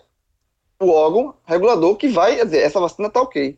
o 0.80 0.90
órgão 0.90 1.36
regulador 1.45 1.95
que 1.95 2.07
vai 2.07 2.36
dizer, 2.44 2.60
essa 2.60 2.80
vacina 2.80 3.10
tá 3.10 3.22
ok. 3.22 3.57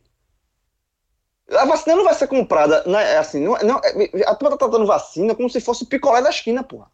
A 1.52 1.66
vacina 1.66 1.96
não 1.96 2.04
vai 2.04 2.14
ser 2.14 2.28
comprada, 2.28 2.84
né, 2.86 3.18
assim, 3.18 3.40
não, 3.40 3.54
não, 3.60 3.78
a 4.26 4.36
turma 4.36 4.52
tá 4.52 4.58
tratando 4.58 4.86
vacina 4.86 5.36
como 5.36 5.50
se 5.50 5.62
fosse 5.62 5.86
picolé 5.86 6.22
da 6.22 6.30
esquina, 6.30 6.64
porra. 6.64 6.92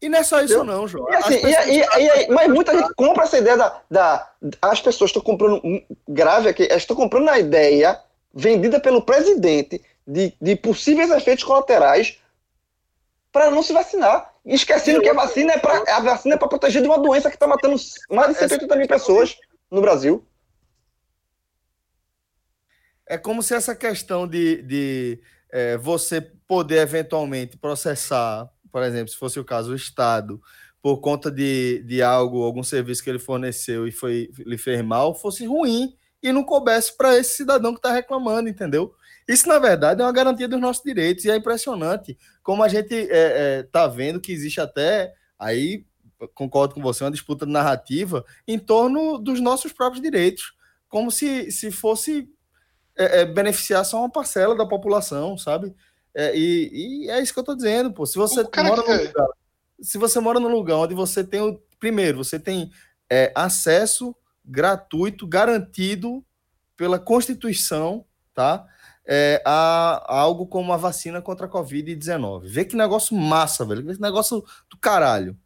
E 0.00 0.08
não 0.08 0.18
é 0.18 0.22
só 0.22 0.40
isso, 0.42 0.62
não, 0.62 0.86
João. 0.86 1.08
As 1.08 1.24
assim, 1.24 1.36
e, 1.36 1.40
pessoas- 1.40 1.66
e- 1.68 2.24
e 2.24 2.28
mas 2.28 2.48
muita 2.48 2.72
gente 2.78 2.92
compra 2.94 3.24
essa 3.24 3.38
ideia 3.38 3.56
da. 3.56 3.82
da 3.90 4.32
as 4.60 4.80
pessoas 4.80 5.08
estão 5.10 5.22
comprando. 5.22 5.62
Grave 6.08 6.48
aqui, 6.50 6.64
estão 6.64 6.94
comprando 6.96 7.28
a 7.30 7.38
ideia 7.38 7.98
vendida 8.34 8.78
pelo 8.78 9.00
presidente 9.02 9.82
de, 10.06 10.34
de 10.40 10.54
possíveis 10.56 11.10
efeitos 11.10 11.44
colaterais 11.44 12.18
para 13.32 13.50
não 13.50 13.62
se 13.62 13.72
vacinar. 13.72 14.34
Esquecendo 14.44 15.00
que 15.00 15.08
a 15.08 15.14
vacina 15.14 15.54
é 15.54 15.58
para 15.58 15.82
a 15.96 16.00
vacina 16.00 16.34
é 16.34 16.38
para 16.38 16.46
proteger 16.48 16.80
de 16.82 16.88
uma 16.88 16.98
doença 16.98 17.28
que 17.30 17.36
está 17.36 17.46
matando 17.46 17.76
mais 18.10 18.28
de 18.28 18.38
180 18.38 18.76
mil 18.76 18.86
pessoas 18.86 19.36
no 19.70 19.80
Brasil. 19.80 20.24
É 23.08 23.16
como 23.16 23.42
se 23.42 23.54
essa 23.54 23.74
questão 23.74 24.26
de, 24.26 24.62
de 24.62 25.20
é, 25.50 25.76
você 25.76 26.20
poder 26.20 26.78
eventualmente 26.78 27.56
processar, 27.56 28.48
por 28.76 28.82
exemplo, 28.82 29.08
se 29.08 29.16
fosse 29.16 29.40
o 29.40 29.44
caso, 29.44 29.72
o 29.72 29.74
Estado, 29.74 30.38
por 30.82 30.98
conta 30.98 31.30
de, 31.30 31.82
de 31.84 32.02
algo, 32.02 32.42
algum 32.42 32.62
serviço 32.62 33.02
que 33.02 33.08
ele 33.08 33.18
forneceu 33.18 33.88
e 33.88 33.90
foi, 33.90 34.30
lhe 34.36 34.58
fez 34.58 34.84
mal, 34.84 35.14
fosse 35.14 35.46
ruim 35.46 35.96
e 36.22 36.30
não 36.30 36.44
coubesse 36.44 36.94
para 36.94 37.16
esse 37.16 37.36
cidadão 37.36 37.72
que 37.72 37.78
está 37.78 37.90
reclamando, 37.90 38.50
entendeu? 38.50 38.94
Isso, 39.26 39.48
na 39.48 39.58
verdade, 39.58 40.02
é 40.02 40.04
uma 40.04 40.12
garantia 40.12 40.46
dos 40.46 40.60
nossos 40.60 40.82
direitos 40.82 41.24
e 41.24 41.30
é 41.30 41.36
impressionante 41.36 42.18
como 42.42 42.62
a 42.62 42.68
gente 42.68 42.94
está 43.64 43.86
vendo 43.86 44.20
que 44.20 44.30
existe 44.30 44.60
até, 44.60 45.14
aí 45.38 45.86
concordo 46.34 46.74
com 46.74 46.82
você, 46.82 47.02
uma 47.02 47.10
disputa 47.10 47.46
narrativa 47.46 48.26
em 48.46 48.58
torno 48.58 49.16
dos 49.16 49.40
nossos 49.40 49.72
próprios 49.72 50.02
direitos, 50.02 50.52
como 50.86 51.10
se, 51.10 51.50
se 51.50 51.70
fosse 51.70 52.28
é, 52.94 53.22
é, 53.22 53.24
beneficiar 53.24 53.86
só 53.86 54.00
uma 54.00 54.12
parcela 54.12 54.54
da 54.54 54.66
população, 54.66 55.38
sabe? 55.38 55.74
É, 56.18 56.34
e, 56.34 57.04
e 57.04 57.10
é 57.10 57.20
isso 57.20 57.34
que 57.34 57.38
eu 57.38 57.44
tô 57.44 57.54
dizendo, 57.54 57.92
pô. 57.92 58.06
Se 58.06 58.16
você 58.16 58.42
mora 58.42 58.82
que- 58.82 58.90
num 58.90 59.04
lugar, 59.04 59.28
se 59.82 59.98
você 59.98 60.18
mora 60.18 60.40
num 60.40 60.48
lugar 60.48 60.76
onde 60.76 60.94
você 60.94 61.22
tem 61.22 61.42
o 61.42 61.60
primeiro, 61.78 62.24
você 62.24 62.40
tem 62.40 62.70
é, 63.10 63.30
acesso 63.36 64.16
gratuito, 64.42 65.26
garantido 65.26 66.24
pela 66.74 66.98
Constituição, 66.98 68.06
tá? 68.32 68.66
É, 69.04 69.42
a, 69.44 70.02
a 70.08 70.18
algo 70.20 70.46
como 70.46 70.72
a 70.72 70.76
vacina 70.78 71.20
contra 71.20 71.46
a 71.46 71.50
Covid-19. 71.50 72.46
Vê 72.48 72.64
que 72.64 72.74
negócio 72.74 73.14
massa, 73.14 73.64
velho. 73.66 73.84
Vê 73.84 73.94
que 73.94 74.00
negócio 74.00 74.42
do 74.70 74.78
caralho. 74.78 75.36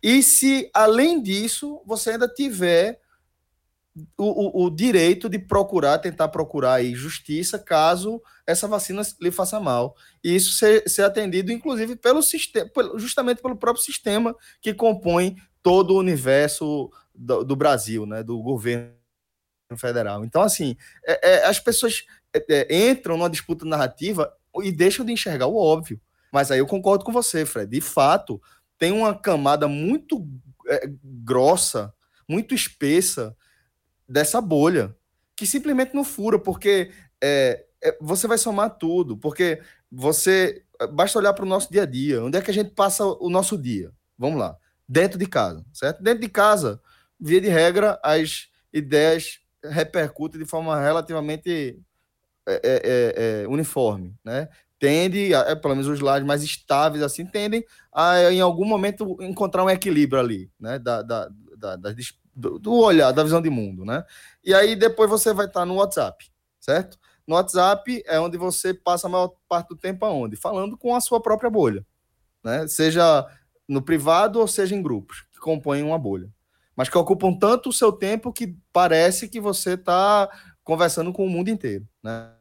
E 0.00 0.22
se, 0.22 0.70
além 0.72 1.20
disso, 1.20 1.82
você 1.84 2.10
ainda 2.10 2.28
tiver 2.28 3.00
o, 4.16 4.62
o, 4.62 4.66
o 4.66 4.70
direito 4.70 5.28
de 5.28 5.38
procurar, 5.38 5.98
tentar 5.98 6.28
procurar 6.28 6.74
aí 6.74 6.94
justiça 6.94 7.58
caso 7.58 8.22
essa 8.46 8.66
vacina 8.66 9.02
lhe 9.20 9.30
faça 9.30 9.60
mal. 9.60 9.94
E 10.24 10.34
isso 10.34 10.52
ser, 10.52 10.88
ser 10.88 11.02
atendido, 11.02 11.52
inclusive, 11.52 11.96
pelo 11.96 12.22
sistema, 12.22 12.70
justamente 12.96 13.42
pelo 13.42 13.56
próprio 13.56 13.84
sistema 13.84 14.34
que 14.60 14.72
compõe 14.72 15.36
todo 15.62 15.92
o 15.94 15.98
universo 15.98 16.90
do, 17.14 17.44
do 17.44 17.54
Brasil, 17.54 18.06
né? 18.06 18.22
Do 18.22 18.40
governo 18.42 18.92
federal. 19.76 20.24
Então, 20.24 20.42
assim, 20.42 20.76
é- 21.04 21.30
é, 21.34 21.46
as 21.46 21.58
pessoas 21.58 22.04
é, 22.34 22.44
é, 22.48 22.90
entram 22.90 23.16
numa 23.16 23.30
disputa 23.30 23.64
narrativa 23.64 24.32
e 24.62 24.72
deixam 24.72 25.04
de 25.04 25.12
enxergar 25.12 25.46
o 25.46 25.56
óbvio. 25.56 26.00
Mas 26.32 26.50
aí 26.50 26.58
eu 26.58 26.66
concordo 26.66 27.04
com 27.04 27.12
você, 27.12 27.44
Fred. 27.44 27.70
De 27.70 27.80
fato, 27.80 28.40
tem 28.78 28.90
uma 28.90 29.14
camada 29.14 29.68
muito 29.68 30.26
é, 30.68 30.90
grossa, 31.24 31.92
muito 32.28 32.54
espessa 32.54 33.36
dessa 34.12 34.40
bolha, 34.40 34.94
que 35.34 35.46
simplesmente 35.46 35.94
não 35.94 36.04
fura, 36.04 36.38
porque 36.38 36.90
é, 37.22 37.64
é, 37.82 37.96
você 38.00 38.28
vai 38.28 38.36
somar 38.36 38.76
tudo, 38.78 39.16
porque 39.16 39.60
você 39.90 40.62
basta 40.92 41.18
olhar 41.18 41.32
para 41.32 41.44
o 41.44 41.48
nosso 41.48 41.72
dia 41.72 41.82
a 41.82 41.86
dia, 41.86 42.22
onde 42.22 42.36
é 42.36 42.42
que 42.42 42.50
a 42.50 42.54
gente 42.54 42.70
passa 42.70 43.04
o 43.04 43.30
nosso 43.30 43.56
dia? 43.56 43.90
Vamos 44.18 44.38
lá, 44.38 44.56
dentro 44.86 45.18
de 45.18 45.26
casa, 45.26 45.64
certo? 45.72 46.02
Dentro 46.02 46.20
de 46.20 46.28
casa, 46.28 46.80
via 47.18 47.40
de 47.40 47.48
regra, 47.48 47.98
as 48.04 48.48
ideias 48.72 49.40
repercutem 49.64 50.38
de 50.40 50.46
forma 50.46 50.78
relativamente 50.78 51.80
é, 52.46 52.52
é, 52.52 52.60
é, 52.64 53.42
é, 53.42 53.48
uniforme, 53.48 54.14
né? 54.22 54.48
Tende, 54.78 55.32
a, 55.34 55.40
é, 55.42 55.54
pelo 55.54 55.74
menos 55.74 55.88
os 55.88 56.00
lados 56.00 56.26
mais 56.26 56.42
estáveis 56.42 57.02
assim, 57.02 57.24
tendem 57.24 57.64
a 57.92 58.30
em 58.30 58.40
algum 58.40 58.64
momento 58.64 59.16
encontrar 59.20 59.64
um 59.64 59.70
equilíbrio 59.70 60.20
ali, 60.20 60.50
né? 60.60 60.78
Da, 60.78 61.00
da, 61.02 61.30
da, 61.56 61.76
das 61.76 61.94
do, 62.34 62.58
do 62.58 62.72
olhar, 62.74 63.12
da 63.12 63.22
visão 63.22 63.40
de 63.40 63.50
mundo, 63.50 63.84
né? 63.84 64.04
E 64.44 64.54
aí 64.54 64.74
depois 64.74 65.08
você 65.08 65.32
vai 65.32 65.46
estar 65.46 65.64
no 65.64 65.76
WhatsApp, 65.76 66.30
certo? 66.58 66.98
No 67.26 67.36
WhatsApp 67.36 68.02
é 68.06 68.18
onde 68.18 68.36
você 68.36 68.74
passa 68.74 69.06
a 69.06 69.10
maior 69.10 69.32
parte 69.48 69.68
do 69.68 69.76
tempo 69.76 70.04
aonde? 70.04 70.36
Falando 70.36 70.76
com 70.76 70.94
a 70.94 71.00
sua 71.00 71.20
própria 71.20 71.50
bolha, 71.50 71.86
né? 72.42 72.66
Seja 72.66 73.26
no 73.68 73.82
privado 73.82 74.40
ou 74.40 74.48
seja 74.48 74.74
em 74.74 74.82
grupos 74.82 75.24
que 75.32 75.38
compõem 75.38 75.82
uma 75.82 75.98
bolha. 75.98 76.28
Mas 76.74 76.88
que 76.88 76.98
ocupam 76.98 77.32
tanto 77.38 77.68
o 77.68 77.72
seu 77.72 77.92
tempo 77.92 78.32
que 78.32 78.56
parece 78.72 79.28
que 79.28 79.40
você 79.40 79.74
está 79.74 80.28
conversando 80.64 81.12
com 81.12 81.24
o 81.24 81.30
mundo 81.30 81.48
inteiro, 81.48 81.86
né? 82.02 82.32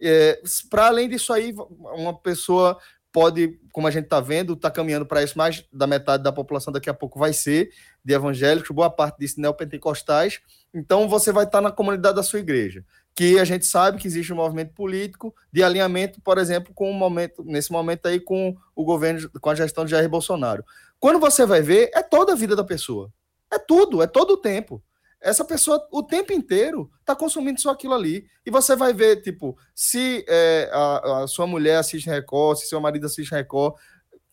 É, 0.00 0.40
para 0.70 0.86
além 0.86 1.08
disso 1.08 1.32
aí, 1.32 1.54
uma 1.96 2.16
pessoa 2.16 2.78
pode, 3.16 3.58
como 3.72 3.86
a 3.86 3.90
gente 3.90 4.04
está 4.04 4.20
vendo, 4.20 4.52
está 4.52 4.70
caminhando 4.70 5.06
para 5.06 5.22
isso, 5.22 5.38
mais 5.38 5.64
da 5.72 5.86
metade 5.86 6.22
da 6.22 6.30
população 6.30 6.70
daqui 6.70 6.90
a 6.90 6.92
pouco 6.92 7.18
vai 7.18 7.32
ser 7.32 7.70
de 8.04 8.12
evangélicos, 8.12 8.68
boa 8.68 8.90
parte 8.90 9.18
disso 9.18 9.40
neopentecostais. 9.40 10.38
Então 10.74 11.08
você 11.08 11.32
vai 11.32 11.44
estar 11.44 11.62
na 11.62 11.72
comunidade 11.72 12.14
da 12.14 12.22
sua 12.22 12.40
igreja, 12.40 12.84
que 13.14 13.38
a 13.38 13.44
gente 13.46 13.64
sabe 13.64 13.96
que 13.96 14.06
existe 14.06 14.34
um 14.34 14.36
movimento 14.36 14.74
político 14.74 15.34
de 15.50 15.62
alinhamento, 15.62 16.20
por 16.20 16.36
exemplo, 16.36 16.74
com 16.74 16.90
o 16.90 16.92
momento, 16.92 17.42
nesse 17.42 17.72
momento 17.72 18.04
aí 18.04 18.20
com 18.20 18.54
o 18.74 18.84
governo, 18.84 19.30
com 19.40 19.48
a 19.48 19.54
gestão 19.54 19.86
de 19.86 19.92
Jair 19.92 20.10
Bolsonaro. 20.10 20.62
Quando 21.00 21.18
você 21.18 21.46
vai 21.46 21.62
ver, 21.62 21.90
é 21.94 22.02
toda 22.02 22.34
a 22.34 22.36
vida 22.36 22.54
da 22.54 22.64
pessoa. 22.64 23.10
É 23.50 23.58
tudo, 23.58 24.02
é 24.02 24.06
todo 24.06 24.32
o 24.32 24.36
tempo. 24.36 24.82
Essa 25.20 25.44
pessoa, 25.44 25.86
o 25.90 26.02
tempo 26.02 26.32
inteiro, 26.32 26.90
está 27.00 27.16
consumindo 27.16 27.60
só 27.60 27.70
aquilo 27.70 27.94
ali. 27.94 28.26
E 28.44 28.50
você 28.50 28.76
vai 28.76 28.92
ver, 28.92 29.22
tipo, 29.22 29.56
se 29.74 30.24
é, 30.28 30.70
a, 30.72 31.22
a 31.24 31.26
sua 31.28 31.46
mulher 31.46 31.78
assiste 31.78 32.08
Record, 32.08 32.58
se 32.58 32.68
seu 32.68 32.80
marido 32.80 33.06
assiste 33.06 33.30
Record, 33.32 33.74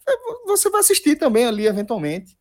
é, 0.08 0.12
você 0.46 0.70
vai 0.70 0.82
assistir 0.82 1.16
também 1.16 1.46
ali, 1.46 1.66
eventualmente. 1.66 2.38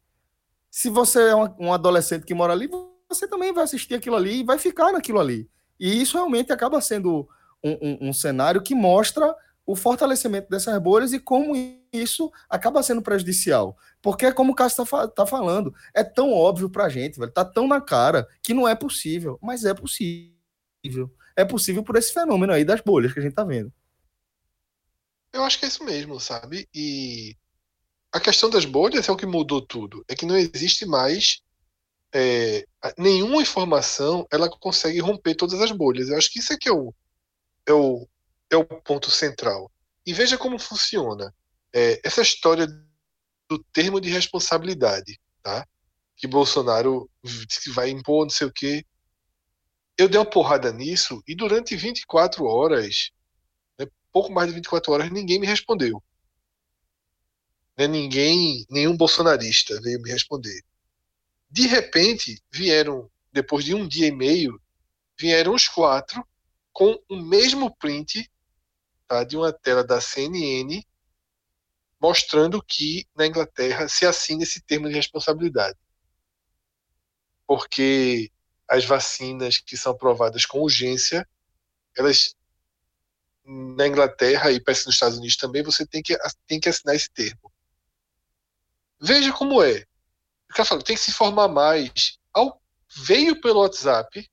Se 0.70 0.90
você 0.90 1.28
é 1.28 1.34
uma- 1.34 1.56
um 1.58 1.72
adolescente 1.72 2.24
que 2.26 2.34
mora 2.34 2.52
ali, 2.52 2.68
você 3.08 3.28
também 3.28 3.52
vai 3.52 3.64
assistir 3.64 3.94
aquilo 3.94 4.16
ali 4.16 4.40
e 4.40 4.44
vai 4.44 4.58
ficar 4.58 4.92
naquilo 4.92 5.20
ali. 5.20 5.48
E 5.78 6.00
isso 6.02 6.16
realmente 6.16 6.52
acaba 6.52 6.80
sendo 6.80 7.28
um, 7.62 7.72
um- 7.80 8.08
um 8.08 8.12
cenário 8.12 8.62
que 8.62 8.74
mostra 8.74 9.34
o 9.64 9.76
fortalecimento 9.76 10.48
dessas 10.50 10.76
bolhas 10.82 11.12
e 11.12 11.18
como 11.20 11.54
isso 11.92 12.32
acaba 12.48 12.82
sendo 12.82 13.02
prejudicial. 13.02 13.76
Porque, 14.00 14.32
como 14.32 14.52
o 14.52 14.54
Cássio 14.54 14.82
está 14.84 15.08
tá 15.08 15.26
falando, 15.26 15.74
é 15.94 16.02
tão 16.04 16.32
óbvio 16.32 16.70
pra 16.70 16.88
gente, 16.88 17.18
velho, 17.18 17.30
tá 17.32 17.44
tão 17.44 17.66
na 17.68 17.80
cara 17.80 18.26
que 18.42 18.54
não 18.54 18.66
é 18.68 18.74
possível, 18.74 19.38
mas 19.42 19.64
é 19.64 19.74
possível. 19.74 20.32
É 21.36 21.44
possível 21.44 21.82
por 21.82 21.96
esse 21.96 22.12
fenômeno 22.12 22.52
aí 22.52 22.64
das 22.64 22.80
bolhas 22.80 23.12
que 23.12 23.18
a 23.20 23.22
gente 23.22 23.34
tá 23.34 23.44
vendo. 23.44 23.72
Eu 25.32 25.44
acho 25.44 25.58
que 25.58 25.64
é 25.64 25.68
isso 25.68 25.84
mesmo, 25.84 26.20
sabe? 26.20 26.68
E 26.74 27.36
a 28.12 28.20
questão 28.20 28.50
das 28.50 28.64
bolhas 28.64 29.08
é 29.08 29.12
o 29.12 29.16
que 29.16 29.26
mudou 29.26 29.62
tudo. 29.66 30.04
É 30.08 30.14
que 30.14 30.26
não 30.26 30.36
existe 30.36 30.86
mais 30.86 31.40
é, 32.14 32.66
a- 32.82 32.94
nenhuma 32.98 33.42
informação 33.42 34.26
ela 34.30 34.50
consegue 34.50 35.00
romper 35.00 35.34
todas 35.34 35.60
as 35.60 35.72
bolhas. 35.72 36.08
Eu 36.08 36.18
acho 36.18 36.30
que 36.30 36.38
isso 36.40 36.52
é 36.52 36.58
que 36.58 36.68
é 36.68 36.72
o, 36.72 36.94
é 37.66 37.72
o, 37.72 38.08
é 38.50 38.56
o 38.56 38.64
ponto 38.64 39.10
central. 39.10 39.70
E 40.06 40.12
veja 40.14 40.38
como 40.38 40.58
funciona. 40.58 41.34
É, 41.74 42.00
essa 42.04 42.22
história 42.22 42.66
do 43.48 43.58
termo 43.72 44.00
de 44.00 44.08
responsabilidade, 44.08 45.18
tá? 45.42 45.66
Que 46.16 46.26
Bolsonaro 46.26 47.10
disse 47.24 47.62
que 47.64 47.70
vai 47.70 47.90
impor, 47.90 48.24
não 48.24 48.30
sei 48.30 48.46
o 48.46 48.52
quê. 48.52 48.84
Eu 49.96 50.08
dei 50.08 50.18
uma 50.18 50.28
porrada 50.28 50.72
nisso 50.72 51.22
e 51.26 51.34
durante 51.34 51.76
24 51.76 52.44
horas, 52.44 53.10
né, 53.78 53.86
pouco 54.10 54.32
mais 54.32 54.48
de 54.48 54.54
24 54.54 54.92
horas, 54.92 55.10
ninguém 55.10 55.38
me 55.38 55.46
respondeu. 55.46 56.02
Né, 57.76 57.86
ninguém, 57.86 58.64
nenhum 58.70 58.96
bolsonarista 58.96 59.80
veio 59.80 60.00
me 60.00 60.10
responder. 60.10 60.62
De 61.50 61.66
repente, 61.66 62.42
vieram, 62.50 63.10
depois 63.30 63.64
de 63.64 63.74
um 63.74 63.86
dia 63.86 64.06
e 64.06 64.12
meio, 64.12 64.60
vieram 65.18 65.54
os 65.54 65.68
quatro 65.68 66.26
com 66.72 66.98
o 67.08 67.16
mesmo 67.16 67.74
print 67.76 68.30
tá, 69.06 69.24
de 69.24 69.36
uma 69.36 69.52
tela 69.52 69.84
da 69.84 70.00
CNN 70.00 70.82
mostrando 72.02 72.60
que 72.60 73.06
na 73.14 73.28
Inglaterra 73.28 73.88
se 73.88 74.04
assina 74.04 74.42
esse 74.42 74.60
termo 74.60 74.88
de 74.88 74.94
responsabilidade. 74.94 75.78
Porque 77.46 78.28
as 78.68 78.84
vacinas 78.84 79.58
que 79.58 79.76
são 79.76 79.92
aprovadas 79.92 80.44
com 80.44 80.60
urgência, 80.60 81.28
elas 81.96 82.34
na 83.44 83.86
Inglaterra 83.86 84.50
e 84.50 84.60
parece 84.60 84.86
nos 84.86 84.96
Estados 84.96 85.18
Unidos 85.18 85.36
também, 85.36 85.62
você 85.62 85.86
tem 85.86 86.02
que, 86.02 86.16
tem 86.46 86.58
que 86.58 86.68
assinar 86.68 86.96
esse 86.96 87.08
termo. 87.10 87.52
Veja 89.00 89.32
como 89.32 89.62
é. 89.62 89.84
O 90.50 90.54
cara 90.54 90.64
fala, 90.64 90.82
tem 90.82 90.96
que 90.96 91.02
se 91.02 91.10
informar 91.12 91.48
mais. 91.48 92.18
Ao, 92.32 92.60
veio 92.96 93.40
pelo 93.40 93.60
WhatsApp, 93.60 94.28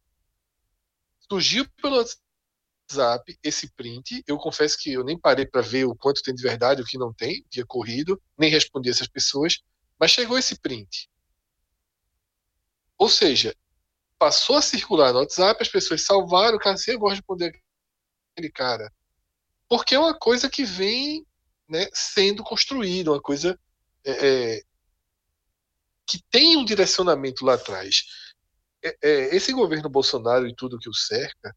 surgiu 1.29 1.69
pelo 1.81 1.97
WhatsApp 1.97 2.21
esse 3.43 3.69
print. 3.73 4.23
Eu 4.27 4.37
confesso 4.37 4.77
que 4.77 4.93
eu 4.93 5.03
nem 5.03 5.17
parei 5.17 5.45
para 5.45 5.61
ver 5.61 5.85
o 5.85 5.95
quanto 5.95 6.21
tem 6.21 6.33
de 6.33 6.41
verdade, 6.41 6.81
o 6.81 6.85
que 6.85 6.97
não 6.97 7.13
tem, 7.13 7.45
dia 7.49 7.65
corrido, 7.65 8.21
nem 8.37 8.49
respondi 8.49 8.89
essas 8.89 9.07
pessoas, 9.07 9.59
mas 9.99 10.11
chegou 10.11 10.37
esse 10.37 10.59
print. 10.59 11.09
Ou 12.97 13.09
seja, 13.09 13.55
passou 14.17 14.57
a 14.57 14.61
circular 14.61 15.13
no 15.13 15.19
WhatsApp, 15.19 15.61
as 15.61 15.69
pessoas 15.69 16.03
salvaram, 16.03 16.57
o 16.57 16.59
cara 16.59 16.75
assim, 16.75 16.91
eu 16.91 17.07
responder 17.07 17.53
aquele 18.33 18.51
cara. 18.51 18.91
Porque 19.67 19.95
é 19.95 19.99
uma 19.99 20.17
coisa 20.17 20.49
que 20.49 20.63
vem 20.63 21.25
né, 21.67 21.87
sendo 21.93 22.43
construída, 22.43 23.11
uma 23.11 23.21
coisa 23.21 23.57
é, 24.03 24.27
é, 24.27 24.61
que 26.05 26.21
tem 26.31 26.57
um 26.57 26.65
direcionamento 26.65 27.45
lá 27.45 27.53
atrás. 27.53 28.03
É, 28.83 28.97
é, 29.01 29.35
esse 29.35 29.53
governo 29.53 29.89
Bolsonaro 29.89 30.47
e 30.47 30.55
tudo 30.55 30.79
que 30.79 30.89
o 30.89 30.93
cerca, 30.93 31.55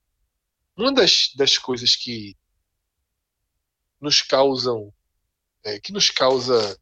uma 0.76 0.92
das, 0.92 1.30
das 1.36 1.58
coisas 1.58 1.94
que 1.96 2.36
nos 4.00 4.22
causam, 4.22 4.92
é, 5.64 5.78
que 5.78 5.92
nos 5.92 6.10
causa, 6.10 6.78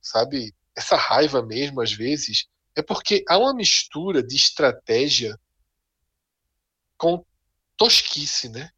sabe, 0.00 0.54
essa 0.74 0.96
raiva 0.96 1.42
mesmo 1.42 1.80
às 1.80 1.92
vezes, 1.92 2.46
é 2.74 2.82
porque 2.82 3.24
há 3.28 3.36
uma 3.38 3.54
mistura 3.54 4.22
de 4.22 4.36
estratégia 4.36 5.38
com 6.96 7.24
tosquice, 7.76 8.48
né? 8.48 8.70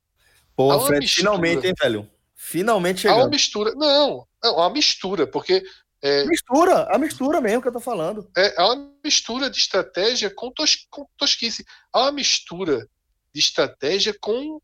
Pô, 0.57 0.79
Fred, 0.81 1.01
mistura. 1.01 1.21
finalmente, 1.31 1.67
hein, 1.67 1.75
velho? 1.81 2.11
Finalmente 2.35 3.07
Há 3.07 3.11
uma 3.13 3.17
chegando. 3.19 3.31
mistura. 3.33 3.75
Não, 3.75 4.27
não, 4.43 4.51
há 4.59 4.67
uma 4.67 4.71
mistura, 4.71 5.27
porque 5.27 5.63
é, 6.01 6.25
Mistura, 6.25 6.93
a 6.93 6.99
mistura 6.99 7.41
mesmo 7.41 7.63
que 7.63 7.69
eu 7.69 7.73
tô 7.73 7.79
falando. 7.81 8.29
é, 8.37 8.61
há 8.61 8.73
uma 8.73 8.93
mistura 9.05 9.49
de 9.49 9.57
estratégia 9.59 10.35
com, 10.35 10.51
tos, 10.51 10.87
com 10.91 11.07
tosquice. 11.17 11.65
Há 11.93 12.01
uma 12.03 12.13
mistura 12.13 12.89
de 13.33 13.41
estratégia 13.41 14.15
com 14.21 14.61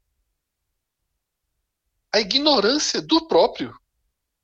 a 2.12 2.20
ignorância 2.20 3.00
do 3.00 3.26
próprio. 3.26 3.74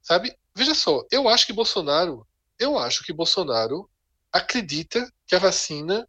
Sabe? 0.03 0.37
Veja 0.55 0.75
só, 0.75 1.03
eu 1.11 1.29
acho 1.29 1.47
que 1.47 1.53
Bolsonaro, 1.53 2.27
eu 2.59 2.79
acho 2.79 3.03
que 3.03 3.13
Bolsonaro 3.13 3.89
acredita 4.33 5.11
que 5.27 5.35
a 5.35 5.39
vacina 5.39 6.07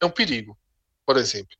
é 0.00 0.06
um 0.06 0.10
perigo, 0.10 0.56
por 1.04 1.16
exemplo. 1.16 1.56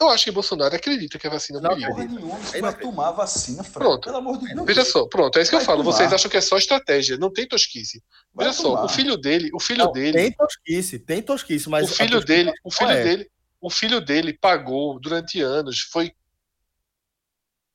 Eu 0.00 0.08
acho 0.08 0.24
que 0.24 0.30
Bolsonaro 0.30 0.74
acredita 0.74 1.18
que 1.18 1.26
a 1.26 1.30
vacina 1.30 1.58
é 1.58 1.60
um 1.60 1.62
Não 1.62 1.70
perigo. 1.74 1.92
Porra 1.94 2.04
nenhuma, 2.06 2.36
você 2.38 2.56
Aí 2.56 2.62
vai 2.62 2.78
tomar 2.78 3.08
a 3.08 3.12
vacina, 3.12 3.62
Fred. 3.62 3.78
Pronto. 3.78 4.04
Pelo 4.06 4.16
amor 4.16 4.38
de 4.38 4.54
Deus. 4.54 4.66
Veja 4.66 4.84
só, 4.84 5.06
pronto, 5.06 5.38
é 5.38 5.42
isso 5.42 5.50
que 5.50 5.56
eu 5.56 5.60
Vai 5.60 5.66
falo. 5.66 5.84
tomar. 5.84 5.96
Vocês 5.96 6.12
acham 6.12 6.30
que 6.30 6.36
é 6.38 6.40
só 6.40 6.56
estratégia, 6.56 7.18
não 7.18 7.30
tem 7.30 7.46
tosquice. 7.46 8.02
Vai 8.32 8.46
Veja 8.46 8.58
só, 8.62 8.82
o 8.84 8.88
filho 8.88 9.16
dele, 9.18 9.50
o 9.52 9.60
filho 9.60 9.84
Não, 9.84 9.92
dele, 9.92 10.12
Tem 10.16 10.32
tosquice, 10.32 10.98
tem 10.98 11.22
tosquice, 11.22 11.68
mas. 11.68 11.90
o 11.90 11.94
filho 11.94 12.24
dele, 12.24 12.50
o 12.64 12.70
filho 12.70 12.90
é. 12.90 13.02
dele, 13.02 13.30
o 13.60 13.68
filho 13.70 14.00
dele 14.00 14.32
pagou 14.32 14.98
durante 14.98 15.40
anos, 15.40 15.80
foi 15.80 16.12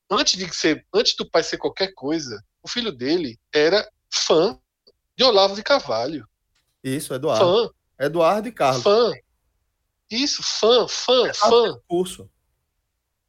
antes 0.10 0.38
de 0.38 0.54
ser, 0.56 0.86
antes 0.94 1.16
do 1.16 1.30
pai 1.30 1.44
ser 1.44 1.58
qualquer 1.58 1.94
coisa, 1.94 2.44
o 2.64 2.68
filho 2.68 2.92
dele 2.92 3.40
era 3.54 3.88
fã 4.12 4.60
de 5.16 5.24
Olavo 5.24 5.56
de 5.56 5.64
Carvalho, 5.64 6.28
Isso, 6.84 7.14
Eduardo. 7.14 7.46
fã, 7.46 8.06
Eduardo 8.06 8.48
e 8.48 8.52
Carlos. 8.52 8.84
fã. 8.84 9.12
Isso, 10.10 10.44
fã, 10.44 10.88
fã, 10.88 11.34
fã. 11.34 11.80
Curso. 11.88 12.30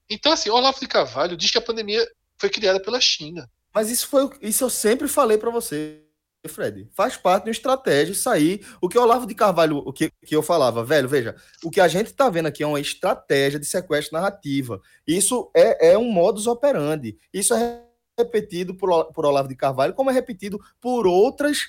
Então 0.09 0.33
assim, 0.33 0.51
Olavo 0.51 0.78
de 0.81 0.87
Carvalho 0.87 1.37
diz 1.37 1.51
que 1.51 1.59
a 1.59 1.62
pandemia 1.62 2.07
foi 2.39 2.51
criada 2.51 2.81
pela 2.81 3.01
China. 3.01 3.51
Mas 3.74 3.91
isso 3.91 4.07
foi 4.09 4.31
isso 4.41 4.65
eu 4.65 4.70
sempre 4.70 5.09
falei 5.09 5.37
pra 5.39 5.51
você, 5.51 6.06
Fred. 6.48 6.89
Faz 6.93 7.16
parte 7.16 7.44
de 7.44 7.51
uma 7.51 7.52
estratégia 7.52 8.14
aí. 8.32 8.60
O 8.81 8.89
que 8.89 8.98
o 8.98 9.02
Olavo 9.02 9.27
de 9.27 9.35
Carvalho, 9.35 9.78
o 9.78 9.93
que, 9.93 10.10
que 10.24 10.35
eu 10.35 10.43
falava, 10.43 10.85
velho, 10.85 11.09
veja, 11.09 11.36
o 11.62 11.70
que 11.70 11.81
a 11.81 11.89
gente 11.89 12.12
tá 12.12 12.28
vendo 12.28 12.47
aqui 12.47 12.62
é 12.62 12.66
uma 12.66 12.81
estratégia 12.81 13.59
de 13.59 13.66
sequestro 13.66 14.14
narrativa. 14.14 14.81
Isso 15.06 15.51
é, 15.55 15.93
é 15.93 15.98
um 15.98 16.10
modus 16.10 16.47
operandi. 16.47 17.18
Isso 17.32 17.55
é 17.55 17.82
repetido 18.18 18.74
por, 18.74 19.12
por 19.12 19.27
Olavo 19.27 19.48
de 19.48 19.56
Carvalho, 19.56 19.94
como 19.94 20.10
é 20.10 20.12
repetido 20.12 20.59
por 20.81 21.06
outras 21.06 21.60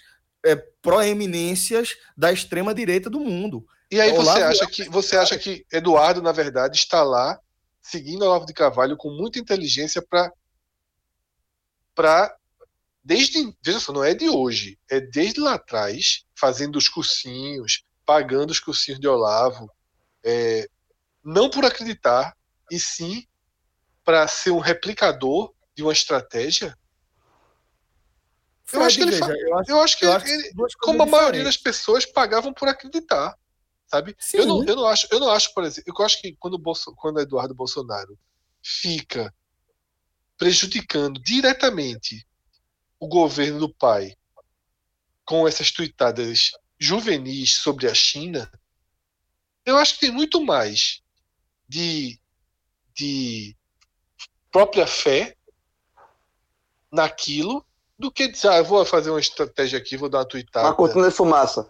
é, 0.46 0.56
proeminências 0.82 1.96
da 2.16 2.32
extrema 2.32 2.74
direita 2.74 3.10
do 3.10 3.20
mundo. 3.20 3.66
E 3.92 4.02
aí 4.02 4.12
você 4.12 4.20
Olavo 4.20 4.44
acha 4.44 4.64
é 4.64 4.68
que 4.68 4.90
você 4.90 5.18
acha 5.18 5.38
que 5.38 5.66
Eduardo, 5.72 6.22
na 6.22 6.32
verdade, 6.32 6.78
está 6.78 7.04
lá 7.04 7.40
seguindo 7.82 8.24
Olavo 8.24 8.46
de 8.46 8.54
Carvalho 8.54 8.98
com 8.98 9.10
muita 9.10 9.40
inteligência 9.40 10.02
para 10.02 10.32
para 11.96 12.36
desde 13.08 13.56
veja 13.64 13.80
só, 13.80 13.94
não 13.94 14.04
é 14.04 14.14
de 14.14 14.30
hoje, 14.30 14.78
é 14.92 15.00
desde 15.00 15.40
lá 15.40 15.54
atrás 15.54 16.26
fazendo 16.36 16.76
os 16.76 16.90
cursinhos, 16.90 17.86
pagando 18.06 18.52
os 18.52 18.60
cursinhos 18.60 19.00
de 19.00 19.08
Olavo, 19.08 19.72
é, 20.26 20.68
não 21.24 21.50
por 21.50 21.64
acreditar 21.64 22.36
e 22.70 22.78
sim 22.78 23.26
para 24.04 24.28
ser 24.28 24.52
um 24.52 24.60
replicador 24.60 25.54
de 25.74 25.84
uma 25.84 25.94
estratégia. 25.94 26.78
Eu 28.74 28.82
acho 28.82 28.98
que 28.98 29.04
ele 29.04 29.12
veja, 29.12 29.26
eu 29.26 29.58
acho, 29.58 29.72
Eu 29.72 29.82
acho 29.82 29.98
que 29.98 30.06
eu 30.06 30.12
acho 30.12 30.28
ele, 30.28 30.52
como 30.82 31.04
a 31.04 31.06
maioria 31.06 31.46
das 31.46 31.56
pessoas 31.56 32.06
pagavam 32.06 32.54
por 32.54 32.68
acreditar, 32.68 33.38
sabe? 33.86 34.18
Sim. 34.20 34.40
Eu 34.40 34.46
não, 34.48 34.66
eu 34.66 34.76
não 34.76 34.86
acho, 34.86 35.08
eu 35.10 35.20
não 35.22 35.32
acho, 35.32 35.54
por 35.54 35.64
exemplo, 35.64 35.94
eu 35.98 36.06
acho 36.06 36.22
que 36.22 36.36
quando 36.38 36.56
o 36.56 36.60
Bolso, 36.60 36.94
quando 36.98 37.22
Eduardo 37.22 37.56
Bolsonaro 37.56 38.20
fica 38.62 39.34
prejudicando 40.38 41.22
diretamente 41.22 42.27
o 43.00 43.08
governo 43.08 43.60
do 43.60 43.74
pai 43.74 44.16
com 45.26 45.48
essas 45.48 45.72
tuitadas 45.72 46.52
juvenis 46.80 47.56
sobre 47.56 47.88
a 47.90 47.94
China, 47.94 48.50
eu 49.66 49.78
acho 49.78 49.96
que 49.96 50.00
tem 50.02 50.12
muito 50.12 50.44
mais 50.44 51.02
de, 51.68 52.20
de 52.96 53.56
própria 54.52 54.88
fé 54.88 55.36
naquilo 56.92 57.66
do 58.00 58.12
que 58.12 58.28
dizer, 58.28 58.50
ah, 58.50 58.58
eu 58.58 58.66
vou 58.66 58.86
fazer 58.86 59.10
uma 59.10 59.20
estratégia 59.20 59.78
aqui, 59.80 59.98
vou 59.98 60.08
dar 60.10 60.20
uma 60.20 60.26
tuitada. 60.28 60.68
Uma 60.68 60.76
cortina 60.76 61.10
de 61.10 61.16
fumaça. 61.16 61.70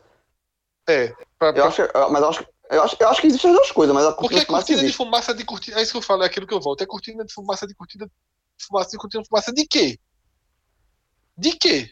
É, 0.87 1.07
pra- 1.39 1.49
Eu 1.49 1.53
pra- 1.53 1.67
acho, 1.67 1.81
eu- 1.81 2.09
mas 2.11 2.21
eu 2.21 2.29
acho, 2.29 2.47
eu, 2.69 2.83
acho, 2.83 2.97
eu 2.99 3.09
acho 3.09 3.21
que 3.21 3.27
existem 3.27 3.49
as 3.51 3.57
duas 3.57 3.71
coisas, 3.71 3.95
mas 3.95 4.05
a 4.05 4.11
Porque 4.13 4.35
cortina 4.35 4.41
é 4.41 4.43
de 4.43 4.45
fumaça 4.45 4.65
cortina 4.67 4.87
de 4.87 4.93
fumaça 4.93 5.33
de 5.33 5.45
cortina. 5.45 5.79
É 5.79 5.81
isso 5.83 5.91
que 5.93 5.97
eu 5.97 6.01
falo, 6.01 6.23
é 6.23 6.25
aquilo 6.27 6.45
que 6.47 6.53
eu 6.53 6.61
volto. 6.61 6.81
É 6.81 6.85
cortina 6.85 7.25
de 7.25 7.33
fumaça 7.33 7.65
de 7.65 7.73
cortina 7.73 8.05
de 8.05 8.65
fumaça 8.65 8.91
de 8.91 8.97
cortina 8.97 9.23
de 9.23 9.29
fumaça 9.29 9.53
de 9.53 9.65
quê? 9.65 9.97
De 11.37 11.51
quê? 11.53 11.89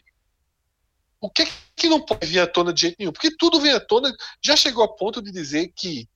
O 1.20 1.30
que 1.30 1.42
é 1.42 1.48
que 1.74 1.88
não 1.88 2.00
pode 2.00 2.26
vir 2.26 2.40
à 2.40 2.46
tona 2.46 2.72
de 2.72 2.80
jeito 2.82 2.96
nenhum? 2.98 3.12
Porque 3.12 3.34
tudo 3.36 3.60
vem 3.60 3.72
à 3.72 3.80
tona. 3.80 4.12
Já 4.44 4.56
chegou 4.56 4.84
a 4.84 4.88
ponto 4.96 5.22
de 5.22 5.30
dizer 5.32 5.72
que 5.74 6.08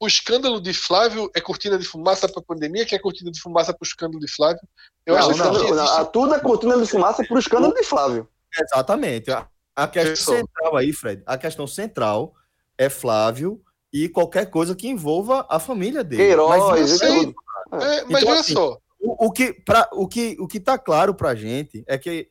o 0.00 0.06
escândalo 0.06 0.60
de 0.60 0.74
Flávio 0.74 1.30
é 1.34 1.40
cortina 1.40 1.78
de 1.78 1.84
fumaça 1.84 2.28
para 2.28 2.40
a 2.40 2.44
pandemia, 2.44 2.84
que 2.84 2.94
é 2.94 2.98
cortina 2.98 3.30
de 3.30 3.40
fumaça 3.40 3.72
para 3.72 3.84
o 3.84 3.86
escândalo 3.86 4.18
de 4.18 4.30
Flávio. 4.30 4.60
Eu 5.06 5.14
Não, 5.14 5.20
acho 5.20 5.30
o 5.30 5.64
que 5.64 5.72
não, 5.72 5.84
a- 5.86 6.04
tudo 6.04 6.34
é 6.34 6.40
cortina 6.40 6.76
de 6.78 6.86
fumaça 6.86 7.24
pro 7.24 7.38
escândalo 7.38 7.72
de 7.74 7.84
Flávio. 7.84 8.28
Exatamente. 8.58 9.30
A, 9.30 9.48
a 9.76 9.86
questão 9.88 10.12
Pessoal. 10.12 10.36
central 10.38 10.76
aí, 10.76 10.92
Fred, 10.92 11.22
a 11.24 11.38
questão 11.38 11.66
central 11.66 12.34
é 12.76 12.90
Flávio 12.90 13.62
e 13.92 14.08
qualquer 14.08 14.50
coisa 14.50 14.74
que 14.74 14.88
envolva 14.88 15.46
a 15.48 15.60
família 15.60 16.02
dele. 16.02 16.22
Queiroz, 16.24 16.62
Mas 16.70 16.90
isso 16.90 16.98
sei. 16.98 17.34
É, 17.72 18.04
mas 18.04 18.22
Então, 18.22 18.30
olha 18.32 18.40
assim, 18.40 18.52
só, 18.54 18.78
O, 19.00 19.26
o 19.26 19.32
que 19.32 19.52
pra, 19.52 19.88
o 19.92 20.06
que 20.08 20.36
o 20.40 20.46
que 20.48 20.58
tá 20.60 20.76
claro 20.76 21.14
pra 21.14 21.34
gente 21.34 21.84
é 21.86 21.96
que 21.96 22.28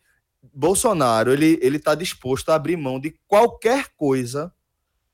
Bolsonaro 0.53 1.31
ele 1.31 1.59
ele 1.61 1.77
tá 1.80 1.93
disposto 1.95 2.49
a 2.49 2.55
abrir 2.55 2.76
mão 2.77 2.99
de 2.99 3.11
qualquer 3.27 3.89
coisa 3.95 4.51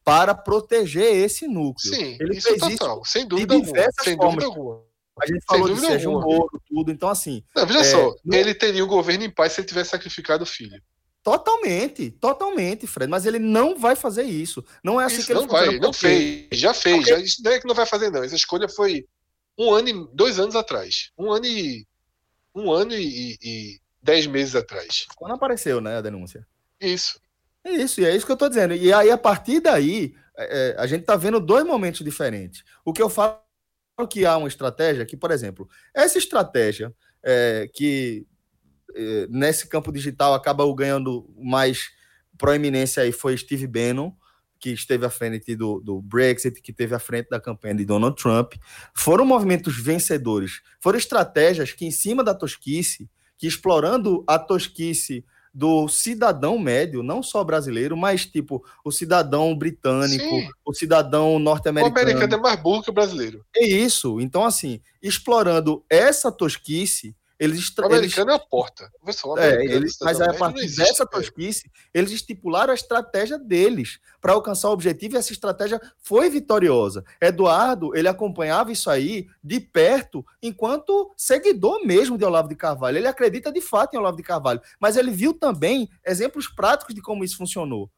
para 0.03 0.33
proteger 0.33 1.13
esse 1.15 1.47
núcleo. 1.47 1.93
sim, 1.93 2.17
ele 2.19 2.37
isso 2.37 2.47
fez 2.47 2.61
é 2.61 2.67
isso 2.67 2.77
total, 2.77 3.03
sem 3.05 3.23
de 3.23 3.29
dúvida 3.29 3.53
alguma. 3.55 3.71
diversas 3.73 4.03
Sem 4.05 4.15
formas. 4.15 4.35
dúvida 4.43 4.47
alguma. 4.61 4.87
A 5.21 5.25
gente 5.25 5.39
Sem 5.39 5.47
falou 5.59 5.73
de 5.73 5.81
Sérgio 5.81 6.11
alguma. 6.11 6.35
Moro, 6.37 6.61
tudo. 6.67 6.91
Então 6.91 7.09
assim, 7.09 7.43
Não, 7.55 7.65
veja 7.65 7.79
É, 7.79 7.83
só, 7.83 8.15
não- 8.23 8.37
ele 8.37 8.53
teria 8.53 8.83
o 8.83 8.87
governo 8.87 9.25
em 9.25 9.29
paz 9.29 9.51
se 9.53 9.61
ele 9.61 9.67
tivesse 9.67 9.89
sacrificado 9.89 10.43
o 10.43 10.47
filho. 10.47 10.81
totalmente, 11.23 12.09
totalmente, 12.11 12.87
Fred, 12.87 13.09
mas 13.11 13.25
ele 13.25 13.39
não 13.39 13.77
vai 13.77 13.95
fazer 13.97 14.23
isso. 14.23 14.63
Não 14.83 14.99
é 15.01 15.05
assim 15.05 15.17
Isso 15.17 15.25
que 15.27 15.33
ele 15.33 15.41
não 15.41 15.47
vai, 15.47 15.77
não 15.79 15.91
fez, 15.91 16.47
já 16.53 16.73
fez. 16.73 16.95
Porque- 16.97 17.09
Já, 17.11 17.19
isso 17.19 17.43
não 17.43 17.51
é 17.51 17.59
que 17.59 17.67
não 17.67 17.75
vai 17.75 17.85
fazer, 17.85 18.09
não. 18.09 18.23
Essa 18.23 18.35
escolha 18.35 18.69
foi 18.69 19.05
um 19.57 19.73
ano 19.73 19.89
e 19.89 20.07
dois 20.13 20.39
anos 20.39 20.55
atrás. 20.55 21.11
Um 21.17 21.31
ano 21.31 21.45
e. 21.45 21.85
Um 22.55 22.71
ano 22.71 22.93
e, 22.93 23.37
e- 23.41 23.79
e 24.01 24.05
dez 24.05 24.27
meses 24.27 24.55
atrás. 24.55 25.05
Quando 25.15 25.33
apareceu, 25.33 25.81
né, 25.81 25.97
a 25.97 26.01
denúncia. 26.01 26.45
Isso. 26.79 27.19
É 27.63 27.71
isso, 27.71 27.99
e 27.99 28.05
é 28.05 28.15
isso 28.15 28.25
que 28.25 28.31
eu 28.31 28.37
tô 28.37 28.47
dizendo. 28.47 28.73
E 28.73 28.93
aí, 28.93 29.09
a 29.09 29.17
partir 29.17 29.59
daí, 29.59 30.15
é, 30.37 30.75
é, 30.75 30.75
a 30.79 30.87
gente 30.87 31.03
tá 31.03 31.15
vendo 31.15 31.39
dois 31.39 31.65
momentos 31.65 32.03
diferentes. 32.03 32.63
O 32.85 32.93
que 32.93 33.01
eu 33.01 33.09
falo 33.09 33.39
que 34.09 34.25
há 34.25 34.37
uma 34.37 34.47
estratégia 34.47 35.05
que, 35.05 35.17
por 35.17 35.31
exemplo, 35.31 35.67
essa 35.93 36.17
estratégia 36.17 36.93
é, 37.23 37.67
que 37.73 38.25
é, 38.95 39.27
nesse 39.29 39.67
campo 39.67 39.91
digital 39.91 40.33
acaba 40.33 40.63
ganhando 40.73 41.27
mais 41.37 41.89
proeminência 42.37 43.03
aí 43.03 43.11
foi 43.11 43.35
Steve 43.35 43.67
Bannon, 43.67 44.13
que 44.59 44.71
esteve 44.71 45.05
à 45.05 45.09
frente 45.09 45.55
do, 45.55 45.79
do 45.79 46.01
Brexit, 46.01 46.61
que 46.61 46.71
esteve 46.71 46.95
à 46.95 46.99
frente 46.99 47.29
da 47.29 47.39
campanha 47.39 47.75
de 47.75 47.85
Donald 47.85 48.15
Trump. 48.15 48.53
Foram 48.93 49.25
movimentos 49.25 49.77
vencedores, 49.77 50.61
foram 50.79 50.97
estratégias 50.97 51.71
que, 51.71 51.85
em 51.85 51.91
cima 51.91 52.23
da 52.23 52.33
tosquice, 52.33 53.09
que 53.38 53.47
explorando 53.47 54.23
a 54.27 54.38
tosquice 54.39 55.23
do 55.53 55.88
cidadão 55.88 56.59
médio, 56.59 57.01
não 57.01 57.23
só 57.23 57.43
brasileiro, 57.43 57.97
mas 57.97 58.26
tipo 58.26 58.64
o 58.85 58.91
cidadão 58.91 59.55
britânico, 59.57 60.23
Sim. 60.23 60.49
o 60.64 60.73
cidadão 60.73 61.35
O 61.35 61.39
norte-americano. 61.39 61.99
americano 61.99 62.35
é 62.35 62.38
mais 62.38 62.59
burro 62.61 62.84
que 62.84 62.91
o 62.91 62.93
brasileiro. 62.93 63.43
É 63.55 63.65
isso. 63.65 64.19
Então, 64.22 64.45
assim, 64.45 64.80
explorando 65.01 65.84
essa 65.89 66.31
tosquice, 66.31 67.15
eles. 67.39 67.57
O 67.57 67.61
estra- 67.61 67.85
eles 67.85 67.97
americano 67.97 68.31
é 68.31 68.34
a 68.35 68.39
porta. 68.39 68.91
É, 69.38 69.53
americano 69.53 69.77
eles, 69.77 69.97
do 69.97 70.05
mas 70.05 70.19
a 70.22 70.34
partir 70.34 70.64
existe, 70.64 70.77
dessa 70.80 71.05
tosquice, 71.05 71.72
eles 71.93 72.11
estipularam 72.11 72.72
a 72.72 72.76
estratégia 72.76 73.38
deles 73.38 73.99
para 74.19 74.34
alcançar 74.34 74.69
o 74.69 74.73
objetivo 74.73 75.15
e 75.15 75.18
essa 75.18 75.31
estratégia 75.31 75.80
foi 76.01 76.30
vitoriosa. 76.30 77.03
Eduardo, 77.22 77.95
ele 77.95 78.07
acompanhava 78.07 78.72
isso 78.72 78.89
aí 78.89 79.27
de 79.43 79.59
perto 79.59 80.26
enquanto 80.41 81.11
seguidor 81.15 81.85
mesmo 81.85 82.18
de 82.18 82.26
Olavo 82.26 82.49
de 82.49 82.55
Carvalho. 82.55 82.97
Ele 82.97 83.07
acredita 83.07 83.51
de 83.51 83.61
fato 83.61 83.93
em 83.93 83.97
Olavo 83.97 84.18
de 84.18 84.23
Carvalho, 84.23 84.61
mas 84.80 84.97
ele 84.97 85.11
viu 85.11 85.34
também 85.34 85.89
exemplos 86.05 86.47
práticos 86.47 86.95
de 86.95 87.01
como 87.01 87.23
isso 87.23 87.38
funcionou. 87.38 87.89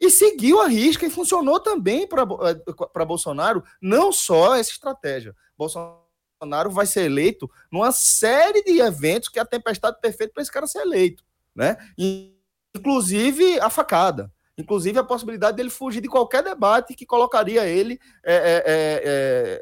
E 0.00 0.10
seguiu 0.10 0.60
a 0.60 0.66
risca 0.66 1.06
e 1.06 1.10
funcionou 1.10 1.60
também 1.60 2.08
para 2.08 3.04
Bolsonaro, 3.04 3.62
não 3.80 4.12
só 4.12 4.56
essa 4.56 4.72
estratégia. 4.72 5.32
Bolsonaro 5.56 6.01
vai 6.70 6.86
ser 6.86 7.02
eleito 7.04 7.50
numa 7.70 7.92
série 7.92 8.62
de 8.64 8.80
eventos 8.80 9.28
que 9.28 9.38
é 9.38 9.42
a 9.42 9.46
tempestade 9.46 10.00
perfeita 10.00 10.32
para 10.34 10.42
esse 10.42 10.52
cara 10.52 10.66
ser 10.66 10.80
eleito, 10.80 11.24
né? 11.54 11.76
Inclusive 12.74 13.60
a 13.60 13.68
facada, 13.68 14.32
inclusive 14.56 14.98
a 14.98 15.04
possibilidade 15.04 15.56
dele 15.56 15.70
fugir 15.70 16.00
de 16.00 16.08
qualquer 16.08 16.42
debate 16.42 16.94
que 16.94 17.04
colocaria 17.06 17.66
ele 17.66 17.98
é, 18.24 18.34
é, 18.34 18.62
é, 18.66 19.02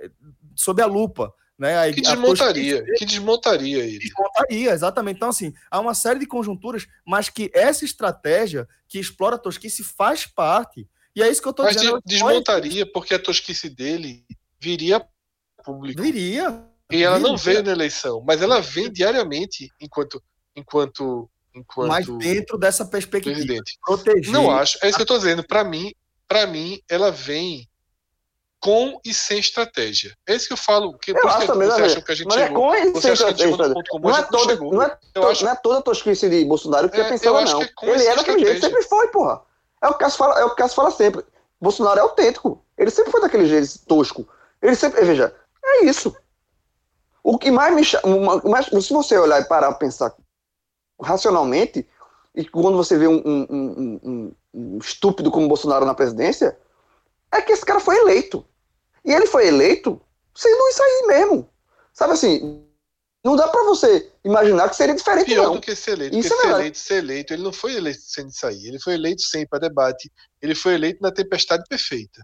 é, 0.05 0.11
sob 0.55 0.81
a 0.81 0.86
lupa, 0.86 1.32
né? 1.59 1.78
A- 1.78 1.93
Que 1.93 2.01
desmontaria, 2.01 2.85
que 2.97 3.05
desmontaria 3.05 3.85
ele. 3.85 3.98
desmontaria, 3.98 4.70
exatamente. 4.70 5.16
Então, 5.16 5.28
assim, 5.28 5.52
há 5.70 5.81
uma 5.81 5.94
série 5.94 6.20
de 6.20 6.27
conjunturas, 6.27 6.86
mas 7.07 7.28
que 7.28 7.51
essa 7.52 7.85
estratégia 7.85 8.66
que 8.89 8.98
explora 8.98 9.36
a 9.36 9.39
tosquice 9.39 9.82
faz 9.82 10.24
parte. 10.27 10.89
E 11.15 11.23
é 11.23 11.28
isso 11.28 11.43
que 11.43 11.48
eu 11.48 11.51
estou 11.51 11.65
Mas 11.66 11.77
dizendo. 11.77 11.97
de- 12.07 12.15
desmontaria 12.15 12.90
porque 12.90 13.15
a 13.15 13.19
tosquice 13.19 13.69
dele 13.69 14.24
viria 14.61 15.05
público. 15.65 16.01
Viria. 16.01 16.65
E 16.90 17.02
ela 17.02 17.18
não 17.18 17.36
veio 17.36 17.62
na 17.62 17.72
eleição, 17.72 18.22
mas 18.26 18.42
ela 18.42 18.60
vem 18.60 18.90
diariamente 18.90 19.68
enquanto 19.80 20.22
enquanto 20.56 21.30
enquanto 21.54 21.88
Mas 21.88 22.06
dentro 22.06 22.56
dessa 22.58 22.84
perspectiva, 22.84 23.34
presidente. 23.34 23.78
proteger. 23.84 24.32
Não 24.32 24.50
acho, 24.50 24.78
é 24.82 24.88
isso 24.88 24.96
que 24.96 25.02
eu 25.02 25.06
tô 25.06 25.18
dizendo. 25.18 25.42
Para 25.46 25.64
mim, 25.64 25.92
para 26.28 26.46
mim, 26.46 26.80
ela 26.88 27.10
vem 27.10 27.68
com 28.60 29.00
e 29.04 29.12
sem 29.14 29.38
estratégia. 29.38 30.14
É 30.28 30.34
isso 30.34 30.46
que 30.46 30.52
eu 30.52 30.56
falo. 30.56 30.96
Que, 30.98 31.12
Eu 31.12 31.28
acho 31.28 31.40
que 31.40 31.46
também, 31.46 31.68
você 31.68 31.80
né, 31.80 31.86
acha 31.86 32.02
que 32.02 32.12
a 32.12 32.14
gente 32.14 32.26
Mas 32.28 32.36
é 32.36 32.48
com 32.50 32.74
e 32.74 33.00
sem 33.00 33.12
estratégia. 33.14 33.56
comum, 33.88 34.08
Não 34.08 34.16
é 34.16 34.20
não 34.20 34.28
toda, 34.28 34.56
não 34.56 34.82
é, 34.82 34.98
Eu 35.14 35.22
to- 35.22 35.28
acho- 35.28 35.44
não 35.44 35.52
é 35.52 35.56
toda 35.56 35.78
a 35.78 35.82
tosquice 35.82 36.28
de 36.28 36.44
Bolsonaro 36.44 36.88
que 36.90 37.00
É, 37.00 37.00
é, 37.00 37.08
pensava, 37.08 37.30
eu 37.30 37.36
acho 37.38 37.52
não. 37.54 37.60
que 37.60 37.64
é 37.66 37.72
com 37.74 37.86
ele 37.86 38.04
é 38.04 38.14
daquele 38.16 38.38
jeito, 38.38 38.54
estratégia. 38.56 38.68
sempre 38.82 38.82
foi, 38.88 39.08
porra. 39.08 39.42
É 39.82 39.88
o 39.88 39.92
que 39.94 39.98
Cássio 40.00 40.18
fala, 40.18 40.38
é 40.40 40.44
o 40.44 40.50
que 40.50 40.56
Cássio 40.56 40.76
fala 40.76 40.90
sempre. 40.90 41.24
Bolsonaro 41.60 41.98
é 41.98 42.02
autêntico. 42.02 42.64
Ele 42.76 42.90
sempre 42.90 43.10
foi 43.10 43.20
daquele 43.22 43.46
jeito 43.46 43.78
tosco. 43.86 44.28
Ele 44.62 44.76
sempre. 44.76 45.02
Veja, 45.04 45.34
é 45.64 45.84
isso. 45.86 46.14
O 47.22 47.38
que 47.38 47.51
mais 47.51 47.74
me 47.74 47.84
chama. 47.84 48.40
Mais, 48.44 48.66
se 48.66 48.92
você 48.92 49.16
olhar 49.18 49.40
e 49.40 49.44
parar 49.44 49.72
pensar 49.74 50.14
racionalmente, 51.01 51.86
e 52.34 52.44
quando 52.44 52.76
você 52.76 52.97
vê 52.97 53.06
um, 53.09 53.22
um- 53.24 53.47
um- 53.51 54.34
um- 54.55 54.78
estúpido 54.78 55.30
como 55.30 55.48
Bolsonaro 55.48 55.84
na 55.84 55.94
presidência, 55.94 56.59
é 57.32 57.40
que 57.40 57.52
esse 57.52 57.64
cara 57.64 57.80
foi 57.80 57.97
eleito. 57.98 58.44
E 59.05 59.12
ele 59.12 59.26
foi 59.26 59.47
eleito 59.47 60.01
sendo 60.34 60.68
isso 60.68 60.82
aí 60.82 61.05
mesmo. 61.09 61.48
Sabe 61.92 62.12
assim, 62.12 62.64
não 63.24 63.36
dá 63.36 63.48
pra 63.48 63.62
você 63.64 64.10
imaginar 64.24 64.68
que 64.68 64.76
seria 64.76 64.94
diferente, 64.94 65.26
Pior 65.26 65.44
não. 65.47 65.55
do 65.56 65.60
que 65.60 65.74
ser 65.74 65.92
eleito. 65.92 66.16
Isso 66.16 66.28
é 66.32 66.36
ser 66.36 66.42
verdade. 66.42 66.60
eleito, 66.62 66.78
ser 66.78 66.94
eleito, 66.97 67.32
ele 67.32 67.42
não 67.42 67.52
foi 67.52 67.74
eleito 67.74 68.01
sem 68.02 68.30
sair. 68.30 68.66
Ele 68.68 68.78
foi 68.80 68.94
eleito 68.94 69.22
sem 69.22 69.47
para 69.47 69.59
debate. 69.59 70.10
Ele 70.40 70.55
foi 70.55 70.74
eleito 70.74 71.02
na 71.02 71.12
tempestade 71.12 71.64
perfeita. 71.68 72.22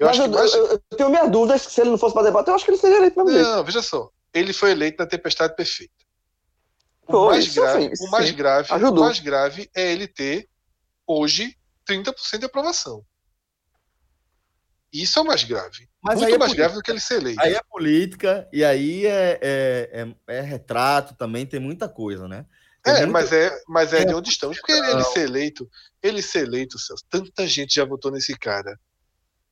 Eu 0.00 0.06
Mas 0.06 0.18
acho 0.18 0.26
eu, 0.26 0.30
que 0.30 0.36
mais. 0.36 0.54
eu- 0.54 0.66
eu 0.66 0.78
tenho 0.96 1.10
minhas 1.10 1.30
dúvidas 1.30 1.66
que 1.66 1.72
se 1.72 1.80
ele 1.82 1.90
não 1.90 1.98
fosse 1.98 2.14
pra 2.14 2.22
debate, 2.22 2.48
eu 2.48 2.54
acho 2.54 2.64
que 2.64 2.70
ele 2.70 2.78
seria 2.78 2.96
eleito 2.96 3.16
mesmo 3.22 3.32
jeito. 3.38 3.50
Não, 3.50 3.62
veja 3.64 3.82
só. 3.82 4.10
Ele 4.32 4.52
foi 4.54 4.70
eleito 4.70 4.96
na 4.98 5.06
tempestade 5.06 5.54
perfeita. 5.54 5.92
O 7.06 7.12
Foi, 7.12 7.26
mais 7.26 7.54
grave, 7.54 7.82
sim, 7.82 7.92
isso 7.92 8.04
o 8.06 8.10
mais 8.10 8.28
sim. 8.30 8.34
grave, 8.34 8.72
o 8.72 8.74
Ajudou. 8.76 9.04
mais 9.04 9.20
grave 9.20 9.70
é 9.76 9.92
ele 9.92 10.08
ter 10.08 10.48
hoje 11.06 11.54
30% 11.84 12.40
de 12.40 12.46
aprovação. 12.46 13.04
Isso 14.92 15.18
é 15.18 15.22
o 15.22 15.24
mais 15.26 15.44
grave. 15.44 15.88
Mas 16.02 16.16
aí 16.16 16.22
Muito 16.22 16.34
é 16.34 16.38
mais 16.38 16.50
política. 16.52 16.56
grave 16.56 16.74
do 16.74 16.82
que 16.82 16.90
ele 16.90 17.00
ser 17.00 17.14
eleito. 17.20 17.40
Aí 17.42 17.54
é 17.54 17.60
política, 17.68 18.48
e 18.52 18.64
aí 18.64 19.06
é, 19.06 19.38
é, 19.42 20.06
é- 20.28 20.36
é 20.38 20.40
retrato 20.40 21.14
também, 21.14 21.44
tem 21.46 21.60
muita 21.60 21.88
coisa, 21.88 22.26
né? 22.26 22.46
Tem 22.82 22.94
É, 22.94 22.96
muita- 23.00 23.12
mas 23.12 23.32
é, 23.32 23.62
mas 23.68 23.92
é 23.92 24.00
É, 24.00 24.04
de 24.06 24.14
onde 24.14 24.30
estamos. 24.30 24.56
Porque 24.58 24.72
ele, 24.72 24.90
ele 24.92 25.04
ser 25.04 25.20
eleito, 25.28 25.68
ele 26.02 26.22
ser 26.22 26.44
eleito, 26.46 26.78
Celso, 26.78 27.04
tanta 27.10 27.46
gente 27.46 27.74
já 27.74 27.84
votou 27.84 28.10
nesse 28.10 28.36
cara 28.38 28.78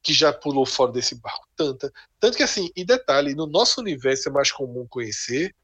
que 0.03 0.13
já 0.15 0.33
pulou 0.33 0.65
fora 0.65 0.93
desse 0.93 1.15
barco. 1.17 1.47
Tanta. 1.57 1.93
Tanto 2.21 2.37
que 2.37 2.43
assim, 2.43 2.71
e 2.75 2.85
detalhe, 2.85 3.35
no 3.35 3.47
nosso 3.47 3.81
universo 3.81 4.29
é 4.29 4.33
mais 4.33 4.51
comum 4.51 4.87
conhecer, 4.89 5.55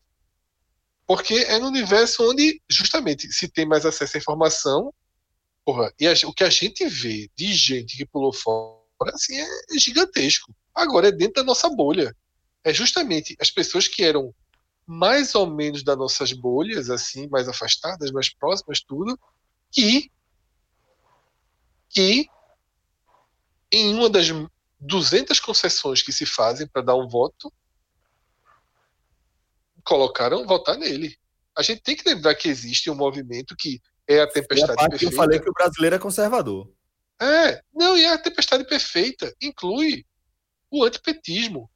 porque 1.06 1.34
é 1.34 1.58
no 1.58 1.68
universo 1.68 2.30
onde, 2.30 2.60
justamente, 2.68 3.30
se 3.32 3.48
tem 3.48 3.66
mais 3.66 3.84
acesso 3.84 4.16
à 4.16 4.20
informação, 4.20 4.92
porra, 5.64 5.92
e 5.98 6.06
a- 6.06 6.14
o 6.26 6.32
que 6.32 6.44
a 6.44 6.50
gente 6.50 6.86
vê 6.86 7.30
de 7.36 7.52
gente 7.54 7.96
que 7.96 8.06
pulou 8.06 8.32
fora, 8.32 8.80
assim, 9.12 9.38
é 9.38 9.46
gigantesco. 9.78 10.54
Agora 10.74 11.08
é 11.08 11.12
dentro 11.12 11.34
da 11.34 11.44
nossa 11.44 11.68
bolha. 11.68 12.14
É 12.64 12.72
justamente 12.72 13.36
as 13.40 13.50
pessoas 13.50 13.86
que 13.86 14.02
eram 14.02 14.34
mais 14.86 15.34
ou 15.34 15.46
menos 15.46 15.82
das 15.82 15.96
nossas 15.96 16.32
bolhas, 16.32 16.90
assim, 16.90 17.28
mais 17.28 17.48
afastadas, 17.48 18.10
mais 18.10 18.32
próximas, 18.34 18.82
tudo, 18.82 19.18
que, 19.70 20.10
que 21.88 22.28
em 23.74 23.94
uma 23.94 24.08
das 24.08 24.26
200 24.80 25.40
concessões 25.40 26.02
que 26.02 26.12
se 26.12 26.24
fazem 26.26 26.66
para 26.66 26.82
dar 26.82 26.94
um 26.96 27.08
voto, 27.08 27.52
colocaram 29.84 30.46
votar 30.46 30.76
nele. 30.76 31.16
A 31.56 31.62
gente 31.62 31.82
tem 31.82 31.96
que 31.96 32.08
lembrar 32.08 32.34
que 32.34 32.48
existe 32.48 32.90
um 32.90 32.94
movimento 32.94 33.54
que 33.56 33.80
é 34.08 34.14
a 34.14 34.16
E 34.18 34.20
a 34.22 34.26
tempestade 34.30 34.74
parte 34.76 34.98
que 34.98 35.04
eu 35.04 35.10
perfeita. 35.10 35.16
falei 35.16 35.40
que 35.40 35.48
o 35.48 35.52
brasileiro 35.52 35.96
é 35.96 35.98
conservador. 35.98 36.70
É, 37.20 37.60
não, 37.72 37.96
e 37.96 38.04
a 38.06 38.18
tempestade 38.18 38.64
perfeita 38.64 39.34
inclui 39.40 40.04
o 40.70 40.82
antipetismo 40.84 41.70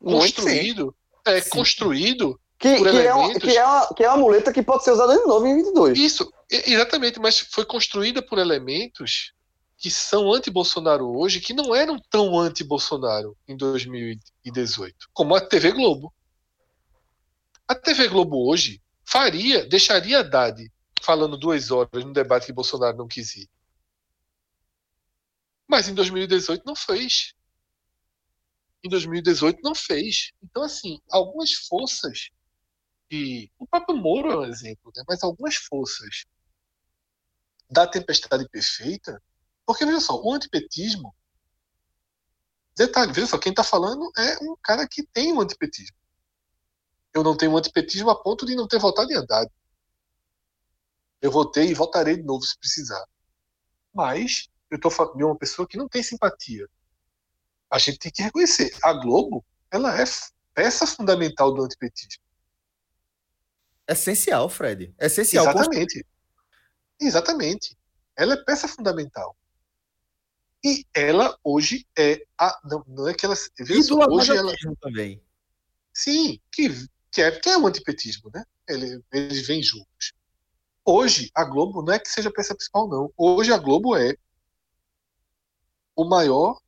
Muito 0.00 0.40
sim. 0.40 0.46
construído, 0.46 0.96
é, 1.26 1.40
Sim. 1.40 1.50
construído 1.50 2.40
Que, 2.58 2.76
por 2.76 2.90
que, 2.90 2.96
é 2.96 3.14
uma, 3.14 3.24
elementos- 3.24 3.48
que, 3.50 3.56
é 3.58 3.64
uma, 3.66 3.94
que 3.94 4.04
é 4.04 4.08
uma 4.08 4.16
muleta 4.18 4.52
que 4.52 4.62
pode 4.62 4.84
ser 4.84 4.92
usada 4.92 5.16
de 5.16 5.24
novo 5.26 5.46
em 5.46 5.56
22. 5.56 5.98
Isso, 5.98 6.32
exatamente, 6.50 7.18
mas 7.20 7.38
foi 7.40 7.64
construída 7.66 8.22
por 8.22 8.38
elementos 8.38 9.32
que 9.80 9.90
são 9.90 10.30
anti-Bolsonaro 10.30 11.08
hoje 11.16 11.40
que 11.40 11.54
não 11.54 11.74
eram 11.74 11.98
tão 12.10 12.38
anti-Bolsonaro 12.38 13.34
em 13.48 13.56
2018, 13.56 15.08
como 15.14 15.34
a 15.34 15.40
TV 15.40 15.72
Globo. 15.72 16.12
A 17.66 17.74
TV 17.74 18.06
Globo 18.08 18.46
hoje 18.46 18.82
faria, 19.02 19.66
deixaria 19.66 20.20
Haddad 20.20 20.70
falando 21.00 21.38
duas 21.38 21.70
horas 21.70 22.04
no 22.04 22.12
debate 22.12 22.44
que 22.44 22.52
Bolsonaro 22.52 22.94
não 22.98 23.08
quis 23.08 23.34
ir. 23.36 23.48
Mas 25.66 25.88
em 25.88 25.94
2018 25.94 26.62
não 26.66 26.76
fez. 26.76 27.32
Em 28.84 28.88
2018 28.90 29.60
não 29.62 29.74
fez. 29.74 30.32
Então, 30.42 30.62
assim, 30.62 31.00
algumas 31.10 31.54
forças. 31.54 32.28
O 33.58 33.66
próprio 33.66 33.96
Moro 33.96 34.30
é 34.30 34.36
um 34.40 34.44
exemplo, 34.44 34.92
né? 34.94 35.02
mas 35.08 35.22
algumas 35.22 35.56
forças 35.56 36.26
da 37.70 37.86
tempestade 37.86 38.46
perfeita. 38.46 39.22
Porque, 39.70 39.86
veja 39.86 40.00
só, 40.00 40.20
o 40.20 40.34
antipetismo. 40.34 41.14
Detalhe, 42.76 43.12
veja 43.12 43.28
só, 43.28 43.38
quem 43.38 43.52
está 43.52 43.62
falando 43.62 44.10
é 44.18 44.36
um 44.42 44.56
cara 44.60 44.84
que 44.84 45.06
tem 45.06 45.32
um 45.32 45.40
antipetismo. 45.40 45.96
Eu 47.14 47.22
não 47.22 47.36
tenho 47.36 47.52
um 47.52 47.56
antipetismo 47.56 48.10
a 48.10 48.20
ponto 48.20 48.44
de 48.44 48.56
não 48.56 48.66
ter 48.66 48.80
votado 48.80 49.12
em 49.12 49.16
Haddad. 49.16 49.48
Eu 51.22 51.30
votei 51.30 51.68
e 51.68 51.74
votarei 51.74 52.16
de 52.16 52.24
novo 52.24 52.42
se 52.44 52.58
precisar. 52.58 53.04
Mas 53.94 54.48
eu 54.68 54.74
estou 54.74 54.90
falando 54.90 55.16
de 55.16 55.22
uma 55.22 55.38
pessoa 55.38 55.68
que 55.68 55.76
não 55.76 55.88
tem 55.88 56.02
simpatia. 56.02 56.68
A 57.70 57.78
gente 57.78 58.00
tem 58.00 58.10
que 58.10 58.24
reconhecer. 58.24 58.76
A 58.82 58.92
Globo, 58.92 59.44
ela 59.70 59.96
é 60.00 60.04
peça 60.52 60.84
fundamental 60.84 61.54
do 61.54 61.62
antipetismo. 61.62 62.24
Essencial, 63.86 64.48
Fred. 64.48 64.92
Essencial. 64.98 65.44
Exatamente. 65.44 66.04
Exatamente. 67.00 67.78
Ela 68.16 68.34
é 68.34 68.44
peça 68.44 68.66
fundamental. 68.66 69.36
E 70.64 70.84
ela 70.94 71.38
hoje 71.42 71.86
é 71.98 72.22
a. 72.38 72.60
Não, 72.64 72.84
não 72.86 73.08
é 73.08 73.14
que 73.14 73.24
ela. 73.24 73.34
veja 73.58 73.80
E 73.80 73.82
só, 73.82 73.94
do 74.06 74.12
hoje 74.14 74.36
ela. 74.36 74.52
também. 74.80 75.22
Sim, 75.92 76.38
que, 76.52 76.68
que, 77.10 77.22
é, 77.22 77.30
que 77.32 77.48
é 77.48 77.56
o 77.58 77.66
antipetismo, 77.66 78.30
né? 78.32 78.44
Ele- 78.68 79.02
eles 79.12 79.46
vêm 79.46 79.62
juntos. 79.62 80.12
Hoje, 80.84 81.30
a 81.34 81.44
Globo 81.44 81.82
não 81.82 81.92
é 81.92 81.98
que 81.98 82.08
seja 82.08 82.28
a 82.28 82.32
peça 82.32 82.54
principal, 82.54 82.88
não. 82.88 83.12
Hoje, 83.16 83.52
a 83.52 83.58
Globo 83.58 83.96
é 83.96 84.14
o 85.96 86.04
maior 86.04 86.58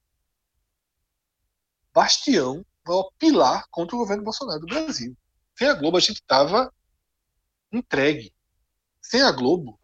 bastião, 1.94 2.64
o 2.84 2.88
maior 2.88 3.10
pilar 3.18 3.66
contra 3.70 3.96
o 3.96 3.98
governo 3.98 4.24
Bolsonaro 4.24 4.60
do 4.60 4.66
Brasil. 4.66 5.16
Sem 5.56 5.68
a 5.68 5.74
Globo, 5.74 5.96
a 5.96 6.00
gente 6.00 6.16
estava 6.16 6.72
entregue. 7.72 8.32
Sem 9.02 9.22
a 9.22 9.30
Globo, 9.32 9.78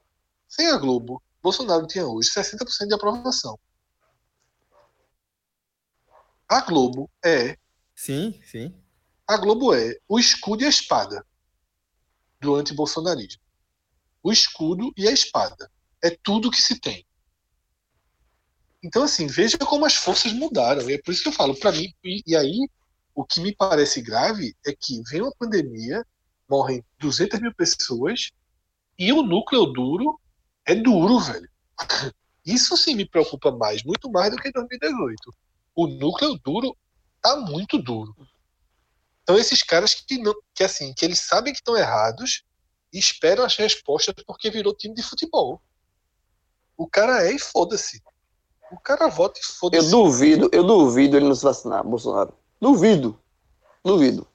sem 0.49 0.67
a 0.69 0.77
Globo, 0.79 1.23
Bolsonaro 1.43 1.87
tinha 1.87 2.07
hoje 2.07 2.31
60% 2.31 2.89
de 2.89 2.95
aprovação. 2.95 3.59
A 6.49 6.63
Globo 6.63 7.11
é 7.23 7.59
Sim, 7.95 8.41
sim. 8.45 8.75
a 9.27 9.37
Globo 9.37 9.75
é 9.75 9.97
o 10.09 10.19
escudo 10.19 10.63
e 10.63 10.67
a 10.67 10.71
espada 10.71 11.25
do 12.41 12.55
antibolsonarismo. 12.55 13.43
O 14.23 14.33
escudo 14.33 14.93
e 14.97 15.07
a 15.07 15.13
espada. 15.13 15.71
É 16.03 16.11
tudo 16.11 16.51
que 16.51 16.61
se 16.61 16.81
tem. 16.81 17.05
Então, 18.83 19.03
assim, 19.03 19.27
veja 19.27 19.59
como 19.59 19.85
as 19.85 19.95
forças 19.95 20.33
mudaram. 20.33 20.89
E 20.89 20.95
é 20.95 21.03
por 21.03 21.13
isso 21.13 21.23
que 21.23 21.29
eu 21.29 21.33
falo, 21.33 21.55
para 21.55 21.73
mim, 21.73 21.93
e, 22.05 22.23
e 22.27 22.37
aí, 22.37 22.69
o 23.15 23.25
que 23.25 23.41
me 23.41 23.55
parece 23.55 24.01
grave 24.01 24.57
é 24.65 24.73
que 24.73 25.03
vem 25.11 25.23
uma 25.23 25.35
pandemia, 25.37 26.07
morrem 26.49 26.85
200 26.99 27.41
mil 27.41 27.53
pessoas, 27.55 28.31
e 28.99 29.13
o 29.13 29.23
núcleo 29.23 29.67
duro 29.67 30.21
é 30.65 30.75
duro, 30.75 31.19
velho. 31.19 31.49
Isso 32.47 32.77
sim 32.77 32.95
me 32.95 33.07
preocupa 33.07 33.51
mais, 33.51 33.83
muito 33.83 34.11
mais 34.11 34.31
do 34.31 34.39
que 34.39 34.49
em 34.49 34.53
2018. 34.53 35.35
O 35.81 35.87
núcleo 35.87 36.37
duro 36.45 36.77
tá 37.23 37.37
muito 37.37 37.79
duro. 37.81 38.13
Então 39.23 39.39
esses 39.39 39.63
caras 39.63 39.95
que 39.95 40.19
não, 40.19 40.35
que 40.53 40.65
assim, 40.65 40.93
que 40.93 41.05
eles 41.05 41.21
sabem 41.21 41.53
que 41.53 41.61
estão 41.61 41.77
errados 41.77 42.43
e 42.93 42.99
esperam 42.99 43.45
as 43.45 43.55
respostas 43.55 44.13
porque 44.27 44.51
virou 44.51 44.75
time 44.75 44.93
de 44.93 45.05
futebol. 45.05 45.63
O 46.77 46.89
cara 46.89 47.25
é 47.29 47.33
e 47.33 47.39
foda-se. 47.39 48.03
O 48.73 48.81
cara 48.81 49.07
vota 49.07 49.39
e 49.39 49.43
Eu 49.43 49.55
foda-se. 49.55 49.89
duvido, 49.89 50.49
eu 50.53 50.65
duvido 50.65 51.17
ele 51.17 51.29
não 51.29 51.35
se 51.37 51.45
vacinar, 51.45 51.85
Bolsonaro. 51.85 52.35
Duvido. 52.61 53.17
Duvido. 53.85 54.27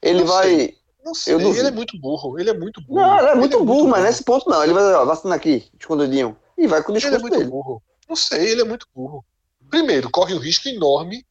Ele 0.00 0.20
Não 0.20 0.26
vai. 0.28 0.46
sei. 0.48 0.78
Não 1.04 1.14
sei, 1.16 1.34
eu 1.34 1.38
ele 1.40 1.48
duvido. 1.48 1.66
é 1.66 1.70
muito 1.72 1.98
burro. 1.98 2.38
Ele 2.38 2.50
é 2.50 2.54
muito 2.56 2.80
burro. 2.82 3.00
Não, 3.00 3.18
ele 3.18 3.28
é 3.28 3.34
muito 3.34 3.56
Ele 3.56 3.64
burro, 3.66 3.88
mas 3.88 4.04
nesse 4.04 4.22
ponto 4.22 4.48
não. 4.48 4.62
Ele 4.62 4.72
vai, 4.72 4.84
ó, 4.94 5.04
vacina 5.04 5.34
aqui, 5.34 5.68
escondidinho. 5.80 6.38
E 6.56 6.68
vai 6.68 6.80
com 6.80 6.92
o 6.92 6.96
Ele 6.96 6.98
é 6.98 7.10
discurso 7.10 7.22
muito 7.22 7.38
dele. 7.38 7.50
burro. 7.50 7.82
Não 8.08 8.14
sei, 8.14 8.50
ele 8.52 8.60
é 8.60 8.64
muito 8.64 8.86
burro. 8.94 9.24
Primeiro, 9.70 10.10
corre 10.10 10.34
um 10.34 10.38
risco 10.38 10.68
enorme 10.68 11.24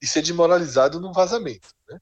de 0.00 0.06
ser 0.08 0.22
desmoralizado 0.22 1.00
num 1.00 1.12
vazamento. 1.12 1.68
Né? 1.88 2.00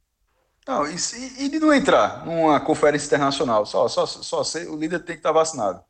Não, 0.67 0.87
e, 0.87 0.99
se- 0.99 1.43
e 1.43 1.49
de 1.49 1.59
não 1.59 1.73
entrar 1.73 2.27
numa 2.27 2.59
conferência 2.61 3.07
internacional? 3.07 3.65
Só, 3.65 3.89
só, 3.89 4.05
só 4.05 4.43
ser, 4.45 4.69
o 4.69 4.77
líder 4.77 4.99
tem 5.01 5.15
que 5.17 5.21
estar 5.21 5.33
vacinado. 5.33 5.81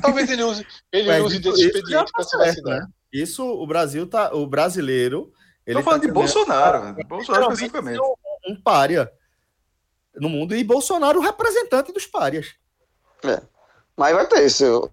Talvez 0.00 0.30
ele 0.30 0.42
use, 0.42 0.66
ele 0.90 1.08
Mas 1.08 1.22
use 1.24 1.34
isso- 1.40 1.42
desse 1.50 1.60
isso 1.60 1.76
expediente 1.76 2.06
tá 2.06 2.12
para 2.14 2.24
se 2.24 2.36
vacinar. 2.36 2.80
né? 2.80 2.86
Isso 3.12 3.44
o 3.44 3.66
Brasil 3.66 4.06
tá. 4.08 4.32
O 4.34 4.46
brasileiro. 4.46 5.32
Ele 5.66 5.78
Tô 5.78 5.84
falando 5.84 6.00
tá 6.00 6.06
de 6.06 6.12
Bolsonaro, 6.12 6.80
tá- 6.80 6.92
né? 6.94 7.04
Bolsonaro 7.06 7.44
especificamente. 7.52 8.00
Um, 8.00 8.14
um 8.52 8.60
pária 8.60 9.12
no 10.16 10.28
mundo 10.28 10.54
e 10.56 10.64
Bolsonaro 10.64 11.20
o 11.20 11.22
representante 11.22 11.92
dos 11.92 12.06
párias. 12.06 12.54
Mas 13.96 14.14
vai 14.14 14.26
ter 14.26 14.62
eu- 14.64 14.92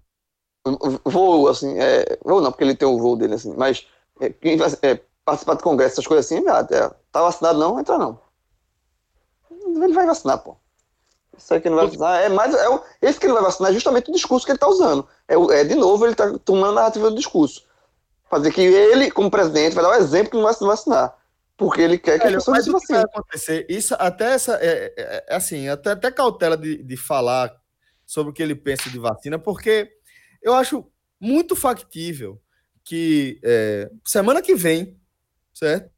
voo, 1.04 1.48
assim, 1.48 1.76
é, 1.80 2.18
voo 2.24 2.40
não, 2.40 2.52
porque 2.52 2.62
ele 2.64 2.74
tem 2.76 2.86
o 2.86 2.98
voo 2.98 3.16
dele, 3.16 3.34
assim, 3.34 3.52
mas 3.56 3.78
é, 3.80 3.84
quem 4.28 4.56
vai 4.56 4.70
é, 4.82 5.00
participar 5.24 5.54
do 5.54 5.62
congresso, 5.62 5.94
essas 5.94 6.06
coisas 6.06 6.26
assim, 6.26 6.44
já, 6.44 6.60
é, 6.60 6.90
tá 7.10 7.22
vacinado 7.22 7.58
não, 7.58 7.80
entra 7.80 7.96
não. 7.96 8.20
Ele 9.50 9.94
vai 9.94 10.06
vacinar, 10.06 10.38
pô. 10.38 10.56
Isso 11.36 11.54
aí 11.54 11.60
que 11.60 11.68
ele 11.68 11.74
não 11.74 11.82
vai 11.82 11.86
vacinar, 11.86 12.20
é 12.22 12.28
mais, 12.28 12.54
é 12.54 12.68
o, 12.68 12.82
esse 13.00 13.18
que 13.18 13.26
ele 13.26 13.32
vai 13.32 13.42
vacinar 13.42 13.70
é 13.70 13.74
justamente 13.74 14.10
o 14.10 14.14
discurso 14.14 14.44
que 14.44 14.52
ele 14.52 14.58
tá 14.58 14.68
usando. 14.68 15.08
É, 15.26 15.34
é 15.34 15.64
de 15.64 15.74
novo, 15.74 16.06
ele 16.06 16.14
tá 16.14 16.38
tomando 16.44 16.72
a 16.72 16.82
narrativa 16.82 17.08
do 17.10 17.16
discurso. 17.16 17.64
Fazer 18.28 18.52
que 18.52 18.60
ele, 18.60 19.10
como 19.10 19.30
presidente, 19.30 19.74
vai 19.74 19.82
dar 19.82 19.90
o 19.90 19.94
exemplo 19.94 20.30
que 20.30 20.36
não 20.36 20.44
vai 20.44 20.54
se 20.54 20.64
vacinar. 20.64 21.16
Porque 21.56 21.82
ele 21.82 21.98
quer 21.98 22.18
que 22.18 22.26
as 22.26 22.30
Velho, 22.30 22.38
pessoas 22.38 22.64
se 22.64 22.70
vacinem. 22.70 23.02
acontecer? 23.02 23.66
Isso, 23.68 23.94
até 23.98 24.32
essa. 24.32 24.54
É, 24.62 24.94
é- 24.96 25.24
é 25.28 25.36
assim, 25.36 25.68
até, 25.68 25.90
até 25.90 26.10
cautela 26.10 26.56
de, 26.56 26.82
de 26.82 26.96
falar 26.96 27.54
sobre 28.06 28.30
o 28.30 28.34
que 28.34 28.42
ele 28.42 28.54
pensa 28.54 28.88
de 28.88 28.98
vacina, 28.98 29.38
porque 29.38 29.90
eu 30.42 30.54
acho 30.54 30.86
muito 31.20 31.54
factível 31.54 32.40
que 32.84 33.38
é, 33.42 33.90
semana 34.04 34.42
que 34.42 34.54
vem, 34.54 34.98
certo? 35.54 35.90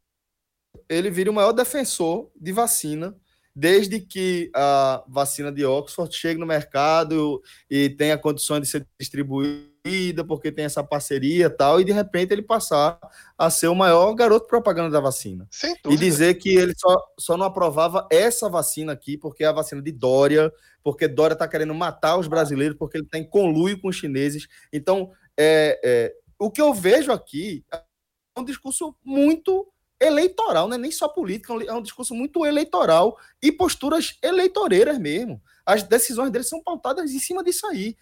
Ele 0.88 1.10
vire 1.10 1.30
o 1.30 1.32
maior 1.32 1.52
defensor 1.52 2.30
de 2.38 2.52
vacina, 2.52 3.16
desde 3.54 4.00
que 4.00 4.50
a 4.54 5.04
vacina 5.06 5.52
de 5.52 5.64
Oxford 5.64 6.14
chegue 6.14 6.40
no 6.40 6.46
mercado 6.46 7.42
e 7.70 7.90
tenha 7.90 8.16
condições 8.16 8.62
de 8.62 8.68
ser 8.68 8.86
distribuída, 8.98 10.24
porque 10.26 10.50
tem 10.50 10.64
essa 10.64 10.82
parceria 10.82 11.46
e 11.46 11.50
tal, 11.50 11.80
e 11.80 11.84
de 11.84 11.92
repente 11.92 12.32
ele 12.32 12.42
passar 12.42 12.98
a 13.36 13.50
ser 13.50 13.68
o 13.68 13.74
maior 13.74 14.12
garoto 14.14 14.46
propaganda 14.46 14.90
da 14.90 15.00
vacina. 15.00 15.46
E 15.90 15.96
dizer 15.96 16.34
que 16.34 16.54
ele 16.56 16.72
só, 16.76 16.96
só 17.18 17.36
não 17.36 17.46
aprovava 17.46 18.06
essa 18.10 18.48
vacina 18.48 18.92
aqui, 18.92 19.18
porque 19.18 19.44
é 19.44 19.48
a 19.48 19.52
vacina 19.52 19.82
de 19.82 19.92
Dória, 19.92 20.50
porque 20.82 21.06
Dória 21.06 21.34
está 21.34 21.46
querendo 21.46 21.74
matar 21.74 22.16
os 22.16 22.28
brasileiros, 22.28 22.76
porque 22.78 22.96
ele 22.96 23.04
está 23.04 23.18
em 23.18 23.28
conluio 23.28 23.80
com 23.80 23.88
os 23.88 23.96
chineses. 23.96 24.46
Então, 24.72 25.10
é, 25.36 25.80
é, 25.84 26.14
o 26.43 26.51
que 26.51 26.60
eu 26.60 26.74
vejo 26.74 27.12
aqui 27.12 27.64
é 27.73 27.81
um 28.36 28.44
discurso 28.44 28.97
muito 29.05 29.69
eleitoral, 30.01 30.66
não 30.66 30.74
é 30.74 30.78
nem 30.78 30.90
só 30.90 31.06
político, 31.06 31.62
é 31.62 31.73
um 31.73 31.82
discurso 31.82 32.16
muito 32.16 32.44
eleitoral 32.44 33.16
e 33.40 33.52
posturas 33.52 34.19
eleitoreiras 34.20 34.98
mesmo. 34.98 35.40
As 35.64 35.85
decisões 35.85 36.32
dele 36.32 36.43
são 36.43 36.60
pautadas 36.60 37.12
em 37.12 37.20
cima 37.20 37.44
disso 37.44 37.64
aí. 37.69 37.97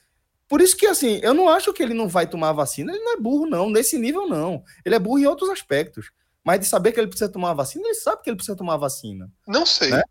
Por 0.49 0.63
isso 0.63 0.75
que, 0.75 0.87
assim, 0.87 1.21
eu 1.23 1.35
não 1.35 1.51
acho 1.51 1.71
que 1.75 1.83
ele 1.83 1.93
não 1.93 2.09
vai 2.09 2.27
tomar 2.27 2.49
a 2.49 2.55
vacina, 2.55 2.93
ele 2.93 3.05
não 3.05 3.13
é 3.13 3.17
burro, 3.19 3.45
não, 3.45 3.69
nesse 3.69 3.99
nível, 3.99 4.27
não. 4.27 4.65
Ele 4.87 4.95
é 4.95 4.99
burro 4.99 5.19
em 5.19 5.27
outros 5.27 5.51
aspectos. 5.51 6.11
Mas 6.43 6.61
de 6.61 6.67
saber 6.67 6.93
que 6.93 6.99
ele 6.99 7.09
precisa 7.09 7.31
tomar 7.31 7.51
a 7.51 7.55
vacina, 7.55 7.85
ele 7.85 7.95
sabe 7.95 8.23
que 8.23 8.31
ele 8.31 8.37
precisa 8.37 8.57
tomar 8.57 8.75
a 8.75 8.79
vacina. 8.79 9.31
Não 9.47 9.67
sei. 9.67 9.91
Né? 9.91 10.03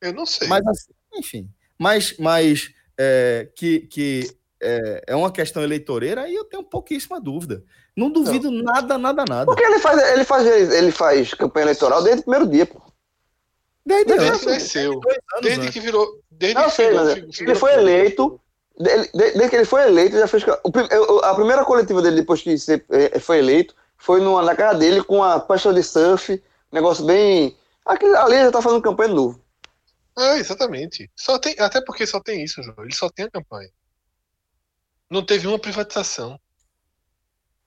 Eu 0.00 0.14
não 0.14 0.24
sei. 0.24 0.48
Mas, 0.48 0.66
assim, 0.66 0.92
enfim. 1.12 1.50
Mas, 1.78 2.16
mas 2.16 2.72
é, 2.96 3.50
que, 3.54 3.80
que 3.80 4.36
é, 4.64 5.02
é 5.08 5.16
uma 5.16 5.30
questão 5.30 5.62
eleitoreira, 5.62 6.22
aí 6.22 6.34
eu 6.34 6.44
tenho 6.44 6.62
pouquíssima 6.64 7.20
dúvida. 7.20 7.62
Não 7.96 8.10
duvido 8.10 8.50
nada, 8.50 8.98
nada, 8.98 9.24
nada. 9.28 9.46
Porque 9.46 9.62
ele 9.62 9.78
faz, 9.78 10.12
ele 10.12 10.24
faz, 10.24 10.46
ele 10.72 10.90
faz 10.90 11.34
campanha 11.34 11.64
eleitoral 11.64 12.02
desde 12.02 12.20
o 12.20 12.24
primeiro 12.24 12.46
dia, 12.48 12.66
pô. 12.66 12.80
Desde, 13.86 14.06
Desde 14.16 14.38
que 14.40 14.46
nasceu. 14.46 15.00
Desde 15.42 15.60
antes. 15.60 15.70
que 15.74 15.80
virou. 15.80 16.08
Desde 16.30 16.54
Não, 16.58 16.64
que 16.64 16.70
sei, 16.70 16.88
virou 16.88 17.04
mas 17.04 17.14
figu- 17.14 17.50
ele 17.50 17.54
foi 17.58 17.72
eleito. 17.74 18.40
Desde, 18.78 19.10
desde 19.12 19.48
que 19.50 19.56
ele 19.56 19.64
foi 19.66 19.82
eleito, 19.82 20.14
ele 20.16 20.20
já 20.20 20.26
fez. 20.26 20.44
A 21.22 21.34
primeira 21.34 21.64
coletiva 21.64 22.00
dele, 22.02 22.16
depois 22.16 22.40
que 22.42 22.56
se- 22.58 22.84
eh, 22.90 23.18
foi 23.20 23.38
eleito, 23.38 23.74
foi 23.98 24.20
numa, 24.20 24.42
na 24.42 24.56
casa 24.56 24.78
dele 24.78 25.04
com 25.04 25.22
a 25.22 25.38
pasta 25.38 25.72
de 25.72 25.82
surf, 25.82 26.32
um 26.32 26.74
negócio 26.74 27.04
bem. 27.04 27.56
Aquele, 27.86 28.16
ali 28.16 28.34
ele 28.36 28.44
já 28.46 28.52
tá 28.52 28.62
fazendo 28.62 28.80
campanha 28.82 29.10
de 29.10 29.14
novo. 29.16 29.40
É, 30.18 30.38
exatamente. 30.38 31.10
Só 31.14 31.38
tem, 31.38 31.54
até 31.58 31.80
porque 31.82 32.06
só 32.06 32.20
tem 32.20 32.42
isso, 32.42 32.62
João. 32.62 32.76
Ele 32.80 32.94
só 32.94 33.10
tem 33.10 33.26
a 33.26 33.30
campanha. 33.30 33.68
Não 35.14 35.24
teve 35.24 35.46
uma 35.46 35.58
privatização. 35.60 36.40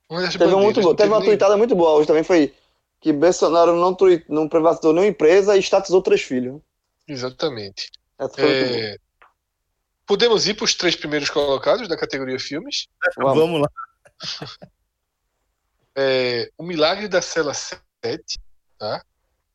Uma 0.09 0.21
Teve 0.23 0.37
bandeiras, 0.37 0.63
muito 0.63 0.81
boa, 0.81 0.89
não 0.91 0.95
teve 0.97 1.09
uma 1.09 1.19
nem- 1.19 1.27
tweetada 1.29 1.57
muito 1.57 1.75
boa 1.75 1.91
hoje 1.91 2.07
também, 2.07 2.23
foi 2.23 2.53
que 2.99 3.13
Bolsonaro 3.13 3.73
não, 3.75 3.93
tui- 3.95 4.25
não 4.27 4.49
privatizou 4.49 4.91
nenhuma 4.91 5.09
empresa 5.09 5.55
e 5.55 5.59
estatizou 5.59 6.01
três 6.01 6.21
filhos. 6.21 6.61
Exatamente. 7.07 7.89
É, 8.37 8.97
Podemos 10.05 10.47
ir 10.47 10.55
para 10.55 10.65
os 10.65 10.73
três 10.75 10.95
primeiros 10.95 11.29
colocados 11.29 11.87
da 11.87 11.95
categoria 11.97 12.37
filmes. 12.39 12.87
Vamos. 13.17 13.37
Vamos 13.39 13.61
lá. 13.61 13.69
É, 15.99 16.51
o 16.55 16.63
Milagre 16.63 17.07
da 17.07 17.23
Cela 17.23 17.55
7. 17.55 17.81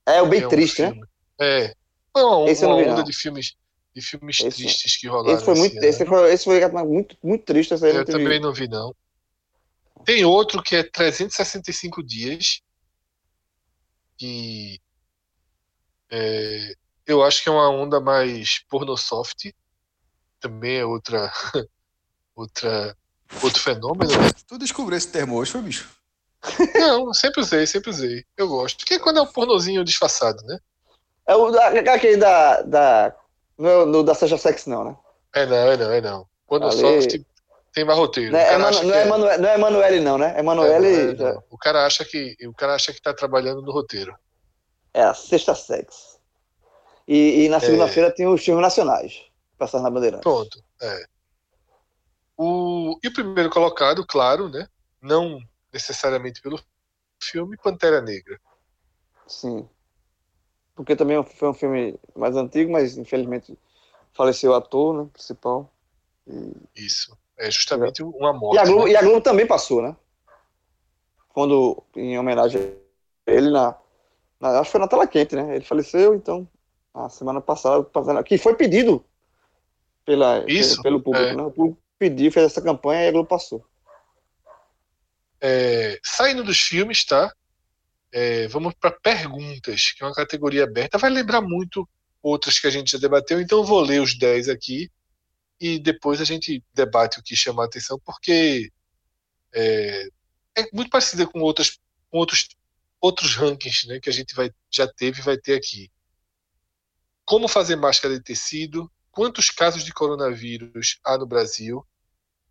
É 0.04 0.20
o 0.20 0.26
bem 0.26 0.42
é 0.42 0.46
um 0.46 0.48
triste, 0.50 0.82
né? 0.82 1.00
É. 1.40 1.74
Foi 2.12 2.24
uma, 2.24 2.50
Esse 2.50 2.64
eu 2.64 2.68
uma 2.70 2.78
onda 2.78 2.96
não. 2.96 3.04
de 3.04 3.12
filmes, 3.12 3.54
de 3.94 4.00
filmes 4.00 4.40
Esse- 4.40 4.56
tristes 4.56 4.96
que 4.96 5.06
rolaram. 5.06 5.36
Esse 5.36 5.44
foi 5.44 5.54
muito, 5.54 5.76
esse 5.84 6.06
foi, 6.06 6.32
esse 6.32 6.44
foi 6.44 6.68
muito, 6.84 7.16
muito 7.22 7.44
triste. 7.44 7.74
Esse 7.74 7.84
aí 7.86 7.94
eu 7.96 8.04
também 8.04 8.40
não 8.40 8.52
vi, 8.52 8.66
não. 8.68 8.94
Tem 10.04 10.24
outro 10.24 10.62
que 10.62 10.76
é 10.76 10.82
365 10.82 12.02
dias. 12.02 12.60
Que 14.18 14.80
é, 16.10 16.74
eu 17.06 17.22
acho 17.22 17.42
que 17.42 17.48
é 17.48 17.52
uma 17.52 17.68
onda 17.70 18.00
mais 18.00 18.60
pornosoft. 18.68 19.54
Também 20.40 20.78
é 20.78 20.84
outra, 20.84 21.30
outra, 22.34 22.96
outro 23.42 23.60
fenômeno. 23.62 24.10
né? 24.10 24.30
Tu 24.46 24.58
descobriu 24.58 24.96
esse 24.98 25.08
termo 25.08 25.36
hoje, 25.36 25.52
foi, 25.52 25.62
bicho? 25.62 25.88
Não, 26.74 27.12
sempre 27.14 27.40
usei, 27.40 27.66
sempre 27.66 27.90
usei. 27.90 28.24
Eu 28.36 28.48
gosto. 28.48 28.78
Porque 28.78 28.98
quando 28.98 29.18
é 29.18 29.22
um 29.22 29.30
pornozinho 29.32 29.84
disfarçado, 29.84 30.42
né? 30.44 30.58
É 31.26 31.36
o 31.36 31.50
da, 31.52 31.68
aquele 31.94 32.16
da. 32.16 32.62
da 32.62 33.16
não 33.62 33.70
é 33.70 33.76
o 33.78 33.86
do- 33.86 34.02
da 34.02 34.14
Seja 34.14 34.36
Sex, 34.36 34.66
não, 34.66 34.84
né? 34.84 34.96
É 35.34 35.46
não, 35.46 35.56
é 35.56 35.76
não, 35.76 35.92
é 35.92 36.00
não. 36.00 36.28
Pornosoft 36.46 37.14
Ali- 37.14 37.26
tem 37.72 37.84
mais 37.84 37.98
roteiro. 37.98 38.32
Não 38.32 38.38
O 38.38 38.42
é, 38.42 38.54
acha 38.54 38.82
não 38.84 38.94
é, 38.94 39.38
não 39.38 39.48
é 39.48 39.54
Emanuele, 39.54 40.00
não, 40.00 40.18
né? 40.18 40.38
Emanuele. 40.38 40.86
É, 40.86 41.14
não, 41.14 41.26
é, 41.28 41.32
não. 41.34 41.42
O 41.50 41.56
cara 41.56 41.86
acha 41.86 42.04
que 42.04 42.36
o 42.46 42.52
cara 42.52 42.74
acha 42.74 42.92
que 42.92 43.00
tá 43.00 43.14
trabalhando 43.14 43.62
no 43.62 43.72
roteiro. 43.72 44.14
É, 44.92 45.02
a 45.02 45.14
Sexta 45.14 45.54
Sex. 45.54 46.18
E, 47.08 47.44
e 47.44 47.48
na 47.48 47.58
segunda-feira 47.60 48.10
tem 48.14 48.26
os 48.26 48.44
filmes 48.44 48.62
nacionais. 48.62 49.22
Passando 49.56 49.82
na 49.84 49.90
bandeira. 49.90 50.18
Pronto. 50.18 50.62
É. 50.80 51.04
O, 52.36 52.98
e 53.02 53.08
o 53.08 53.12
primeiro 53.12 53.48
colocado, 53.50 54.04
claro, 54.06 54.48
né? 54.48 54.68
Não 55.00 55.38
necessariamente 55.72 56.42
pelo 56.42 56.60
filme, 57.22 57.56
Pantera 57.56 58.00
Negra. 58.02 58.38
Sim. 59.26 59.68
Porque 60.74 60.96
também 60.96 61.22
foi 61.22 61.48
um 61.48 61.54
filme 61.54 61.98
mais 62.14 62.36
antigo, 62.36 62.72
mas 62.72 62.96
infelizmente 62.96 63.58
faleceu 64.12 64.52
o 64.52 64.54
ator, 64.54 64.94
né? 65.02 65.10
Principal. 65.12 65.70
Isso. 66.74 67.16
É 67.38 67.50
justamente 67.50 68.02
uma 68.02 68.32
morte. 68.32 68.56
E 68.56 68.58
a, 68.58 68.64
Globo, 68.64 68.84
né? 68.84 68.90
e 68.92 68.96
a 68.96 69.02
Globo 69.02 69.20
também 69.20 69.46
passou, 69.46 69.82
né? 69.82 69.96
Quando, 71.28 71.82
em 71.96 72.18
homenagem 72.18 72.60
a 73.26 73.30
ele, 73.30 73.50
na, 73.50 73.76
na- 74.38 74.60
acho 74.60 74.64
que 74.68 74.72
foi 74.72 74.80
na 74.80 74.88
tela 74.88 75.06
quente, 75.06 75.34
né? 75.34 75.56
Ele 75.56 75.64
faleceu, 75.64 76.14
então, 76.14 76.48
a 76.94 77.08
semana 77.08 77.40
passada, 77.40 77.82
passando- 77.82 78.22
que 78.22 78.38
foi 78.38 78.54
pedido 78.54 79.04
pela, 80.04 80.44
Isso, 80.50 80.80
pelo 80.82 81.00
público, 81.00 81.26
é. 81.26 81.36
né? 81.36 81.42
O 81.42 81.50
público 81.50 81.78
pediu, 81.98 82.30
fez 82.32 82.46
essa 82.46 82.62
campanha 82.62 83.04
e 83.04 83.08
a 83.08 83.12
Globo 83.12 83.28
passou. 83.28 83.64
É, 85.40 85.98
saindo 86.02 86.44
dos 86.44 86.60
filmes, 86.60 87.04
tá? 87.04 87.34
É, 88.12 88.46
vamos 88.48 88.74
para 88.74 88.90
perguntas, 88.90 89.92
que 89.92 90.04
é 90.04 90.06
uma 90.06 90.14
categoria 90.14 90.64
aberta. 90.64 90.98
Vai 90.98 91.10
lembrar 91.10 91.40
muito 91.40 91.88
outras 92.22 92.58
que 92.58 92.66
a 92.66 92.70
gente 92.70 92.92
já 92.92 92.98
debateu, 92.98 93.40
então 93.40 93.58
eu 93.58 93.64
vou 93.64 93.80
ler 93.80 94.00
os 94.00 94.16
10 94.16 94.48
aqui 94.48 94.90
e 95.58 95.78
depois 95.78 96.20
a 96.20 96.24
gente 96.24 96.62
debate 96.74 97.18
o 97.18 97.22
que 97.22 97.34
chama 97.34 97.62
a 97.62 97.66
atenção, 97.66 97.98
porque 98.04 98.70
é, 99.52 100.08
é 100.56 100.68
muito 100.72 100.90
parecida 100.90 101.26
com, 101.26 101.40
outras, 101.40 101.78
com 102.10 102.18
outros, 102.18 102.48
outros 103.00 103.34
rankings 103.34 103.86
né, 103.88 103.98
que 103.98 104.10
a 104.10 104.12
gente 104.12 104.34
vai, 104.34 104.50
já 104.70 104.86
teve 104.86 105.20
e 105.20 105.24
vai 105.24 105.36
ter 105.36 105.54
aqui. 105.54 105.90
Como 107.24 107.48
fazer 107.48 107.76
máscara 107.76 108.14
de 108.14 108.22
tecido? 108.22 108.90
Quantos 109.10 109.50
casos 109.50 109.84
de 109.84 109.92
coronavírus 109.92 110.98
há 111.04 111.16
no 111.16 111.26
Brasil? 111.26 111.86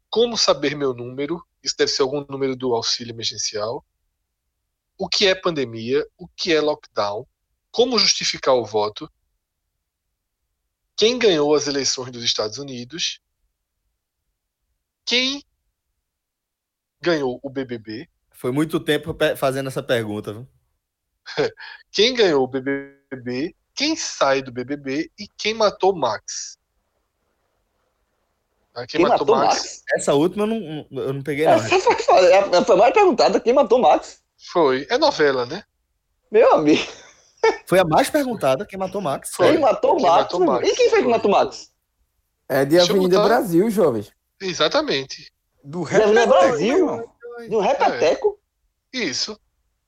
Como 0.10 0.38
saber 0.38 0.76
meu 0.76 0.94
número? 0.94 1.46
Isso 1.64 1.76
deve 1.78 1.92
ser 1.92 2.02
algum 2.02 2.26
número 2.28 2.56
do 2.56 2.74
auxílio 2.74 3.14
emergencial. 3.14 3.86
O 5.02 5.10
que 5.10 5.26
é 5.26 5.34
pandemia? 5.34 6.06
O 6.16 6.28
que 6.28 6.54
é 6.54 6.62
lockdown? 6.62 7.26
Como 7.72 7.98
justificar 7.98 8.54
o 8.54 8.64
voto? 8.64 9.12
Quem 10.96 11.18
ganhou 11.18 11.56
as 11.56 11.66
eleições 11.66 12.12
dos 12.12 12.24
Estados 12.24 12.60
Unidos? 12.60 13.20
Quem 15.04 15.44
ganhou 17.02 17.40
o 17.42 17.50
BBB? 17.50 18.08
Foi 18.30 18.52
muito 18.52 18.80
tempo 18.80 19.18
fazendo 19.36 19.70
essa 19.70 19.82
pergunta, 19.82 20.34
viu? 20.34 20.48
Quem 21.92 22.14
ganhou 22.14 22.44
o 22.44 22.48
BBB? 22.48 23.56
Quem 23.74 23.96
sai 23.96 24.44
do 24.44 24.52
BBB? 24.52 25.12
E 25.18 25.28
quem 25.36 25.56
matou 25.56 25.96
Max? 25.96 26.60
Ah, 28.76 28.86
Quem, 28.86 29.00
Quem 29.02 29.10
matou, 29.10 29.26
matou 29.26 29.36
Max? 29.36 29.58
Max? 29.58 29.84
Essa 29.96 30.14
última 30.14 30.44
eu 30.44 30.48
não, 30.48 30.88
eu 30.92 31.14
não 31.14 31.24
peguei, 31.24 31.46
não. 31.46 31.54
Essa 31.54 31.80
foi, 31.82 31.96
foi, 31.96 32.34
a- 32.34 32.66
foi 32.66 32.76
mais 32.76 32.94
perguntada, 32.94 33.40
quem 33.40 33.52
matou 33.54 33.80
Max? 33.80 34.21
Foi. 34.52 34.86
É 34.90 34.98
novela, 34.98 35.46
né? 35.46 35.64
Meu 36.32 36.54
amigo, 36.56 36.82
Foi 37.66 37.80
a 37.80 37.84
mais 37.84 38.10
perguntada, 38.10 38.66
quem 38.66 38.78
matou 38.80 39.02
Max. 39.02 39.32
Foi. 39.36 39.52
quem 39.52 39.60
matou 39.60 39.96
Quem 39.98 40.06
Max? 40.06 40.24
matou? 40.24 40.40
Max? 40.46 40.68
E 40.70 40.76
quem 40.76 40.90
foi 40.90 41.02
que 41.02 41.08
matou 41.10 41.32
Max? 41.32 41.72
É 42.48 42.64
de 42.66 42.72
Deixa 42.78 42.92
Avenida 42.92 43.18
botar- 43.18 43.28
Brasil, 43.28 43.70
jovens. 43.70 44.12
Exatamente. 44.40 45.32
Do 45.64 45.86
Zé 45.86 46.26
Brasil. 46.26 47.10
No 47.50 47.60
Repeteco? 47.60 48.40
Isso. 48.94 49.40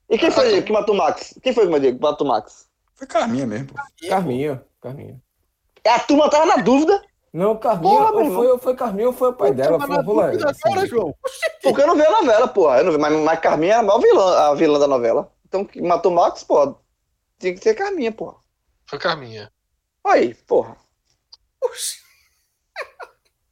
E 0.08 0.18
quem 0.18 0.30
foi 0.30 0.58
Ah, 0.58 0.62
que 0.62 0.72
matou 0.72 0.94
Max? 0.94 1.34
Quem 1.42 1.52
foi 1.52 1.66
que 1.68 1.92
matou 2.00 2.26
Max? 2.26 2.68
Foi 2.94 3.06
Carminha 3.06 3.46
mesmo, 3.46 3.68
pô. 3.68 3.74
Carminho, 4.08 4.60
Carminho. 4.80 5.20
A 5.86 5.98
turma 6.00 6.30
tava 6.30 6.46
na 6.46 6.56
dúvida, 6.56 7.02
Não, 7.34 7.56
Carminho, 7.58 7.98
Porra, 7.98 8.12
ou 8.12 8.32
foi, 8.32 8.46
ou 8.46 8.58
foi 8.58 8.76
Carminho 8.76 9.08
ou 9.08 9.12
foi 9.12 9.30
o 9.30 9.32
pai 9.32 9.52
dela. 9.52 9.80
Foi 9.80 9.88
dúvida 10.04 10.48
agora, 10.48 10.50
assim. 10.50 10.86
João. 10.86 11.12
porque 11.64 11.82
eu 11.82 11.86
não 11.88 11.96
vi 11.96 12.02
a 12.06 12.10
novela, 12.12 12.46
porra. 12.46 12.78
Eu 12.78 12.84
não 12.84 12.92
vi, 12.92 12.98
mas, 12.98 13.12
mas 13.12 13.40
Carminha 13.40 13.72
era 13.72 13.80
a 13.80 13.82
maior 13.82 13.98
vilã, 13.98 14.38
a 14.38 14.54
vilã 14.54 14.78
da 14.78 14.86
novela. 14.86 15.32
Então, 15.44 15.64
que 15.64 15.82
matou 15.82 16.12
Max, 16.12 16.44
pô, 16.44 16.76
tinha 17.40 17.52
que 17.52 17.60
ser 17.60 17.74
Carminha, 17.74 18.12
porra. 18.12 18.36
Foi 18.86 19.00
Carminha. 19.00 19.50
Aí, 20.06 20.32
porra. 20.46 20.76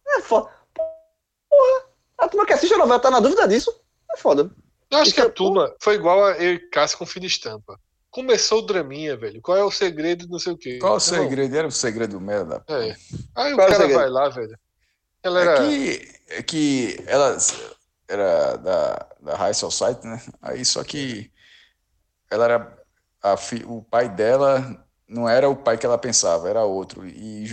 É 0.06 0.20
foda. 0.20 0.48
Porra, 0.74 1.84
a 2.18 2.28
turma 2.28 2.46
que 2.46 2.52
assiste 2.52 2.74
a 2.74 2.78
novela 2.78 3.00
tá 3.00 3.10
na 3.10 3.18
dúvida 3.18 3.48
disso. 3.48 3.74
É 4.12 4.16
foda. 4.16 4.48
Eu 4.92 4.98
acho 4.98 5.06
Isso 5.08 5.14
que 5.16 5.22
a 5.22 5.24
é- 5.24 5.28
turma 5.28 5.74
foi 5.80 5.94
igual 5.96 6.24
a 6.24 6.32
eu 6.38 6.52
e 6.54 6.58
Cássio 6.70 6.98
com 6.98 7.06
fim 7.06 7.18
de 7.18 7.26
estampa. 7.26 7.80
Começou 8.12 8.60
o 8.60 8.62
draminha, 8.66 9.16
velho. 9.16 9.42
Qual 9.42 9.56
é 9.58 9.64
o 9.64 9.70
segredo, 9.72 10.28
não 10.28 10.38
sei 10.38 10.52
o 10.52 10.56
quê. 10.58 10.78
Qual 10.80 10.96
o 10.96 11.00
segredo? 11.00 11.56
Era 11.56 11.66
o 11.68 11.70
segredo 11.70 12.20
merda. 12.20 12.64
É. 12.68 12.94
Aí 13.34 13.52
o 13.54 13.56
Qual 13.56 13.66
é 13.66 13.70
o 13.70 13.72
cara 13.72 13.84
segredo? 13.84 14.00
vai 14.00 14.08
lá, 14.10 14.28
velho. 14.28 14.58
Ela 15.22 15.40
É 15.40 15.44
era. 15.44 15.56
que, 15.56 16.08
é 16.28 16.42
que 16.42 16.96
ela 17.06 17.36
era 18.08 18.56
da, 18.56 19.08
da 19.20 19.36
High 19.36 19.54
Society, 19.54 20.06
né? 20.06 20.20
Aí 20.40 20.64
só 20.64 20.82
que 20.84 21.30
ela 22.30 22.44
era 22.44 22.78
a 23.22 23.36
fi- 23.36 23.64
o 23.66 23.82
pai 23.82 24.08
dela 24.08 24.86
não 25.08 25.28
era 25.28 25.48
o 25.48 25.56
pai 25.56 25.78
que 25.78 25.86
ela 25.86 25.98
pensava, 25.98 26.48
era 26.48 26.64
outro. 26.64 27.06
E, 27.06 27.44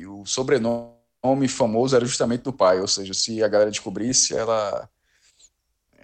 e 0.00 0.06
o 0.06 0.24
sobrenome 0.26 1.48
famoso 1.48 1.96
era 1.96 2.04
justamente 2.06 2.42
do 2.42 2.52
pai, 2.52 2.80
ou 2.80 2.88
seja, 2.88 3.14
se 3.14 3.42
a 3.42 3.48
galera 3.48 3.70
descobrisse, 3.70 4.36
ela 4.36 4.88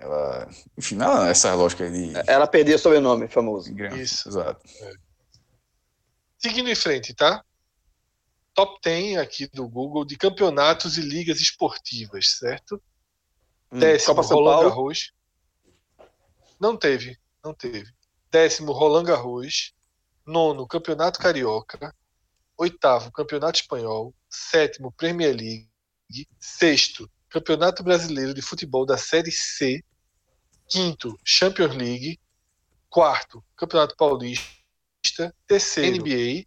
ela, 0.01 0.49
enfim, 0.77 0.95
não 0.95 1.27
é 1.27 1.31
essa 1.31 1.55
lógica 1.55 1.91
de, 1.91 2.13
Ela 2.27 2.47
perdia 2.47 2.77
o 2.77 2.79
sobrenome 2.79 3.27
famoso. 3.29 3.73
Isso. 3.95 4.29
Exato. 4.29 4.65
Seguindo 6.39 6.71
em 6.71 6.75
frente, 6.75 7.13
tá? 7.15 7.45
Top 8.55 8.79
10 8.83 9.19
aqui 9.19 9.49
do 9.49 9.69
Google 9.69 10.05
de 10.05 10.17
campeonatos 10.17 10.97
e 10.99 11.01
ligas 11.01 11.41
esportivas, 11.41 12.37
certo? 12.39 12.81
Hum, 13.73 13.81
Décimo, 13.81 14.15
Copa 14.15 14.29
São 14.29 14.37
Roland. 14.37 14.69
Garros. 14.69 15.13
Não 16.61 16.77
teve, 16.77 17.19
não 17.43 17.53
teve. 17.53 17.93
Décimo, 18.31 18.73
Roland 18.73 19.05
Garros. 19.05 19.75
Nono, 20.25 20.67
Campeonato 20.67 21.19
Carioca. 21.19 21.95
Oitavo, 22.57 23.11
Campeonato 23.11 23.61
Espanhol. 23.61 24.15
Sétimo, 24.29 24.93
Premier 24.93 25.35
League. 25.35 25.69
Sexto, 26.39 27.11
Campeonato 27.29 27.83
Brasileiro 27.83 28.33
de 28.33 28.43
Futebol 28.43 28.87
da 28.87 28.97
Série 28.97 29.31
C. 29.31 29.83
Quinto, 30.69 31.19
Champions 31.25 31.75
League. 31.75 32.19
Quarto, 32.89 33.45
Campeonato 33.57 33.95
Paulista. 33.97 35.35
Terceiro, 35.47 35.99
NBA. 35.99 36.47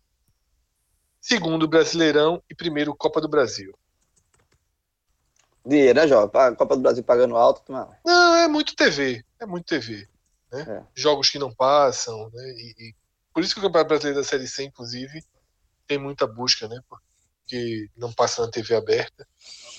Segundo, 1.19 1.67
Brasileirão. 1.67 2.41
E 2.49 2.55
primeiro, 2.55 2.95
Copa 2.95 3.21
do 3.21 3.29
Brasil. 3.29 3.73
Dinheiro, 5.65 5.99
né, 5.99 6.07
Jovem? 6.07 6.41
A 6.41 6.55
Copa 6.55 6.75
do 6.75 6.81
Brasil 6.81 7.03
pagando 7.03 7.35
alto. 7.37 7.71
Não. 7.71 7.93
Não, 8.03 8.35
é 8.35 8.47
muito 8.47 8.75
TV. 8.75 9.23
É 9.39 9.45
muito 9.45 9.65
TV. 9.65 10.07
Né? 10.51 10.61
É. 10.67 10.83
Jogos 10.95 11.29
que 11.29 11.37
não 11.37 11.53
passam. 11.53 12.29
Né? 12.33 12.43
E, 12.57 12.75
e 12.79 12.95
por 13.31 13.43
isso 13.43 13.53
que 13.53 13.59
o 13.59 13.63
Campeonato 13.63 13.89
Brasileiro 13.89 14.19
da 14.19 14.27
Série 14.27 14.47
C, 14.47 14.63
inclusive, 14.63 15.23
tem 15.87 15.99
muita 15.99 16.25
busca, 16.25 16.67
né? 16.67 16.79
Porque 16.89 17.05
não 17.95 18.11
passa 18.13 18.45
na 18.45 18.51
TV 18.51 18.75
aberta, 18.75 19.27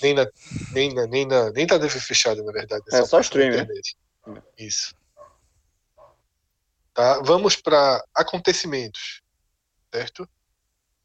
nem 0.02 0.14
na, 0.14 0.26
nem 0.72 0.94
na, 0.94 1.06
nem 1.06 1.26
na, 1.26 1.50
nem 1.50 1.66
na 1.66 1.78
TV 1.78 2.00
fechada, 2.00 2.42
na 2.42 2.52
verdade. 2.52 2.84
É, 2.92 3.04
só 3.04 3.20
streaming, 3.20 3.66
né? 3.66 4.42
Isso. 4.58 4.94
Tá? 6.94 7.20
Vamos 7.22 7.56
para 7.56 8.04
acontecimentos, 8.14 9.22
certo? 9.92 10.28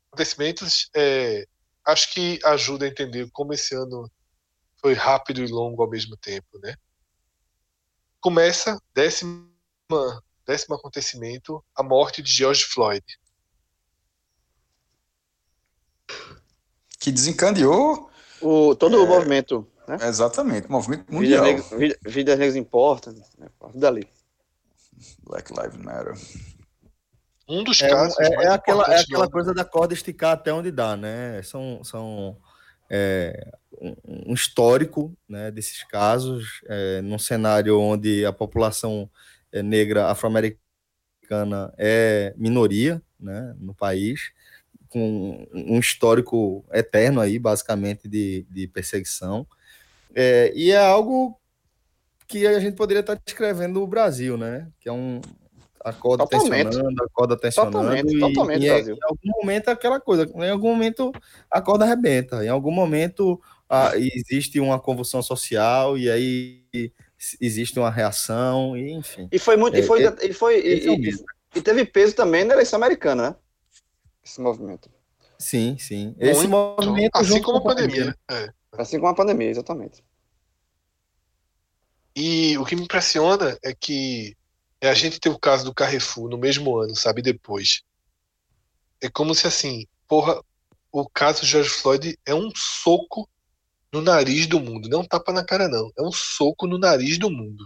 Acontecimentos, 0.07 0.89
é, 0.95 1.48
acho 1.85 2.14
que 2.14 2.39
ajuda 2.44 2.85
a 2.85 2.89
entender 2.89 3.30
como 3.31 3.53
esse 3.53 3.73
ano 3.76 4.11
foi 4.77 4.94
rápido 4.94 5.41
e 5.41 5.48
longo 5.48 5.81
ao 5.81 5.89
mesmo 5.89 6.18
tempo, 6.18 6.60
né? 6.60 6.76
Começa 8.19 8.81
décima, 8.94 9.48
décimo 10.45 10.76
acontecimento, 10.76 11.64
a 11.76 11.81
morte 11.81 12.22
de 12.22 12.31
George 12.31 12.64
Floyd. 12.65 13.03
Que 17.08 17.12
desencadeou 17.14 18.10
O, 18.42 18.76
todo 18.76 19.02
o 19.02 19.08
movimento, 19.08 19.66
né? 19.88 19.98
exatamente 20.02 20.68
o 20.68 20.72
movimento 20.74 21.06
Vidas 21.08 21.16
mundial. 21.22 21.44
negras, 21.46 21.70
vida- 21.70 21.98
vidas 22.06 22.38
negras 22.38 22.56
importam, 22.58 23.14
né? 23.40 23.48
Tudo 23.58 23.80
dali. 23.80 24.06
Black 25.24 25.54
Lives 25.54 25.78
Matter. 25.78 26.14
Um 27.48 27.64
dos 27.64 27.82
É, 27.82 27.88
casos 27.88 28.20
é- 28.20 28.36
mais 28.36 28.50
é 28.50 28.52
aquela, 28.52 28.84
é 28.94 29.00
aquela 29.00 29.30
coisa 29.30 29.54
da 29.54 29.64
corda 29.64 29.94
esticar 29.94 30.34
até 30.34 30.52
onde 30.52 30.70
dá, 30.70 30.98
né? 30.98 31.42
São, 31.44 31.82
são 31.82 32.36
é, 32.90 33.52
um, 33.82 33.96
um 34.32 34.34
histórico 34.34 35.18
né, 35.30 35.50
desses 35.50 35.86
casos, 35.86 36.60
é, 36.66 37.02
num 37.02 37.18
cenário 37.18 37.80
onde 37.80 38.26
a 38.26 38.34
população 38.34 39.10
é, 39.50 39.64
negra 39.64 40.08
afro-americana 40.12 41.74
é 41.78 42.34
minoria 42.36 43.02
né, 43.18 43.56
no 43.58 43.74
país, 43.74 44.34
com 44.90 45.48
um 45.54 45.80
histórico 45.80 46.66
eterno 46.72 47.22
aí, 47.22 47.38
basicamente, 47.38 48.08
de, 48.08 48.46
de 48.50 48.68
perseguição. 48.68 49.46
É, 50.16 50.52
e 50.56 50.72
é 50.72 50.78
algo 50.78 51.40
que 52.28 52.46
a 52.46 52.60
gente 52.60 52.76
poderia 52.76 53.02
estar 53.02 53.20
descrevendo 53.24 53.82
o 53.82 53.88
Brasil, 53.88 54.38
né? 54.38 54.68
Que 54.80 54.90
é 54.90 54.92
um 54.92 55.22
a 55.84 55.94
corda 55.94 56.26
Totalmente. 56.26 56.66
tensionando, 56.66 57.04
a 57.04 57.10
corda 57.10 57.38
tensionando. 57.38 57.78
Totalmente, 57.78 58.16
e, 58.16 58.20
totalmente, 58.20 58.64
e 58.64 58.68
é- 58.68 58.74
Brasil. 58.74 58.96
em 58.96 59.00
algum 59.04 59.40
momento 59.40 59.70
é 59.70 59.74
aquela 59.74 60.00
coisa, 60.02 60.30
em 60.36 60.50
algum 60.50 60.70
momento 60.70 61.12
a 61.50 61.62
corda 61.62 61.86
arrebenta, 61.86 62.44
em 62.44 62.50
algum 62.50 62.72
momento 62.72 63.40
ah, 63.70 63.92
existe 63.96 64.60
uma 64.60 64.80
convulsão 64.80 65.22
social 65.22 65.98
e 65.98 66.10
aí 66.10 66.64
existe 67.40 67.80
uma 67.80 67.90
reação, 67.90 68.78
e 68.78 68.92
enfim. 68.92 69.28
E 69.32 69.40
foi 69.40 69.56
muito. 69.58 69.76
É, 69.76 69.80
e, 69.80 69.84
foi, 69.84 70.06
é- 70.06 70.16
e, 70.24 70.34
foi 70.34 70.56
é 70.56 70.76
e, 70.86 70.98
mesmo. 70.98 71.26
e 71.56 71.62
teve 71.62 71.86
peso 71.86 72.16
também 72.16 72.44
na 72.44 72.54
eleição 72.54 72.78
americana, 72.78 73.30
né? 73.30 73.36
Esse 74.28 74.41
movimento. 74.41 74.91
Sim, 75.40 75.78
sim. 75.78 76.14
Esse 76.20 76.48
Muito, 76.48 76.49
movimento 76.49 77.16
assim 77.16 77.41
como 77.41 77.60
a 77.60 77.62
com 77.62 77.68
pandemia. 77.70 78.18
é. 78.30 78.49
Assim 78.74 78.99
como 78.99 79.10
a 79.10 79.16
pandemia, 79.16 79.49
exatamente. 79.49 80.04
E 82.14 82.58
o 82.58 82.66
que 82.66 82.76
me 82.76 82.82
impressiona 82.84 83.58
é 83.64 83.74
que 83.74 84.36
é 84.82 84.90
a 84.90 84.94
gente 84.94 85.20
ter 85.20 85.30
o 85.30 85.40
caso 85.40 85.64
do 85.64 85.74
Carrefour 85.74 86.30
no 86.30 86.38
mesmo 86.38 86.78
ano, 86.78 86.94
sabe? 86.94 87.22
Depois. 87.22 87.84
É 89.02 89.10
como 89.10 89.34
se 89.34 89.48
assim, 89.48 89.88
porra, 90.08 90.44
o 90.91 91.08
caso 91.08 91.41
de 91.41 91.48
George 91.48 91.70
Floyd 91.70 92.20
é 92.26 92.36
um 92.36 92.52
soco 92.54 93.30
no 93.94 94.02
nariz 94.02 94.45
do 94.45 94.60
mundo. 94.60 94.90
Não 94.90 94.99
é 94.99 95.02
um 95.04 95.08
tapa 95.08 95.32
na 95.32 95.45
cara, 95.45 95.70
não. 95.70 95.90
É 95.98 96.02
um 96.02 96.12
soco 96.12 96.68
no 96.68 96.78
nariz 96.78 97.18
do 97.18 97.30
mundo. 97.30 97.64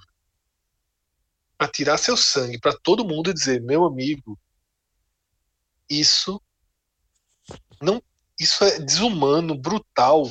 Pra 1.57 1.67
tirar 1.67 1.97
seu 1.97 2.15
sangue, 2.15 2.59
pra 2.59 2.77
todo 2.83 3.07
mundo 3.07 3.33
dizer, 3.33 3.61
meu 3.61 3.83
amigo, 3.85 4.37
isso 5.89 6.41
não, 7.81 8.01
isso 8.39 8.63
é 8.63 8.79
desumano, 8.79 9.55
brutal 9.55 10.29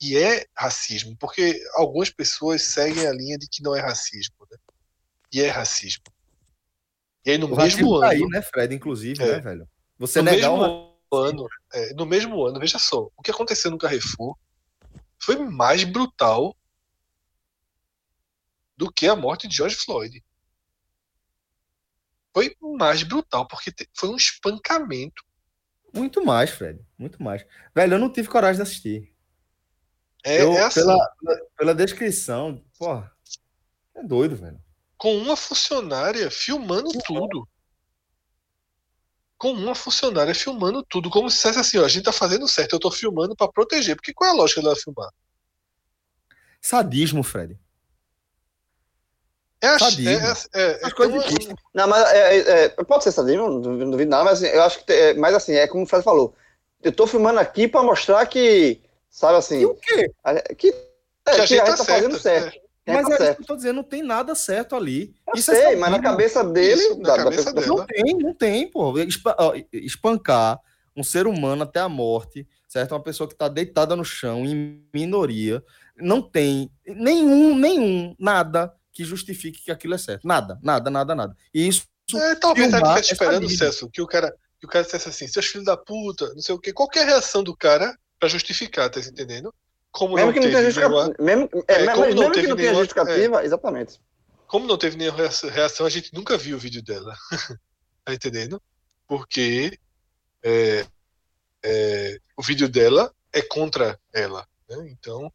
e 0.00 0.16
é 0.16 0.46
racismo, 0.56 1.16
porque 1.16 1.60
algumas 1.74 2.10
pessoas 2.10 2.62
seguem 2.62 3.06
a 3.06 3.12
linha 3.12 3.38
de 3.38 3.48
que 3.48 3.62
não 3.62 3.74
é 3.74 3.80
racismo, 3.80 4.36
né? 4.50 4.58
E 5.32 5.40
é 5.40 5.48
racismo. 5.48 6.04
E 7.24 7.30
aí 7.30 7.38
no 7.38 7.46
O 7.46 7.50
mesmo 7.50 7.62
racismo 7.62 8.00
tá 8.00 8.06
ano, 8.06 8.12
aí, 8.14 8.28
né, 8.28 8.42
Fred, 8.42 8.74
inclusive, 8.74 9.22
É. 9.22 9.32
né, 9.36 9.40
velho? 9.40 9.68
Você 9.98 10.20
no 10.20 10.30
negar 10.30 10.50
um 10.50 10.60
mesmo 10.60 10.98
ano, 11.12 11.46
é, 11.72 11.94
no 11.94 12.04
mesmo 12.04 12.44
ano, 12.44 12.60
veja 12.60 12.78
só, 12.78 13.08
o 13.16 13.22
que 13.22 13.30
aconteceu 13.30 13.70
no 13.70 13.78
Carrefour 13.78 14.36
foi 15.18 15.36
mais 15.38 15.84
brutal 15.84 16.56
do 18.76 18.92
que 18.92 19.06
a 19.06 19.16
morte 19.16 19.48
de 19.48 19.56
George 19.56 19.76
Floyd. 19.76 20.22
Foi 22.34 22.54
mais 22.60 23.04
brutal, 23.04 23.46
porque 23.46 23.72
foi 23.94 24.08
um 24.08 24.16
espancamento. 24.16 25.24
Muito 25.94 26.24
mais, 26.24 26.50
Fred. 26.50 26.80
Muito 26.98 27.22
mais. 27.22 27.46
Velho, 27.74 27.94
eu 27.94 27.98
não 27.98 28.10
tive 28.10 28.28
coragem 28.28 28.56
de 28.56 28.62
assistir. 28.62 29.14
É, 30.24 30.42
eu, 30.42 30.52
é 30.54 30.64
assim, 30.64 30.80
pela, 30.80 30.98
pela 31.56 31.74
descrição, 31.74 32.64
porra, 32.78 33.12
é 33.94 34.02
doido, 34.02 34.36
velho. 34.36 34.58
com 34.96 35.16
uma 35.18 35.36
funcionária 35.36 36.30
filmando 36.30 36.90
tudo. 37.04 37.46
Com 39.36 39.52
uma 39.52 39.74
funcionária 39.74 40.34
filmando 40.34 40.82
tudo, 40.82 41.10
como 41.10 41.28
se 41.28 41.36
dissesse 41.36 41.58
assim, 41.58 41.78
ó, 41.78 41.84
a 41.84 41.88
gente 41.88 42.04
tá 42.04 42.12
fazendo 42.12 42.48
certo, 42.48 42.72
eu 42.72 42.80
tô 42.80 42.90
filmando 42.90 43.36
pra 43.36 43.48
proteger, 43.52 43.96
porque 43.96 44.14
qual 44.14 44.30
é 44.30 44.32
a 44.32 44.36
lógica 44.36 44.62
dela 44.62 44.74
filmar? 44.74 45.10
Sadismo, 46.60 47.22
Fred. 47.22 47.58
É, 49.64 49.68
a- 49.68 49.78
Sadismo. 49.78 50.10
é, 50.10 50.14
é, 50.54 50.62
é, 50.62 50.80
é 50.82 51.06
uma- 51.06 51.26
existem. 51.26 51.56
Não, 51.74 51.88
mas 51.88 52.12
é, 52.12 52.36
é, 52.36 52.64
é, 52.64 52.68
pode 52.68 53.04
ser 53.04 53.12
sadismo, 53.12 53.48
não 53.48 53.60
duvido 53.60 53.84
não 53.84 53.90
duvido 53.90 54.10
nada, 54.10 54.24
mas 54.24 54.42
assim, 54.42 54.54
eu 54.54 54.62
acho 54.62 54.84
que. 54.84 54.92
É, 54.92 55.14
mas 55.14 55.34
assim, 55.34 55.54
é 55.54 55.66
como 55.66 55.84
o 55.84 55.86
Fred 55.86 56.04
falou. 56.04 56.34
Eu 56.82 56.92
tô 56.92 57.06
filmando 57.06 57.40
aqui 57.40 57.66
pra 57.66 57.82
mostrar 57.82 58.24
que, 58.26 58.80
sabe 59.10 59.36
assim, 59.38 59.60
E 59.60 59.66
o 59.66 59.74
quê? 59.74 60.10
a- 60.22 60.34
que, 60.54 60.68
é, 61.26 61.34
que 61.34 61.40
a 61.40 61.46
gente 61.46 61.64
tá 61.64 61.76
fazendo 61.84 62.18
certo. 62.18 62.42
certo. 62.52 62.64
a 62.86 62.90
gente 62.92 63.02
Mas 63.02 63.06
tá 63.06 63.10
é 63.10 63.14
isso 63.14 63.24
certo. 63.24 63.36
que 63.38 63.42
eu 63.42 63.46
tô 63.46 63.56
dizendo, 63.56 63.76
não 63.76 63.82
tem 63.82 64.02
nada 64.02 64.34
certo 64.34 64.76
ali. 64.76 65.14
Eu 65.26 65.34
Isso 65.34 65.50
é 65.50 65.54
sei, 65.68 65.76
mas 65.76 65.90
na 65.90 65.98
cabeça 66.02 66.44
dele. 66.44 66.80
Isso, 66.82 66.98
na 67.00 67.16
cabeça 67.16 67.52
pessoa- 67.54 67.54
dela. 67.54 67.66
Não 67.78 67.86
tem, 67.86 68.14
não 68.18 68.34
tem, 68.34 68.70
pô. 68.70 68.92
Espancar 69.72 70.60
um 70.96 71.02
ser 71.02 71.26
humano 71.26 71.62
até 71.62 71.80
a 71.80 71.88
morte, 71.88 72.46
certo? 72.68 72.92
Uma 72.92 73.02
pessoa 73.02 73.26
que 73.28 73.34
tá 73.34 73.48
deitada 73.48 73.96
no 73.96 74.04
chão, 74.04 74.44
em 74.44 74.84
minoria, 74.92 75.62
não 75.96 76.20
tem 76.22 76.70
nenhum, 76.86 77.56
nenhum, 77.56 78.14
nada 78.18 78.72
que 78.94 79.04
justifique 79.04 79.60
que 79.62 79.70
aquilo 79.72 79.94
é 79.94 79.98
certo. 79.98 80.26
Nada, 80.26 80.58
nada, 80.62 80.88
nada, 80.88 81.14
nada. 81.14 81.36
E 81.52 81.66
isso 81.68 81.82
É, 82.16 82.34
talvez 82.36 82.72
ele 82.72 82.76
é 82.86 83.00
esperando 83.00 83.44
o 83.44 83.48
sadismo. 83.48 83.58
Celso, 83.58 83.90
que 83.90 84.00
o 84.00 84.06
cara, 84.06 84.34
que 84.60 84.64
o 84.66 84.68
cara 84.68 84.84
dissesse 84.84 85.08
assim, 85.08 85.26
seus 85.28 85.46
filhos 85.46 85.66
da 85.66 85.76
puta, 85.76 86.32
não 86.32 86.40
sei 86.40 86.54
o 86.54 86.58
quê, 86.58 86.72
qualquer 86.72 87.04
reação 87.04 87.42
do 87.42 87.56
cara 87.56 87.94
pra 88.20 88.28
justificar, 88.28 88.88
tá 88.88 89.00
entendendo? 89.00 89.52
Como 89.90 90.14
Mesmo 90.14 90.26
não 90.28 90.32
que 90.32 90.40
não 90.40 90.46
tenha 90.46 90.58
teve 90.58 90.70
justificativa. 90.70 91.14
nenhuma, 91.18 91.46
Mesmo, 91.50 91.64
é, 91.68 91.74
É, 91.74 91.84
mas 91.84 91.94
como 91.94 92.06
não 92.08 92.14
mesmo 92.14 92.32
teve 92.32 92.46
que 92.46 92.48
não 92.50 92.56
tenha 92.56 92.68
nenhuma- 92.70 92.84
justificativa, 92.84 93.44
exatamente. 93.44 94.00
como 94.46 94.66
não 94.66 94.78
teve 94.78 94.96
nenhuma 94.96 95.18
reação- 95.18 95.50
reação, 95.50 95.86
a 95.86 95.90
gente 95.90 96.14
nunca 96.14 96.36
viu 96.38 96.56
o 96.56 96.60
vídeo 96.60 96.82
dela. 96.82 97.14
tá 98.04 98.14
entendendo? 98.14 98.60
Porque 99.08 99.78
é, 100.42 100.86
é, 101.62 102.18
o 102.36 102.42
vídeo 102.42 102.68
dela 102.68 103.12
é 103.32 103.42
contra 103.42 103.98
ela. 104.12 104.46
né? 104.68 104.76
Então, 104.90 105.32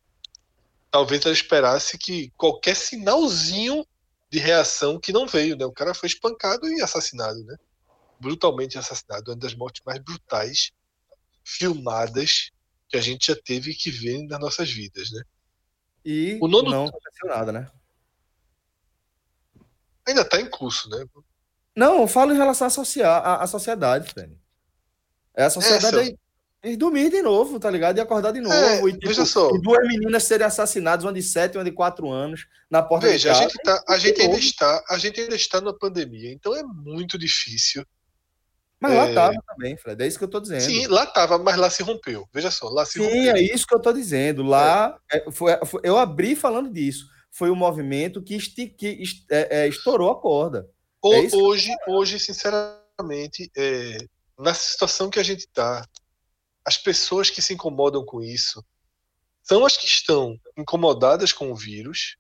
talvez 0.92 1.26
ela 1.26 1.34
esperasse 1.34 1.98
que 1.98 2.32
qualquer 2.38 2.76
sinalzinho 2.76 3.86
de 4.30 4.40
reação 4.40 5.00
que 5.00 5.12
não 5.12 5.28
veio, 5.28 5.56
né? 5.56 5.66
O 5.66 5.72
cara 5.72 5.94
foi 5.94 6.08
espancado 6.08 6.68
e 6.68 6.82
assassinado, 6.82 7.44
né? 7.44 7.56
Brutalmente 8.20 8.78
assassinado, 8.78 9.32
uma 9.32 9.38
das 9.38 9.56
mortes 9.56 9.82
mais 9.86 10.00
brutais 10.00 10.72
filmadas 11.44 12.52
que 12.88 12.98
a 12.98 13.02
gente 13.02 13.28
já 13.28 13.36
teve 13.36 13.74
que 13.74 13.90
ver 13.90 14.24
nas 14.28 14.40
nossas 14.40 14.70
vidas, 14.70 15.12
né? 15.12 15.24
e 16.06 16.40
O 16.42 16.48
nono- 16.48 16.72
não 16.72 16.86
aconteceu 16.88 17.28
nada, 17.28 17.52
né? 17.52 17.70
Ainda 20.08 20.26
tá 20.26 20.40
em 20.40 20.50
curso, 20.50 20.90
né? 20.90 21.06
Não, 21.76 22.02
eu 22.02 22.08
falo 22.08 22.34
em 22.34 22.38
relação 22.38 22.68
à, 22.68 23.48
sociedade, 23.48 24.12
Fred. 24.12 24.36
É 25.36 25.44
a 25.44 25.50
sociedade 25.50 25.96
Celso. 25.96 26.00
aí. 26.00 26.18
E 26.62 26.76
dormir 26.76 27.10
de 27.10 27.22
novo, 27.22 27.58
tá 27.58 27.70
ligado? 27.72 27.98
E 27.98 28.02
acordar 28.02 28.32
de 28.34 28.42
novo. 28.42 28.54
É, 28.54 28.82
e, 28.82 28.92
tipo, 28.94 29.08
veja 29.08 29.24
só. 29.26 29.50
e 29.56 29.62
duas 29.62 29.88
meninas 29.88 30.24
serem 30.24 30.46
assassinadas, 30.46 31.06
uma 31.06 31.14
de 31.14 31.24
sete 31.24 31.56
e 31.56 31.58
uma 31.58 31.64
de 31.64 31.72
quatro 31.72 32.10
anos, 32.10 32.46
na 32.70 32.84
porta 32.84 33.08
Veja, 33.08 33.30
de 33.32 33.40
casa. 33.40 33.50
gente, 33.50 33.64
tá, 33.64 33.84
a, 33.88 33.98
gente 33.98 34.22
ainda 34.22 34.38
está, 34.38 34.84
a 34.90 34.98
gente 34.98 35.22
ainda 35.22 35.36
está 35.36 35.62
na 35.62 35.74
pandemia, 35.74 36.34
então 36.34 36.54
é 36.54 36.62
muito 36.64 37.18
difícil. 37.18 37.86
Mas 38.78 38.94
lá 38.94 39.08
é- 39.08 39.14
tava 39.14 39.36
também, 39.48 39.78
Fred. 39.78 40.04
É 40.04 40.08
isso 40.08 40.18
que 40.18 40.24
eu 40.24 40.30
tô 40.30 40.40
dizendo. 40.42 40.62
Sim, 40.62 40.88
lá 40.88 41.04
estava, 41.06 41.38
mas 41.38 41.56
lá 41.56 41.70
se 41.70 41.82
rompeu. 41.84 42.28
Veja 42.34 42.52
só, 42.52 42.68
lá 42.70 42.86
se 42.86 42.94
Sim, 42.94 43.04
rompeu. 43.06 43.36
é 43.36 43.42
isso 43.42 43.66
que 43.66 43.76
eu 43.76 43.82
tô 43.82 43.94
dizendo. 43.94 44.44
Lá, 44.44 44.98
é, 45.12 45.32
foi, 45.32 45.58
foi- 45.66 45.82
eu 45.84 45.98
abri 45.98 46.36
falando 46.36 46.70
disso. 46.72 47.06
Foi 47.32 47.50
o 47.50 47.56
movimento 47.56 48.22
que, 48.22 48.36
esti, 48.36 48.68
que 48.68 48.88
est- 48.88 49.26
é, 49.32 49.62
é, 49.64 49.68
estourou 49.68 50.10
a 50.12 50.20
corda. 50.20 50.68
É 51.06 51.26
eu 51.26 51.40
hoje, 51.40 51.70
hoje, 51.88 52.20
sinceramente, 52.20 53.50
é, 53.56 53.98
na 54.38 54.54
situação 54.54 55.10
que 55.10 55.20
a 55.20 55.24
gente 55.24 55.42
está, 55.42 55.86
as 56.70 56.78
pessoas 56.78 57.32
que 57.32 57.42
se 57.42 57.54
incomodam 57.56 58.06
com 58.06 58.22
isso 58.22 58.64
são 59.44 59.66
as 59.66 59.76
que 59.76 59.88
estão 59.88 60.38
incomodadas 60.56 61.34
com 61.34 61.52
o 61.52 61.56
vírus, 61.56 62.16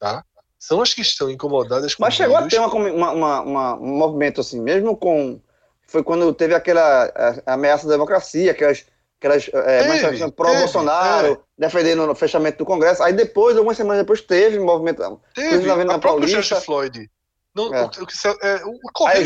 tá? 0.00 0.24
São 0.58 0.82
as 0.82 0.92
que 0.92 1.00
estão 1.00 1.30
incomodadas 1.30 1.94
com 1.94 2.02
Mas 2.02 2.14
o 2.14 2.16
chegou 2.16 2.36
a 2.36 2.48
ter 2.48 2.58
uma, 2.58 3.12
uma- 3.12 3.40
uma- 3.42 3.74
um 3.76 3.96
movimento 3.98 4.40
assim, 4.40 4.60
mesmo 4.60 4.96
com. 4.96 5.40
Foi 5.86 6.02
quando 6.02 6.34
teve 6.34 6.54
aquela 6.54 7.04
a- 7.04 7.42
a 7.46 7.52
ameaça 7.54 7.86
da 7.86 7.92
democracia, 7.92 8.50
aquelas 8.50 8.84
aquelas 9.20 9.48
é, 9.52 10.00
teve, 10.10 10.32
pró-Bolsonaro, 10.32 11.34
é. 11.34 11.38
defendendo 11.56 12.10
o 12.10 12.14
fechamento 12.16 12.58
do 12.58 12.66
Congresso. 12.66 13.02
Aí 13.04 13.12
depois, 13.12 13.56
algumas 13.56 13.76
semanas 13.76 14.02
depois, 14.02 14.20
teve 14.20 14.58
movimento. 14.58 15.20
Teve 15.34 15.64
na 15.66 15.74
Avenida 15.74 15.94
a 15.94 15.98
Paulista. 16.00 16.42
George 16.42 16.66
Floyd. 16.66 17.10
Não, 17.56 17.72
É. 17.74 17.84
o, 17.84 17.88
o, 17.88 18.38
é, 18.42 18.64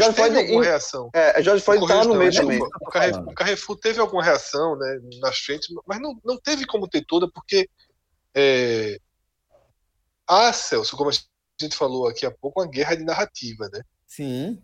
o 0.08 0.12
teve 0.14 0.38
alguma 0.38 0.62
em- 0.62 0.66
reação. 0.66 1.10
É, 1.12 1.42
Jorge 1.42 1.64
Floyd 1.64 1.82
estava 1.82 2.04
no 2.04 2.14
meio 2.14 2.32
também. 2.32 2.62
O 2.62 2.84
Carrefour, 2.90 3.28
o 3.28 3.34
Carrefour 3.34 3.76
teve 3.76 4.00
alguma 4.00 4.22
reação 4.22 4.78
né, 4.78 5.00
nas 5.20 5.36
frentes, 5.40 5.68
mas 5.84 6.00
não, 6.00 6.16
não 6.24 6.38
teve 6.38 6.64
como 6.64 6.86
ter 6.88 7.04
toda, 7.04 7.28
porque 7.28 7.68
é, 8.32 9.00
há, 10.28 10.52
Celso, 10.52 10.96
como 10.96 11.10
a 11.10 11.12
gente 11.60 11.76
falou 11.76 12.06
aqui 12.06 12.24
há 12.24 12.30
pouco, 12.30 12.60
uma 12.60 12.68
guerra 12.70 12.94
de 12.94 13.02
narrativa. 13.04 13.68
Né? 13.72 13.82
Sim. 14.06 14.62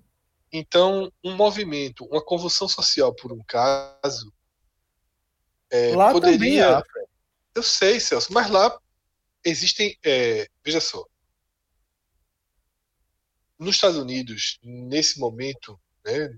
Então, 0.52 1.12
um 1.24 1.34
movimento, 1.34 2.04
uma 2.04 2.24
convulsão 2.24 2.68
social 2.68 3.12
por 3.12 3.32
um 3.32 3.42
caso, 3.48 4.32
é, 5.70 5.96
Lá 5.96 6.12
também 6.14 6.34
poderia. 6.38 6.78
há, 6.78 6.84
Fred. 6.84 7.06
Eu 7.52 7.62
sei, 7.64 7.98
Celso, 7.98 8.32
mas 8.32 8.48
lá 8.48 8.78
existem. 9.44 9.98
é, 10.04 10.46
veja 10.64 10.80
só. 10.80 11.04
Nos 13.58 13.76
Estados 13.76 13.96
Unidos, 13.96 14.58
nesse 14.62 15.18
momento, 15.18 15.78
né, 16.04 16.30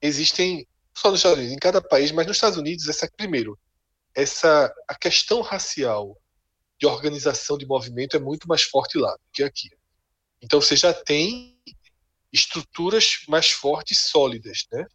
existem. 0.00 0.66
Só 0.96 1.10
nos 1.10 1.18
Estados 1.18 1.38
Unidos, 1.38 1.56
em 1.56 1.58
cada 1.58 1.82
país, 1.82 2.12
mas 2.12 2.26
nos 2.26 2.36
Estados 2.36 2.56
Unidos, 2.56 2.88
essa 2.88 3.10
primeiro, 3.16 3.58
essa 4.14 4.72
a 4.86 4.94
questão 4.94 5.40
racial 5.40 6.16
de 6.78 6.86
organização 6.86 7.58
de 7.58 7.66
movimento 7.66 8.16
é 8.16 8.20
muito 8.20 8.46
mais 8.46 8.62
forte 8.62 8.96
lá 8.96 9.12
do 9.12 9.22
que 9.32 9.42
aqui. 9.42 9.70
Então 10.40 10.60
você 10.60 10.76
já 10.76 10.92
tem 10.94 11.58
estruturas 12.32 13.22
mais 13.28 13.50
fortes, 13.50 14.06
sólidas, 14.06 14.66
né? 14.72 14.86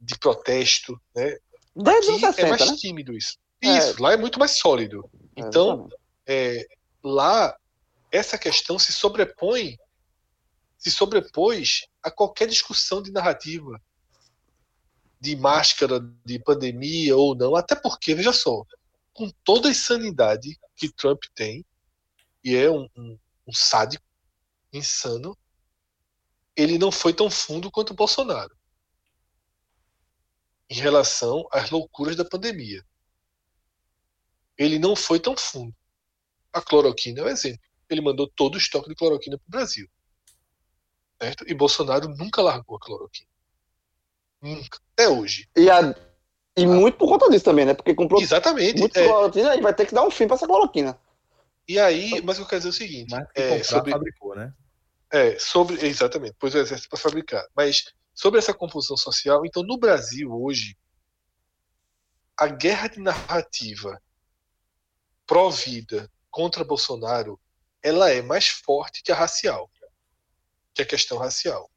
De 0.00 0.18
protesto, 0.18 1.00
né? 1.14 1.36
Desde 1.74 2.10
Aqui 2.12 2.20
60, 2.20 2.40
é 2.40 2.50
mais 2.50 2.70
né? 2.70 2.76
tímido 2.76 3.16
isso. 3.16 3.36
É. 3.62 3.78
Isso, 3.78 4.02
lá 4.02 4.12
é 4.12 4.16
muito 4.16 4.38
mais 4.38 4.58
sólido. 4.58 5.08
É, 5.36 5.40
Então, 5.40 5.88
é, 6.26 6.66
lá 7.02 7.56
essa 8.10 8.38
questão 8.38 8.78
se 8.78 8.92
sobrepõe, 8.92 9.76
se 10.76 10.90
sobrepôs 10.90 11.86
a 12.02 12.10
qualquer 12.10 12.48
discussão 12.48 13.02
de 13.02 13.10
narrativa, 13.10 13.80
de 15.20 15.34
máscara, 15.36 16.00
de 16.24 16.38
pandemia 16.38 17.16
ou 17.16 17.34
não, 17.34 17.56
até 17.56 17.74
porque, 17.74 18.14
veja 18.14 18.32
só, 18.32 18.64
com 19.12 19.30
toda 19.42 19.68
a 19.68 19.70
insanidade 19.70 20.58
que 20.76 20.92
Trump 20.92 21.22
tem, 21.34 21.64
e 22.44 22.54
é 22.54 22.70
um, 22.70 22.88
um, 22.96 23.18
um 23.48 23.52
sádico, 23.52 24.04
insano, 24.72 25.36
ele 26.54 26.78
não 26.78 26.92
foi 26.92 27.12
tão 27.12 27.30
fundo 27.30 27.70
quanto 27.70 27.90
o 27.90 27.96
Bolsonaro 27.96 28.56
em 30.70 30.74
relação 30.74 31.48
às 31.50 31.70
loucuras 31.70 32.14
da 32.14 32.24
pandemia. 32.24 32.84
Ele 34.56 34.78
não 34.78 34.94
foi 34.94 35.18
tão 35.18 35.36
fundo. 35.36 35.74
A 36.52 36.60
cloroquina 36.60 37.20
é 37.20 37.24
um 37.24 37.28
exemplo. 37.28 37.67
Ele 37.88 38.00
mandou 38.00 38.28
todo 38.28 38.54
o 38.54 38.58
estoque 38.58 38.88
de 38.88 38.94
cloroquina 38.94 39.38
para 39.38 39.46
o 39.46 39.50
Brasil. 39.50 39.88
Certo? 41.20 41.44
E 41.48 41.54
Bolsonaro 41.54 42.08
nunca 42.08 42.42
largou 42.42 42.76
a 42.76 42.80
cloroquina. 42.80 43.28
Nunca. 44.40 44.78
Até 44.92 45.08
hoje. 45.08 45.48
E, 45.56 45.68
a- 45.70 45.94
e 46.56 46.66
muito 46.66 46.96
por 46.98 47.08
conta 47.08 47.28
disso 47.30 47.44
também, 47.44 47.64
né? 47.64 47.74
Porque 47.74 47.94
comprou 47.94 48.20
Exatamente. 48.20 48.78
muito 48.78 48.96
É, 48.96 49.04
cloroquina 49.06 49.56
e 49.56 49.60
vai 49.60 49.74
ter 49.74 49.86
que 49.86 49.94
dar 49.94 50.04
um 50.04 50.10
fim 50.10 50.26
pra 50.26 50.36
essa 50.36 50.46
cloroquina. 50.46 50.98
e 51.66 51.78
aí, 51.78 52.20
mas 52.22 52.38
eu 52.38 52.46
quero 52.46 52.60
dizer 52.60 52.68
o 52.70 52.72
seguinte: 52.72 53.10
Mas 53.10 53.26
que 53.32 53.40
é, 53.40 53.48
comprar, 53.48 53.64
sobre, 53.64 53.90
fabricou, 53.92 54.34
né? 54.36 54.52
É, 55.10 55.38
sobre. 55.38 55.84
Exatamente, 55.86 56.36
pois 56.38 56.54
o 56.54 56.58
exército 56.58 56.88
para 56.90 56.98
fabricar. 57.00 57.44
Mas 57.56 57.84
sobre 58.14 58.38
essa 58.38 58.54
confusão 58.54 58.96
social, 58.96 59.44
então 59.44 59.62
no 59.62 59.76
Brasil 59.78 60.30
hoje, 60.32 60.76
a 62.36 62.46
guerra 62.46 62.88
de 62.88 63.00
narrativa 63.00 64.00
pró-vida 65.26 66.10
contra 66.30 66.64
Bolsonaro, 66.64 67.38
ela 67.88 68.10
é 68.10 68.22
mais 68.22 68.48
forte 68.48 69.02
que 69.02 69.10
a 69.10 69.14
racial, 69.14 69.70
que 70.74 70.82
a 70.82 70.86
questão 70.86 71.18
racial. 71.18 71.70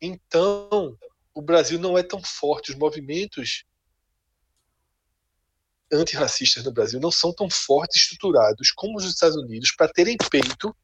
Então, 0.00 0.96
o 1.34 1.42
Brasil 1.42 1.78
não 1.78 1.98
é 1.98 2.02
tão 2.02 2.22
forte, 2.22 2.70
os 2.70 2.76
movimentos 2.76 3.64
antirracistas 5.92 6.64
no 6.64 6.72
Brasil 6.72 7.00
não 7.00 7.10
são 7.10 7.32
tão 7.32 7.48
fortes 7.48 8.02
estruturados 8.02 8.70
como 8.72 8.98
os 8.98 9.04
dos 9.04 9.14
Estados 9.14 9.36
Unidos 9.36 9.72
para 9.72 9.90
terem 9.90 10.16
peito 10.30 10.76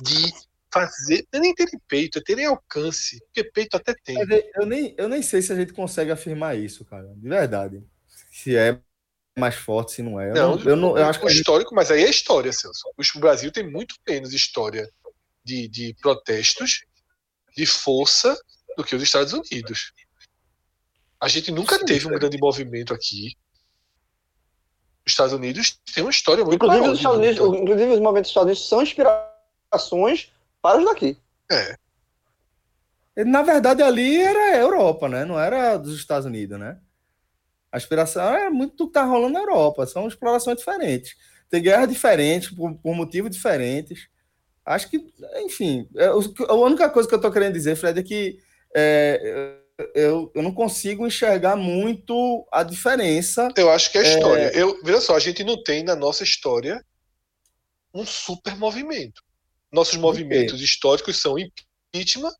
de 0.00 0.32
fazer, 0.72 1.26
é 1.32 1.38
nem 1.38 1.54
terem 1.54 1.78
peito, 1.86 2.18
é 2.18 2.22
terem 2.22 2.46
alcance, 2.46 3.20
porque 3.26 3.44
peito 3.44 3.76
até 3.76 3.94
tem. 4.04 4.16
Eu 4.54 4.66
nem, 4.66 4.94
eu 4.96 5.08
nem 5.08 5.20
sei 5.20 5.42
se 5.42 5.52
a 5.52 5.56
gente 5.56 5.72
consegue 5.72 6.10
afirmar 6.10 6.56
isso, 6.56 6.84
cara. 6.84 7.12
De 7.14 7.28
verdade. 7.28 7.84
Se 8.30 8.56
é 8.56 8.80
mais 9.38 9.54
forte, 9.54 9.92
se 9.92 10.02
não 10.02 10.20
é. 10.20 10.30
Eu 10.30 10.34
Não, 10.34 10.56
não, 10.56 10.64
eu, 10.64 10.76
não- 10.76 10.98
eu 10.98 11.06
acho 11.06 11.20
que 11.20 11.28
gente- 11.28 11.38
histórico, 11.38 11.74
mas 11.74 11.90
aí 11.90 12.02
é 12.02 12.10
história, 12.10 12.52
Celso. 12.52 12.82
O 13.16 13.18
Brasil 13.18 13.50
tem 13.50 13.68
muito 13.68 13.94
menos 14.06 14.32
história 14.32 14.88
de, 15.44 15.68
de 15.68 15.94
protestos, 16.00 16.84
de 17.56 17.66
força, 17.66 18.36
do 18.76 18.84
que 18.84 18.94
os 18.94 19.02
Estados 19.02 19.32
Unidos. 19.32 19.92
A 21.20 21.28
gente 21.28 21.50
nunca 21.50 21.78
Sim, 21.78 21.84
teve 21.84 22.06
um 22.06 22.14
é. 22.14 22.18
grande 22.18 22.38
movimento 22.38 22.92
aqui. 22.92 23.34
Os 25.06 25.12
Estados 25.12 25.32
Unidos 25.32 25.78
têm 25.94 26.04
uma 26.04 26.10
história 26.10 26.44
muito 26.44 26.56
Inclusive, 26.56 26.80
maior 26.80 26.92
os 26.92 26.98
Estados 26.98 27.18
Unidos, 27.18 27.38
luta. 27.38 27.58
inclusive, 27.58 27.90
os 27.92 28.00
movimentos 28.00 28.22
dos 28.22 28.30
Estados 28.30 28.46
Unidos 28.46 28.68
são 28.68 28.82
inspirações 28.82 30.32
para 30.60 30.78
os 30.78 30.84
daqui. 30.84 31.18
É, 31.50 33.24
Na 33.24 33.42
verdade, 33.42 33.82
ali 33.82 34.16
era 34.20 34.38
a 34.38 34.56
Europa, 34.58 35.08
né? 35.08 35.24
Não 35.24 35.38
era 35.38 35.76
dos 35.76 35.96
Estados 35.98 36.24
Unidos, 36.26 36.58
né? 36.58 36.78
A 37.72 37.78
aspiração 37.78 38.34
é 38.34 38.50
muito 38.50 38.76
do 38.76 38.86
que 38.86 38.92
tá 38.92 39.02
rolando 39.04 39.32
na 39.32 39.40
Europa. 39.40 39.86
São 39.86 40.06
explorações 40.06 40.58
diferentes. 40.58 41.14
Tem 41.48 41.62
guerra 41.62 41.86
diferente, 41.86 42.54
por, 42.54 42.74
por 42.74 42.94
motivos 42.94 43.30
diferentes. 43.30 44.08
Acho 44.64 44.88
que, 44.90 45.04
enfim, 45.44 45.88
é, 45.96 46.06
a 46.06 46.54
única 46.54 46.88
coisa 46.90 47.08
que 47.08 47.14
eu 47.14 47.20
tô 47.20 47.32
querendo 47.32 47.54
dizer, 47.54 47.74
Fred, 47.76 47.98
é 47.98 48.02
que 48.02 48.38
é, 48.76 49.56
eu, 49.94 50.30
eu 50.34 50.42
não 50.42 50.52
consigo 50.54 51.06
enxergar 51.06 51.56
muito 51.56 52.46
a 52.52 52.62
diferença. 52.62 53.48
eu 53.56 53.70
acho 53.70 53.90
que 53.90 53.98
é 53.98 54.02
a 54.02 54.04
história. 54.04 54.52
Eu, 54.56 54.80
veja 54.84 55.00
só, 55.00 55.16
a 55.16 55.20
gente 55.20 55.42
não 55.42 55.60
tem 55.62 55.82
na 55.82 55.96
nossa 55.96 56.22
história 56.22 56.84
um 57.94 58.04
super 58.06 58.56
movimento. 58.56 59.22
Nossos 59.72 59.96
movimentos 59.96 60.60
históricos 60.60 61.16
são 61.20 61.36
impeachment 61.38 62.32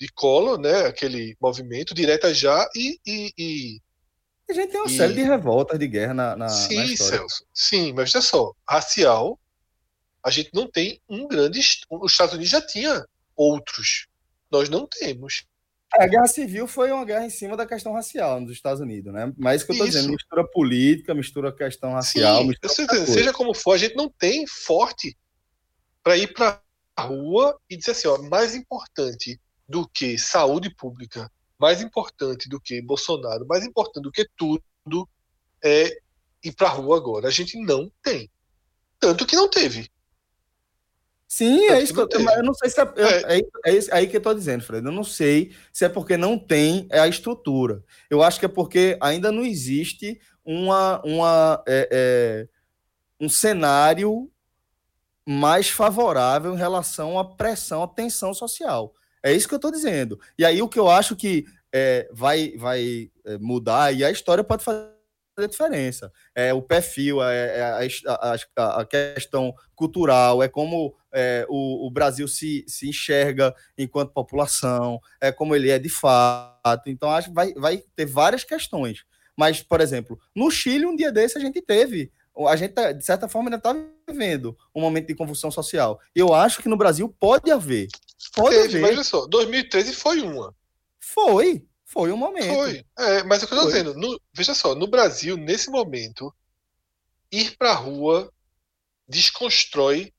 de 0.00 0.08
Collor, 0.12 0.58
né? 0.58 0.86
Aquele 0.86 1.36
movimento 1.40 1.94
direta 1.94 2.34
já 2.34 2.68
e, 2.74 2.98
e- 3.06 3.32
e 3.38 3.80
A 4.50 4.52
gente 4.52 4.70
tem 4.72 4.80
uma 4.80 4.90
E- 4.90 4.96
série 4.96 5.14
de 5.14 5.22
revoltas 5.22 5.78
de 5.78 5.86
guerra 5.86 6.12
na, 6.14 6.30
na, 6.36 6.44
na 6.46 6.48
Sim, 6.48 6.82
história. 6.82 7.18
Celso. 7.18 7.44
Sim, 7.54 7.92
mas 7.92 8.12
veja 8.12 8.20
só, 8.20 8.52
racial, 8.68 9.38
a 10.24 10.30
gente 10.30 10.50
não 10.52 10.68
tem 10.68 11.00
um 11.08 11.28
grande. 11.28 11.60
Os 11.88 12.12
Estados 12.12 12.34
Unidos 12.34 12.50
já 12.50 12.60
tinha 12.60 13.04
outros. 13.36 14.08
Nós 14.50 14.68
não 14.68 14.86
temos. 14.86 15.44
A 15.92 16.06
guerra 16.06 16.26
civil 16.26 16.66
foi 16.66 16.90
uma 16.92 17.04
guerra 17.04 17.26
em 17.26 17.30
cima 17.30 17.56
da 17.56 17.66
questão 17.66 17.92
racial 17.92 18.40
nos 18.40 18.52
Estados 18.52 18.80
Unidos, 18.80 19.12
né? 19.12 19.32
Mas 19.36 19.56
isso 19.60 19.66
que 19.66 19.72
eu 19.72 19.78
tô 19.78 19.84
Isso. 19.84 19.92
dizendo, 19.96 20.12
mistura 20.12 20.46
política, 20.48 21.14
mistura 21.14 21.52
questão 21.52 21.92
racial, 21.92 22.42
Sim, 22.42 22.48
mistura 22.48 23.06
seja 23.06 23.32
como 23.32 23.54
for, 23.54 23.72
a 23.72 23.78
gente 23.78 23.96
não 23.96 24.08
tem 24.08 24.46
forte 24.46 25.16
para 26.02 26.16
ir 26.16 26.32
para 26.32 26.60
a 26.96 27.02
rua 27.02 27.58
e 27.68 27.76
dizer 27.76 27.92
assim: 27.92 28.08
ó, 28.08 28.18
mais 28.22 28.54
importante 28.54 29.40
do 29.68 29.88
que 29.88 30.16
saúde 30.18 30.72
pública, 30.74 31.30
mais 31.60 31.82
importante 31.82 32.48
do 32.48 32.58
que 32.58 32.80
Bolsonaro, 32.80 33.46
mais 33.46 33.64
importante 33.64 34.04
do 34.04 34.10
que 34.10 34.26
tudo 34.34 35.08
é 35.62 35.98
ir 36.42 36.52
para 36.52 36.68
a 36.68 36.72
rua 36.72 36.96
agora. 36.96 37.28
A 37.28 37.30
gente 37.30 37.60
não 37.60 37.92
tem. 38.02 38.30
Tanto 38.98 39.26
que 39.26 39.36
não 39.36 39.48
teve. 39.48 39.90
Sim, 41.28 41.60
Tanto 41.60 41.72
é 41.72 41.82
isso 41.82 41.94
que 41.94 42.00
eu, 42.00 42.08
eu 42.08 42.42
não 42.42 42.54
sei 42.54 42.70
se 42.70 42.80
é, 42.80 42.84
é, 42.96 43.38
é, 43.38 43.42
é 43.66 43.76
isso 43.76 43.94
aí 43.94 44.08
que 44.08 44.16
eu 44.16 44.22
tô 44.22 44.32
dizendo, 44.32 44.64
Fred. 44.64 44.84
Eu 44.84 44.90
não 44.92 45.04
sei 45.04 45.54
se 45.70 45.84
é 45.84 45.88
porque 45.88 46.16
não 46.16 46.38
tem 46.38 46.88
é 46.90 46.98
a 46.98 47.06
estrutura. 47.06 47.84
Eu 48.08 48.22
acho 48.22 48.40
que 48.40 48.46
é 48.46 48.48
porque 48.48 48.96
ainda 49.00 49.30
não 49.30 49.44
existe 49.44 50.18
uma, 50.42 51.00
uma 51.04 51.62
é, 51.68 51.88
é, 51.92 52.48
um 53.20 53.28
cenário 53.28 54.30
mais 55.26 55.68
favorável 55.68 56.54
em 56.54 56.58
relação 56.58 57.18
à 57.18 57.24
pressão, 57.24 57.82
à 57.82 57.88
tensão 57.88 58.32
social. 58.32 58.94
É 59.22 59.32
isso 59.32 59.48
que 59.48 59.54
eu 59.54 59.56
estou 59.56 59.70
dizendo. 59.70 60.18
E 60.38 60.44
aí 60.44 60.62
o 60.62 60.68
que 60.68 60.78
eu 60.78 60.88
acho 60.90 61.14
que 61.16 61.44
é, 61.72 62.08
vai, 62.12 62.52
vai 62.56 63.10
é, 63.24 63.38
mudar, 63.38 63.92
e 63.94 64.04
a 64.04 64.10
história 64.10 64.42
pode 64.42 64.64
fazer 64.64 64.90
diferença. 65.48 66.12
É 66.34 66.52
o 66.52 66.60
perfil, 66.60 67.22
é, 67.22 67.58
é 67.58 67.62
a, 68.06 68.34
a- 68.56 68.80
a 68.80 68.84
questão 68.84 69.54
cultural, 69.74 70.42
é 70.42 70.48
como 70.48 70.94
é, 71.12 71.46
o, 71.48 71.86
o 71.86 71.90
Brasil 71.90 72.28
se, 72.28 72.64
se 72.68 72.88
enxerga 72.88 73.54
enquanto 73.78 74.12
população, 74.12 75.00
é 75.20 75.32
como 75.32 75.54
ele 75.56 75.70
é 75.70 75.78
de 75.78 75.88
fato. 75.88 76.88
Então, 76.88 77.10
acho 77.10 77.28
que 77.28 77.34
vai, 77.34 77.54
vai 77.54 77.78
ter 77.96 78.04
várias 78.06 78.44
questões. 78.44 79.04
Mas, 79.36 79.62
por 79.62 79.80
exemplo, 79.80 80.18
no 80.36 80.50
Chile, 80.50 80.84
um 80.84 80.94
dia 80.96 81.10
desse, 81.10 81.38
a 81.38 81.40
gente 81.40 81.62
teve. 81.62 82.12
A 82.46 82.56
gente, 82.56 82.72
tá, 82.74 82.92
de 82.92 83.04
certa 83.04 83.28
forma, 83.28 83.48
ainda 83.48 83.56
está 83.56 83.74
vivendo 84.08 84.56
um 84.74 84.80
momento 84.80 85.06
de 85.08 85.14
convulsão 85.14 85.50
social. 85.50 85.98
Eu 86.14 86.34
acho 86.34 86.60
que 86.62 86.68
no 86.68 86.76
Brasil 86.76 87.08
pode 87.18 87.50
haver. 87.50 87.88
Pode 88.34 88.54
Teve, 88.54 88.80
mas 88.80 88.90
olha 88.92 89.04
só, 89.04 89.26
2013 89.26 89.92
foi 89.94 90.20
uma. 90.20 90.54
Foi. 91.00 91.64
Foi 91.84 92.12
um 92.12 92.16
momento. 92.16 92.54
Foi. 92.54 92.84
É, 92.98 93.22
mas 93.24 93.42
é 93.42 93.44
o 93.44 93.48
que 93.48 93.54
eu 93.54 93.58
tô 93.58 93.64
Foi. 93.64 93.72
dizendo. 93.72 93.94
no- 93.94 94.20
veja 94.34 94.54
só, 94.54 94.74
no 94.74 94.86
Brasil, 94.86 95.36
nesse 95.36 95.70
momento, 95.70 96.32
ir 97.32 97.56
pra 97.56 97.72
rua 97.72 98.30
desconstrói 99.08 100.12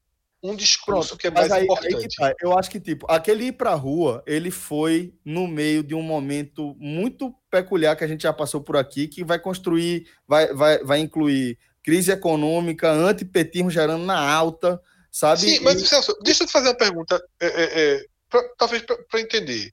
um 0.44 0.56
discurso 0.56 1.10
Pronto, 1.10 1.20
que 1.22 1.28
é 1.28 1.32
mas 1.32 1.42
mais 1.50 1.52
aí- 1.52 1.60
aí 1.60 1.66
importante. 1.66 2.08
que 2.08 2.16
tá. 2.16 2.34
Eu 2.42 2.58
acho 2.58 2.70
que, 2.70 2.80
tipo, 2.80 3.06
aquele 3.10 3.46
ir 3.46 3.52
pra 3.54 3.76
rua, 3.76 4.24
ele 4.26 4.50
foi 4.50 5.14
no 5.24 5.48
meio 5.48 5.84
de 5.84 5.94
um 5.94 6.02
momento 6.02 6.76
muito 6.80 7.34
peculiar 7.50 7.96
que 7.96 8.04
a 8.04 8.08
gente 8.08 8.24
já 8.24 8.34
passou 8.34 8.60
por 8.60 8.76
aqui, 8.76 9.08
que 9.08 9.24
vai 9.24 9.38
construir, 9.40 10.08
vai, 10.28 10.52
vai, 10.54 10.84
vai 10.84 11.00
incluir 11.00 11.58
crise 11.84 12.12
econômica, 12.12 12.92
antipetismo 12.92 13.70
gerando 13.70 14.04
na 14.04 14.20
alta, 14.20 14.82
sabe? 15.12 15.42
Sim, 15.42 15.60
mas 15.60 15.82
E- 15.82 15.88
Celso, 15.88 16.18
deixa 16.24 16.44
eu 16.44 16.48
te 16.48 16.54
fazer 16.54 16.70
uma 16.70 16.78
pergunta, 16.78 17.22
é, 17.40 17.48
é, 17.48 17.96
é, 17.96 18.06
pra- 18.30 18.50
talvez 18.58 18.82
para 18.84 19.20
entender. 19.20 19.72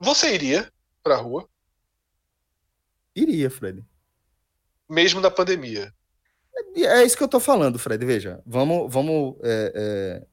Você 0.00 0.34
iria 0.34 0.70
pra 1.02 1.16
rua, 1.16 1.48
Iria, 3.14 3.48
Fred. 3.48 3.82
mesmo 4.88 5.20
na 5.20 5.30
pandemia? 5.30 5.92
É 6.76 7.04
isso 7.04 7.16
que 7.16 7.22
eu 7.22 7.28
tô 7.28 7.38
falando, 7.40 7.78
Fred. 7.78 8.04
Veja, 8.04 8.42
vamos, 8.44 8.92
vamos 8.92 9.36
é, 9.42 9.72
é, 9.74 10.26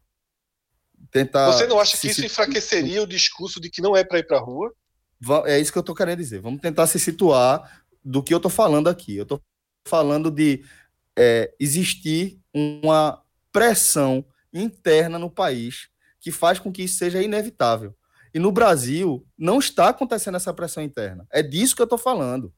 tentar. 1.12 1.52
Você 1.52 1.68
não 1.68 1.80
acha 1.80 1.98
que 1.98 2.08
isso 2.08 2.26
enfraqueceria 2.26 3.02
o 3.04 3.08
discurso 3.08 3.60
de 3.60 3.70
que 3.70 3.82
não 3.82 3.96
é 3.96 4.04
para 4.04 4.20
ir 4.20 4.26
pra 4.28 4.40
rua? 4.40 4.74
Va- 5.20 5.44
É 5.48 5.60
isso 5.60 5.72
que 5.72 5.78
eu 5.78 5.84
tô 5.84 5.94
querendo 5.94 6.18
dizer. 6.18 6.40
Vamos 6.42 6.62
tentar 6.62 6.88
se 6.88 7.00
situar 7.00 7.84
do 8.04 8.24
que 8.24 8.34
eu 8.34 8.40
tô 8.40 8.50
falando 8.50 8.88
aqui. 8.90 9.16
Eu 9.16 9.26
tô 9.26 9.40
falando 9.88 10.32
de 10.32 10.64
é, 11.18 11.54
existir 11.60 12.40
uma 12.54 13.22
pressão 13.52 14.26
interna 14.54 15.18
no 15.18 15.30
país 15.30 15.90
que 16.20 16.32
faz 16.32 16.60
com 16.60 16.72
que 16.72 16.84
isso 16.84 16.98
seja 16.98 17.22
inevitável. 17.22 17.96
E 18.34 18.40
no 18.40 18.52
Brasil 18.52 19.26
não 19.38 19.60
está 19.60 19.90
acontecendo 19.90 20.36
essa 20.36 20.54
pressão 20.54 20.84
interna. 20.84 21.28
É 21.32 21.42
disso 21.42 21.76
que 21.76 21.82
eu 21.82 21.88
tô 21.88 21.98
falando. 21.98 22.54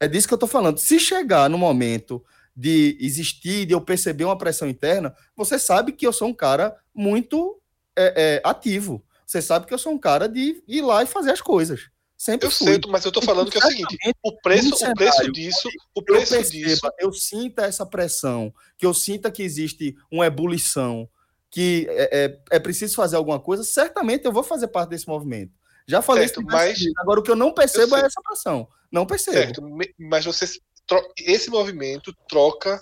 É 0.00 0.08
disso 0.08 0.26
que 0.26 0.34
eu 0.34 0.38
tô 0.38 0.46
falando. 0.46 0.78
Se 0.78 0.98
chegar 0.98 1.48
no 1.48 1.56
momento 1.56 2.24
de 2.54 2.96
existir, 3.00 3.64
de 3.66 3.72
eu 3.72 3.80
perceber 3.80 4.24
uma 4.24 4.36
pressão 4.36 4.68
interna, 4.68 5.14
você 5.36 5.58
sabe 5.58 5.92
que 5.92 6.06
eu 6.06 6.12
sou 6.12 6.28
um 6.28 6.34
cara 6.34 6.76
muito 6.94 7.60
é, 7.96 8.40
é, 8.42 8.42
ativo. 8.44 9.04
Você 9.24 9.40
sabe 9.40 9.66
que 9.66 9.72
eu 9.72 9.78
sou 9.78 9.92
um 9.92 9.98
cara 9.98 10.28
de 10.28 10.62
ir 10.66 10.82
lá 10.82 11.02
e 11.02 11.06
fazer 11.06 11.30
as 11.30 11.40
coisas. 11.40 11.88
Sempre 12.22 12.46
Eu 12.46 12.52
fui. 12.52 12.68
sei, 12.68 12.80
mas 12.86 13.04
eu 13.04 13.10
tô 13.10 13.20
falando 13.20 13.50
que 13.50 13.58
é 13.58 13.60
o 13.60 13.68
seguinte: 13.68 13.98
o 14.22 14.40
preço, 14.40 14.76
o 14.76 14.94
preço 14.94 15.32
disso, 15.32 15.68
o 15.92 15.98
eu 15.98 16.04
preço 16.04 16.32
perceba, 16.32 16.68
disso, 16.68 16.90
eu 17.00 17.12
sinta 17.12 17.64
essa 17.64 17.84
pressão, 17.84 18.54
que 18.78 18.86
eu 18.86 18.94
sinta 18.94 19.28
que 19.28 19.42
existe 19.42 19.96
uma 20.08 20.24
ebulição, 20.24 21.08
que 21.50 21.84
é, 21.90 22.26
é, 22.26 22.38
é 22.52 22.60
preciso 22.60 22.94
fazer 22.94 23.16
alguma 23.16 23.40
coisa, 23.40 23.64
certamente 23.64 24.24
eu 24.24 24.30
vou 24.30 24.44
fazer 24.44 24.68
parte 24.68 24.90
desse 24.90 25.08
movimento. 25.08 25.50
Já 25.84 26.00
falei 26.00 26.28
Certo, 26.28 26.42
isso 26.42 26.46
mas-. 26.48 26.78
Agora, 26.98 27.18
o 27.18 27.24
que 27.24 27.30
eu 27.32 27.34
não 27.34 27.52
percebo 27.52 27.96
Eu 27.96 28.04
é 28.04 28.06
essa 28.06 28.22
pressão. 28.22 28.68
Não 28.92 29.04
percebo. 29.04 29.38
certo? 29.38 29.60
Mas 29.98 30.24
você 30.24 30.46
esse 31.18 31.50
movimento 31.50 32.14
troca 32.28 32.80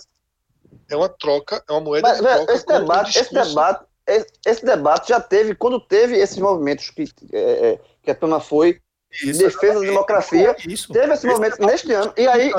é 0.87 0.95
uma 0.95 1.09
troca, 1.09 1.63
é 1.67 1.71
uma 1.71 1.81
moeda 1.81 2.07
Mas, 2.07 2.17
de 2.17 2.23
velho, 2.23 2.37
troca 2.37 2.53
esse 2.53 2.65
com 2.65 2.73
um 2.73 2.79
debate, 2.79 3.17
esse 3.17 3.33
debate, 3.33 3.85
esse, 4.05 4.27
esse 4.45 4.65
debate 4.65 5.09
já 5.09 5.19
teve, 5.19 5.55
quando 5.55 5.79
teve 5.79 6.15
esses 6.15 6.37
movimentos 6.37 6.91
que, 6.91 7.05
é, 7.33 7.39
é, 7.39 7.79
que 8.03 8.11
a 8.11 8.15
turma 8.15 8.39
foi, 8.39 8.79
Isso, 9.11 9.39
defesa 9.43 9.73
da 9.73 9.79
democracia, 9.81 10.55
isso. 10.65 10.93
teve 10.93 11.13
esse 11.13 11.27
movimento 11.27 11.65
neste 11.65 11.91
ano, 11.93 12.13
e 12.15 12.27
aí, 12.27 12.51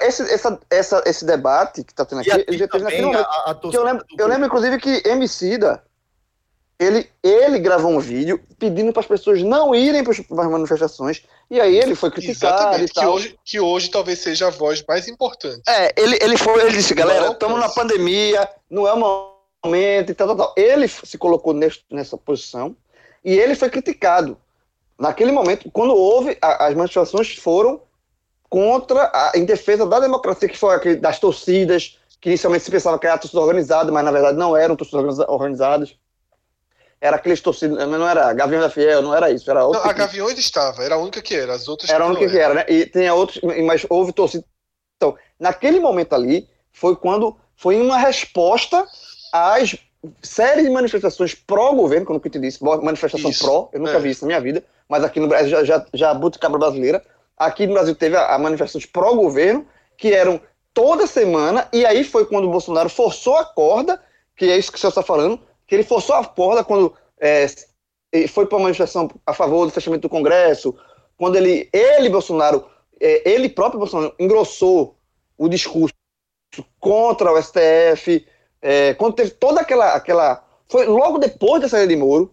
esse, 0.00 0.22
essa, 0.32 0.58
essa, 0.70 1.02
esse 1.04 1.24
debate 1.24 1.84
que 1.84 1.92
tá 1.92 2.04
tendo 2.04 2.20
aqui, 2.20 2.44
ele 2.48 2.56
já 2.58 2.66
teve 2.68 2.84
naquele 2.84 3.02
momento. 3.06 3.26
a, 3.26 3.50
a 3.50 3.54
Que 3.54 3.76
eu, 3.76 3.84
lembro, 3.84 4.04
eu 4.18 4.26
lembro, 4.26 4.46
inclusive, 4.46 4.78
que 4.78 5.02
Emicida, 5.06 5.82
ele, 6.78 7.10
ele 7.22 7.58
gravou 7.58 7.90
um 7.90 7.98
vídeo 7.98 8.40
pedindo 8.58 8.92
para 8.92 9.00
as 9.00 9.06
pessoas 9.06 9.42
não 9.42 9.74
irem 9.74 10.02
para 10.04 10.12
as 10.12 10.50
manifestações, 10.50 11.22
e 11.50 11.60
aí 11.60 11.76
ele 11.76 11.94
foi 11.94 12.10
criticado 12.10 12.82
e 12.82 12.88
que 12.88 13.04
hoje, 13.04 13.38
que 13.44 13.60
hoje 13.60 13.90
talvez 13.90 14.20
seja 14.20 14.46
a 14.46 14.50
voz 14.50 14.82
mais 14.88 15.08
importante. 15.08 15.62
É, 15.68 15.92
ele, 15.96 16.18
ele 16.22 16.36
foi, 16.36 16.62
ele 16.62 16.72
disse, 16.72 16.94
galera, 16.94 17.32
estamos 17.32 17.58
na 17.58 17.68
pandemia, 17.68 18.48
não 18.70 18.86
é 18.86 18.92
o 18.92 19.32
momento 19.64 20.10
e 20.10 20.14
tal, 20.14 20.28
tal, 20.28 20.36
tal. 20.36 20.54
Ele 20.56 20.86
se 20.88 21.18
colocou 21.18 21.52
nesse- 21.52 21.82
nessa 21.90 22.16
posição 22.16 22.76
e 23.24 23.36
ele 23.36 23.54
foi 23.54 23.68
criticado. 23.68 24.38
Naquele 24.98 25.30
momento, 25.32 25.70
quando 25.70 25.94
houve, 25.94 26.36
a- 26.42 26.66
as 26.66 26.74
manifestações 26.74 27.36
foram 27.36 27.80
contra, 28.50 29.10
a, 29.14 29.32
em 29.34 29.44
defesa 29.44 29.86
da 29.86 30.00
democracia, 30.00 30.48
que 30.48 30.58
foi 30.58 30.74
aquele 30.74 30.96
das 30.96 31.18
torcidas, 31.20 31.98
que 32.20 32.30
inicialmente 32.30 32.64
se 32.64 32.70
pensava 32.70 32.98
que 32.98 33.06
era 33.06 33.18
torcida 33.18 33.40
organizada, 33.40 33.92
mas 33.92 34.04
na 34.04 34.10
verdade 34.10 34.36
não 34.36 34.56
eram 34.56 34.74
torcidas 34.74 34.98
organiza- 35.00 35.30
organizadas. 35.30 35.96
Era 37.00 37.16
aqueles 37.16 37.40
torcidas, 37.40 37.78
não 37.88 38.08
era 38.08 38.32
Gavião 38.32 38.60
da 38.60 38.68
Fiel, 38.68 39.02
não 39.02 39.14
era 39.14 39.30
isso, 39.30 39.48
era 39.48 39.60
Não, 39.60 39.72
a 39.74 39.82
tipo. 39.82 39.94
Gaviões 39.94 40.36
estava, 40.36 40.82
era 40.82 40.96
a 40.96 40.98
única 40.98 41.22
que 41.22 41.34
era, 41.34 41.54
as 41.54 41.68
outras 41.68 41.88
Era 41.88 42.02
a 42.02 42.08
única 42.08 42.28
que 42.28 42.36
era, 42.36 42.54
né? 42.54 42.64
E 42.68 42.86
tem 42.86 43.08
outros, 43.10 43.40
mas 43.64 43.86
houve 43.88 44.12
torcida. 44.12 44.44
Então, 44.96 45.16
naquele 45.38 45.78
momento 45.78 46.14
ali, 46.14 46.48
foi 46.72 46.96
quando 46.96 47.36
foi 47.54 47.80
uma 47.80 47.98
resposta 47.98 48.84
às 49.32 49.76
séries 50.22 50.64
de 50.64 50.70
manifestações 50.70 51.34
pró-governo, 51.34 52.04
como 52.04 52.18
que 52.18 52.26
eu 52.26 52.32
te 52.32 52.40
disse, 52.40 52.62
manifestação 52.64 53.30
Isso, 53.30 53.44
pró, 53.44 53.68
eu 53.72 53.78
nunca 53.78 53.92
é. 53.92 54.00
vi 54.00 54.10
isso 54.10 54.22
na 54.22 54.28
minha 54.28 54.40
vida, 54.40 54.64
mas 54.88 55.04
aqui 55.04 55.20
no 55.20 55.28
Brasil 55.28 55.50
já, 55.50 55.64
já, 55.64 55.86
já 55.92 56.14
brasileira. 56.14 57.04
Aqui 57.36 57.66
no 57.66 57.74
Brasil 57.74 57.94
teve 57.94 58.16
a, 58.16 58.34
a 58.34 58.38
manifestações 58.38 58.86
pró-governo, 58.86 59.66
que 59.96 60.12
eram 60.12 60.40
toda 60.72 61.06
semana, 61.06 61.68
e 61.72 61.84
aí 61.84 62.04
foi 62.04 62.24
quando 62.24 62.46
o 62.46 62.50
Bolsonaro 62.50 62.88
forçou 62.88 63.36
a 63.36 63.44
corda, 63.44 64.00
que 64.36 64.46
é 64.46 64.56
isso 64.56 64.70
que 64.70 64.78
o 64.78 64.80
senhor 64.80 64.90
está 64.90 65.02
falando, 65.02 65.40
que 65.66 65.74
ele 65.74 65.82
forçou 65.82 66.14
a 66.14 66.24
corda 66.24 66.64
quando 66.64 66.94
é, 67.20 67.46
foi 68.28 68.46
para 68.46 68.56
uma 68.56 68.64
manifestação 68.64 69.10
a 69.26 69.34
favor 69.34 69.66
do 69.66 69.72
fechamento 69.72 70.02
do 70.02 70.08
Congresso, 70.08 70.74
quando 71.16 71.36
ele, 71.36 71.68
ele 71.72 72.08
Bolsonaro, 72.08 72.64
é, 73.00 73.28
ele 73.28 73.48
próprio 73.48 73.80
Bolsonaro 73.80 74.14
engrossou 74.18 74.96
o 75.36 75.48
discurso 75.48 75.94
contra 76.80 77.32
o 77.32 77.42
STF, 77.42 78.24
é, 78.62 78.94
quando 78.94 79.14
teve 79.14 79.30
toda 79.30 79.60
aquela, 79.60 79.94
aquela, 79.94 80.44
foi 80.68 80.86
logo 80.86 81.18
depois 81.18 81.60
da 81.60 81.68
saída 81.68 81.88
de 81.88 81.96
Moro, 81.96 82.32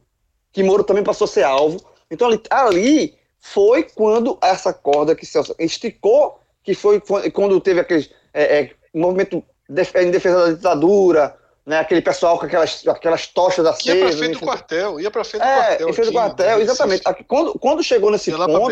que 0.51 0.63
Moro 0.63 0.83
também 0.83 1.03
passou 1.03 1.25
a 1.25 1.27
ser 1.27 1.43
alvo. 1.43 1.79
Então 2.11 2.27
ali, 2.27 2.41
ali 2.49 3.17
foi 3.39 3.83
quando 3.83 4.37
essa 4.41 4.73
corda 4.73 5.15
que 5.15 5.25
Celso 5.25 5.55
esticou, 5.59 6.39
que 6.63 6.73
foi 6.73 7.01
quando 7.33 7.59
teve 7.61 7.79
aquele 7.79 8.09
é, 8.33 8.59
é, 8.61 8.71
movimento 8.93 9.43
em 9.69 10.11
defesa 10.11 10.47
da 10.47 10.53
ditadura, 10.53 11.35
né, 11.65 11.79
aquele 11.79 12.01
pessoal 12.01 12.37
com 12.37 12.45
aquelas, 12.45 12.85
aquelas 12.87 13.27
tochas 13.27 13.65
Ia 13.65 13.71
acesas. 13.71 13.99
pra 13.99 14.09
frente 14.17 14.31
do 14.31 14.35
enfim. 14.37 14.45
quartel, 14.45 14.99
ia 14.99 15.09
pra 15.11 15.23
frente 15.23 15.41
do 15.41 15.47
É, 15.47 15.55
quartel. 15.67 15.89
em 15.89 15.93
frente 15.93 16.05
do 16.07 16.13
quartel, 16.13 16.57
né, 16.57 16.63
exatamente. 16.63 17.01
Aqui, 17.05 17.23
Quando, 17.23 17.57
quando 17.57 17.83
chegou 17.83 18.11
nesse 18.11 18.29
Ia 18.29 18.37
ponto, 18.45 18.71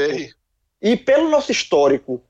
e 0.82 0.98
pelo 0.98 1.30
nosso 1.30 1.52
histórico, 1.52 2.22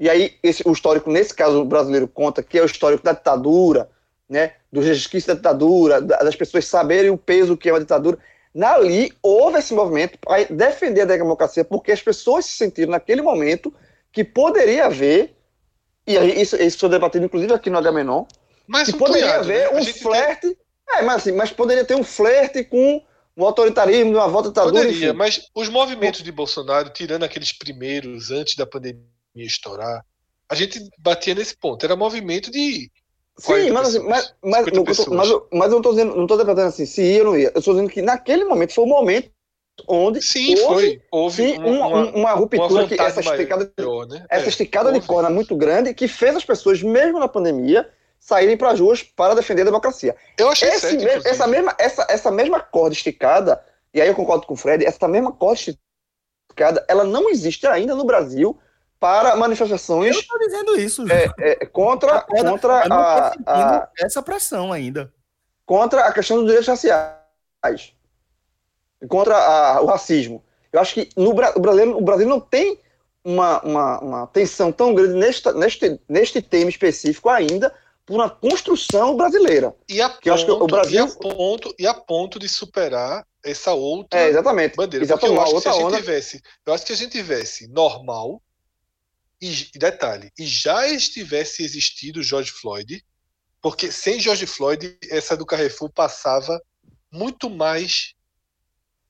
e 0.00 0.08
aí 0.10 0.34
esse, 0.42 0.62
o 0.66 0.72
histórico, 0.72 1.10
nesse 1.10 1.32
caso, 1.34 1.60
o 1.60 1.64
brasileiro 1.64 2.08
conta, 2.08 2.42
que 2.42 2.58
é 2.58 2.62
o 2.62 2.66
histórico 2.66 3.04
da 3.04 3.12
ditadura, 3.12 3.88
né, 4.28 4.54
dos 4.72 4.84
resquícios 4.84 5.26
da 5.26 5.34
ditadura, 5.34 6.00
da- 6.00 6.16
das 6.18 6.34
pessoas 6.34 6.64
saberem 6.64 7.10
o 7.10 7.18
peso 7.18 7.56
que 7.56 7.68
é 7.68 7.72
uma 7.72 7.78
ditadura. 7.80 8.18
Ali 8.54 9.12
houve 9.22 9.58
esse 9.58 9.72
movimento 9.72 10.18
para 10.18 10.44
defender 10.44 11.02
a 11.02 11.06
democracia, 11.06 11.64
porque 11.64 11.90
as 11.92 12.02
pessoas 12.02 12.44
se 12.44 12.52
sentiram 12.52 12.90
naquele 12.92 13.22
momento 13.22 13.72
que 14.12 14.22
poderia 14.22 14.86
haver, 14.86 15.34
e 16.06 16.18
aí 16.18 16.40
isso, 16.40 16.56
isso 16.56 16.78
foi 16.78 16.88
debatido 16.90 17.24
inclusive 17.24 17.52
aqui 17.54 17.70
no 17.70 17.78
Agamenon, 17.78 18.24
Mas 18.66 18.90
que 18.90 18.98
poderia 18.98 19.36
haver 19.36 19.70
né? 19.72 19.78
Um 19.78 19.82
gente 19.82 19.94
tem- 19.94 20.02
flerte, 20.02 20.58
é, 20.90 21.02
mas 21.02 21.16
assim, 21.16 21.32
mas 21.32 21.50
poderia 21.50 21.84
ter 21.84 21.94
um 21.94 22.04
flerte 22.04 22.62
com 22.64 23.02
o 23.34 23.46
autoritarismo, 23.46 24.12
uma 24.12 24.28
volta 24.28 24.48
ditadura, 24.50 24.82
Poderia, 24.82 25.08
enfim. 25.08 25.16
mas 25.16 25.48
os 25.54 25.70
movimentos 25.70 26.22
de 26.22 26.30
Bolsonaro, 26.30 26.90
tirando 26.90 27.22
aqueles 27.22 27.50
primeiros 27.52 28.30
antes 28.30 28.54
da 28.56 28.66
pandemia 28.66 29.00
estourar, 29.36 30.04
a 30.50 30.54
gente 30.54 30.78
batia 30.98 31.34
nesse 31.34 31.56
ponto. 31.56 31.82
Era 31.82 31.96
movimento 31.96 32.50
de. 32.50 32.90
Sim, 33.38 33.70
40 33.70 33.72
mas, 33.72 33.88
assim, 33.88 33.98
mas, 34.08 34.34
mas, 34.42 34.64
50 34.64 35.10
não, 35.10 35.16
mas, 35.16 35.30
eu- 35.30 35.48
mas 35.52 35.66
eu 35.66 35.70
não 35.70 35.78
estou 35.78 35.92
dizendo, 35.92 36.14
não 36.16 36.26
tô 36.26 36.34
interpretando 36.34 36.68
assim, 36.68 36.86
se 36.86 37.02
ia 37.02 37.20
ou 37.20 37.30
não 37.30 37.38
ia. 37.38 37.50
Eu 37.54 37.58
estou 37.58 37.74
dizendo 37.74 37.90
que 37.90 38.02
naquele 38.02 38.44
momento 38.44 38.74
foi 38.74 38.84
o 38.84 38.88
momento 38.88 39.30
onde 39.88 40.20
Sim, 40.20 40.56
houve, 40.56 40.86
foi. 40.86 41.02
Houve 41.10 41.42
sim, 41.42 41.58
uma, 41.64 41.86
uma, 41.86 42.10
uma 42.10 42.32
ruptura, 42.32 42.86
que 42.86 42.94
essa 42.94 43.20
esticada, 43.20 43.72
maior, 43.76 44.06
né? 44.06 44.26
essa 44.28 44.46
É, 44.46 44.48
esticada 44.48 44.92
de 44.92 45.00
corda 45.00 45.30
muito 45.30 45.56
grande 45.56 45.94
que 45.94 46.06
fez 46.06 46.36
as 46.36 46.44
pessoas, 46.44 46.82
mesmo 46.82 47.18
na 47.18 47.26
pandemia, 47.26 47.88
saírem 48.20 48.56
para 48.56 48.70
as 48.70 48.80
ruas 48.80 49.02
para 49.02 49.34
defender 49.34 49.62
a 49.62 49.66
democracia. 49.66 50.14
Eu 50.38 50.48
achei 50.50 50.68
Esse 50.68 50.96
certo, 50.98 51.26
essa, 51.26 51.46
mesma, 51.46 51.74
essa, 51.78 52.06
essa 52.08 52.30
mesma 52.30 52.60
corda 52.60 52.94
esticada, 52.94 53.64
e 53.92 54.00
aí 54.00 54.08
eu 54.08 54.14
concordo 54.14 54.46
com 54.46 54.54
o 54.54 54.56
Fred, 54.56 54.84
essa 54.84 55.08
mesma 55.08 55.32
corda 55.32 55.60
esticada, 56.50 56.84
ela 56.88 57.04
não 57.04 57.28
existe 57.30 57.66
ainda 57.66 57.94
no 57.94 58.04
Brasil 58.04 58.58
para 59.02 59.34
manifestações 59.34 60.14
Eu 60.14 60.20
estou 60.20 60.38
dizendo 60.38 60.78
isso. 60.78 61.04
é, 61.10 61.28
é, 61.40 61.66
contra, 61.66 62.18
A 62.18 62.20
corda- 62.20 62.50
contra, 62.52 62.80
a, 62.82 63.30
sentindo 63.32 63.48
a, 63.50 63.90
essa 63.98 64.22
pressão 64.22 64.72
ainda. 64.72 65.12
contra 65.66 66.04
a 66.06 66.12
questão 66.12 66.36
dos 66.36 66.46
direitos 66.46 66.68
raciais, 66.68 67.92
contra 69.08 69.36
a- 69.36 69.80
o 69.82 69.86
racismo. 69.86 70.44
Eu 70.72 70.80
acho 70.80 70.94
que 70.94 71.08
no 71.16 71.30
o 71.30 71.34
Brasil, 71.60 71.96
o 71.96 72.00
Brasil 72.00 72.28
não 72.28 72.40
tem 72.40 72.78
uma, 73.24 73.60
uma, 73.62 74.00
uma 74.00 74.26
tensão 74.28 74.70
tão 74.70 74.94
grande 74.94 75.14
neste, 75.14 75.52
neste, 75.52 76.00
neste 76.08 76.40
tema 76.40 76.70
específico 76.70 77.28
ainda 77.28 77.74
por 78.06 78.14
uma 78.14 78.30
construção 78.30 79.16
brasileira. 79.16 79.74
E 79.88 80.00
a 80.00 80.10
Que 80.10 80.30
eu 80.30 80.34
acho 80.34 80.44
que 80.44 80.50
o 80.52 80.58
ponto- 80.60 80.70
Brasil- 80.70 81.04
e 81.06 81.08
a 81.10 81.16
ponto, 81.34 81.74
e 81.78 81.86
a 81.88 81.94
ponto 81.94 82.38
de 82.38 82.48
superar 82.48 83.26
essa 83.44 83.72
outra 83.72 84.20
É, 84.20 84.28
exatamente. 84.28 84.76
bandeira. 84.76 85.04
Porque 85.06 85.26
eu 85.26 85.40
acho 85.40 85.54
que 85.54 85.60
se 85.60 85.68
a 85.68 85.72
gente 85.72 85.84
onda. 85.84 85.96
tivesse, 85.96 86.40
eu 86.64 86.72
acho 86.72 86.84
que 86.86 86.94
se 86.96 87.02
a 87.02 87.04
gente 87.04 87.12
tivesse 87.12 87.66
normal 87.68 88.40
e 89.42 89.76
detalhe, 89.76 90.32
e 90.38 90.46
já 90.46 90.86
estivesse 90.86 91.64
existido 91.64 92.22
George 92.22 92.52
Floyd, 92.52 93.04
porque 93.60 93.90
sem 93.90 94.20
George 94.20 94.46
Floyd 94.46 94.96
essa 95.10 95.36
do 95.36 95.44
Carrefour 95.44 95.90
passava 95.90 96.62
muito 97.10 97.50
mais 97.50 98.14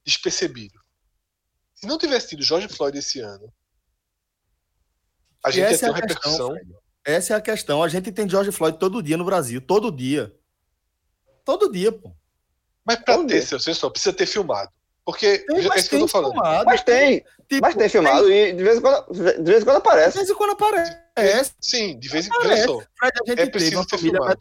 despercebido. 0.04 0.80
Se 1.74 1.86
não 1.86 1.98
tivesse 1.98 2.30
tido 2.30 2.42
George 2.42 2.68
Floyd 2.68 2.96
esse 2.96 3.20
ano, 3.20 3.52
a 5.44 5.50
gente 5.50 5.64
ia 5.64 5.70
essa 5.70 5.80
ter 5.80 5.86
é 5.86 5.90
uma 5.90 6.00
questão, 6.00 6.48
repercussão. 6.48 6.78
Essa 7.04 7.34
é 7.34 7.36
a 7.36 7.40
questão. 7.40 7.82
A 7.82 7.88
gente 7.88 8.12
tem 8.12 8.28
George 8.28 8.52
Floyd 8.52 8.78
todo 8.78 9.02
dia 9.02 9.16
no 9.16 9.24
Brasil. 9.24 9.60
Todo 9.60 9.90
dia. 9.90 10.34
Todo 11.44 11.70
dia, 11.70 11.90
pô. 11.90 12.14
Mas 12.84 12.96
para 13.04 13.16
Todo 13.16 13.26
ter, 13.26 13.38
dia. 13.40 13.46
seu 13.46 13.60
você 13.60 13.74
só 13.74 13.90
precisa 13.90 14.14
ter 14.14 14.26
filmado. 14.26 14.72
Porque 15.04 15.38
Tem, 15.38 15.58
é 15.58 15.68
mas 15.68 15.80
isso 15.80 15.88
que 15.90 15.94
eu 15.96 15.98
tem 16.00 16.06
tô 16.06 16.12
falando. 16.12 16.32
filmado. 16.32 16.64
Mas 16.66 16.82
tem, 16.82 17.24
Tipo, 17.48 17.60
mas 17.60 17.74
tem 17.74 17.88
filmado 17.88 18.30
e 18.32 18.52
de 18.52 18.62
vez 18.62 18.78
em 18.78 18.80
quando, 18.80 19.12
de 19.12 19.20
vez 19.50 19.62
em 19.62 19.64
quando 19.64 19.82
De 19.82 19.88
aparece. 19.88 20.16
vez 20.18 20.30
em 20.30 20.34
quando 20.34 20.50
aparece. 20.52 21.52
Sim, 21.60 21.98
de 21.98 22.08
vez 22.08 22.26
em 22.26 22.28
quando. 22.30 22.42
Fred, 22.46 22.86
a 23.02 23.28
gente 23.30 23.40
É 23.40 23.46
preciso 23.50 23.76
uma 23.78 23.84
ter 23.86 23.96
família 23.98 24.18
filmado. 24.20 24.38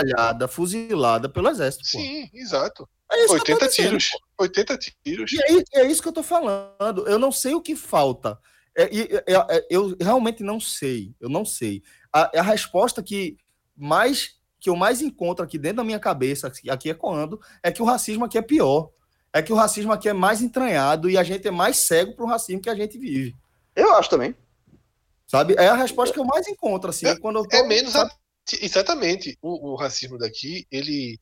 metralhada, 0.00 0.48
fuzilada 0.48 1.28
pelo 1.28 1.48
exército. 1.48 1.84
Pô. 1.84 1.98
Sim, 1.98 2.28
exato. 2.34 2.88
É 3.12 3.24
isso 3.24 3.34
que 3.44 3.52
eu 3.52 3.58
tô 3.58 3.64
80 3.64 3.68
dizendo, 3.68 3.88
tiros. 3.98 4.10
pô. 4.10 4.18
80 4.42 4.78
tiros. 4.78 5.32
E 5.32 5.40
é, 5.78 5.80
é 5.82 5.86
isso 5.86 6.02
que 6.02 6.08
eu 6.08 6.12
tô 6.12 6.22
falando. 6.22 7.06
Eu 7.06 7.18
não 7.18 7.30
sei 7.30 7.54
o 7.54 7.60
que 7.60 7.76
falta. 7.76 8.38
É, 8.76 8.88
e- 8.92 9.08
é- 9.26 9.56
é- 9.56 9.66
eu 9.70 9.94
realmente 10.00 10.42
não 10.42 10.58
sei. 10.58 11.14
Eu 11.20 11.28
não 11.28 11.44
sei. 11.44 11.82
A, 12.12 12.38
a 12.40 12.42
resposta 12.42 13.02
que 13.02 13.36
mais 13.76 14.30
que 14.58 14.70
eu 14.70 14.76
mais 14.76 15.02
encontro 15.02 15.44
aqui 15.44 15.58
dentro 15.58 15.78
da 15.78 15.84
minha 15.84 15.98
cabeça, 15.98 16.46
aqui- 16.46 16.70
aqui 16.70 16.88
ecoando, 16.88 17.40
é 17.64 17.72
que 17.72 17.82
o 17.82 17.84
racismo 17.84 18.24
aqui 18.24 18.38
é 18.38 18.42
pior. 18.42 18.90
É 19.32 19.40
que 19.42 19.52
o 19.52 19.56
racismo 19.56 19.92
aqui 19.92 20.08
é 20.08 20.12
mais 20.12 20.42
entranhado 20.42 21.08
e 21.08 21.16
a 21.16 21.22
gente 21.22 21.46
é 21.48 21.50
mais 21.50 21.76
cego 21.78 22.14
pro 22.14 22.26
racismo 22.26 22.60
que 22.60 22.68
a 22.70 22.74
gente 22.74 22.98
vive. 22.98 23.34
Eu 23.74 23.94
acho 23.94 24.10
também. 24.10 24.34
Sabe? 25.26 25.54
É 25.58 25.68
a 25.68 25.74
resposta 25.74 26.12
que 26.12 26.20
eu 26.20 26.24
mais 26.24 26.46
encontro, 26.46 26.90
assim, 26.90 27.06
É- 27.06 27.18
quando 27.18 27.38
eu 27.38 27.48
tô, 27.48 27.56
É 27.56 27.62
menos. 27.66 27.92
sabe? 27.92 28.10
a- 28.10 28.16
Exatamente. 28.64 29.38
O, 29.40 29.70
o 29.72 29.76
racismo 29.76 30.18
daqui, 30.18 30.66
ele. 30.70 31.18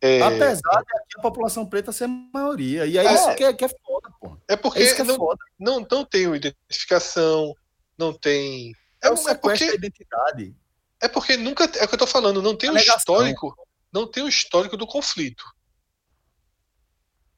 É, 0.00 0.20
Apesar 0.20 0.82
de 0.82 0.96
aqui 0.96 1.18
a 1.18 1.22
população 1.22 1.64
preta 1.66 1.90
ser 1.92 2.06
maioria. 2.08 2.86
E 2.86 2.98
é, 2.98 3.04
É. 3.04 3.14
isso 3.14 3.34
que 3.36 3.44
é, 3.44 3.52
que 3.52 3.64
é 3.64 3.68
foda, 3.68 4.10
pô. 4.20 4.36
é 4.48 4.54
É 4.54 4.56
porque 4.56 4.80
isso 4.82 4.94
que 4.96 5.00
é 5.02 5.04
não, 5.04 5.16
foda. 5.16 5.38
não, 5.58 5.86
não 5.90 6.04
tem 6.04 6.24
identificação, 6.34 7.54
não 7.96 8.12
tem. 8.12 8.72
É, 9.02 9.08
É, 9.08 9.10
o 9.10 9.14
é 9.14 9.16
sequestro 9.16 9.40
porque, 9.40 9.66
da 9.66 9.74
identidade. 9.74 10.54
é 11.00 11.08
porque 11.08 11.36
nunca. 11.36 11.64
É 11.78 11.84
o 11.84 11.88
que 11.88 11.94
eu 11.94 11.98
tô 11.98 12.06
falando, 12.06 12.42
não 12.42 12.54
tem 12.56 12.70
o 12.70 12.74
negação. 12.74 12.96
histórico. 12.98 13.56
Não 13.92 14.06
tem 14.06 14.22
o 14.22 14.28
histórico 14.28 14.76
do 14.76 14.86
conflito. 14.86 15.44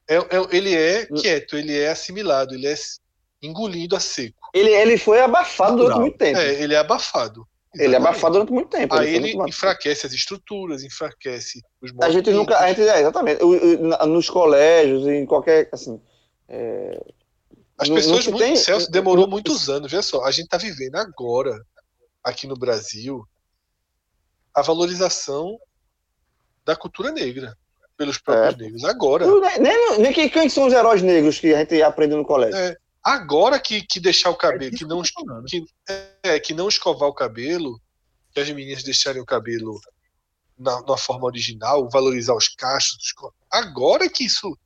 É, 0.07 0.15
é- 0.17 0.23
ele 0.51 0.73
é 0.75 1.07
Hum. 1.11 1.15
quieto, 1.15 1.57
ele 1.57 1.77
é 1.77 1.89
assimilado, 1.89 2.53
ele 2.53 2.67
é 2.67 2.75
engolido 3.41 3.95
a 3.95 3.99
seco. 3.99 4.37
Ele, 4.53 4.69
ele 4.71 4.97
foi 4.97 5.19
abafado 5.21 5.77
durante 5.77 5.99
muito 5.99 6.17
tempo. 6.17 6.39
É, 6.39 6.53
ele 6.61 6.73
é 6.73 6.77
abafado. 6.77 7.47
Ele 7.73 7.83
é 7.83 7.87
Exatamente. 7.87 8.09
abafado 8.09 8.33
durante 8.33 8.51
muito 8.53 8.69
tempo. 8.69 8.95
Aí 8.95 9.13
ele 9.15 9.29
abafado. 9.31 9.49
enfraquece 9.49 10.05
as 10.07 10.13
estruturas, 10.13 10.83
enfraquece 10.83 11.61
os 11.81 11.91
A 12.01 12.09
gente 12.09 12.31
nunca. 12.31 12.57
A 12.57 12.67
gente, 12.69 12.81
é, 12.87 13.01
exatamente. 13.01 13.41
Nos 14.07 14.29
colégios, 14.29 15.05
em 15.07 15.25
qualquer. 15.25 15.67
Assim, 15.73 15.99
é, 16.47 16.97
As 17.77 17.89
pessoas 17.89 18.25
muito. 18.27 18.39
tem- 18.39 18.55
Celso, 18.55 18.85
não- 18.85 18.91
demorou 18.91 19.25
não- 19.25 19.31
muitos 19.31 19.69
anos. 19.69 19.91
Veja 19.91 20.01
só, 20.03 20.23
a 20.23 20.31
gente 20.31 20.45
está 20.45 20.57
vivendo 20.57 20.95
agora, 20.95 21.61
aqui 22.23 22.47
no 22.47 22.55
Brasil, 22.55 23.27
a 24.53 24.61
valorização 24.61 25.59
da 26.63 26.75
cultura 26.77 27.11
negra 27.11 27.57
pelos 27.97 28.17
próprios 28.17 28.53
É. 28.55 28.57
negros. 28.57 28.83
Agora. 28.83 29.25
não- 29.25 29.39
nem, 29.41 29.59
nem, 29.59 29.99
nem 29.99 30.13
quem, 30.13 30.29
quem 30.29 30.49
são 30.49 30.67
os 30.67 30.73
heróis 30.73 31.01
negros 31.01 31.39
que 31.39 31.53
a 31.53 31.59
gente 31.59 31.81
aprende 31.81 32.15
no 32.15 32.25
colégio. 32.25 32.57
É, 32.57 32.75
agora 33.03 33.59
que, 33.59 33.81
que 33.81 33.99
deixar 33.99 34.29
o 34.29 34.35
cabelo, 34.35 34.63
isso 34.63 34.71
que 34.71 34.85
que 34.85 35.25
não, 35.25 35.43
que, 35.45 35.65
é, 36.23 36.39
que 36.39 36.53
não 36.53 36.67
escovar 36.67 37.09
o 37.09 37.13
cabelo, 37.13 37.79
que 38.33 38.39
as 38.39 38.49
meninas 38.49 38.83
deixarem 38.83 39.21
o 39.21 39.25
cabelo 39.25 39.79
na, 40.57 40.81
na 40.81 40.97
forma 40.97 41.25
original, 41.25 41.89
valorizar 41.89 42.35
os 42.35 42.47
cachos. 42.49 42.97
Agora 43.51 44.09
que 44.09 44.25
isso 44.25 44.57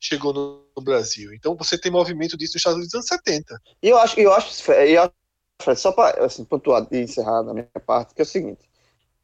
chegou 0.00 0.32
no, 0.32 0.64
no 0.76 0.82
Brasil. 0.82 1.32
Então 1.34 1.56
você 1.56 1.76
tem 1.76 1.90
movimento 1.90 2.36
disso 2.36 2.52
nos 2.54 2.60
Estados 2.60 2.76
Unidos 2.78 2.94
nos 2.94 3.10
anos 3.10 3.22
70. 3.24 3.60
E 3.82 3.88
eu 3.88 3.98
acho, 3.98 4.18
eu 4.20 4.32
acho, 4.32 4.62
Fred, 4.62 4.92
eu 4.92 5.02
acho, 5.02 5.80
só 5.80 5.90
para 5.92 6.24
assim, 6.24 6.44
pontuar 6.44 6.86
e 6.92 6.98
encerrar 6.98 7.42
da 7.42 7.52
minha 7.52 7.68
parte, 7.84 8.14
que 8.14 8.20
é 8.20 8.24
o 8.24 8.26
seguinte: 8.26 8.68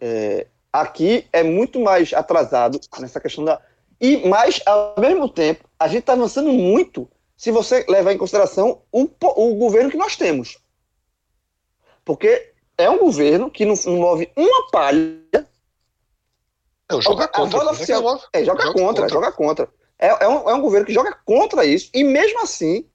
é, 0.00 0.48
aqui 0.80 1.26
é 1.32 1.42
muito 1.44 1.78
mais 1.80 2.12
atrasado 2.12 2.80
nessa 2.98 3.20
questão 3.20 3.44
da. 3.44 3.60
E 4.00 4.28
mais, 4.28 4.60
ao 4.66 4.94
mesmo 4.98 5.28
tempo, 5.28 5.68
a 5.78 5.86
gente 5.86 6.00
está 6.00 6.14
avançando 6.14 6.50
muito 6.52 7.08
se 7.36 7.50
você 7.50 7.84
levar 7.88 8.12
em 8.12 8.18
consideração 8.18 8.82
o, 8.90 9.02
o 9.20 9.54
governo 9.54 9.90
que 9.90 9.96
nós 9.96 10.16
temos. 10.16 10.58
Porque 12.04 12.52
é 12.76 12.90
um 12.90 12.98
governo 12.98 13.50
que 13.50 13.64
não, 13.64 13.74
não 13.86 13.96
move 13.96 14.30
uma 14.36 14.70
palha, 14.70 15.46
Não, 16.90 17.00
joga 17.00 17.24
A 17.24 17.28
contra. 17.28 17.64
né? 17.64 17.70
oficial- 17.70 18.20
é 18.32 18.40
é, 18.40 18.44
joga, 18.44 18.62
Joga 18.62 18.72
contra, 18.72 19.02
contra. 19.02 19.08
joga 19.08 19.32
contra. 19.32 19.68
É, 19.98 20.08
é, 20.24 20.28
um, 20.28 20.50
é 20.50 20.54
um 20.54 20.60
governo 20.60 20.86
que 20.86 20.92
joga 20.92 21.16
contra 21.24 21.64
isso, 21.64 21.88
e 21.94 22.02
mesmo 22.04 22.42
assim, 22.42 22.86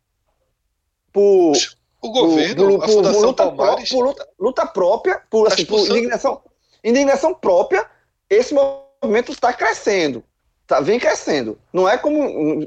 por, 1.13 1.53
O 2.01 2.09
governo, 2.11 2.55
por- 2.77 2.83
a 2.83 2.85
por- 2.85 2.93
Fundação 2.93 3.21
por 3.21 3.27
luta, 3.27 3.43
pró- 3.47 3.55
Palmares, 3.55 3.89
por 3.89 4.03
luta, 4.05 4.27
luta 4.37 4.65
própria, 4.67 5.23
por, 5.29 5.47
assim, 5.47 5.65
por 5.65 5.79
indignação, 5.79 6.41
indignação 6.83 7.33
própria, 7.33 7.89
esse 8.29 8.53
movimento 8.53 9.31
está 9.31 9.51
crescendo. 9.53 10.23
Tá, 10.67 10.79
vem 10.79 10.99
crescendo. 10.99 11.57
Não 11.73 11.89
é 11.89 11.97
como 11.97 12.19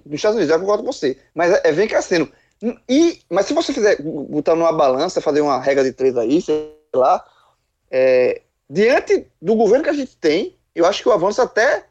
nos 0.05 0.15
Estados 0.15 0.37
Unidos, 0.37 0.53
eu 0.53 0.61
concordo 0.61 0.83
com 0.85 0.93
você, 0.93 1.17
mas 1.35 1.53
é, 1.53 1.61
é- 1.65 1.73
vem 1.73 1.87
crescendo. 1.87 2.31
E, 2.89 3.21
mas 3.29 3.47
se 3.47 3.55
você 3.55 3.73
fizer, 3.73 4.01
botar 4.03 4.55
numa 4.55 4.73
balança, 4.73 5.21
fazer 5.21 5.41
uma 5.41 5.61
regra 5.61 5.83
de 5.85 5.93
três 5.93 6.17
aí, 6.17 6.41
sei 6.41 6.73
lá, 6.95 7.25
é, 7.91 8.43
diante 8.71 9.27
do 9.41 9.55
governo 9.57 9.85
que 9.85 9.91
a 9.91 9.95
gente 9.95 10.17
tem, 10.17 10.57
eu 10.75 10.87
acho 10.87 11.03
que 11.03 11.09
o 11.09 11.13
avanço 11.13 11.41
é 11.41 11.45
até 11.45 11.87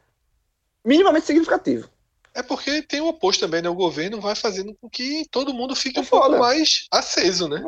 minimamente 0.84 1.26
significativo. 1.26 1.88
é 2.34 2.42
porque 2.42 2.80
tem 2.82 3.00
o 3.02 3.08
oposto 3.08 3.40
também, 3.40 3.60
né? 3.62 3.68
O 3.68 3.74
governo 3.74 4.18
vai 4.20 4.34
fazendo 4.34 4.74
com 4.80 4.88
que 4.88 5.26
todo 5.30 5.52
mundo 5.54 5.76
fique 5.76 5.98
É 5.98 6.02
um 6.02 6.04
pouco 6.06 6.26
foda. 6.26 6.38
mais 6.38 6.86
aceso, 6.90 7.46
né? 7.48 7.62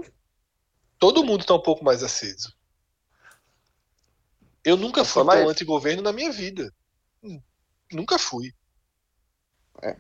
Todo 0.99 1.23
mundo 1.25 1.45
tá 1.45 1.55
um 1.55 1.61
pouco 1.63 1.85
mais 1.85 2.03
aceso. 2.03 2.55
Eu 4.65 4.77
nunca 4.77 5.03
É 5.03 5.05
fui 5.05 5.25
tão 5.25 5.49
anti-governo 5.49 6.03
na 6.03 6.13
minha 6.13 6.33
vida. 6.33 6.73
Nunca 7.91 8.19
fui. 8.19 8.53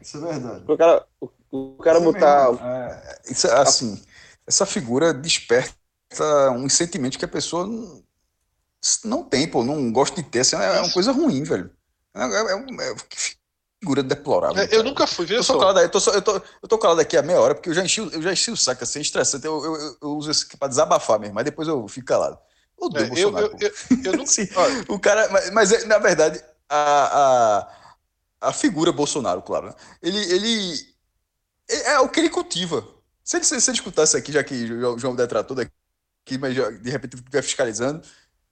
Isso 0.00 0.16
é 0.18 0.20
verdade. 0.20 0.64
O 0.66 0.76
cara, 0.76 1.06
o, 1.20 1.28
o 1.50 1.76
cara 1.78 1.98
Isso 1.98 2.04
é 2.04 2.08
botar. 2.08 2.50
mesmo. 2.50 2.58
É, 2.60 3.20
isso, 3.30 3.46
é 3.46 3.60
assim, 3.60 4.02
essa 4.46 4.66
figura 4.66 5.12
desperta 5.12 5.74
uns 6.52 6.72
sentimentos 6.74 7.16
que 7.18 7.24
a 7.24 7.28
pessoa 7.28 7.66
não, 7.66 8.02
não 9.04 9.24
tem, 9.24 9.48
pô, 9.50 9.64
não 9.64 9.92
gosta 9.92 10.22
de 10.22 10.28
ter. 10.28 10.40
Assim, 10.40 10.56
é 10.56 10.80
uma 10.80 10.90
coisa 10.92 11.12
ruim, 11.12 11.42
velho. 11.42 11.70
É, 12.14 12.22
é- 12.22 12.52
é 12.52 12.56
um- 12.56 12.80
é- 12.80 12.94
que 13.08 13.36
figura 13.82 14.02
deplorável. 14.02 14.56
É, 14.62 14.66
cara. 14.68 14.76
eu 14.76 14.82
nunca 14.84 15.06
fui, 15.06 15.26
veja 15.26 15.40
Eu 15.40 15.44
tô, 15.44 15.56
só. 15.56 15.58
calado, 15.58 15.80
eu, 15.80 15.90
tô, 15.90 15.98
eu, 16.12 16.22
tô, 16.22 16.36
eu 16.62 16.68
tô 16.68 16.78
calado 16.78 17.00
aqui 17.00 17.16
há 17.16 17.22
meia 17.22 17.40
hora, 17.40 17.54
porque 17.54 17.68
eu 17.70 17.74
já 17.74 17.84
enchi, 17.84 18.00
o- 18.00 18.10
eu 18.10 18.22
já 18.22 18.32
enchi 18.32 18.50
o 18.50 18.56
saco, 18.56 18.84
assim, 18.84 19.00
estressante. 19.00 19.46
Eu, 19.46 19.64
eu, 19.64 19.74
eu- 19.76 19.98
eu 20.02 20.08
uso 20.16 20.30
isso 20.30 20.46
aqui 20.46 20.56
pra 20.56 20.68
desabafar 20.68 21.18
mesmo, 21.18 21.34
mas 21.34 21.44
depois 21.44 21.68
eu 21.68 21.86
fico 21.88 22.06
calado. 22.06 22.38
Eu 22.84 22.88
odeio 22.88 23.06
É, 23.06 23.10
eu, 23.14 23.34
Bolsonaro, 23.34 23.36
eu, 23.36 23.50
pô. 23.50 23.60
eu, 23.60 23.72
eu 24.04 24.14
nunca. 24.14 24.32
Sim. 24.32 24.48
O 24.88 24.98
cara, 24.98 25.28
mas, 25.30 25.50
mas 25.50 25.72
é, 25.72 25.84
na 25.86 25.98
verdade, 25.98 26.42
a, 26.68 27.60
a, 28.40 28.48
a 28.50 28.52
figura 28.52 28.92
Bolsonaro, 28.92 29.42
claro, 29.42 29.68
né? 29.68 29.74
ele, 30.02 30.18
ele 30.32 30.94
é 31.70 31.92
é 31.94 32.00
o 32.00 32.08
que 32.08 32.20
ele 32.20 32.30
cultiva. 32.30 32.86
Se 33.24 33.36
ele, 33.38 33.44
se 33.44 33.54
ele 33.56 33.76
escutasse 33.78 34.16
aqui, 34.16 34.32
já 34.32 34.44
que 34.44 34.54
o 34.72 34.98
João 34.98 35.16
detratou 35.16 35.56
daqui, 35.56 36.38
mas 36.40 36.54
já, 36.56 36.70
de 36.70 36.90
repente 36.90 37.16
estiver 37.16 37.42
fiscalizando, 37.42 38.02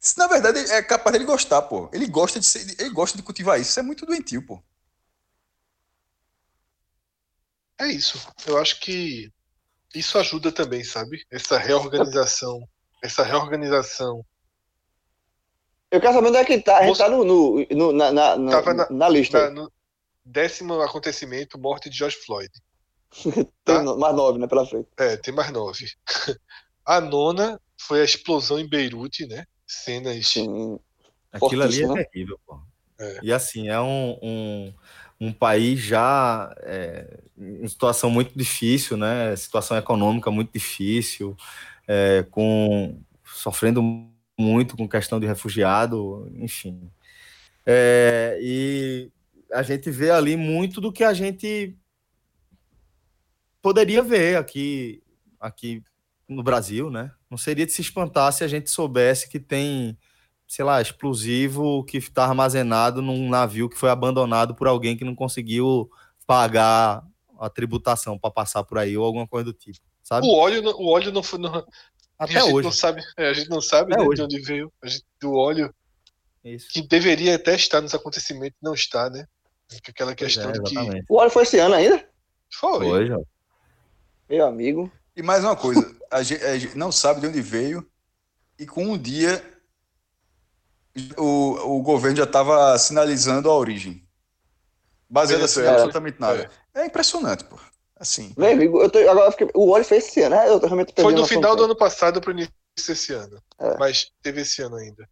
isso, 0.00 0.18
na 0.18 0.26
verdade 0.28 0.60
é 0.72 0.82
capaz 0.82 1.12
dele 1.14 1.24
gostar, 1.26 1.62
pô. 1.62 1.90
Ele 1.92 2.06
gosta 2.08 2.40
de 2.40 2.46
ser, 2.46 2.76
ele 2.80 2.90
gosta 2.90 3.16
de 3.18 3.24
cultivar 3.24 3.60
isso. 3.60 3.70
Isso 3.72 3.80
é 3.80 3.84
muito 3.84 4.06
doentio, 4.06 4.46
pô. 4.46 4.62
É 7.78 7.86
isso. 7.88 8.18
Eu 8.46 8.56
acho 8.58 8.80
que 8.80 9.30
isso 9.94 10.18
ajuda 10.18 10.52
também, 10.52 10.84
sabe? 10.84 11.24
Essa 11.30 11.58
reorganização. 11.58 12.68
Essa 13.02 13.24
reorganização. 13.24 14.24
Eu 15.90 16.00
quero 16.00 16.14
saber 16.14 16.28
onde 16.28 16.36
é 16.38 16.44
que 16.44 16.58
tá. 16.60 16.76
A 16.78 16.86
gente 16.86 16.86
Bolsa- 16.86 17.04
tá 17.04 17.10
no, 17.10 17.24
no- 17.24 17.66
no- 17.70 17.92
na, 17.92 18.12
na, 18.12 18.36
na, 18.38 18.50
Tava 18.50 18.72
na- 18.72 18.88
na 18.90 19.08
lista. 19.08 19.50
Na- 19.50 19.62
no 19.62 19.72
décimo 20.24 20.80
acontecimento, 20.80 21.58
morte 21.58 21.90
de 21.90 21.98
George 21.98 22.16
Floyd. 22.24 22.50
Tem 23.22 23.44
tá. 23.64 23.82
mais 23.82 24.14
nove, 24.16 24.38
né, 24.38 24.46
pela 24.46 24.64
frente. 24.64 24.88
É, 24.96 25.16
tem 25.18 25.34
mais 25.34 25.50
nove. 25.50 25.86
A 26.84 27.00
nona 27.00 27.60
foi 27.78 28.00
a 28.00 28.04
explosão 28.04 28.58
em 28.58 28.68
Beirute, 28.68 29.26
né? 29.26 29.44
Cenas. 29.66 30.26
Sim. 30.26 30.78
Aquilo 31.30 31.62
ali 31.62 31.82
é 31.82 31.86
né? 31.86 32.04
terrível, 32.04 32.40
pô. 32.44 32.58
É. 32.98 33.20
E 33.22 33.32
assim, 33.32 33.68
é 33.68 33.80
um, 33.80 34.18
um, 34.20 34.74
um 35.20 35.32
país 35.32 35.78
já 35.78 36.52
é, 36.62 37.20
em 37.38 37.68
situação 37.68 38.10
muito 38.10 38.36
difícil, 38.36 38.96
né? 38.96 39.36
Situação 39.36 39.76
econômica 39.76 40.28
muito 40.30 40.52
difícil, 40.52 41.36
é, 41.86 42.22
com 42.30 43.00
sofrendo 43.24 43.82
muito 44.38 44.76
com 44.76 44.88
questão 44.88 45.20
de 45.20 45.26
refugiado, 45.26 46.30
enfim. 46.36 46.90
É, 47.64 48.38
e 48.40 49.10
a 49.52 49.62
gente 49.62 49.90
vê 49.90 50.10
ali 50.10 50.36
muito 50.36 50.80
do 50.80 50.92
que 50.92 51.04
a 51.04 51.12
gente 51.12 51.76
poderia 53.60 54.02
ver 54.02 54.36
aqui, 54.36 55.02
aqui 55.38 55.82
no 56.28 56.42
Brasil, 56.42 56.90
né? 56.90 57.12
Não 57.30 57.38
seria 57.38 57.66
de 57.66 57.72
se 57.72 57.80
espantar 57.80 58.32
se 58.32 58.42
a 58.42 58.48
gente 58.48 58.70
soubesse 58.70 59.28
que 59.28 59.38
tem, 59.38 59.96
sei 60.46 60.64
lá, 60.64 60.80
explosivo 60.80 61.84
que 61.84 61.98
está 61.98 62.24
armazenado 62.24 63.00
num 63.00 63.28
navio 63.28 63.68
que 63.68 63.78
foi 63.78 63.90
abandonado 63.90 64.54
por 64.54 64.66
alguém 64.66 64.96
que 64.96 65.04
não 65.04 65.14
conseguiu 65.14 65.88
pagar 66.26 67.06
a 67.38 67.50
tributação 67.50 68.18
para 68.18 68.30
passar 68.30 68.64
por 68.64 68.78
aí 68.78 68.96
ou 68.96 69.04
alguma 69.04 69.26
coisa 69.26 69.44
do 69.44 69.52
tipo, 69.52 69.80
sabe? 70.14 70.26
O 70.26 70.34
óleo, 70.34 70.62
não- 70.62 70.72
o 70.72 70.86
óleo 70.88 71.12
não 71.12 71.22
foi. 71.22 71.38
Não, 71.38 71.66
Até 72.18 72.36
a 72.36 72.40
gente 72.42 72.52
hoje. 72.54 72.64
não 72.64 72.72
sabe, 72.72 73.02
é, 73.16 73.28
a 73.28 73.32
gente 73.32 73.48
não 73.50 73.60
sabe 73.60 73.96
né, 73.96 74.04
de 74.14 74.22
onde 74.22 74.40
veio. 74.40 74.72
A 74.82 74.86
gente, 74.86 75.04
do 75.20 75.32
óleo 75.34 75.74
Isso. 76.44 76.68
que 76.70 76.82
deveria 76.82 77.34
até 77.36 77.54
estar 77.54 77.80
nos 77.80 77.94
acontecimentos, 77.94 78.56
não 78.62 78.74
está, 78.74 79.08
né? 79.10 79.26
Aquela 79.88 80.14
Pois 80.14 80.34
questão 80.34 80.50
é, 80.50 80.52
de 80.52 80.62
que. 80.62 80.76
O 81.08 81.16
óleo 81.16 81.30
foi 81.30 81.42
esse 81.44 81.58
ano 81.58 81.74
ainda? 81.74 82.06
Foi. 82.52 82.86
Foi, 82.86 83.06
João. 83.06 83.26
Meu 84.28 84.46
amigo. 84.46 84.92
E 85.16 85.22
mais 85.22 85.42
uma 85.44 85.56
coisa, 85.56 85.94
a 86.10 86.22
gente, 86.22 86.44
a 86.44 86.58
gente 86.58 86.76
não 86.76 86.92
sabe 86.92 87.20
de 87.20 87.26
onde 87.26 87.40
veio 87.40 87.86
e 88.58 88.66
com 88.66 88.84
um 88.84 88.98
dia 88.98 89.42
o, 91.16 91.78
o 91.78 91.82
governo 91.82 92.16
já 92.18 92.24
estava 92.24 92.78
sinalizando 92.78 93.50
a 93.50 93.56
origem. 93.56 94.06
Baseado 95.08 95.44
assim, 95.44 95.66
absolutamente 95.66 96.20
nada. 96.20 96.50
É 96.74 96.86
impressionante, 96.86 97.44
pô. 97.44 97.58
Assim. 98.02 98.34
Eu 98.36 98.90
tô, 98.90 98.98
agora 98.98 99.28
eu 99.28 99.30
fiquei- 99.32 99.48
o 99.54 99.70
óleo 99.70 99.84
foi 99.84 99.98
esse 99.98 100.20
ano, 100.22 100.34
né? 100.34 100.48
Eu 100.48 100.58
realmente 100.58 100.92
Foi 101.00 101.12
a 101.12 101.16
no 101.16 101.24
final 101.24 101.54
do 101.54 101.62
ano 101.64 101.76
passado 101.76 102.20
para 102.20 102.30
o 102.30 102.32
início 102.32 102.52
desse 102.76 103.12
ano. 103.12 103.40
É. 103.60 103.78
Mas 103.78 104.10
teve 104.20 104.40
esse 104.40 104.60
ano 104.60 104.74
ainda. 104.74 105.08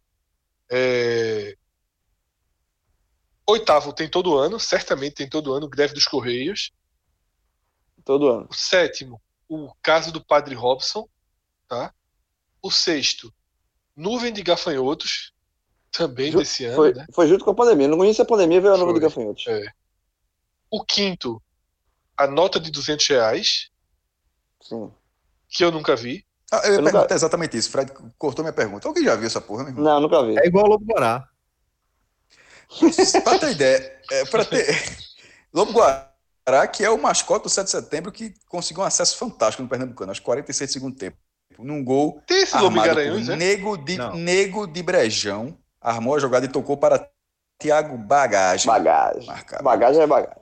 É, 0.69 1.55
Oitavo 3.47 3.93
tem 3.93 4.09
todo 4.09 4.37
ano, 4.37 4.59
certamente 4.59 5.15
tem 5.15 5.29
todo 5.29 5.53
ano, 5.53 5.69
greve 5.69 5.93
dos 5.93 6.05
Correios. 6.05 6.71
Todo 8.03 8.27
ano. 8.27 8.47
O 8.49 8.53
sétimo, 8.53 9.21
o 9.47 9.73
caso 9.81 10.11
do 10.11 10.23
Padre 10.23 10.53
Robson. 10.53 11.07
Tá? 11.69 11.93
O 12.61 12.69
sexto, 12.69 13.33
nuvem 13.95 14.33
de 14.33 14.43
gafanhotos, 14.43 15.31
também 15.91 16.29
Ju- 16.29 16.39
desse 16.39 16.65
ano. 16.65 16.75
Foi, 16.75 16.93
né? 16.93 17.05
foi 17.13 17.27
junto 17.27 17.45
com 17.45 17.51
a 17.51 17.55
pandemia. 17.55 17.87
No 17.87 18.03
início 18.03 18.21
da 18.23 18.27
pandemia 18.27 18.59
veio 18.59 18.73
a 18.73 18.77
Foi. 18.77 18.93
de 18.93 18.99
gafanhotos. 18.99 19.47
É. 19.47 19.65
O 20.69 20.83
quinto, 20.83 21.41
a 22.17 22.27
nota 22.27 22.59
de 22.59 22.71
200 22.71 23.07
reais, 23.07 23.69
Sim. 24.61 24.91
que 25.49 25.63
eu 25.63 25.71
nunca 25.71 25.95
vi. 25.95 26.25
Ah, 26.51 26.61
eu 26.65 26.73
ia 26.73 26.79
Eu 26.79 26.81
nunca- 26.81 27.07
exatamente 27.13 27.57
isso. 27.57 27.71
Fred 27.71 27.91
cortou 28.17 28.43
minha 28.43 28.53
pergunta. 28.53 28.87
Alguém 28.87 29.03
já 29.05 29.15
viu 29.15 29.27
essa 29.27 29.39
porra, 29.39 29.63
meu 29.63 29.71
irmão? 29.71 29.83
Não, 29.85 29.99
nunca 30.01 30.25
vi. 30.25 30.37
É 30.37 30.45
igual 30.47 30.65
o 30.65 30.69
Lobo 30.69 30.85
Guará. 30.85 31.27
Pra 33.23 33.39
ter 33.39 33.51
ideia, 33.51 33.99
é, 34.11 34.25
pra 34.25 34.45
ter. 34.45 34.65
Lobo 35.53 35.73
Guará, 35.73 36.67
que 36.67 36.83
é 36.83 36.89
o 36.89 37.01
mascote 37.01 37.43
do 37.43 37.49
7 37.49 37.65
de 37.65 37.71
setembro, 37.71 38.11
que 38.11 38.33
conseguiu 38.47 38.83
um 38.83 38.85
acesso 38.85 39.17
fantástico 39.17 39.61
no 39.63 39.69
Pernambucano, 39.69 40.11
aos 40.11 40.19
46 40.19 40.69
de 40.69 40.73
segundo 40.73 40.95
tempo. 40.95 41.17
Num 41.59 41.83
gol 41.83 42.21
Tem 42.25 42.41
esse 42.43 42.57
Lobo 42.57 42.81
por 42.81 42.95
né? 42.95 43.35
Nego 43.35 43.77
de, 43.77 43.97
Não. 43.97 44.15
Nego 44.15 44.65
de 44.65 44.81
Brejão, 44.81 45.57
armou 45.81 46.15
a 46.15 46.19
jogada 46.19 46.45
e 46.45 46.49
tocou 46.49 46.77
para 46.77 47.09
Thiago 47.59 47.97
Bagagem. 47.97 48.67
Bagagem. 48.67 49.25
Marcado. 49.27 49.63
Bagagem 49.63 50.01
é 50.01 50.07
bagagem. 50.07 50.41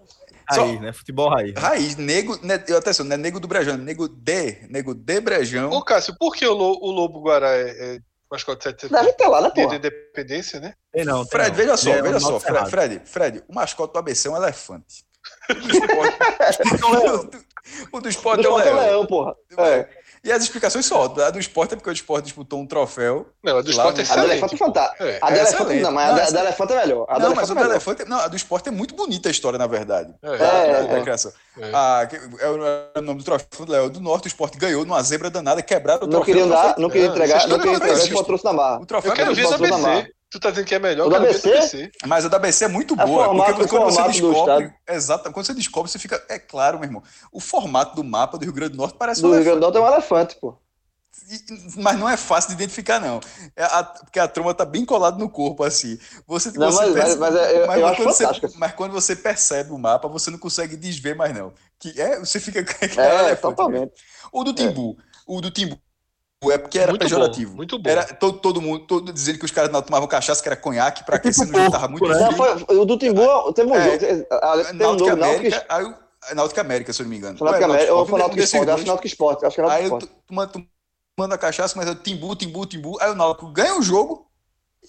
Só- 0.54 0.66
Raiz, 0.66 0.82
né? 0.82 0.94
Futebol 0.94 1.30
raiz. 1.30 1.54
né? 1.54 1.60
Raiz, 1.62 1.96
nego, 1.96 2.38
né, 2.46 2.64
eu 2.68 2.78
atenção, 2.78 3.06
não 3.06 3.14
é 3.14 3.18
nego 3.18 3.40
do 3.40 3.48
Brejão, 3.48 3.76
é 3.76 3.78
nego 3.78 4.08
de, 4.08 4.68
nego 4.70 4.94
de 4.96 5.22
Brejão. 5.22 5.70
Ô, 5.72 5.84
Cássio, 5.84 6.16
por 6.20 6.36
que 6.36 6.46
o, 6.48 6.54
Lo- 6.54 6.80
o 6.82 6.92
Lobo 6.92 7.22
Guará 7.22 7.52
é, 7.52 7.96
é 7.96 8.00
mascote 8.32 8.64
7 8.64 8.88
de 8.88 8.90
Deve 8.90 9.06
setembro? 9.12 9.18
ter 9.18 9.28
lá, 9.28 9.42
né, 9.42 9.52
de 9.68 9.76
independência, 9.76 10.60
né? 10.60 10.74
Tem 10.92 11.06
não, 11.06 11.22
tem 11.24 11.32
Fred, 11.32 11.50
não. 11.50 11.56
veja 11.56 11.78
só, 11.78 11.90
Ele 11.90 12.00
é 12.00 12.02
veja 12.04 12.18
um 12.18 12.20
só, 12.20 12.40
Fred. 12.40 12.70
Fred, 12.70 13.02
Fred, 13.06 13.44
o 13.48 13.54
mascote 13.54 13.94
do 13.94 14.00
ABC 14.00 14.28
é 14.28 14.32
um 14.32 14.38
elefante. 14.38 15.04
O 15.50 15.54
do 15.54 15.70
esporte, 15.78 17.38
o 17.92 18.00
do 18.02 18.10
esporte 18.10 18.42
Do 18.42 18.48
é 18.48 18.52
um 18.52 18.58
esporte 18.60 18.68
é 18.68 18.74
leão. 18.74 18.86
leão, 18.88 19.06
porra. 19.06 19.36
É. 19.58 19.90
E 20.24 20.32
as 20.32 20.44
explicações 20.44 20.92
óbvias. 20.92 21.28
A 21.28 21.30
do 21.32 21.40
esporte 21.40 21.74
é 21.74 21.78
porque 21.78 21.90
o 21.90 21.94
esporte 21.94 22.26
disputou 22.26 22.60
um 22.60 22.66
troféu. 22.68 23.28
Não, 23.44 23.58
a 23.58 23.62
do 23.62 23.70
esporte 23.72 24.02
é 24.02 24.04
no- 24.04 24.12
A 24.12 24.14
do 24.16 24.20
excelente. 24.22 24.32
elefante 24.32 24.56
é 24.56 24.58
fantástica. 24.58 25.04
É. 25.06 25.20
A 25.22 25.26
do 25.30 25.32
É 25.36 25.38
elefante 25.40 25.56
excelente. 25.56 25.82
não, 25.82 25.92
mas 25.92 26.10
a 26.10 26.26
Não, 26.26 26.32
da- 26.34 26.40
elefante 26.42 26.74
é 26.74 26.76
melhor. 26.76 27.06
A 27.08 27.20
não, 27.20 27.36
mas 27.36 27.50
o 27.50 27.54
é 27.54 27.56
do 27.56 27.62
elefante. 27.64 28.06
Não, 28.06 28.18
a 28.20 28.28
do 28.28 28.36
esporte 28.36 28.70
é 28.70 28.72
muito 28.72 28.96
bonita 28.96 29.30
a 29.30 29.32
história, 29.32 29.58
na 29.58 29.68
verdade. 29.68 30.14
É. 30.22 30.30
É, 30.30 30.98
é. 30.98 31.02
criação. 31.02 31.32
É. 31.58 31.72
Ah, 31.74 32.08
que- 32.10 32.16
é 32.18 32.50
o, 32.50 32.66
é 32.66 33.00
o 33.00 33.02
nome 33.02 33.20
do 33.20 33.24
troféu 33.24 33.66
do 33.66 33.72
Léo 33.72 33.90
do 33.90 34.00
Norte, 34.02 34.26
o 34.26 34.28
esporte 34.28 34.58
ganhou 34.58 34.86
numa 34.86 35.02
zebra 35.04 35.30
danada, 35.30 35.62
quebraram 35.62 36.02
o 36.04 36.06
Não 36.06 36.22
troféu. 36.22 36.26
queriam 36.26 36.48
o 36.48 36.50
dar, 36.52 36.76
não 36.78 36.90
queria 36.90 37.08
Não, 37.08 37.16
entregar, 37.16 37.36
não 37.36 37.42
estão 37.44 37.60
queria 37.60 37.76
entregar, 37.78 38.24
trouxe 38.26 38.44
na 38.46 38.54
barra. 38.54 38.80
O 38.82 38.86
troféu 38.86 39.12
Eu 39.12 39.16
quero 39.16 39.32
é 39.32 39.34
ver 39.36 39.46
o. 39.46 40.19
Tu 40.32 40.40
tá 40.40 40.52
dizendo 40.52 40.66
que 40.68 40.76
é 40.76 40.80
melhor? 40.80 41.06
O 41.06 41.08
o 41.08 41.12
da 41.12 41.20
BC? 41.20 41.50
BC. 41.52 41.92
Mas 42.06 42.24
a 42.24 42.28
da 42.30 42.38
BC 42.38 42.66
é 42.66 42.68
muito 42.68 42.94
É 42.94 43.06
boa. 43.06 43.26
formato- 43.26 43.54
porque 43.56 43.68
quando 43.70 43.86
você 43.92 44.04
descobre. 44.04 44.74
Exato, 44.88 45.32
quando 45.32 45.46
você 45.46 45.54
descobre, 45.56 45.92
você 45.92 45.98
fica. 45.98 46.24
É 46.30 46.38
claro, 46.38 46.78
meu 46.78 46.88
irmão. 46.88 47.04
O 47.32 47.40
formato 47.40 47.96
do 47.96 48.04
mapa 48.04 48.38
do 48.38 48.44
Rio 48.44 48.54
Grande 48.54 48.74
do 48.74 48.78
Norte 48.78 48.96
parece 48.98 49.22
Do 49.22 49.30
um 49.30 49.32
Rio 49.34 49.44
Grande 49.44 49.60
do 49.60 49.66
elefante. 49.66 49.82
Norte 49.82 49.90
é 49.90 49.92
um 49.92 49.94
elefante, 49.96 50.36
pô. 50.40 50.58
E- 51.32 51.82
Mas 51.82 52.00
não 52.00 52.08
é 52.08 52.16
fácil 52.16 52.50
de 52.50 52.56
identificar, 52.56 53.00
não. 53.00 53.20
É 53.56 53.64
a- 53.64 53.84
porque 53.84 54.20
a 54.20 54.28
troma 54.28 54.54
tá 54.54 54.66
bem 54.66 54.86
colada 54.86 55.18
no 55.18 55.30
corpo, 55.30 55.64
assim. 55.64 55.98
Você, 56.28 56.52
Não, 56.52 56.72
você 56.72 56.86
mas- 56.92 56.96
mas- 56.96 57.16
mas 57.18 57.36
é- 57.36 57.52
eu- 57.52 57.66
eu 57.66 57.88
acho 57.88 57.96
quando 57.98 58.08
você, 58.14 58.24
fantástico. 58.24 58.54
mas 58.58 58.72
quando 58.74 58.92
você 58.94 59.16
percebe 59.16 59.72
o 59.72 59.78
mapa, 59.80 60.08
você 60.08 60.30
não 60.32 60.38
consegue 60.38 60.76
desver 60.78 61.16
mais, 61.16 61.34
não. 61.36 61.52
Que 61.80 62.00
é, 62.00 62.20
você 62.20 62.40
fica. 62.40 62.60
É, 63.00 63.20
elefante 63.26 63.42
totalmente. 63.42 63.80
mesmo. 63.82 63.94
O 64.32 64.44
do 64.44 64.54
Timbu. 64.54 64.98
O 65.28 65.42
do 65.42 65.50
Timbu. 65.52 65.80
É 66.48 66.58
porque 66.58 66.80
era 66.80 66.92
Muito 66.92 67.02
pejorativo. 67.02 67.52
bom, 67.52 67.58
muito 67.58 67.78
bom. 67.78 67.90
Era 67.90 68.06
todo, 68.14 68.40
todo 68.40 68.62
mundo 68.62 68.86
todo 68.88 69.12
dizendo 69.12 69.40
que 69.40 69.44
os 69.46 69.52
caras 69.52 69.70
não 69.70 69.82
tomavam 69.82 70.08
cachaça, 70.08 70.42
que 70.42 70.48
era 70.48 70.56
conhaque, 70.56 71.04
pra 71.04 71.18
aquecer 71.18 71.46
no 71.46 71.54
jogo 71.54 71.70
tava 71.70 71.90
muito 71.90 72.08
né? 72.08 72.16
Não, 72.18 72.32
frio. 72.32 72.66
foi, 72.66 72.78
o 72.78 72.86
do 72.86 72.98
Timbu 72.98 73.52
teve 73.52 73.70
um 73.70 73.76
É. 73.76 73.82
jogo. 74.00 74.26
ah, 74.32 74.58
Teve 74.58 74.70
um 74.72 74.78
Náutica 74.78 75.10
jogo, 75.10 75.16
Náutico 75.18 75.26
América, 75.26 75.66
aí 75.68 75.84
o- 75.84 75.96
é 76.30 76.34
Náutica 76.36 76.62
América, 76.62 76.94
se 76.94 77.02
eu 77.02 77.04
não 77.04 77.10
me 77.10 77.18
engano. 77.18 77.38
Ou 77.42 77.48
é 77.54 77.64
América, 77.64 77.94
ou 77.94 78.06
foi 78.06 78.16
um 78.16 78.18
Náutico 78.20 78.36
desses 78.38 78.54
Esporte, 78.54 78.70
acho 78.72 78.82
que 78.84 78.88
Náutico 78.88 79.08
Esporte, 79.08 79.46
acho 79.46 79.56
que 79.56 79.62
é 79.62 79.64
Náutico 79.66 79.96
Aí 79.96 80.40
eu 80.56 80.66
manda 81.20 81.36
a 81.36 81.38
cachaça, 81.38 81.74
mas 81.76 81.90
é 81.90 81.96
timbu, 81.96 82.34
timbu, 82.38 82.66
timbu. 82.66 82.98
Aí 83.02 83.12
o 83.12 83.16
Náutico 83.16 83.52
ganha 83.52 83.78
o 83.78 83.82
jogo 83.82 84.26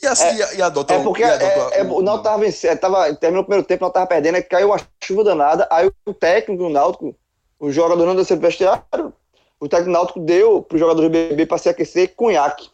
e, 0.01 0.06
assim, 0.06 0.28
e, 0.55 0.59
e 0.59 0.62
adota 0.62 0.94
É 0.94 1.02
porque 1.02 1.24
é, 1.24 1.78
é, 1.81 1.82
o 1.82 2.01
Náutico 2.01 2.22
tava 2.22 2.39
vencendo, 2.44 2.78
tava, 2.78 3.12
terminou 3.16 3.43
o 3.43 3.44
primeiro 3.47 3.66
tempo, 3.66 3.82
o 3.82 3.86
Náutico 3.86 3.94
tava 3.94 4.06
perdendo, 4.06 4.36
aí 4.36 4.43
caiu 4.44 4.68
uma 4.68 4.81
chuva 5.02 5.24
danada, 5.24 5.66
aí 5.68 5.90
o 6.06 6.14
técnico 6.14 6.62
do 6.62 6.68
Náutico, 6.70 7.12
o 7.59 7.72
jogador 7.72 8.06
não 8.06 8.14
desceu 8.14 8.36
do 8.36 8.43
vestiário, 8.43 9.12
o 9.61 9.69
técnico 9.69 9.93
Náutico 9.93 10.20
deu 10.20 10.62
pro 10.62 10.78
jogador 10.78 11.03
do 11.03 11.11
BB 11.11 11.45
para 11.45 11.59
se 11.59 11.69
aquecer 11.69 12.15
cunhaque, 12.16 12.70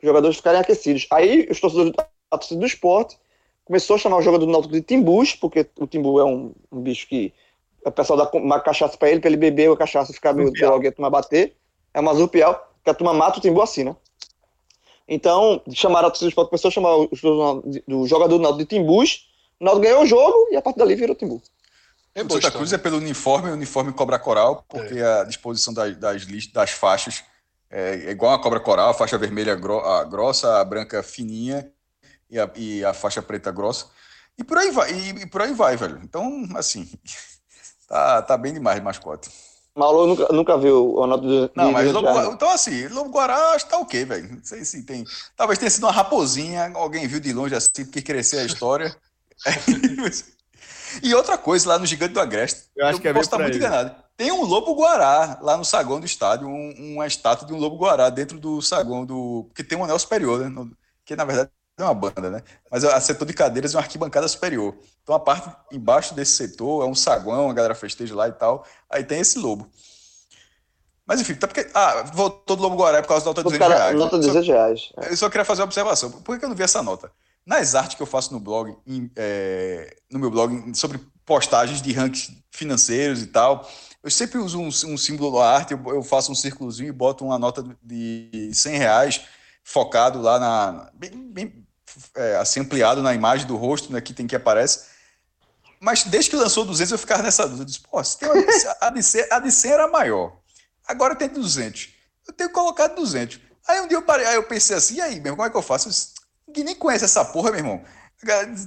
os 0.00 0.06
jogadores 0.06 0.36
ficarem 0.36 0.60
aquecidos. 0.60 1.06
Aí 1.10 1.48
os 1.50 1.60
torcedores 1.60 1.92
a 2.30 2.38
torcida 2.38 2.60
do 2.60 2.66
esporte 2.66 3.18
começou 3.64 3.96
a 3.96 3.98
chamar 3.98 4.16
o 4.16 4.22
jogador 4.22 4.46
do 4.46 4.52
Náutico 4.52 4.72
de 4.72 4.80
Timbus, 4.80 5.34
porque 5.34 5.66
o 5.78 5.86
Timbu 5.86 6.18
é 6.18 6.24
um, 6.24 6.52
um 6.70 6.80
bicho 6.80 7.06
que 7.06 7.32
o 7.84 7.90
pessoal 7.90 8.16
dá 8.16 8.38
uma 8.38 8.60
cachaça 8.60 8.96
para 8.96 9.10
ele, 9.10 9.20
para 9.20 9.28
ele 9.28 9.36
beber 9.36 9.70
a 9.70 9.76
cachaça 9.76 10.12
e 10.12 10.14
ficar 10.14 10.32
meio 10.32 10.52
droga 10.52 10.86
e 10.86 10.88
a 10.88 10.92
turma 10.92 11.10
bater, 11.10 11.54
é 11.92 12.00
uma 12.00 12.14
zurpial, 12.14 12.72
que 12.82 12.90
a 12.90 12.94
turma 12.94 13.12
mata 13.12 13.38
o 13.38 13.42
Timbu 13.42 13.60
assim, 13.60 13.84
né? 13.84 13.96
Então, 15.06 15.60
chamaram 15.72 16.08
a 16.08 16.10
torcida 16.10 16.26
do 16.26 16.30
esporte, 16.30 16.48
começou 16.48 16.68
a 16.68 16.72
chamar 16.72 16.96
os 16.96 17.20
do, 17.20 17.62
do 17.86 18.06
jogador 18.06 18.38
do 18.38 18.42
Náutico 18.42 18.64
de 18.64 18.66
Timbus, 18.66 19.28
o 19.60 19.64
Náutico 19.64 19.84
ganhou 19.84 20.02
o 20.02 20.06
jogo 20.06 20.48
e 20.50 20.56
a 20.56 20.62
partir 20.62 20.78
dali 20.78 20.94
virou 20.94 21.14
Timbu. 21.14 21.42
É 22.14 22.22
O 22.22 22.28
Santa. 22.28 22.50
Cruz 22.50 22.72
é 22.72 22.78
pelo 22.78 22.98
uniforme, 22.98 23.50
o 23.50 23.54
uniforme 23.54 23.92
cobra 23.92 24.18
coral, 24.18 24.64
porque 24.68 25.00
a 25.00 25.24
disposição 25.24 25.72
das, 25.72 25.96
das, 25.96 26.22
list- 26.22 26.52
das 26.52 26.70
faixas 26.70 27.24
é, 27.70 27.94
é 28.06 28.10
igual 28.10 28.34
a 28.34 28.38
cobra 28.42 28.60
coral, 28.60 28.90
a 28.90 28.94
faixa 28.94 29.16
vermelha 29.16 29.54
gro- 29.54 29.80
a 29.84 30.04
grossa, 30.04 30.60
a 30.60 30.64
branca 30.64 31.02
fininha 31.02 31.70
e 32.30 32.38
a, 32.38 32.50
e 32.56 32.84
a 32.84 32.94
faixa 32.94 33.22
preta 33.22 33.50
grossa. 33.52 33.86
E 34.38 34.44
por 34.44 34.58
aí 34.58 34.70
vai, 34.70 34.92
e, 34.92 35.08
e 35.22 35.26
por 35.26 35.42
aí 35.42 35.54
vai, 35.54 35.76
velho. 35.76 36.00
Então, 36.02 36.46
assim, 36.56 36.90
tá, 37.88 38.22
tá 38.22 38.36
bem 38.36 38.52
demais 38.52 38.76
de 38.78 38.82
mascote. 38.84 39.30
Malu 39.74 40.06
nunca, 40.06 40.28
nunca 40.32 40.58
viu 40.58 40.94
o 40.96 41.06
nota 41.06 41.22
do. 41.22 41.50
Não, 41.56 41.66
de- 41.66 41.72
mas 41.72 41.86
de- 41.86 41.92
Lobo 41.92 42.08
Guará, 42.08 42.28
então 42.34 42.50
assim, 42.50 42.88
Lobo 42.88 43.10
Guará 43.10 43.52
acho 43.54 43.64
que 43.64 43.70
tá 43.70 43.78
ok, 43.78 44.04
velho. 44.04 44.34
Não 44.36 44.44
sei 44.44 44.64
se 44.64 44.82
tem. 44.84 45.04
Talvez 45.36 45.58
tenha 45.58 45.70
sido 45.70 45.84
uma 45.84 45.92
raposinha, 45.92 46.70
alguém 46.74 47.06
viu 47.08 47.20
de 47.20 47.32
longe 47.32 47.54
assim, 47.54 47.84
porque 47.84 48.02
crescer 48.02 48.40
a 48.40 48.44
história. 48.44 48.94
e 51.02 51.14
outra 51.14 51.38
coisa, 51.38 51.68
lá 51.68 51.78
no 51.78 51.86
Gigante 51.86 52.14
do 52.14 52.20
Agreste, 52.20 52.64
Eu 52.76 52.86
acho 52.86 53.00
que 53.00 53.08
é 53.08 53.12
posso 53.12 53.24
estar 53.26 53.38
muito 53.38 53.52
aí, 53.52 53.58
enganado. 53.58 53.94
Tem 54.16 54.30
um 54.32 54.42
lobo 54.44 54.74
guará 54.74 55.38
lá 55.42 55.56
no 55.56 55.64
saguão 55.64 55.98
do 56.00 56.06
estádio, 56.06 56.46
um- 56.48 56.94
uma 56.94 57.06
estátua 57.06 57.46
de 57.46 57.52
um 57.52 57.58
lobo 57.58 57.76
guará 57.76 58.10
dentro 58.10 58.38
do 58.38 58.60
saguão 58.60 59.04
do. 59.06 59.44
Porque 59.48 59.64
tem 59.64 59.76
um 59.78 59.84
anel 59.84 59.98
superior, 59.98 60.40
né? 60.40 60.48
No- 60.48 60.70
Que 61.04 61.16
na 61.16 61.24
verdade 61.24 61.50
é 61.78 61.82
uma 61.84 61.94
banda, 61.94 62.30
né? 62.30 62.42
Mas 62.70 62.84
a 62.84 63.00
setor 63.00 63.24
de 63.26 63.32
cadeiras 63.32 63.74
é 63.74 63.76
uma 63.78 63.82
arquibancada 63.82 64.28
superior. 64.28 64.76
Então 65.02 65.14
a 65.14 65.18
parte 65.20 65.50
embaixo 65.72 66.14
desse 66.14 66.32
setor 66.32 66.84
é 66.84 66.86
um 66.86 66.94
saguão, 66.94 67.50
a 67.50 67.54
galera 67.54 67.74
festeja 67.74 68.14
lá 68.14 68.28
e 68.28 68.32
tal. 68.32 68.64
Aí 68.88 69.02
tem 69.02 69.18
esse 69.20 69.38
lobo. 69.38 69.68
Mas 71.06 71.20
enfim, 71.20 71.34
tá 71.34 71.48
porque. 71.48 71.68
Ah, 71.74 72.04
voltou 72.14 72.54
do 72.56 72.62
Lobo 72.62 72.76
Guará 72.76 73.02
por 73.02 73.08
causa 73.08 73.24
da 73.24 73.30
nota 73.30 73.42
de 73.42 73.48
Os 73.48 73.52
200 73.54 73.68
cara, 73.68 73.84
reais. 73.84 73.98
nota 73.98 74.18
de 74.18 74.24
Só- 74.26 74.32
200 74.32 74.48
reais. 74.48 74.92
eu 75.10 75.16
só 75.16 75.28
queria 75.28 75.44
fazer 75.44 75.62
uma 75.62 75.66
observação. 75.66 76.10
Por 76.12 76.34
que 76.34 76.38
que 76.38 76.44
eu 76.44 76.48
não 76.48 76.56
vi 76.56 76.62
essa 76.62 76.80
nota? 76.82 77.10
Nas 77.44 77.74
artes 77.74 77.96
que 77.96 78.02
eu 78.02 78.06
faço 78.06 78.32
no 78.32 78.40
blog, 78.40 78.76
em, 78.86 79.10
é, 79.16 79.96
no 80.10 80.18
meu 80.18 80.30
blog, 80.30 80.76
sobre 80.76 81.00
postagens 81.24 81.82
de 81.82 81.92
rankings 81.92 82.42
financeiros 82.50 83.22
e 83.22 83.26
tal, 83.26 83.68
eu 84.02 84.10
sempre 84.10 84.38
uso 84.38 84.60
um, 84.60 84.68
um 84.68 84.96
símbolo 84.96 85.38
da 85.38 85.48
arte, 85.48 85.72
eu, 85.72 85.82
eu 85.86 86.02
faço 86.02 86.30
um 86.30 86.34
círculozinho 86.34 86.88
e 86.88 86.92
boto 86.92 87.24
uma 87.24 87.38
nota 87.38 87.64
de 87.82 88.50
100 88.52 88.76
reais 88.76 89.20
focado 89.64 90.20
lá 90.20 90.38
na. 90.38 90.90
bem, 90.94 91.10
bem, 91.32 91.66
é, 92.16 92.36
assim, 92.36 92.60
ampliado 92.60 93.02
na 93.02 93.14
imagem 93.14 93.46
do 93.46 93.56
rosto, 93.56 93.92
né, 93.92 94.00
que 94.00 94.12
tem 94.12 94.26
que 94.26 94.36
aparece. 94.36 94.92
Mas 95.80 96.04
desde 96.04 96.30
que 96.30 96.36
lançou 96.36 96.64
200, 96.64 96.92
eu 96.92 96.98
ficava 96.98 97.22
nessa 97.22 97.42
dúvida. 97.42 97.62
Eu 97.62 97.66
disse, 97.66 97.80
Pô, 97.80 98.02
se 98.02 98.18
tem 98.18 98.28
uma 98.28 98.40
de 98.44 98.52
100, 98.52 98.74
a, 98.80 98.90
de 98.90 99.02
100, 99.02 99.26
a 99.30 99.38
de 99.40 99.50
100 99.50 99.72
era 99.72 99.88
maior. 99.88 100.36
Agora 100.86 101.16
tem 101.16 101.28
200. 101.28 101.88
Eu 102.26 102.32
tenho 102.32 102.50
que 102.50 102.54
colocar 102.54 102.88
200. 102.88 103.40
Aí 103.66 103.80
um 103.80 103.88
dia 103.88 103.96
eu 103.96 104.02
parei, 104.02 104.26
aí 104.26 104.36
eu 104.36 104.44
pensei 104.44 104.76
assim, 104.76 104.96
e 104.96 105.00
aí, 105.00 105.14
meu 105.20 105.32
irmão, 105.32 105.36
como 105.36 105.46
é 105.48 105.50
que 105.50 105.56
eu 105.56 105.62
faço? 105.62 105.88
Eu 105.88 105.92
disse, 105.92 106.14
Ninguém 106.46 106.64
nem 106.64 106.74
conhece 106.74 107.04
essa 107.04 107.24
porra, 107.24 107.50
meu 107.50 107.60
irmão. 107.60 107.82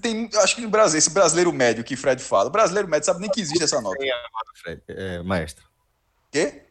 Tem, 0.01 0.29
acho 0.35 0.55
que 0.55 0.61
no 0.61 0.69
Brasil, 0.69 0.97
esse 0.97 1.09
brasileiro 1.09 1.51
médio 1.53 1.83
que 1.83 1.95
Fred 1.95 2.21
fala, 2.21 2.47
o 2.49 2.51
brasileiro 2.51 2.89
médio 2.89 3.05
sabe 3.05 3.21
nem 3.21 3.29
que 3.29 3.39
existe 3.39 3.63
essa 3.63 3.79
nota. 3.79 3.95
Fred, 4.61 4.81
é, 4.89 5.23
maestro. 5.23 5.63
Quê? 6.31 6.63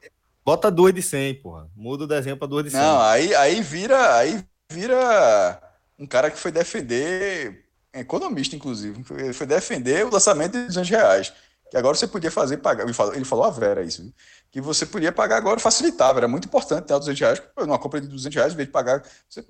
Bota 0.44 0.70
duas 0.70 0.92
de 0.92 1.00
100, 1.00 1.36
porra. 1.40 1.70
Muda 1.74 2.04
o 2.04 2.06
desenho 2.06 2.36
pra 2.36 2.46
duas 2.46 2.64
de 2.64 2.70
100. 2.70 2.80
Não, 2.80 3.00
aí, 3.00 3.34
aí 3.34 3.62
vira, 3.62 4.16
aí 4.16 4.44
vira 4.70 5.62
um 5.98 6.06
cara 6.06 6.30
que 6.30 6.38
foi 6.38 6.52
defender, 6.52 7.64
economista 7.94 8.54
inclusive, 8.54 9.02
foi- 9.04 9.32
foi 9.32 9.46
defender 9.46 10.04
o 10.04 10.10
lançamento 10.10 10.52
de 10.52 10.66
200 10.66 10.90
reais. 10.90 11.32
Que 11.70 11.78
agora 11.78 11.96
você 11.96 12.06
podia 12.06 12.30
fazer 12.30 12.58
pagar. 12.58 12.84
Ele 12.84 12.92
falou, 12.92 13.14
ele 13.14 13.24
falou 13.24 13.44
a 13.46 13.50
Vera 13.50 13.82
isso, 13.82 14.02
viu? 14.02 14.12
que 14.50 14.60
você 14.60 14.84
podia 14.86 15.10
pagar 15.10 15.38
agora 15.38 15.58
facilitava. 15.58 16.18
Era 16.20 16.28
muito 16.28 16.44
importante 16.46 16.84
ter 16.86 16.96
200 16.98 17.18
reais. 17.20 17.42
Numa 17.58 17.78
compra 17.78 18.00
de 18.00 18.06
200 18.06 18.36
reais, 18.36 18.52
em 18.52 18.56
vez 18.56 18.68
de 18.68 18.72
pagar, 18.72 19.02
você 19.28 19.42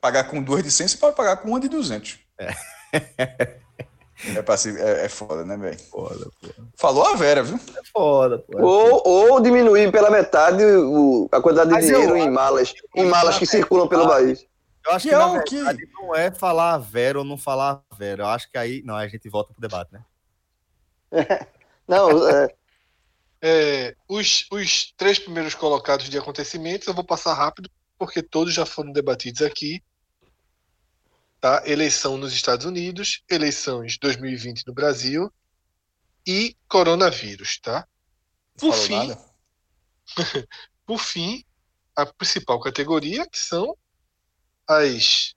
pagar 0.00 0.24
com 0.24 0.42
duas 0.42 0.62
de 0.62 0.70
100, 0.70 0.88
você 0.88 0.96
pode 0.96 1.16
pagar 1.16 1.36
com 1.38 1.48
uma 1.48 1.60
de 1.60 1.68
200. 1.68 2.18
É, 4.36 4.42
pra 4.42 4.54
se- 4.54 4.78
é, 4.78 5.06
é 5.06 5.08
foda, 5.08 5.46
né, 5.46 5.56
velho? 5.56 5.78
Foda, 5.78 6.28
porra. 6.38 6.68
Falou 6.76 7.06
a 7.06 7.16
Vera, 7.16 7.42
viu? 7.42 7.56
É 7.56 7.80
foda, 7.90 8.38
porra. 8.40 8.62
Ou, 8.62 9.02
ou 9.08 9.40
diminuir 9.40 9.90
pela 9.90 10.10
metade 10.10 10.62
o- 10.62 11.26
a 11.32 11.40
quantidade 11.40 11.70
de 11.70 11.74
Mas 11.76 11.88
eu 11.88 11.94
dinheiro 12.00 12.16
em 12.18 12.22
acho- 12.24 12.30
malas, 12.32 12.74
em 12.96 13.04
malas 13.06 13.38
que 13.38 13.46
circulam 13.46 13.88
pelo 13.88 14.06
país. 14.06 14.44
Eu 14.84 14.92
acho 14.92 15.04
Que 15.04 15.08
que, 15.08 15.14
é 15.14 15.18
na 15.18 15.26
o 15.26 15.42
que- 15.42 15.54
verdade, 15.56 15.88
não 15.94 16.14
é 16.14 16.30
falar 16.30 16.74
a 16.74 16.78
Vera 16.78 17.18
ou 17.20 17.24
não 17.24 17.38
falar 17.38 17.82
a 17.90 17.94
Vera. 17.96 18.24
Eu 18.24 18.26
acho 18.26 18.50
que 18.50 18.58
aí. 18.58 18.82
Não, 18.84 18.94
aí 18.94 19.06
a 19.06 19.10
gente 19.10 19.26
volta 19.30 19.54
pro 19.54 19.60
debate, 19.62 19.90
né? 19.90 20.04
Não, 21.88 22.28
é, 22.28 22.48
É, 23.42 23.94
os, 24.06 24.44
os 24.52 24.92
três 24.98 25.18
primeiros 25.18 25.54
colocados 25.54 26.10
de 26.10 26.18
acontecimentos 26.18 26.86
eu 26.86 26.92
vou 26.94 27.02
passar 27.04 27.32
rápido, 27.32 27.70
porque 27.98 28.22
todos 28.22 28.52
já 28.52 28.66
foram 28.66 28.92
debatidos 28.92 29.40
aqui. 29.40 29.82
Tá? 31.40 31.62
Eleição 31.64 32.18
nos 32.18 32.32
Estados 32.32 32.66
Unidos, 32.66 33.22
eleições 33.28 33.96
2020 33.98 34.66
no 34.66 34.74
Brasil 34.74 35.32
e 36.26 36.56
coronavírus. 36.68 37.58
Tá? 37.60 37.86
Por 38.58 38.74
fim, 38.74 39.16
por 40.86 40.98
fim, 40.98 41.44
a 41.96 42.04
principal 42.04 42.60
categoria, 42.60 43.26
que 43.28 43.38
são 43.38 43.76
as 44.68 45.34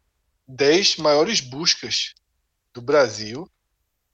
10 0.47 0.97
maiores 0.97 1.39
buscas 1.39 2.13
do 2.73 2.81
Brasil 2.81 3.49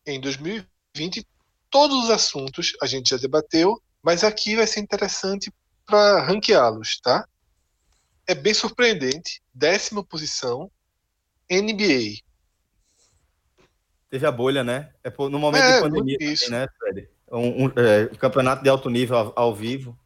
em 0.06 0.20
2020. 0.22 1.26
Todos 1.70 2.06
os 2.06 2.10
assuntos 2.10 2.74
a 2.82 2.86
gente 2.86 3.10
já 3.10 3.18
debateu, 3.18 3.82
mas 4.02 4.24
aqui 4.24 4.56
vai 4.56 4.68
ser 4.68 4.80
interessante 4.80 5.52
para 5.86 6.24
ranqueá-los, 6.24 7.00
tá? 7.02 7.28
É 8.28 8.36
bem 8.36 8.54
surpreendente. 8.54 9.42
Décima 9.54 10.04
posição, 10.04 10.72
NBA. 11.50 12.22
Teve 14.10 14.26
a 14.26 14.32
bolha, 14.32 14.64
né? 14.64 14.90
É 15.04 15.10
por- 15.10 15.30
no 15.30 15.38
momento 15.40 15.64
É, 15.64 15.76
de 15.76 15.82
pandemia, 15.82 16.18
também, 16.18 16.50
né, 16.50 16.68
Fred? 16.78 17.10
Um, 17.32 17.66
um, 17.66 17.72
é, 17.76 18.08
campeonato 18.18 18.64
de 18.64 18.70
alto 18.70 18.90
nível 18.90 19.18
ao, 19.18 19.34
ao 19.36 19.56
vivo. 19.56 19.98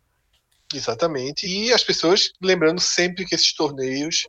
Exatamente. 0.73 1.45
E 1.47 1.71
as 1.71 1.83
pessoas 1.83 2.31
lembrando 2.41 2.81
sempre 2.81 3.25
que 3.25 3.35
esses 3.35 3.53
torneios 3.53 4.27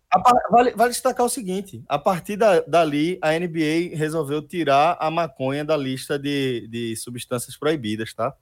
Vale, 0.50 0.72
vale 0.72 0.90
destacar 0.92 1.24
o 1.24 1.28
seguinte: 1.28 1.82
a 1.88 1.98
partir 1.98 2.36
da, 2.36 2.60
dali, 2.60 3.18
a 3.22 3.32
NBA 3.32 3.96
resolveu 3.96 4.42
tirar 4.42 4.96
a 5.00 5.10
maconha 5.10 5.64
da 5.64 5.76
lista 5.76 6.18
de, 6.18 6.68
de 6.68 6.94
substâncias 6.96 7.56
proibidas, 7.56 8.12
tá? 8.12 8.34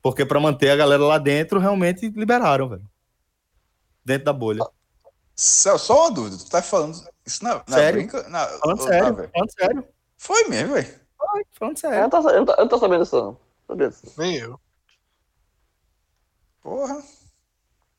Porque 0.00 0.24
para 0.24 0.38
manter 0.40 0.70
a 0.70 0.76
galera 0.76 1.02
lá 1.02 1.18
dentro, 1.18 1.58
realmente 1.58 2.08
liberaram, 2.10 2.68
velho. 2.68 2.88
Dentro 4.04 4.26
da 4.26 4.32
bolha. 4.32 4.64
Celso, 5.34 5.86
só 5.86 6.02
uma 6.02 6.10
dúvida. 6.14 6.36
Tu 6.38 6.48
tá 6.48 6.62
falando 6.62 6.94
isso 7.26 7.42
na, 7.44 7.56
na 7.68 7.76
Sério? 7.76 8.00
brinca? 8.00 8.28
Na, 8.28 8.46
Falando 8.46 8.80
ou- 8.80 8.86
sério, 8.86 9.14
velho? 9.16 9.30
falando 9.32 9.50
sério. 9.52 9.88
Foi 10.16 10.44
mesmo, 10.48 10.74
velho. 10.74 11.00
Ai, 11.34 11.42
Falando 11.52 11.76
eu, 11.76 11.80
sério. 11.80 12.00
não 12.02 12.10
tô, 12.10 12.16
eu, 12.30 12.36
não 12.36 12.44
tô, 12.46 12.52
eu 12.52 12.58
não 12.58 12.68
tô 12.68 12.78
sabendo 12.78 13.04
disso, 13.04 13.16
não. 13.16 13.40
Sabendo 13.66 13.90
disso. 13.90 14.14
nem 14.20 14.36
eu. 14.36 14.60
Porra, 16.60 17.02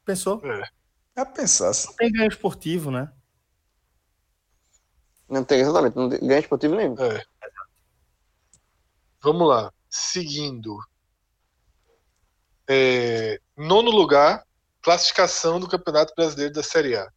Pensou? 0.05 0.41
já 1.17 1.25
pensasse. 1.25 1.95
Tem 1.97 2.11
ganho 2.11 2.27
esportivo, 2.29 2.91
né? 2.91 3.11
Não 5.27 5.43
tem 5.43 5.59
exatamente, 5.61 5.95
não 5.95 6.09
tem 6.09 6.19
ganho 6.19 6.39
esportivo 6.39 6.75
nenhum. 6.75 6.95
É. 6.99 7.23
Vamos 9.21 9.47
lá. 9.47 9.73
Seguindo. 9.89 10.77
É, 12.67 13.39
nono 13.57 13.89
lugar, 13.91 14.45
classificação 14.81 15.59
do 15.59 15.67
Campeonato 15.67 16.13
Brasileiro 16.15 16.53
da 16.53 16.61
Série 16.63 16.95
A. 16.95 17.11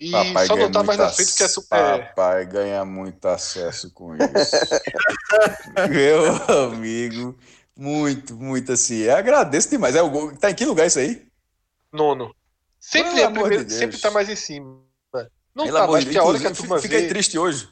E 0.00 0.12
Papai 0.12 0.46
só 0.46 0.54
ganha 0.54 0.66
notar 0.68 0.84
mais 0.84 0.98
na 0.98 1.08
frente 1.10 1.34
que 1.34 1.42
é, 1.42 1.46
é, 1.46 1.98
Papai 1.98 2.46
ganha 2.46 2.84
muito 2.84 3.26
acesso 3.26 3.90
com 3.90 4.14
isso. 4.14 4.22
Meu 5.90 6.36
amigo, 6.66 7.36
muito, 7.76 8.36
muito 8.36 8.72
assim. 8.72 8.98
Eu 8.98 9.16
agradeço 9.16 9.68
demais. 9.70 9.96
É 9.96 10.02
o 10.02 10.08
gol. 10.08 10.36
Tá 10.36 10.50
em 10.50 10.54
que 10.54 10.64
lugar 10.64 10.86
isso 10.86 10.98
aí? 10.98 11.26
nono. 11.92 12.34
Sempre 12.78 13.14
Pelo 13.14 13.22
é 13.22 13.30
primeiro, 13.30 13.64
de 13.64 13.74
sempre 13.74 13.98
tá 13.98 14.10
mais 14.10 14.28
em 14.28 14.36
cima. 14.36 14.78
Não 15.54 15.64
Pelo 15.64 15.76
tá, 15.78 15.86
mas 15.88 16.04
de 16.04 16.10
que 16.10 16.18
a 16.18 16.22
hora 16.22 16.38
que 16.38 16.46
a 16.46 16.54
turma 16.54 16.80
Fiquei 16.80 17.02
vê... 17.02 17.08
triste 17.08 17.36
hoje. 17.38 17.68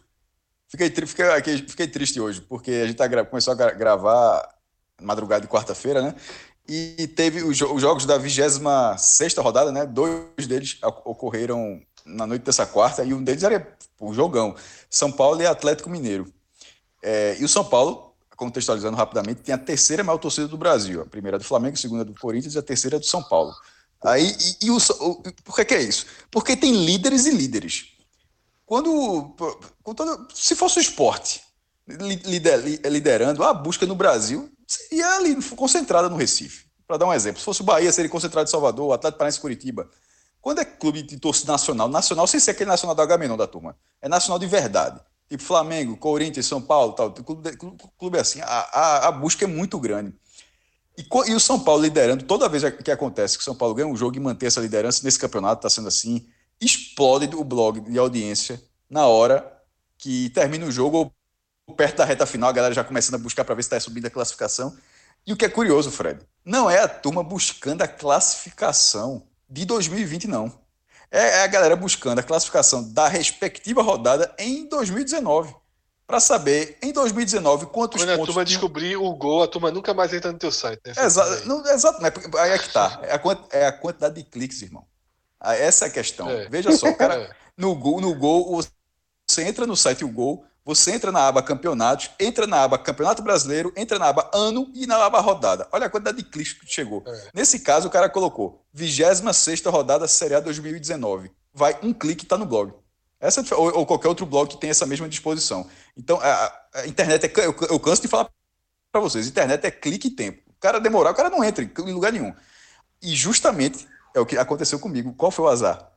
Fiquei, 0.69 0.91
fiquei, 0.91 1.59
fiquei 1.59 1.87
triste 1.87 2.21
hoje, 2.21 2.41
porque 2.41 2.73
a 2.73 2.87
gente 2.87 2.97
tá 2.97 3.25
começou 3.25 3.53
a 3.53 3.57
gra- 3.57 3.71
gravar 3.73 4.53
madrugada 5.01 5.43
de 5.43 5.49
quarta-feira, 5.49 6.03
né? 6.03 6.15
E 6.69 7.07
teve 7.15 7.45
os, 7.45 7.57
jo- 7.57 7.73
os 7.73 7.81
jogos 7.81 8.05
da 8.05 8.19
26 8.19 8.59
rodada, 9.37 9.71
né? 9.71 9.87
Dois 9.87 10.49
deles 10.49 10.79
oc- 10.83 11.07
ocorreram 11.07 11.81
na 12.07 12.27
noite 12.27 12.43
dessa 12.43 12.65
quarta, 12.65 13.05
e 13.05 13.13
um 13.13 13.23
deles 13.23 13.43
era 13.43 13.77
o 14.01 14.15
jogão. 14.15 14.55
São 14.89 15.11
Paulo 15.13 15.43
e 15.43 15.47
Atlético 15.47 15.91
Mineiro. 15.91 16.33
É, 17.03 17.37
e 17.39 17.45
o 17.45 17.49
São 17.49 17.65
Paulo, 17.65 18.15
contextualizando 18.37 18.97
rapidamente, 18.97 19.43
tem 19.43 19.55
a 19.55 19.59
terceira 19.59 20.03
maior 20.05 20.19
torcida 20.19 20.49
do 20.49 20.57
Brasil. 20.57 21.03
A 21.03 21.07
primeira 21.07 21.37
é 21.37 21.39
do 21.39 21.45
Flamengo, 21.45 21.75
a 21.75 21.79
segunda 21.79 22.03
é 22.03 22.05
do 22.05 22.15
Corinthians 22.15 22.55
e 22.55 22.59
a 22.59 22.63
terceira 22.63 22.97
é 22.97 22.99
do 23.01 23.07
São 23.07 23.23
Paulo. 23.23 23.53
Aí, 24.05 24.35
e, 24.61 24.67
e 24.67 24.71
o, 24.71 24.77
o- 24.77 25.23
por 25.45 25.57
que, 25.57 25.65
que 25.65 25.75
é 25.75 25.83
isso? 25.83 26.07
Porque 26.31 26.57
tem 26.57 26.73
líderes 26.85 27.27
e 27.27 27.31
líderes. 27.31 27.93
Quando, 28.65 29.35
quando- 29.83 30.29
se 30.35 30.55
fosse 30.55 30.79
o 30.79 30.83
esporte 30.83 31.41
li- 31.89 32.21
lider- 32.25 32.59
li- 32.61 32.81
liderando, 32.85 33.43
a 33.45 33.55
busca 33.55 33.87
no 33.87 33.95
Brasil 33.95 34.51
seria 34.67 35.17
ali 35.17 35.37
concentrada 35.55 36.09
no 36.09 36.17
Recife. 36.17 36.67
Para 36.87 36.99
dar 36.99 37.07
um 37.07 37.13
exemplo, 37.13 37.39
se 37.39 37.45
fosse 37.45 37.61
o 37.63 37.65
Bahia, 37.65 37.93
seria 37.93 38.11
concentrado 38.11 38.49
em 38.49 38.51
Salvador, 38.51 38.89
o 38.89 38.93
Atlético 38.93 39.19
Paranaense 39.19 39.41
Curitiba. 39.41 39.89
Quando 40.47 40.61
é 40.61 40.65
clube 40.65 41.03
de 41.03 41.19
torcida 41.19 41.51
nacional, 41.51 41.89
nacional 41.89 42.25
sem 42.25 42.39
ser 42.39 42.53
aquele 42.53 42.71
nacional 42.71 42.95
da 42.95 43.03
Agamenon 43.03 43.37
da 43.37 43.49
turma, 43.49 43.77
é 44.01 44.09
nacional 44.09 44.39
de 44.39 44.47
verdade. 44.47 45.01
Tipo 45.29 45.43
Flamengo, 45.43 45.97
Corinthians, 45.97 46.47
São 46.47 46.63
Paulo, 46.63 46.93
tal. 46.93 47.11
Clube, 47.13 47.57
clube- 47.57 47.77
clube 47.99 48.17
assim, 48.17 48.41
a, 48.41 48.47
a, 48.47 49.09
a 49.09 49.11
busca 49.11 49.45
é 49.45 49.49
muito 49.49 49.77
grande. 49.81 50.15
E, 50.97 51.05
e 51.29 51.35
o 51.35 51.41
São 51.41 51.59
Paulo 51.59 51.83
liderando, 51.83 52.23
toda 52.23 52.49
vez 52.49 52.63
que 52.63 52.93
acontece 52.93 53.37
que 53.37 53.43
o 53.43 53.45
São 53.45 53.57
Paulo 53.57 53.75
ganha 53.75 53.89
um 53.89 53.97
jogo 53.97 54.19
e 54.19 54.21
mantém 54.21 54.47
essa 54.47 54.61
liderança 54.61 55.01
nesse 55.03 55.19
campeonato, 55.19 55.67
está 55.67 55.69
sendo 55.69 55.89
assim, 55.89 56.29
explode 56.61 57.29
o 57.35 57.43
blog 57.43 57.81
de 57.81 57.99
audiência 57.99 58.63
na 58.89 59.05
hora 59.09 59.53
que 59.99 60.31
termina 60.31 60.65
o 60.65 60.71
jogo 60.71 61.13
ou 61.67 61.75
perto 61.75 61.97
da 61.97 62.05
reta 62.05 62.25
final, 62.25 62.51
a 62.51 62.53
galera 62.53 62.73
já 62.73 62.85
começando 62.85 63.17
a 63.17 63.19
buscar 63.19 63.45
para 63.45 63.57
ver 63.57 63.65
se 63.65 63.67
está 63.67 63.81
subindo 63.81 64.07
a 64.07 64.11
classificação. 64.11 64.79
E 65.27 65.33
o 65.33 65.37
que 65.37 65.45
é 65.45 65.49
curioso, 65.49 65.91
Fred, 65.91 66.21
não 66.45 66.71
é 66.71 66.79
a 66.79 66.87
turma 66.87 67.25
buscando 67.25 67.83
a 67.83 67.89
classificação 67.89 69.27
de 69.49 69.65
2020, 69.65 70.27
não. 70.29 70.53
É 71.11 71.43
a 71.43 71.47
galera 71.47 71.77
buscando 71.77 72.19
a 72.19 72.23
classificação 72.23 72.83
da 72.93 73.07
respectiva 73.09 73.81
rodada 73.83 74.35
em 74.39 74.69
2019. 74.69 75.55
Para 76.07 76.21
saber, 76.21 76.79
em 76.83 76.93
2019, 76.93 77.67
quantos 77.67 78.01
Quando 78.01 78.11
a 78.11 78.17
pontos. 78.17 78.27
turma 78.35 78.45
tinham- 78.45 78.61
descobrir 78.61 78.97
o 78.97 79.13
gol, 79.15 79.43
a 79.43 79.49
turma 79.49 79.71
nunca 79.73 79.93
mais 79.93 80.13
entra 80.13 80.31
no 80.31 80.39
teu 80.39 80.53
site, 80.53 80.81
né? 80.87 80.93
Exato, 81.05 81.49
não, 81.49 81.67
exato, 81.67 81.99
porque- 82.13 82.39
aí 82.39 82.51
é 82.53 82.59
que 82.59 82.73
tá. 82.73 83.01
É 83.03 83.15
a, 83.15 83.21
é 83.51 83.67
a 83.67 83.73
quantidade 83.73 84.15
de 84.15 84.23
cliques, 84.23 84.63
irmão. 84.63 84.85
Ah, 85.41 85.57
Essa 85.57 85.87
é 85.87 85.89
a 85.89 85.91
questão. 85.91 86.29
É. 86.31 86.49
Veja 86.49 86.71
só, 86.77 86.93
cara, 86.93 87.15
É. 87.23 87.31
no 87.57 87.75
gol, 87.75 88.01
no 88.01 88.15
gol, 88.15 88.61
você 89.29 89.43
entra 89.45 89.67
no 89.67 89.77
site 89.77 90.05
o 90.05 90.09
gol, 90.09 90.45
você 90.67 90.91
entra 90.91 91.13
na 91.13 91.29
aba 91.29 91.41
campeonatos, 91.45 92.11
entra 92.19 92.45
na 92.45 92.65
aba 92.65 92.77
campeonato 92.77 93.23
brasileiro, 93.23 93.73
entra 93.77 94.01
na 94.01 94.09
aba 94.09 94.29
ano 94.35 94.69
e 94.75 94.85
na 94.85 94.97
aba 94.97 95.21
rodada. 95.21 95.69
Olha 95.71 95.87
a 95.87 95.89
quantidade 95.89 96.17
de 96.17 96.25
cliques 96.25 96.55
que 96.55 96.67
chegou. 96.67 97.05
É. 97.07 97.31
Nesse 97.33 97.61
caso, 97.61 97.87
o 97.87 97.91
cara 97.91 98.09
colocou 98.09 98.67
26ª 98.77 99.71
rodada 99.71 100.09
Série 100.09 100.35
A 100.35 100.41
2019. 100.41 101.31
Vai 101.55 101.79
um 101.85 101.93
clique 101.93 102.25
e 102.25 102.27
tá 102.27 102.37
no 102.37 102.45
blog. 102.45 102.75
Essa, 103.21 103.45
ou, 103.55 103.79
ou 103.79 103.87
qualquer 103.87 104.09
outro 104.09 104.27
blog 104.27 104.49
que 104.49 104.59
tem 104.59 104.69
essa 104.69 104.85
mesma 104.85 105.09
disposição. 105.09 105.71
Então, 105.97 106.19
a, 106.21 106.53
a 106.75 106.87
internet 106.89 107.27
é. 107.27 107.47
Eu, 107.47 107.55
eu 107.71 107.79
canso 107.79 108.03
de 108.03 108.09
falar 108.09 108.29
para 108.91 109.01
vocês: 109.01 109.29
internet 109.29 109.65
é 109.65 109.71
clique 109.71 110.09
e 110.09 110.11
tempo. 110.11 110.43
O 110.49 110.61
cara 110.61 110.81
demorar, 110.81 111.13
o 111.13 111.15
cara 111.15 111.31
não 111.31 111.45
entra 111.45 111.63
em 111.63 111.93
lugar 111.93 112.13
nenhum. 112.13 112.35
E 113.01 113.15
justamente 113.15 113.87
é 114.17 114.19
o 114.19 114.27
que 114.27 114.37
aconteceu 114.37 114.81
comigo. 114.81 115.15
Qual 115.15 115.31
foi 115.31 115.45
o 115.45 115.49
azar? 115.49 115.93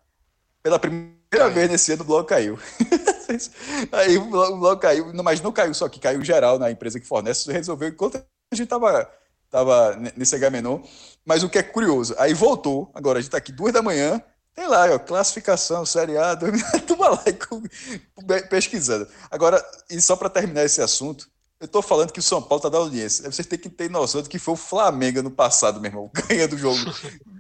Pela 0.61 0.77
primeira 0.77 1.18
primeira 1.29 1.53
vez 1.53 1.69
nesse 1.69 1.91
ano 1.93 2.01
o 2.01 2.05
bloco 2.05 2.29
caiu. 2.29 2.57
Aí 3.91 4.17
o 4.17 4.25
bloco, 4.25 4.53
o 4.53 4.59
bloco 4.59 4.81
caiu, 4.81 5.13
mas 5.23 5.41
não 5.41 5.51
caiu 5.51 5.73
só 5.73 5.87
que 5.87 5.99
caiu 5.99 6.23
geral 6.23 6.57
na 6.57 6.71
empresa 6.71 6.99
que 6.99 7.05
fornece, 7.05 7.51
resolveu 7.51 7.89
enquanto 7.89 8.17
a 8.17 8.55
gente 8.55 8.67
tava, 8.67 9.09
tava 9.49 9.95
ne- 9.95 10.13
nesse 10.17 10.35
H-Menor. 10.35 10.81
Mas 11.25 11.43
o 11.43 11.49
que 11.49 11.59
é 11.59 11.63
curioso, 11.63 12.15
aí 12.17 12.33
voltou, 12.33 12.91
agora 12.93 13.19
a 13.19 13.21
gente 13.21 13.31
tá 13.31 13.37
aqui 13.37 13.51
duas 13.51 13.71
da 13.71 13.81
manhã, 13.81 14.21
tem 14.55 14.67
lá, 14.67 14.93
ó, 14.93 14.99
classificação, 14.99 15.85
Série 15.85 16.17
A, 16.17 16.35
tu 16.85 16.95
vai 16.95 17.11
lá 17.11 17.23
e 17.27 18.41
pesquisando. 18.49 19.07
Agora, 19.29 19.63
e 19.89 20.01
só 20.01 20.15
para 20.15 20.29
terminar 20.29 20.65
esse 20.65 20.81
assunto, 20.81 21.29
eu 21.59 21.67
tô 21.67 21.81
falando 21.81 22.11
que 22.11 22.19
o 22.19 22.23
São 22.23 22.41
Paulo 22.41 22.61
tá 22.61 22.69
da 22.69 22.77
audiência. 22.77 23.29
Vocês 23.29 23.45
têm 23.45 23.59
que 23.59 23.69
ter 23.69 23.89
noção 23.89 24.21
de 24.21 24.29
que 24.29 24.39
foi 24.39 24.53
o 24.53 24.57
Flamengo 24.57 25.21
no 25.21 25.29
passado, 25.29 25.79
meu 25.79 25.89
irmão, 25.89 26.11
ganhando 26.27 26.53
o 26.55 26.57
jogo, 26.57 26.79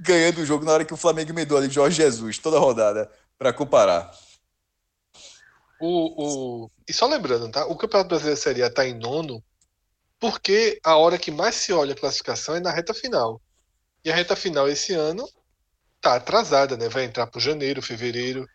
ganhando 0.01 0.41
o 0.41 0.45
jogo 0.45 0.65
na 0.65 0.73
hora 0.73 0.85
que 0.85 0.93
o 0.93 0.97
Flamengo 0.97 1.31
emendou 1.31 1.57
ali 1.57 1.69
Jorge 1.69 1.97
Jesus, 1.97 2.37
toda 2.37 2.59
rodada, 2.59 3.09
para 3.39 3.53
comparar. 3.53 4.11
O, 5.79 6.65
o... 6.65 6.71
E 6.87 6.91
só 6.91 7.07
lembrando, 7.07 7.49
tá? 7.49 7.65
O 7.65 7.77
Campeonato 7.77 8.09
Brasileiro 8.09 8.37
da 8.37 8.43
Série 8.43 8.61
A 8.61 8.69
tá 8.69 8.85
em 8.85 8.93
nono 8.93 9.41
porque 10.19 10.77
a 10.83 10.97
hora 10.97 11.17
que 11.17 11.31
mais 11.31 11.55
se 11.55 11.71
olha 11.71 11.93
a 11.93 11.97
classificação 11.97 12.55
é 12.55 12.59
na 12.59 12.71
reta 12.71 12.93
final. 12.93 13.41
E 14.03 14.11
a 14.11 14.15
reta 14.15 14.35
final 14.35 14.67
esse 14.67 14.93
ano 14.93 15.27
tá 16.01 16.15
atrasada, 16.15 16.75
né? 16.75 16.89
Vai 16.89 17.05
entrar 17.05 17.27
para 17.27 17.39
janeiro, 17.39 17.81
fevereiro. 17.81 18.45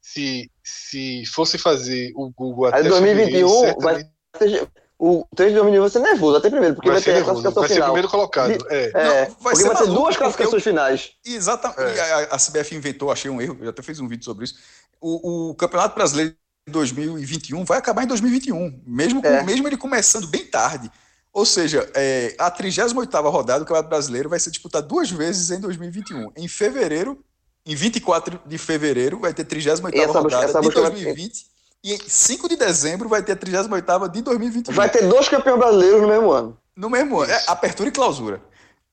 Se, 0.00 0.50
se 0.62 1.24
fosse 1.26 1.56
fazer 1.56 2.12
o 2.14 2.30
Google 2.30 2.66
até 2.66 2.78
Aí 2.78 2.88
2021 2.88 3.48
fevereiro, 3.48 3.80
vai 3.80 3.94
certamente 4.36 4.60
ser. 4.60 4.70
O 4.98 5.24
3 5.36 5.50
de 5.52 5.58
2021 5.58 5.80
vai 5.80 5.90
ser 5.90 5.98
nervoso, 6.00 6.36
até 6.38 6.50
primeiro, 6.50 6.74
porque 6.74 6.88
vai, 6.88 6.96
vai 6.96 7.02
ser 7.04 7.12
ter 7.14 7.20
a 7.20 7.24
classificação 7.24 7.60
Vai 7.62 7.68
ser 7.68 7.74
final. 7.74 7.88
primeiro 7.90 8.08
colocado. 8.08 8.66
É. 8.68 8.84
É, 8.86 8.92
Não, 8.92 9.14
vai 9.14 9.26
porque 9.36 9.56
ser 9.56 9.62
vai 9.68 9.76
ter 9.76 9.82
maluco, 9.84 10.00
duas 10.02 10.16
classificações 10.16 10.62
finais. 10.64 11.12
Exatamente. 11.24 11.80
É. 11.80 11.94
E 11.96 12.00
a, 12.00 12.18
a 12.32 12.36
CBF 12.36 12.74
inventou, 12.74 13.12
achei 13.12 13.30
um 13.30 13.40
erro, 13.40 13.56
eu 13.60 13.70
até 13.70 13.80
fiz 13.82 14.00
um 14.00 14.08
vídeo 14.08 14.24
sobre 14.24 14.44
isso. 14.46 14.56
O, 15.00 15.50
o 15.50 15.54
Campeonato 15.54 15.94
Brasileiro 15.94 16.34
de 16.66 16.72
2021 16.72 17.64
vai 17.64 17.78
acabar 17.78 18.02
em 18.02 18.06
2021, 18.08 18.82
mesmo, 18.84 19.22
com- 19.22 19.28
É. 19.28 19.42
mesmo 19.44 19.68
ele 19.68 19.76
começando 19.76 20.26
bem 20.26 20.44
tarde. 20.44 20.90
Ou 21.32 21.46
seja, 21.46 21.88
é, 21.94 22.34
a 22.36 22.50
38ª 22.50 23.30
rodada 23.30 23.60
do 23.60 23.64
Campeonato 23.66 23.88
Brasileiro 23.90 24.28
vai 24.28 24.40
ser 24.40 24.50
disputada 24.50 24.84
duas 24.84 25.08
vezes 25.10 25.52
em 25.52 25.60
2021. 25.60 26.32
Em 26.36 26.48
fevereiro, 26.48 27.22
em 27.64 27.76
24 27.76 28.40
de 28.44 28.58
fevereiro, 28.58 29.20
vai 29.20 29.32
ter 29.32 29.44
38ª 29.44 29.94
E 29.94 30.00
essa 30.00 30.06
busca- 30.06 30.20
rodada 30.20 30.44
essa 30.44 30.60
de 30.60 30.66
busca 30.66 30.80
vai- 30.80 30.90
2020. 30.90 31.46
E 31.84 31.94
em 31.94 31.98
5 31.98 32.48
de 32.48 32.56
dezembro 32.56 33.08
vai 33.08 33.22
ter 33.22 33.32
a 33.32 33.36
38ª 33.36 34.08
de 34.10 34.22
2021. 34.22 34.74
Vai 34.74 34.90
ter 34.90 35.06
dois 35.08 35.28
campeões 35.28 35.58
brasileiros 35.58 36.02
no 36.02 36.08
mesmo 36.08 36.30
ano. 36.32 36.58
No 36.76 36.90
mesmo 36.90 37.20
ano. 37.20 37.30
É, 37.32 37.44
apertura 37.46 37.88
e 37.88 37.92
clausura. 37.92 38.42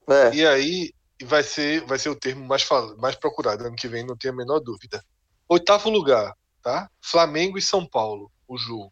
É. 0.08 0.34
E 0.36 0.46
aí 0.46 0.94
vai 1.24 1.42
ser, 1.44 1.84
vai 1.86 1.98
ser 1.98 2.10
o 2.10 2.16
termo 2.16 2.46
mais, 2.46 2.66
mais 3.00 3.16
procurado 3.16 3.66
ano 3.66 3.76
que 3.76 3.88
vem, 3.88 4.06
não 4.06 4.16
tenho 4.16 4.34
a 4.34 4.38
menor 4.38 4.60
dúvida. 4.60 5.04
Oitavo 5.50 5.90
lugar, 5.90 6.34
tá? 6.62 6.90
Flamengo 7.02 7.58
e 7.58 7.62
São 7.62 7.86
Paulo, 7.86 8.32
o 8.48 8.58
jogo. 8.58 8.92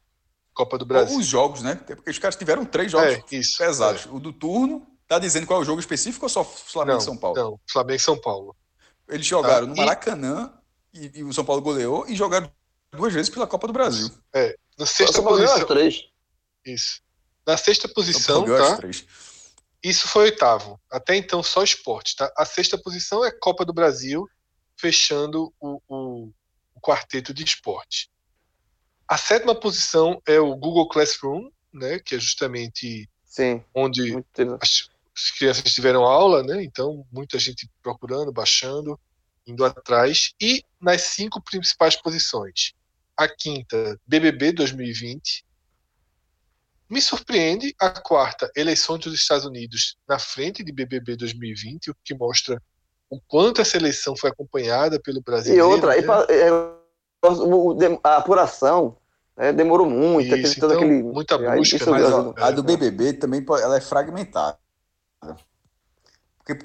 Copa 0.54 0.78
do 0.78 0.86
Brasil. 0.86 1.18
Os 1.18 1.26
jogos, 1.26 1.62
né? 1.64 1.76
Porque 1.76 2.12
os 2.12 2.20
caras 2.20 2.36
tiveram 2.36 2.64
três 2.66 2.92
jogos 2.92 3.08
É, 3.14 3.24
isso. 3.32 3.58
pesados. 3.58 4.06
O 4.12 4.20
do 4.20 4.32
turno, 4.32 4.86
tá 5.08 5.18
dizendo 5.18 5.48
qual 5.48 5.60
é 5.60 5.62
o 5.64 5.66
jogo 5.66 5.80
específico 5.80 6.26
ou 6.26 6.30
só 6.30 6.44
Flamengo 6.44 6.98
Não, 6.98 7.02
e 7.02 7.06
São 7.06 7.18
Paulo? 7.18 7.36
Não, 7.38 7.60
Flamengo 7.72 7.96
e 7.96 8.00
São 8.00 8.20
Paulo. 8.20 8.56
Eles 9.10 9.26
jogaram 9.26 9.66
Tá. 9.68 9.72
no 9.72 9.76
E- 9.76 9.78
Maracanã 9.80 10.54
e, 10.94 11.20
e 11.20 11.24
o 11.24 11.34
São 11.34 11.44
Paulo 11.44 11.62
goleou 11.62 12.06
e 12.08 12.16
jogaram 12.16 12.52
duas 12.94 13.14
vezes 13.14 13.30
pela 13.30 13.48
Copa 13.48 13.68
do 13.68 13.74
Brasil. 13.74 14.10
Na 14.78 14.86
Só 14.86 14.94
sexta 14.94 15.20
as 15.20 15.24
posição. 15.26 15.66
três. 15.68 16.04
Isso. 16.66 17.02
Na 17.46 17.58
sexta 17.58 17.88
posição, 17.90 18.46
tá? 18.46 18.78
três. 18.78 19.06
Isso 19.84 20.08
foi 20.08 20.24
oitavo. 20.26 20.80
Até 20.90 21.16
então 21.16 21.44
só 21.44 21.62
esporte, 21.64 22.16
tá? 22.16 22.32
A 22.38 22.46
sexta 22.46 22.78
posição 22.78 23.24
é 23.26 23.32
Copa 23.32 23.66
do 23.66 23.74
Brasil, 23.74 24.26
fechando 24.78 25.54
o, 25.60 25.82
o- 25.88 26.32
o 26.76 26.80
quarteto 26.82 27.34
de 27.34 27.44
esporte. 27.44 28.10
A 29.08 29.18
sétima 29.18 29.54
posição 29.54 30.22
é 30.26 30.40
o 30.40 30.56
Google 30.56 30.88
Classroom, 30.88 31.50
né? 31.74 32.00
Que 32.00 32.16
é 32.16 32.20
justamente 32.20 33.10
Sim, 33.26 33.64
onde 33.76 34.16
as, 34.62 34.90
as 35.16 35.32
crianças 35.38 35.74
tiveram 35.74 36.04
aula, 36.06 36.42
né? 36.44 36.64
Então, 36.64 37.06
muita 37.12 37.38
gente 37.38 37.70
procurando, 37.82 38.32
baixando, 38.32 38.98
indo 39.46 39.66
atrás. 39.66 40.34
E 40.42 40.64
nas 40.80 41.02
cinco 41.02 41.42
principais 41.44 41.96
posições. 41.98 42.74
A 43.18 43.28
quinta, 43.28 44.00
BBB 44.08 44.52
2020. 44.54 45.46
Me 46.90 47.02
surpreende 47.02 47.74
a 47.80 47.90
quarta, 47.90 48.52
eleições 48.56 49.00
dos 49.02 49.14
Estados 49.14 49.46
Unidos 49.46 49.98
na 50.08 50.20
frente 50.20 50.64
de 50.64 50.72
BBB 50.72 51.16
2020, 51.16 51.92
o 51.92 51.96
que 52.04 52.14
mostra 52.14 52.62
o 53.10 53.20
quanto 53.22 53.62
essa 53.62 53.78
eleição 53.78 54.16
foi 54.18 54.30
acompanhada 54.30 55.00
pelo 55.00 55.20
E 55.20 55.22
brasileiro. 55.22 55.68
outra, 55.68 55.98
e 55.98 56.02
né? 56.02 56.08
é, 56.30 56.50
a 58.04 58.18
apuração 58.18 58.98
né, 59.38 59.52
demorou 59.54 59.90
muito, 59.90 60.36
Isso, 60.36 60.42
teve 60.56 60.60
todo 60.60 60.74
então, 60.74 60.84
aquele. 60.86 61.04
muita 61.04 61.38
busca, 61.38 61.76
isso 61.78 61.90
Mas 61.90 62.12
ó, 62.12 62.34
a 62.38 62.52
do 62.52 62.64
BBB 62.64 63.14
também 63.14 63.42
pode- 63.44 63.64
ela 63.64 63.78
é 63.78 63.82
fragmentada. 63.82 64.58
Porque 66.46 66.60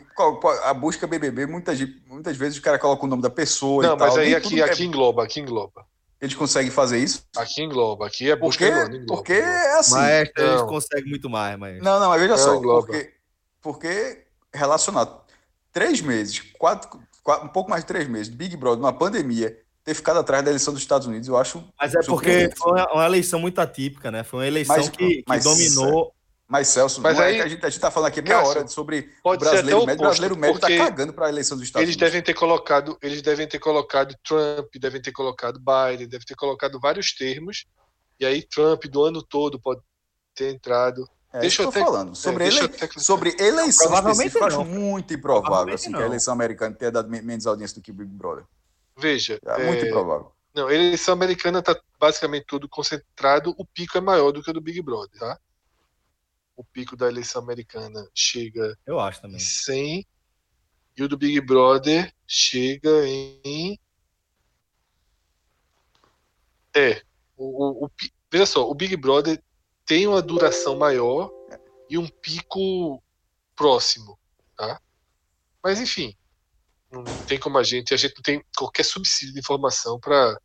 a 0.65 0.75
busca 0.75 1.07
BBB, 1.07 1.47
muitas, 1.47 1.79
muitas 2.07 2.37
vezes 2.37 2.59
o 2.59 2.63
cara 2.63 2.79
coloca 2.79 3.05
o 3.05 3.09
nome 3.09 3.23
da 3.23 3.31
pessoa 3.31 3.83
Não, 3.83 3.95
e 3.95 3.99
tal. 3.99 4.09
mas 4.09 4.17
aí 4.19 4.35
aqui, 4.35 4.49
tudo 4.51 4.61
é- 4.63 4.65
aqui 4.65 4.85
engloba, 4.85 5.23
aqui 5.25 5.41
engloba. 5.41 5.87
Eles 6.21 6.35
conseguem 6.35 6.71
fazer 6.71 6.99
isso 6.99 7.25
Aqui 7.37 7.63
engloba, 7.63 8.07
aqui 8.07 8.29
é 8.31 8.35
busca 8.37 8.65
porque, 8.67 8.75
engloba, 8.81 8.97
engloba, 8.97 9.15
porque 9.15 9.33
é 9.35 9.79
assim. 9.79 9.95
Maestro, 9.95 10.43
eles 10.45 10.61
Não. 10.61 10.67
conseguem 10.67 11.09
muito 11.11 11.31
mais, 11.31 11.57
mas. 11.59 11.83
Não, 11.83 12.01
não, 12.01 12.09
mas 12.09 12.21
veja 12.21 12.37
Não, 12.37 12.43
só, 12.43 12.55
engloba. 12.57 12.87
porque, 12.87 13.15
porque 13.63 14.25
relacionado 14.53 15.21
três 15.73 16.01
meses, 16.01 16.41
quatro, 16.59 17.01
quatro- 17.23 17.47
um 17.47 17.51
pouco 17.51 17.71
mais 17.71 17.85
de 17.85 17.89
três 17.89 18.09
meses, 18.09 18.29
Big 18.35 18.57
Brother, 18.57 18.81
numa 18.81 18.93
pandemia, 18.93 19.57
ter 19.85 19.95
ficado 19.95 20.19
atrás 20.19 20.45
da 20.45 20.51
eleição 20.51 20.73
dos 20.75 20.83
Estados 20.83 21.07
Unidos, 21.07 21.29
eu 21.29 21.37
acho. 21.37 21.65
Mas 21.81 21.95
é 21.95 22.01
porque 22.03 22.51
foi 22.57 22.73
uma, 22.73 22.93
uma 22.95 23.07
eleição 23.07 23.39
muito 23.39 23.61
atípica, 23.61 24.11
né? 24.11 24.25
Foi 24.25 24.41
uma 24.41 24.47
eleição 24.47 24.77
Mas- 24.77 24.89
que, 24.89 24.97
que 25.19 25.25
mas- 25.27 25.45
dominou. 25.45 26.13
Mas, 26.51 26.69
Celso, 26.69 27.03
Mas 27.03 27.19
é 27.19 27.25
aí- 27.25 27.35
que 27.37 27.43
a 27.43 27.49
gente, 27.49 27.67
a 27.67 27.69
gente 27.69 27.81
tá 27.81 27.91
falando 27.91 28.09
aqui 28.09 28.23
meia 28.23 28.41
hora 28.43 28.67
sobre 28.69 29.13
o 29.23 29.37
brasileiro 29.37 29.81
médio. 29.85 29.95
O 30.01 30.05
brasileiro 30.07 30.37
médio 30.37 30.59
tá 30.59 30.67
porque 30.67 30.79
cagando 30.79 31.13
para 31.13 31.27
a 31.27 31.29
eleição 31.29 31.59
dos 31.59 31.67
Estados 31.67 31.83
Eles 31.85 31.95
Unidos. 31.95 32.11
devem 32.11 32.23
ter 32.23 32.33
colocado, 32.33 32.99
eles 33.03 33.21
devem 33.21 33.47
ter 33.47 33.59
colocado 33.59 34.15
Trump, 34.27 34.67
devem 34.81 35.03
ter 35.03 35.13
colocado 35.13 35.61
Biden, 35.61 36.09
devem 36.09 36.27
ter 36.27 36.35
colocado 36.35 36.81
vários 36.81 37.13
termos. 37.15 37.67
E 38.19 38.25
aí 38.25 38.43
Trump 38.43 38.83
do 38.87 39.05
ano 39.05 39.23
todo 39.23 39.61
pode 39.61 39.83
ter 40.35 40.55
entrado. 40.55 41.07
É 41.31 41.41
deixa 41.41 41.61
eu 41.61 41.67
eu 41.67 41.73
falando. 41.73 42.17
Sobre, 42.17 42.45
eu 42.45 42.49
ele, 42.49 42.69
clicar. 42.71 42.99
sobre 42.99 43.37
eleição 43.39 43.87
Provavelmente 43.89 44.29
específica, 44.29 44.55
eu 44.55 44.63
acho 44.63 44.65
muito 44.65 45.13
improvável 45.13 45.75
assim, 45.75 45.93
que 45.93 46.03
a 46.03 46.07
eleição 46.07 46.33
americana 46.33 46.75
tenha 46.75 46.91
dado 46.91 47.11
me- 47.11 47.21
menos 47.21 47.47
audiência 47.47 47.75
do 47.75 47.83
que 47.83 47.91
o 47.91 47.95
Big 47.95 48.11
Brother. 48.11 48.45
Veja, 48.97 49.39
É, 49.45 49.67
muito 49.67 49.85
é, 49.85 49.89
improvável. 49.89 50.33
não, 50.55 50.69
a 50.69 50.75
eleição 50.75 51.13
americana 51.13 51.59
está 51.59 51.79
basicamente 52.01 52.47
tudo 52.49 52.67
concentrado. 52.71 53.55
O 53.59 53.67
pico 53.67 53.99
é 53.99 54.01
maior 54.01 54.33
do 54.33 54.43
que 54.43 54.51
o 54.51 54.55
do 54.55 54.63
Big 54.63 54.81
Brother, 54.81 55.19
tá? 55.21 55.39
O 56.59 56.65
pico 56.65 56.97
da 56.97 57.07
eleição 57.07 57.41
americana 57.41 58.05
chega 58.13 58.77
Eu 58.85 58.99
acho 58.99 59.21
em 59.21 59.23
também. 59.23 59.39
100 59.39 60.07
e 60.97 61.03
o 61.05 61.09
do 61.09 61.17
Big 61.17 61.41
Brother 61.41 62.13
chega 62.27 63.07
em 63.07 63.79
é 66.75 67.01
o, 67.37 67.85
o, 67.85 67.87
o 67.87 67.91
veja 68.29 68.45
só 68.45 68.69
o 68.69 68.75
Big 68.75 68.97
Brother 68.97 69.41
tem 69.87 70.09
uma 70.09 70.21
duração 70.21 70.77
maior 70.77 71.31
e 71.89 71.97
um 71.97 72.09
pico 72.09 73.01
próximo 73.55 74.19
tá 74.57 74.81
mas 75.63 75.81
enfim 75.81 76.13
não 76.91 77.05
tem 77.29 77.39
como 77.39 77.57
a 77.57 77.63
gente 77.63 77.95
a 77.95 77.97
gente 77.97 78.17
não 78.17 78.23
tem 78.23 78.45
qualquer 78.57 78.85
subsídio 78.85 79.33
de 79.33 79.39
informação 79.39 80.01
para 80.01 80.37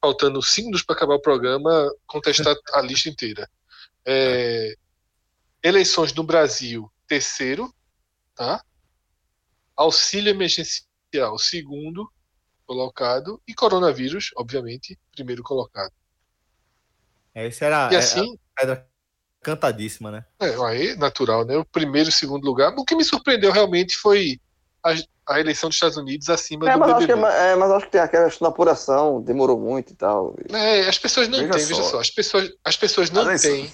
faltando 0.00 0.40
cinco 0.40 0.68
minutos 0.68 0.86
para 0.86 0.96
acabar 0.96 1.16
o 1.16 1.20
programa 1.20 1.94
contestar 2.06 2.56
a 2.72 2.80
lista 2.80 3.10
inteira 3.10 3.46
É, 4.06 4.74
eleições 5.64 6.12
no 6.14 6.22
Brasil 6.22 6.88
terceiro 7.08 7.74
tá? 8.34 8.62
Auxílio 9.76 10.30
emergencial, 10.30 11.38
segundo 11.38 12.08
colocado, 12.66 13.40
e 13.46 13.54
coronavírus, 13.54 14.30
obviamente, 14.36 14.98
primeiro 15.14 15.42
colocado. 15.42 15.92
Essa 17.34 17.64
era 17.66 17.92
E 17.92 17.96
é, 17.96 17.98
assim, 17.98 18.38
a 18.56 18.60
pedra 18.60 18.88
cantadíssima, 19.42 20.10
né? 20.10 20.24
é, 20.40 20.54
aí, 20.64 20.96
natural, 20.96 21.44
né? 21.44 21.56
O 21.56 21.64
primeiro 21.64 22.08
e 22.08 22.12
o 22.12 22.14
segundo 22.14 22.44
lugar. 22.44 22.72
O 22.76 22.84
que 22.84 22.94
me 22.96 23.04
surpreendeu 23.04 23.52
realmente 23.52 23.96
foi 23.96 24.40
a, 24.82 24.94
a 25.34 25.40
eleição 25.40 25.68
dos 25.68 25.76
Estados 25.76 25.96
Unidos 25.96 26.30
acima 26.30 26.68
É, 26.70 26.72
do 26.72 26.78
mas 26.78 26.90
acho, 26.90 27.06
que, 27.06 27.12
é 27.12 27.16
BBB. 27.16 27.32
é, 27.34 27.56
mas 27.56 27.70
acho 27.72 27.86
que 27.86 27.92
tem 27.92 28.00
aquela 28.00 28.24
questão 28.26 28.46
da 28.48 28.52
apuração, 28.52 29.20
demorou 29.22 29.58
muito 29.58 29.92
e 29.92 29.96
tal. 29.96 30.34
É, 30.50 30.88
as 30.88 30.98
pessoas 30.98 31.28
não 31.28 31.38
Veja 31.38 31.52
têm, 31.52 31.60
só. 31.60 31.66
veja 31.66 31.82
só, 31.82 32.00
as 32.00 32.10
pessoas, 32.10 32.50
as 32.64 32.76
pessoas 32.76 33.10
não 33.10 33.24
têm, 33.36 33.72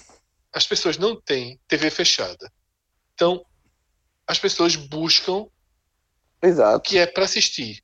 as 0.53 0.65
pessoas 0.67 0.97
não 0.97 1.19
têm 1.19 1.59
TV 1.67 1.89
fechada. 1.89 2.51
Então, 3.13 3.45
as 4.27 4.39
pessoas 4.39 4.75
buscam 4.75 5.33
o 5.43 5.51
Exato. 6.41 6.81
que 6.81 6.97
é 6.97 7.05
para 7.05 7.25
assistir. 7.25 7.83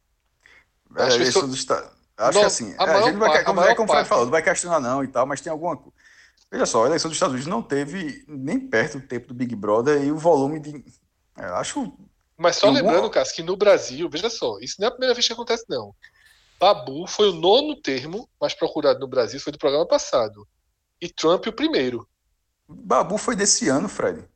É, 0.98 1.04
As 1.04 1.14
a 1.14 1.16
eleição 1.16 1.42
pessoas- 1.44 1.60
Estados 1.60 1.98
Acho 2.20 2.34
Não, 2.34 2.42
que 2.42 2.48
assim, 2.48 2.76
a 2.80 2.84
é, 2.84 2.90
a, 2.90 3.02
gente 3.04 3.16
vai, 3.18 3.30
parte- 3.30 3.42
a 3.42 3.46
como, 3.46 3.56
maior 3.60 3.72
é 3.72 3.76
como 3.76 3.88
o 3.88 3.94
parte- 3.94 4.08
falou, 4.08 4.24
não 4.26 4.32
vai 4.32 4.42
questionar 4.42 4.80
não 4.80 5.04
e 5.04 5.08
tal, 5.08 5.28
mas 5.28 5.40
tem 5.40 5.52
alguma 5.52 5.78
coisa. 5.78 5.94
Veja 6.52 6.66
só, 6.66 6.84
a 6.84 6.88
eleição 6.88 7.10
dos 7.10 7.16
Estados 7.16 7.34
Unidos 7.36 7.48
não 7.48 7.62
teve 7.62 8.26
nem 8.28 8.60
perto 8.60 9.00
do 9.00 9.06
tempo 9.08 9.28
do 9.28 9.36
Big 9.36 9.56
Brother 9.56 10.02
e 10.04 10.12
o 10.12 10.18
volume 10.18 10.60
de. 10.60 10.84
é, 11.38 11.46
eu 11.46 11.56
acho. 11.58 11.94
Mas 12.36 12.56
só 12.56 12.68
alguma- 12.68 12.84
lembrando, 12.92 13.12
Cássio, 13.12 13.36
que 13.36 13.44
no 13.44 13.56
Brasil, 13.56 14.10
veja 14.10 14.32
só, 14.32 14.58
isso 14.60 14.78
não 14.80 14.86
é 14.86 14.88
a 14.88 14.92
primeira 14.92 15.14
vez 15.14 15.28
que 15.28 15.34
acontece, 15.34 15.64
não. 15.70 15.94
Babu 16.60 17.06
foi 17.06 17.30
o 17.30 17.34
nono 17.34 17.80
termo 17.80 18.28
mais 18.42 18.56
procurado 18.56 19.00
no 19.00 19.08
Brasil, 19.08 19.40
foi 19.40 19.52
do 19.54 19.60
programa 19.60 19.86
passado. 19.88 20.48
E 21.00 21.08
Trump 21.08 21.46
o 21.46 21.54
primeiro. 21.54 22.10
Babu 22.68 23.18
foi 23.18 23.36
desse 23.36 23.70
ano, 23.70 23.88
Fred. 23.88 24.28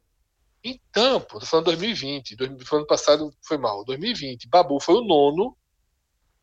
Então, 0.64 1.20
pô, 1.22 1.40
tô 1.40 1.46
falando 1.46 1.66
2020. 1.66 2.36
Dois- 2.36 2.68
Foi 2.68 2.80
ano 2.80 2.88
passado 2.88 3.34
foi 3.44 3.58
mal. 3.58 3.84
2020. 3.84 4.48
Babu 4.48 4.80
foi 4.80 4.96
o 4.96 5.02
nono 5.04 5.58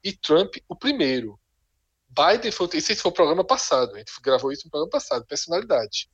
e 0.03 0.13
Trump 0.13 0.57
o 0.69 0.75
primeiro. 0.77 1.39
Biden 2.09 2.51
foi. 2.51 2.69
Esse 2.75 2.97
foi 2.97 3.11
o 3.11 3.15
programa 3.15 3.45
passado. 3.45 3.95
A 3.95 3.99
gente 3.99 4.13
gravou 4.21 4.51
isso 4.53 4.67
no 4.67 4.71
programa 4.71 4.91
passado. 4.91 5.25
Personalidade. 5.27 6.11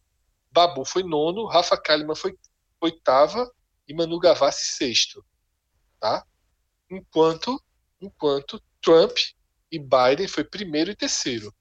Babu 0.50 0.84
foi 0.84 1.02
nono, 1.02 1.46
Rafa 1.46 1.76
Kalimann 1.76 2.14
foi 2.14 2.36
oitava 2.80 3.50
e 3.88 3.94
Manu 3.94 4.18
Gavassi 4.18 4.76
sexto. 4.76 5.24
Tá? 5.98 6.24
Enquanto, 6.90 7.60
enquanto 8.00 8.62
Trump 8.82 9.16
e 9.72 9.78
Biden 9.78 10.28
foi 10.28 10.44
primeiro 10.44 10.90
e 10.90 10.96
terceiro. 10.96 11.52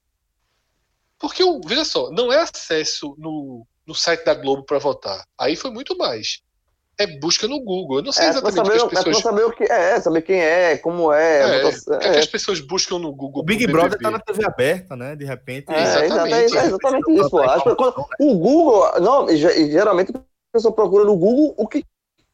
Porque, 1.18 1.42
veja 1.66 1.84
só, 1.84 2.10
não 2.10 2.30
é 2.32 2.42
acesso 2.42 3.14
no, 3.18 3.66
no 3.86 3.94
site 3.94 4.24
da 4.24 4.34
Globo 4.34 4.62
para 4.64 4.78
votar. 4.78 5.24
Aí 5.38 5.56
foi 5.56 5.70
muito 5.70 5.96
mais. 5.96 6.40
É 6.96 7.06
busca 7.18 7.48
no 7.48 7.58
Google. 7.60 7.98
Eu 7.98 8.04
não 8.04 8.12
sei 8.12 8.26
É, 8.26 8.28
exatamente 8.28 8.54
saber, 8.56 8.80
o 8.82 8.88
que 8.88 8.94
as 8.96 9.00
é 9.00 9.04
pessoas. 9.04 9.22
saber 9.24 9.44
o 9.44 9.52
que 9.52 9.64
é, 9.64 10.00
saber 10.00 10.22
quem 10.22 10.40
é, 10.40 10.76
como 10.78 11.12
é. 11.12 11.40
É, 11.58 11.62
votação- 11.62 11.96
o 11.96 11.98
que, 11.98 12.06
é 12.06 12.12
que 12.12 12.18
as 12.18 12.26
pessoas 12.26 12.60
buscam 12.60 12.98
no 13.00 13.12
Google? 13.12 13.42
O 13.42 13.44
Big 13.44 13.66
Brother 13.66 13.98
BBB? 13.98 14.04
tá 14.04 14.10
na 14.12 14.20
TV 14.20 14.46
aberta, 14.46 14.94
né? 14.96 15.16
De 15.16 15.24
repente. 15.24 15.72
É, 15.72 15.82
Exatamente. 15.82 16.56
é 16.56 16.64
exatamente 16.66 17.10
isso. 17.12 17.38
Acho 17.38 17.76
quando- 17.76 18.06
o 18.20 18.38
Google, 18.38 19.00
não, 19.00 19.28
ge- 19.36 19.72
geralmente 19.72 20.12
a 20.16 20.20
pessoa 20.52 20.72
procura 20.72 21.04
no 21.04 21.16
Google 21.16 21.52
o 21.58 21.66
que 21.66 21.84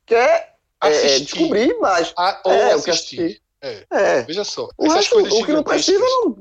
quer 0.05 0.56
é, 0.82 0.89
Assistir. 0.89 1.24
descobrir 1.24 1.78
mais. 1.78 2.12
Ah, 2.18 2.40
ou 2.44 2.52
É, 2.52 2.77
o 2.77 2.82
que 2.82 2.90
assistir. 2.90 3.40
É, 3.62 3.86
É. 3.90 4.22
veja 4.24 4.44
só. 4.44 4.68
O 4.77 4.85
essas 4.86 4.97
resto, 5.09 5.18
o 5.40 5.44
que 5.47 5.52
não 5.52 5.62
precisa, 5.62 6.05
não. 6.05 6.36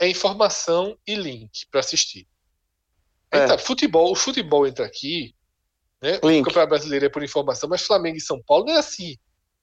é 0.00 0.08
informação 0.08 0.96
e 1.06 1.14
link 1.14 1.66
para 1.70 1.78
assistir. 1.80 2.26
É. 3.38 3.46
tá, 3.46 3.58
futebol, 3.58 4.12
o 4.12 4.16
futebol 4.16 4.66
entra 4.66 4.84
aqui, 4.84 5.34
né? 6.02 6.18
O 6.22 6.28
Link. 6.28 6.44
Campeonato 6.44 6.70
Brasileiro 6.70 7.06
é 7.06 7.08
por 7.08 7.22
informação, 7.22 7.68
mas 7.68 7.82
Flamengo 7.82 8.16
e 8.16 8.20
São 8.20 8.42
Paulo 8.46 8.66
não 8.66 8.74
é 8.74 8.78
assim. 8.78 9.16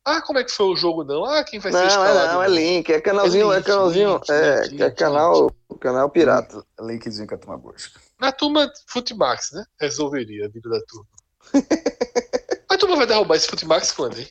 Ah, 0.03 0.19
como 0.21 0.39
é 0.39 0.43
que 0.43 0.51
foi 0.51 0.65
o 0.65 0.75
jogo 0.75 1.03
não? 1.03 1.23
Ah, 1.23 1.43
quem 1.43 1.59
vai 1.59 1.71
ser 1.71 1.77
Não, 1.77 1.83
é, 1.83 1.87
escalado? 1.87 2.33
não, 2.33 2.43
é 2.43 2.47
link, 2.47 2.89
é 2.91 2.99
canalzinho, 2.99 3.51
É 3.51 3.55
é, 3.55 3.57
link, 3.57 3.65
canalzinho, 3.67 4.13
link, 4.15 4.29
é, 4.31 4.61
link, 4.61 4.75
que 4.77 4.83
é 4.83 4.87
link, 4.87 4.95
canal, 4.97 5.51
canal 5.79 6.09
pirata. 6.09 6.65
Linkzinho 6.79 7.27
que 7.27 7.35
a 7.35 7.37
turma 7.37 7.57
gosta. 7.57 7.99
Na 8.19 8.31
turma 8.31 8.71
Futimax, 8.87 9.51
né? 9.51 9.63
Resolveria 9.79 10.45
a 10.45 10.49
vida 10.49 10.69
da 10.69 10.79
turma. 10.81 11.07
a 12.69 12.77
turma 12.77 12.95
vai 12.95 13.05
derrubar 13.05 13.35
esse 13.35 13.47
Futimax 13.47 13.91
quando, 13.91 14.17
hein? 14.17 14.27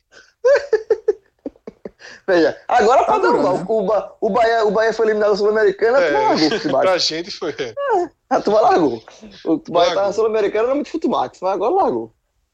Veja, 2.33 2.61
agora 2.67 3.03
Tá 3.05 3.17
durando, 3.17 3.65
O, 3.71 3.79
o, 3.79 3.85
Ba- 3.85 4.15
o, 4.21 4.29
Bahia, 4.29 4.65
o 4.65 4.71
Bahia 4.71 4.93
foi 4.93 5.05
eliminado 5.07 5.31
da 5.31 5.35
Sul-Americana, 5.37 5.97
a 5.97 6.01
turma 6.01 6.19
É, 6.19 6.21
largou 6.27 6.47
o 6.47 6.49
Futimax. 6.51 6.81
pra 6.89 6.97
gente 6.97 7.31
foi. 7.31 7.55
é. 7.59 7.73
A 8.29 8.41
turma 8.41 8.61
largou. 8.61 9.03
O 9.45 9.57
Bahia 9.57 9.87
Largou. 9.87 9.95
tá 9.95 10.07
na 10.07 10.13
Sul-Americana, 10.13 10.63
não 10.65 10.71
é 10.71 10.75
muito 10.75 10.89
Futimax, 10.91 11.39
mas 11.41 11.53
agora 11.53 11.73
largou. 11.73 12.13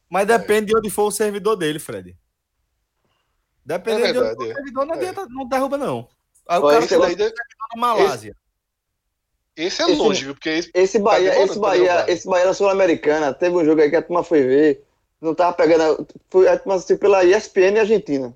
Mas 0.10 0.26
depende 0.26 0.68
de 0.68 0.78
onde 0.78 0.90
for 0.90 1.04
o 1.04 1.12
servidor 1.12 1.56
dele, 1.56 1.78
Fred. 1.80 2.16
Dependendo 3.66 4.06
É 4.08 4.12
de 4.14 4.18
onde 4.20 4.28
verdade, 4.28 4.38
for 4.38 4.48
é. 4.48 4.52
o 4.52 4.56
servidor, 4.56 4.86
não, 4.86 4.96
É. 4.96 4.98
adianta, 4.98 5.26
não 5.30 5.48
derruba, 5.48 5.78
não. 5.78 6.08
Aí 6.48 6.60
o 6.60 6.64
Olha, 6.64 6.74
cara 6.74 6.86
esse 6.86 6.98
tá 7.18 7.24
daí, 7.26 7.34
na 7.76 7.82
Malásia. 7.82 8.36
esse 9.56 9.82
é 9.82 9.86
Esse- 9.86 9.96
longe, 9.96 10.24
viu? 10.26 10.34
Porque 10.34 10.50
esse, 10.50 10.72
Esse 10.74 11.00
Bahia, 11.00 11.30
demorando 11.32 11.52
esse 11.52 11.60
Bahia, 11.60 12.06
esse 12.12 12.28
Bahia 12.28 12.46
da 12.46 12.54
Sul-Americana, 12.54 13.34
teve 13.34 13.56
um 13.56 13.66
jogo 13.66 13.82
aí 13.82 13.90
que 13.90 13.96
a 13.98 14.02
turma 14.02 14.24
foi 14.24 14.42
ver, 14.44 14.86
não 15.20 15.36
tava 15.36 15.54
pegando, 15.54 16.08
foi, 16.30 16.48
a 16.48 16.58
turma 16.58 16.76
assistiu 16.76 16.98
pela 16.98 17.24
ESPN 17.26 17.80
Argentina. 17.80 18.34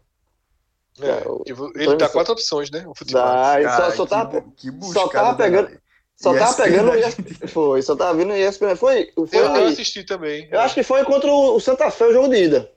É, 1.07 1.81
ele 1.83 1.95
dá 1.97 2.09
quatro 2.09 2.33
opções, 2.33 2.69
né? 2.71 2.83
O 2.87 2.93
futebol. 2.95 3.21
Dá, 3.23 3.57
só, 3.75 3.91
só 3.91 4.03
que 4.03 4.09
tava, 4.09 4.41
que 4.57 4.67
só 4.67 4.73
buscada 4.77 5.09
tava 5.11 5.35
pegando- 5.37 5.81
só 6.15 6.33
tava 6.33 6.51
ESPN 6.51 6.63
pegando 6.63 6.87
o 6.89 6.91
da 6.91 6.99
ESPN, 6.99 7.47
foi, 7.47 7.81
só 7.81 7.95
tava 7.95 8.17
vindo 8.17 8.31
o 8.31 8.35
ESPN, 8.37 8.75
foi, 8.75 9.11
foi 9.15 9.27
Eu, 9.39 9.45
eu 9.55 9.67
assisti 9.67 10.03
também. 10.03 10.47
eu 10.51 10.59
acho 10.59 10.75
que 10.75 10.83
foi 10.83 11.03
contra 11.03 11.31
o 11.31 11.59
Santa 11.59 11.89
Fé 11.89 12.05
o 12.07 12.13
jogo 12.13 12.27
de 12.29 12.43
ida. 12.43 12.71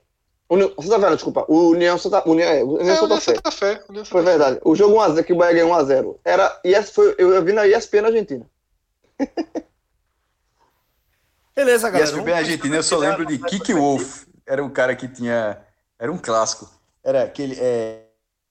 Uni- 0.49 0.73
Santa 0.81 0.99
Fé, 0.99 1.05
não, 1.09 1.15
desculpa, 1.15 1.45
o 1.47 1.69
União 1.69 1.97
Santa, 1.97 2.27
União, 2.29 2.47
é, 2.49 2.63
União 2.63 2.79
É, 2.89 2.93
o 2.93 2.95
Santa 2.95 3.03
União 3.05 3.21
Fé. 3.21 3.35
Santa 3.35 3.51
Fé. 3.51 3.83
União 3.89 4.05
Santa 4.05 4.05
Foi 4.05 4.23
Fé. 4.23 4.29
verdade. 4.29 4.59
O 4.63 4.75
jogo 4.75 4.95
1x0, 4.95 5.23
que 5.23 5.33
o 5.33 5.35
Bahia 5.35 5.53
ganhou 5.63 5.71
1x0. 5.71 6.19
Era, 6.23 6.59
ES, 6.63 6.89
foi, 6.91 7.15
eu, 7.17 7.43
vi 7.43 7.51
na 7.51 7.67
ESPN 7.67 8.05
Argentina. 8.07 8.45
Beleza, 11.55 11.89
galera. 11.89 12.21
bem 12.21 12.33
argentina, 12.33 12.75
eu 12.75 12.83
só 12.83 12.97
lembro 12.97 13.25
de 13.25 13.37
Kiki 13.39 13.73
Wolf. 13.73 14.25
Era 14.45 14.63
um 14.63 14.69
cara 14.69 14.95
que 14.95 15.07
tinha. 15.07 15.57
Era 15.97 16.11
um 16.11 16.17
clássico. 16.17 16.69
Era 17.03 17.23
aquele. 17.23 17.55
É, 17.59 18.04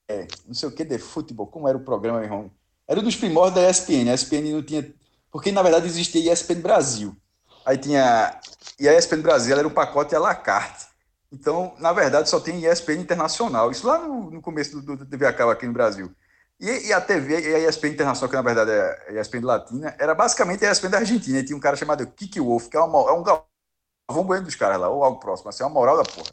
é, 0.09 0.27
não 0.47 0.55
sei 0.55 0.69
o 0.69 0.73
que 0.73 0.85
de 0.85 0.99
futebol. 0.99 1.47
Como 1.47 1.69
era 1.69 1.77
o 1.77 1.85
programa, 1.85 2.23
irmão? 2.23 2.51
Era 2.87 3.01
dos 3.01 3.17
primórdios 3.17 3.65
da 3.65 3.71
ESPN. 3.71 4.11
A 4.11 4.15
ESPN 4.15 4.53
não 4.53 4.63
tinha. 4.63 4.93
Porque 5.31 5.51
na 5.51 5.63
verdade 5.63 5.87
existia 5.87 6.33
ESPN 6.33 6.61
Brasil. 6.61 7.17
Aí 7.65 7.79
tinha. 7.79 8.39
E 8.79 8.89
a 8.89 8.97
ESPN 8.97 9.23
Brasil 9.23 9.57
era 9.57 9.67
um 9.67 9.71
pacote 9.71 10.15
à 10.15 10.19
la 10.19 10.35
carte. 10.35 10.87
Então, 11.33 11.75
na 11.79 11.93
verdade, 11.93 12.29
só 12.29 12.39
tem 12.39 12.65
ESPN 12.65 13.01
Internacional. 13.01 13.71
Isso 13.71 13.87
lá 13.87 13.99
no, 13.99 14.31
no 14.31 14.41
começo 14.41 14.81
do, 14.81 14.97
do 14.97 15.07
TV 15.07 15.27
aqui 15.27 15.67
no 15.67 15.73
Brasil. 15.73 16.15
E, 16.61 16.89
e 16.89 16.93
a 16.93 17.01
TV, 17.01 17.41
e 17.41 17.55
a 17.55 17.69
ESPN 17.69 17.89
Internacional, 17.89 18.31
que 18.31 18.37
na 18.37 18.43
verdade 18.43 18.71
é 18.71 19.19
a 19.19 19.21
ESPN 19.21 19.45
Latina, 19.45 19.97
era 19.99 20.15
basicamente 20.15 20.65
a 20.65 20.71
ESPN 20.71 20.91
da 20.91 20.99
Argentina. 20.99 21.39
E 21.39 21.45
tinha 21.45 21.57
um 21.57 21.61
cara 21.61 21.77
chamado 21.77 22.07
Kiki 22.07 22.41
Wolf, 22.41 22.69
que 22.69 22.77
é, 22.77 22.81
uma, 22.81 23.11
é 23.11 23.13
um 23.13 23.25
Galvão 23.25 24.25
Bueno 24.25 24.45
dos 24.45 24.55
caras 24.55 24.81
lá, 24.81 24.89
ou 24.89 25.03
algo 25.03 25.19
próximo, 25.19 25.49
assim, 25.49 25.65
é 25.65 25.67
uma 25.67 25.75
moral 25.75 25.97
da 25.97 26.05
porra, 26.05 26.31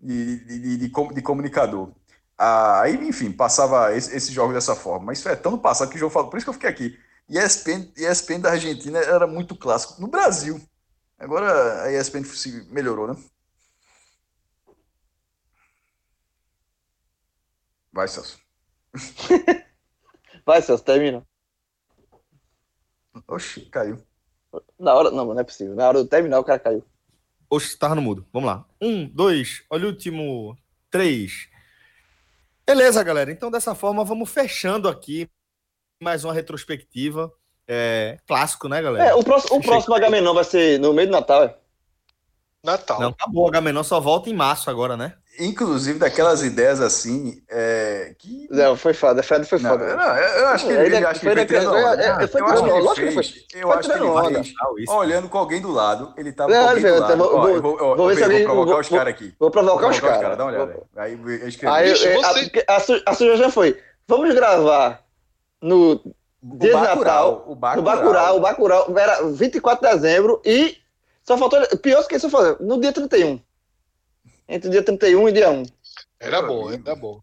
de, 0.00 0.44
de, 0.44 0.78
de, 0.78 0.88
de 0.88 1.22
comunicador. 1.22 1.90
Ah, 2.38 2.82
aí, 2.82 2.94
enfim, 3.08 3.32
passava 3.32 3.94
esse, 3.96 4.14
esse 4.14 4.32
jogo 4.32 4.52
dessa 4.52 4.74
forma. 4.76 5.06
Mas 5.06 5.18
isso 5.18 5.28
é 5.28 5.36
tão 5.36 5.52
no 5.52 5.58
passado 5.58 5.90
que 5.90 5.96
o 5.96 5.98
João 5.98 6.10
falou, 6.10 6.30
por 6.30 6.36
isso 6.36 6.44
que 6.44 6.50
eu 6.50 6.54
fiquei 6.54 6.68
aqui. 6.70 6.98
ESPN, 7.28 7.92
ESPN 7.96 8.40
da 8.40 8.50
Argentina 8.50 8.98
era 8.98 9.26
muito 9.26 9.56
clássico. 9.56 10.00
No 10.00 10.08
Brasil. 10.08 10.60
Agora 11.18 11.84
a 11.84 11.92
ESPN 11.92 12.24
se 12.24 12.64
melhorou, 12.70 13.08
né? 13.08 13.16
Vai, 17.92 18.06
Celso. 18.08 18.38
Vai, 20.44 20.60
Celso, 20.60 20.84
termina. 20.84 21.26
Oxi, 23.26 23.62
caiu. 23.66 23.98
Na 24.78 24.94
hora, 24.94 25.10
não, 25.10 25.24
não 25.24 25.40
é 25.40 25.44
possível. 25.44 25.74
Na 25.74 25.88
hora 25.88 26.02
do 26.02 26.08
terminar, 26.08 26.38
o 26.38 26.44
cara 26.44 26.58
caiu. 26.58 26.84
Oxe, 27.48 27.76
tava 27.78 27.94
no 27.94 28.02
mudo. 28.02 28.26
Vamos 28.32 28.46
lá. 28.48 28.66
Um, 28.80 29.08
dois, 29.08 29.64
olha 29.70 29.86
o 29.86 29.88
último. 29.88 30.56
Três. 30.90 31.48
Beleza, 32.66 33.02
galera. 33.04 33.30
Então, 33.30 33.50
dessa 33.50 33.74
forma, 33.74 34.04
vamos 34.04 34.28
fechando 34.28 34.88
aqui 34.88 35.30
mais 36.02 36.24
uma 36.24 36.34
retrospectiva. 36.34 37.32
É, 37.68 38.18
clássico, 38.26 38.68
né, 38.68 38.82
galera? 38.82 39.10
É, 39.10 39.14
o 39.14 39.22
próximo, 39.22 39.58
o 39.58 39.62
próximo 39.62 39.94
Agamenon 39.94 40.34
vai 40.34 40.44
ser 40.44 40.78
no 40.80 40.92
meio 40.92 41.08
do 41.08 41.12
Natal, 41.12 41.44
é? 41.44 41.56
Natal. 42.62 43.00
Não, 43.00 43.08
acabou. 43.10 43.44
O 43.44 43.48
Agamenon 43.48 43.84
só 43.84 44.00
volta 44.00 44.28
em 44.28 44.34
março 44.34 44.68
agora, 44.68 44.96
né? 44.96 45.16
Inclusive 45.38 45.98
daquelas 45.98 46.42
ideias 46.42 46.80
assim, 46.80 47.42
é, 47.50 48.14
que. 48.18 48.46
Não, 48.50 48.76
foi 48.76 48.94
foda. 48.94 49.22
Fred 49.22 49.44
foi 49.46 49.58
Não, 49.58 49.70
foda. 49.70 49.94
não, 49.96 50.16
eu 50.16 50.28
eu 50.40 50.46
acho 50.48 50.66
que 50.66 50.72
É, 50.72 50.84
ele, 50.86 50.96
ele- 50.96 51.06
acho 51.06 51.20
que 51.20 51.26
foi 51.26 51.32
ele 51.32 51.46
tirando 51.46 51.70
onda. 51.74 52.02
é, 52.02 52.24
é, 52.24 52.26
foi 52.26 52.40
Eu 52.40 52.46
acho 52.46 52.94
que 52.94 53.00
ele 53.00 53.12
fez- 53.12 53.30
foi. 53.50 53.60
Eu 53.60 53.72
acho 53.72 53.88
que 53.90 53.96
ele 53.98 54.04
Legal 54.10 54.78
isso. 54.78 54.92
olhando 54.94 55.28
com 55.28 55.38
alguém 55.38 55.60
do 55.60 55.70
lado. 55.70 56.14
Ele 56.16 56.32
tava 56.32 56.50
Não, 56.52 56.62
com 56.62 56.68
alguém 56.68 56.82
do 56.82 56.88
eu 56.88 57.00
lado. 57.00 57.16
vou- 57.16 57.26
Ó, 57.34 57.40
vou- 57.40 57.48
eu 57.50 57.62
vou, 57.62 57.76
ó, 57.80 57.96
vou 57.96 58.06
ver 58.08 58.12
eu 58.12 58.16
se 58.16 58.22
alguém- 58.24 58.44
provocar 58.44 58.70
vou- 58.72 58.80
os 58.80 58.88
caras 58.88 59.08
aqui. 59.14 59.34
Vou 59.38 59.50
provocar 59.50 59.88
os 59.88 60.00
caras. 60.00 60.38
Dá 60.38 60.44
uma 60.44 60.52
olhada. 60.52 60.76
Aí 60.96 61.12
eu 61.12 61.48
escrevi. 61.48 61.74
É, 61.76 62.64
a, 63.06 63.14
sugestão 63.14 63.50
foi: 63.50 63.78
vamos 64.08 64.34
gravar 64.34 65.00
no 65.60 65.92
o 66.42 66.56
dia 66.58 66.70
de 66.70 66.72
Bacurau, 66.76 66.96
Natal, 66.96 67.44
o. 67.48 67.54
Bacurau, 67.56 68.36
o 68.36 68.40
Bacurau, 68.40 68.94
era 68.98 69.22
24 69.26 69.86
de 69.86 69.94
dezembro 69.94 70.40
e 70.44 70.76
só 71.24 71.36
faltou. 71.36 71.60
Pior 71.82 72.06
que 72.06 72.16
isso, 72.16 72.30
fazer 72.30 72.56
no 72.60 72.80
dia 72.80 72.92
31. 72.92 73.40
Entre 74.48 74.68
o 74.68 74.70
dia 74.72 74.82
31 74.82 75.28
e 75.28 75.32
dia 75.32 75.50
1. 75.50 75.64
Era 76.20 76.42
bom, 76.42 76.70
era 76.72 76.94
bom. 76.94 77.20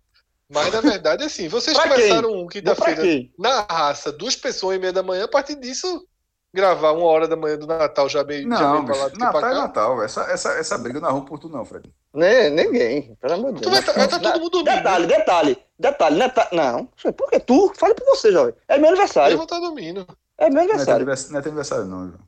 Mas 0.50 0.72
na 0.74 0.82
verdade, 0.82 1.24
assim, 1.24 1.48
vocês 1.48 1.76
Pra 1.78 1.90
começaram 1.90 2.30
Vou 2.30 2.42
um 2.44 2.46
pra 2.48 2.54
quinta-feira 2.62 3.30
na 3.40 3.62
raça, 3.62 4.12
duas 4.12 4.36
pessoas 4.36 4.76
e 4.76 4.80
meia 4.80 4.94
da 4.94 5.02
manhã, 5.02 5.24
a 5.24 5.28
partir 5.28 5.56
disso, 5.56 6.06
gravar 6.54 6.92
uma 6.92 7.06
hora 7.06 7.28
da 7.28 7.36
manhã 7.36 7.58
do 7.58 7.66
Natal 7.66 8.08
já 8.08 8.24
meio, 8.24 8.44
já 8.44 8.48
Não, 8.60 8.74
meio 8.74 8.86
pra 8.86 8.96
lá 8.96 9.08
do 9.08 9.18
pra 9.18 9.26
Natal 9.26 9.40
é 9.50 9.54
cá. 9.54 9.60
Natal. 9.62 10.04
Essa, 10.04 10.22
essa, 10.32 10.50
essa 10.54 10.78
briga 10.78 10.98
eu 10.98 11.02
não 11.02 11.10
arrumo 11.10 11.26
por 11.26 11.40
tu, 11.40 11.50
não, 11.50 11.66
Fred. 11.66 11.92
Nem, 12.14 12.52
ninguém, 12.52 13.16
pelo 13.20 13.34
amor 13.34 13.54
de 13.54 13.62
Tu 13.62 13.70
Deus. 13.70 13.84
vai 13.84 13.84
tá- 13.84 13.94
vai 14.00 14.08
tá 14.08 14.20
todo 14.20 14.40
mundo 14.42 14.52
dormindo. 14.52 14.76
Detalhe, 14.76 15.06
detalhe, 15.08 15.58
detalhe, 15.80 16.16
neta- 16.18 16.50
não. 16.52 16.86
Por 17.18 17.32
que 17.32 17.40
tu? 17.40 17.74
Fale 17.76 17.96
por 17.96 18.06
você, 18.06 18.32
jovem. 18.32 18.54
É 18.68 18.78
meu 18.78 18.90
aniversário. 18.90 19.36
vão 19.38 19.46
estar 19.46 19.60
dormindo. 19.60 20.06
É 20.38 20.50
meu 20.52 20.60
é 20.60 20.64
aniversário. 20.66 20.96
anivers- 20.98 21.30
não 21.32 21.40
é 21.40 21.42
teu 21.42 21.50
aniversário, 21.50 21.86
não. 21.86 22.08
João. 22.10 22.20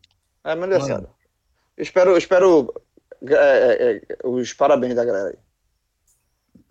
É 0.46 0.56
meu 0.56 0.64
aniversário. 0.64 1.08
Eu 1.78 1.84
espero, 1.84 2.12
eu 2.12 2.18
espero 2.18 2.74
é, 3.30 3.74
é, 3.74 3.96
é, 3.98 4.02
os 4.24 4.54
parabéns 4.54 4.96
da 4.96 5.06
galera 5.06 5.30
aí. 5.30 5.36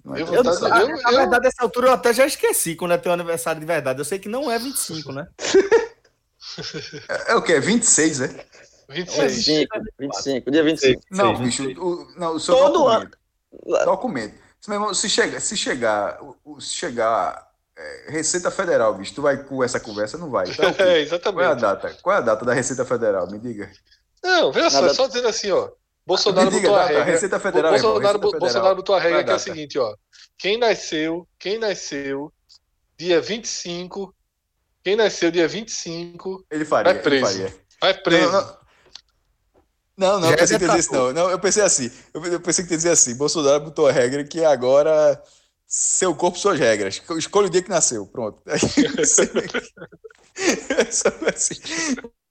Eu 0.07 0.17
Eu, 0.19 0.27
tá- 0.45 0.51
aniversário. 0.51 0.91
eu- 0.91 1.03
na 1.03 1.11
eu- 1.13 1.17
verdade, 1.19 1.45
nessa 1.45 1.63
altura 1.63 1.89
eu 1.89 1.93
até 1.93 2.13
já 2.13 2.27
esqueci 2.27 2.77
quando 2.77 2.93
é 2.93 2.99
teu 2.99 3.13
aniversário 3.13 3.59
de 3.61 3.67
verdade. 3.67 3.99
Eu 4.01 4.05
sei 4.05 4.19
que 4.19 4.29
não 4.29 4.51
é 4.51 4.59
25, 4.59 5.13
né? 5.13 5.27
É, 7.09 7.33
é 7.33 7.35
o 7.35 7.43
quê? 7.43 7.59
26, 7.59 8.21
é? 8.21 8.45
26. 8.89 9.47
25, 9.47 9.81
25, 9.99 10.51
dia 10.51 10.63
25. 10.63 11.01
Não, 11.11 11.35
Sei, 11.37 11.45
bicho, 11.45 11.81
o, 11.83 12.07
não, 12.19 12.35
o 12.37 12.41
seu 12.41 12.55
Todo 12.55 12.79
documento. 12.85 13.19
Documento. 13.85 14.35
Se, 14.61 14.69
meu 14.71 14.77
irmão, 14.79 14.95
se, 14.95 15.09
chega, 15.09 15.41
se 15.41 15.57
chegar, 15.57 16.19
se 16.61 16.75
chegar 16.75 17.51
é, 17.77 18.07
Receita 18.11 18.51
Federal, 18.51 18.95
bicho. 18.95 19.15
Tu 19.15 19.23
vai 19.23 19.43
com 19.43 19.65
essa 19.65 19.81
conversa? 19.81 20.19
Não 20.19 20.31
vai. 20.31 20.47
Então, 20.53 20.69
É, 20.69 20.73
qual 20.75 20.87
é 20.89 20.93
a 20.93 21.01
exatamente. 21.01 21.61
data? 21.61 21.97
Qual 22.03 22.15
é 22.15 22.19
a 22.19 22.23
data 22.23 22.45
da 22.45 22.53
Receita 22.53 22.85
Federal? 22.85 23.29
Me 23.31 23.39
diga. 23.39 23.71
Não, 24.23 24.53
veja 24.53 24.71
só, 24.71 24.81
Nada- 24.81 24.93
é 24.93 24.95
só 24.95 25.07
dizendo 25.07 25.29
assim, 25.29 25.51
ó. 25.51 25.71
Bolsonaro 26.07 26.51
diga, 26.51 26.69
botou 26.69 26.77
a 26.77 26.87
regra. 26.87 27.05
Receita 27.05 27.41
Federal, 27.41 27.75
irmão, 27.75 27.93
Bolsonaro, 27.93 28.19
Receita 28.19 28.37
Federal. 28.37 28.41
Bolsonaro 28.41 28.77
botou 28.77 28.95
a 28.95 29.01
regra 29.01 29.25
que 29.25 29.31
é 29.31 29.35
a 29.35 29.39
seguinte, 29.39 29.79
ó. 29.79 29.95
Quem 30.37 30.59
nasceu, 30.59 31.29
quem 31.39 31.59
nasceu 31.59 32.33
dia 32.99 33.21
25, 33.21 34.15
quem 34.83 34.97
nasceu 34.97 35.31
dia 35.31 35.49
25, 35.49 36.47
Ele 36.51 36.65
faria. 36.65 36.93
Vai 36.93 37.03
preso. 37.03 37.27
Ele 37.27 37.49
faria. 37.49 37.65
vai 37.81 37.95
preso. 37.95 38.33
Não, 38.33 38.41
não. 38.41 38.65
Não, 39.97 40.19
não, 40.21 40.31
eu 40.31 40.37
pensei 40.37 40.57
é 40.57 40.59
que 40.59 40.67
dizer 40.67 40.79
isso, 40.79 40.93
não. 40.93 41.13
não. 41.13 41.31
Eu 41.31 41.39
pensei 41.39 41.63
assim. 41.63 41.91
Eu 42.13 42.41
pensei 42.41 42.65
que 42.65 42.73
ia 42.73 42.77
dizer 42.77 42.91
assim. 42.91 43.15
Bolsonaro 43.15 43.61
botou 43.65 43.87
a 43.87 43.93
regra 43.93 44.25
que 44.25 44.45
agora 44.45 45.23
seu 45.67 46.15
corpo, 46.15 46.39
suas 46.39 46.59
regras. 46.59 47.01
Escolha 47.17 47.47
o 47.47 47.51
dia 47.51 47.63
que 47.63 47.71
nasceu. 47.71 48.07
Pronto. 48.07 48.41
Aí, 48.47 48.59
Só 50.91 51.09
assim. 51.33 51.55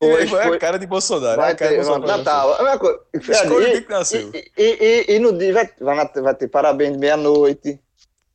E 0.04 0.12
aí 0.12 0.18
Pois 0.18 0.30
vai 0.32 0.42
a 0.44 0.48
foi. 0.50 0.60
cara 0.60 0.78
de 0.80 0.86
Bolsonaro. 0.88 1.34
é 1.34 1.44
Vai 1.44 1.52
a 1.52 1.56
cara 1.56 1.72
de 1.72 1.78
ter, 1.78 1.86
Bolsonaro. 1.86 2.18
Natal. 2.18 2.56
É 2.58 2.62
uma 2.62 2.80
coisa. 2.80 3.00
Escolha 3.14 3.54
o 3.56 3.62
E- 3.62 3.72
dia 3.72 3.82
que 3.82 3.90
nasceu. 3.90 4.32
E, 4.34 4.52
e, 4.58 4.64
e, 5.10 5.16
e 5.16 5.20
no 5.20 5.38
dia 5.38 5.54
vai, 5.54 5.70
vai, 5.80 6.08
vai 6.22 6.36
ter 6.36 6.48
parabéns 6.48 6.94
de 6.94 7.00
meia-noite. 7.00 7.80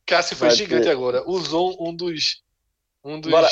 Cássio 0.05 0.35
foi 0.35 0.47
Vai 0.49 0.57
gigante 0.57 0.83
ter. 0.83 0.89
agora. 0.91 1.23
Usou 1.29 1.75
um 1.87 1.95
dos. 1.95 2.41
Um 3.03 3.19
dos 3.21 3.31
Bora. 3.31 3.47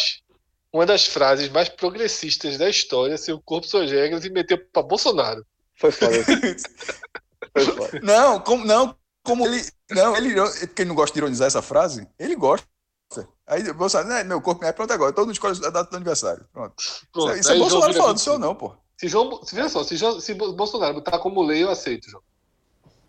uma 0.73 0.85
das 0.85 1.05
frases 1.05 1.49
mais 1.49 1.69
progressistas 1.69 2.57
da 2.57 2.69
história, 2.69 3.17
seu 3.17 3.39
corpo, 3.39 3.67
suas 3.67 3.89
regras, 3.91 4.25
e 4.25 4.29
meteu 4.29 4.57
pra 4.73 4.81
Bolsonaro. 4.83 5.45
Foi 5.75 5.91
foda. 5.91 6.13
Foi 7.53 7.65
foda. 7.65 7.99
Não, 8.03 8.39
como, 8.39 8.65
não, 8.65 8.95
como 9.23 9.45
ele. 9.45 9.63
Não, 9.91 10.15
ele. 10.17 10.33
Quem 10.75 10.85
não 10.85 10.95
gosta 10.95 11.13
de 11.13 11.19
ironizar 11.19 11.47
essa 11.47 11.61
frase, 11.61 12.07
ele 12.19 12.35
gosta. 12.35 12.67
Aí 13.47 13.71
Bolsonaro, 13.73 14.09
né, 14.09 14.23
meu 14.25 14.41
corpo 14.41 14.65
é 14.65 14.73
pronto 14.73 14.91
agora, 14.91 15.13
todo 15.13 15.25
mundo 15.25 15.33
escolhe 15.33 15.57
a 15.65 15.69
data 15.69 15.89
do 15.89 15.95
aniversário. 15.95 16.45
Pronto. 16.51 16.75
Pronto, 17.13 17.27
isso 17.31 17.37
é, 17.37 17.39
isso 17.39 17.51
é 17.51 17.57
Bolsonaro 17.57 17.93
falando, 17.93 18.17
25. 18.17 18.19
sou 18.19 18.37
não, 18.39 18.53
pô. 18.53 18.73
Se 18.97 19.07
João, 19.07 19.41
se, 19.43 19.55
veja 19.55 19.69
só, 19.69 19.83
se, 19.83 19.95
João- 19.95 20.19
se 20.19 20.33
Bolsonaro 20.33 20.95
botar 20.95 21.17
como 21.19 21.41
lei, 21.41 21.63
eu 21.63 21.69
aceito, 21.69 22.09
João. 22.09 22.23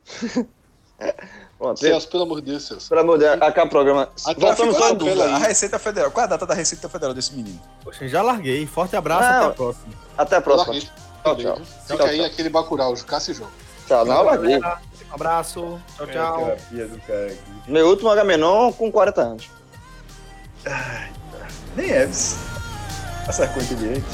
Pronto. 1.58 1.80
Celso, 1.80 2.08
pelo 2.08 2.22
amor 2.24 2.40
de 2.40 2.50
Deus, 2.52 2.66
Celso. 2.66 2.88
Pelo 2.88 3.00
amor 3.00 3.18
de 3.18 3.24
Deus, 3.24 3.42
acaba 3.42 3.66
o 3.66 3.70
programa. 3.70 4.08
Voltamos 4.36 4.76
só. 4.76 4.88
na 4.88 4.94
dúvida. 4.94 5.24
A. 5.24 5.38
Receita 5.38 5.78
Federal. 5.78 6.10
Qual 6.10 6.22
é 6.22 6.26
a 6.26 6.30
data 6.30 6.46
da 6.46 6.54
Receita 6.54 6.88
Federal 6.88 7.12
desse 7.14 7.34
menino? 7.34 7.60
Poxa, 7.82 8.06
já 8.06 8.22
larguei. 8.22 8.64
Forte 8.66 8.94
abraço, 8.96 9.22
Não. 9.22 9.28
até 9.38 9.46
a 9.46 9.50
próxima. 9.54 9.94
Até 10.16 10.36
a 10.36 10.40
próxima. 10.40 10.72
Larguei. 10.72 10.90
Tchau, 11.22 11.36
tchau. 11.36 11.56
Fica 11.82 11.96
Tchau, 11.96 12.06
aí 12.06 12.16
tchau. 12.18 12.26
aquele 12.26 12.48
Bacurau, 12.48 12.94
Cássio 13.06 13.32
e 13.32 13.34
João. 13.34 13.50
Tchau. 13.86 14.04
Não, 14.04 14.22
larguei. 14.22 14.58
Um 14.58 15.14
abraço. 15.14 15.80
Tchau, 15.96 16.06
tchau. 16.06 16.46
aqui. 16.52 17.38
Meu 17.66 17.88
último 17.88 18.08
Agamenon 18.10 18.72
com 18.72 18.90
40 18.92 19.20
anos. 19.20 19.50
Nem 21.76 21.90
é, 21.90 22.06
vice. 22.06 22.36
Acertou 23.26 23.62
direito. 23.62 24.06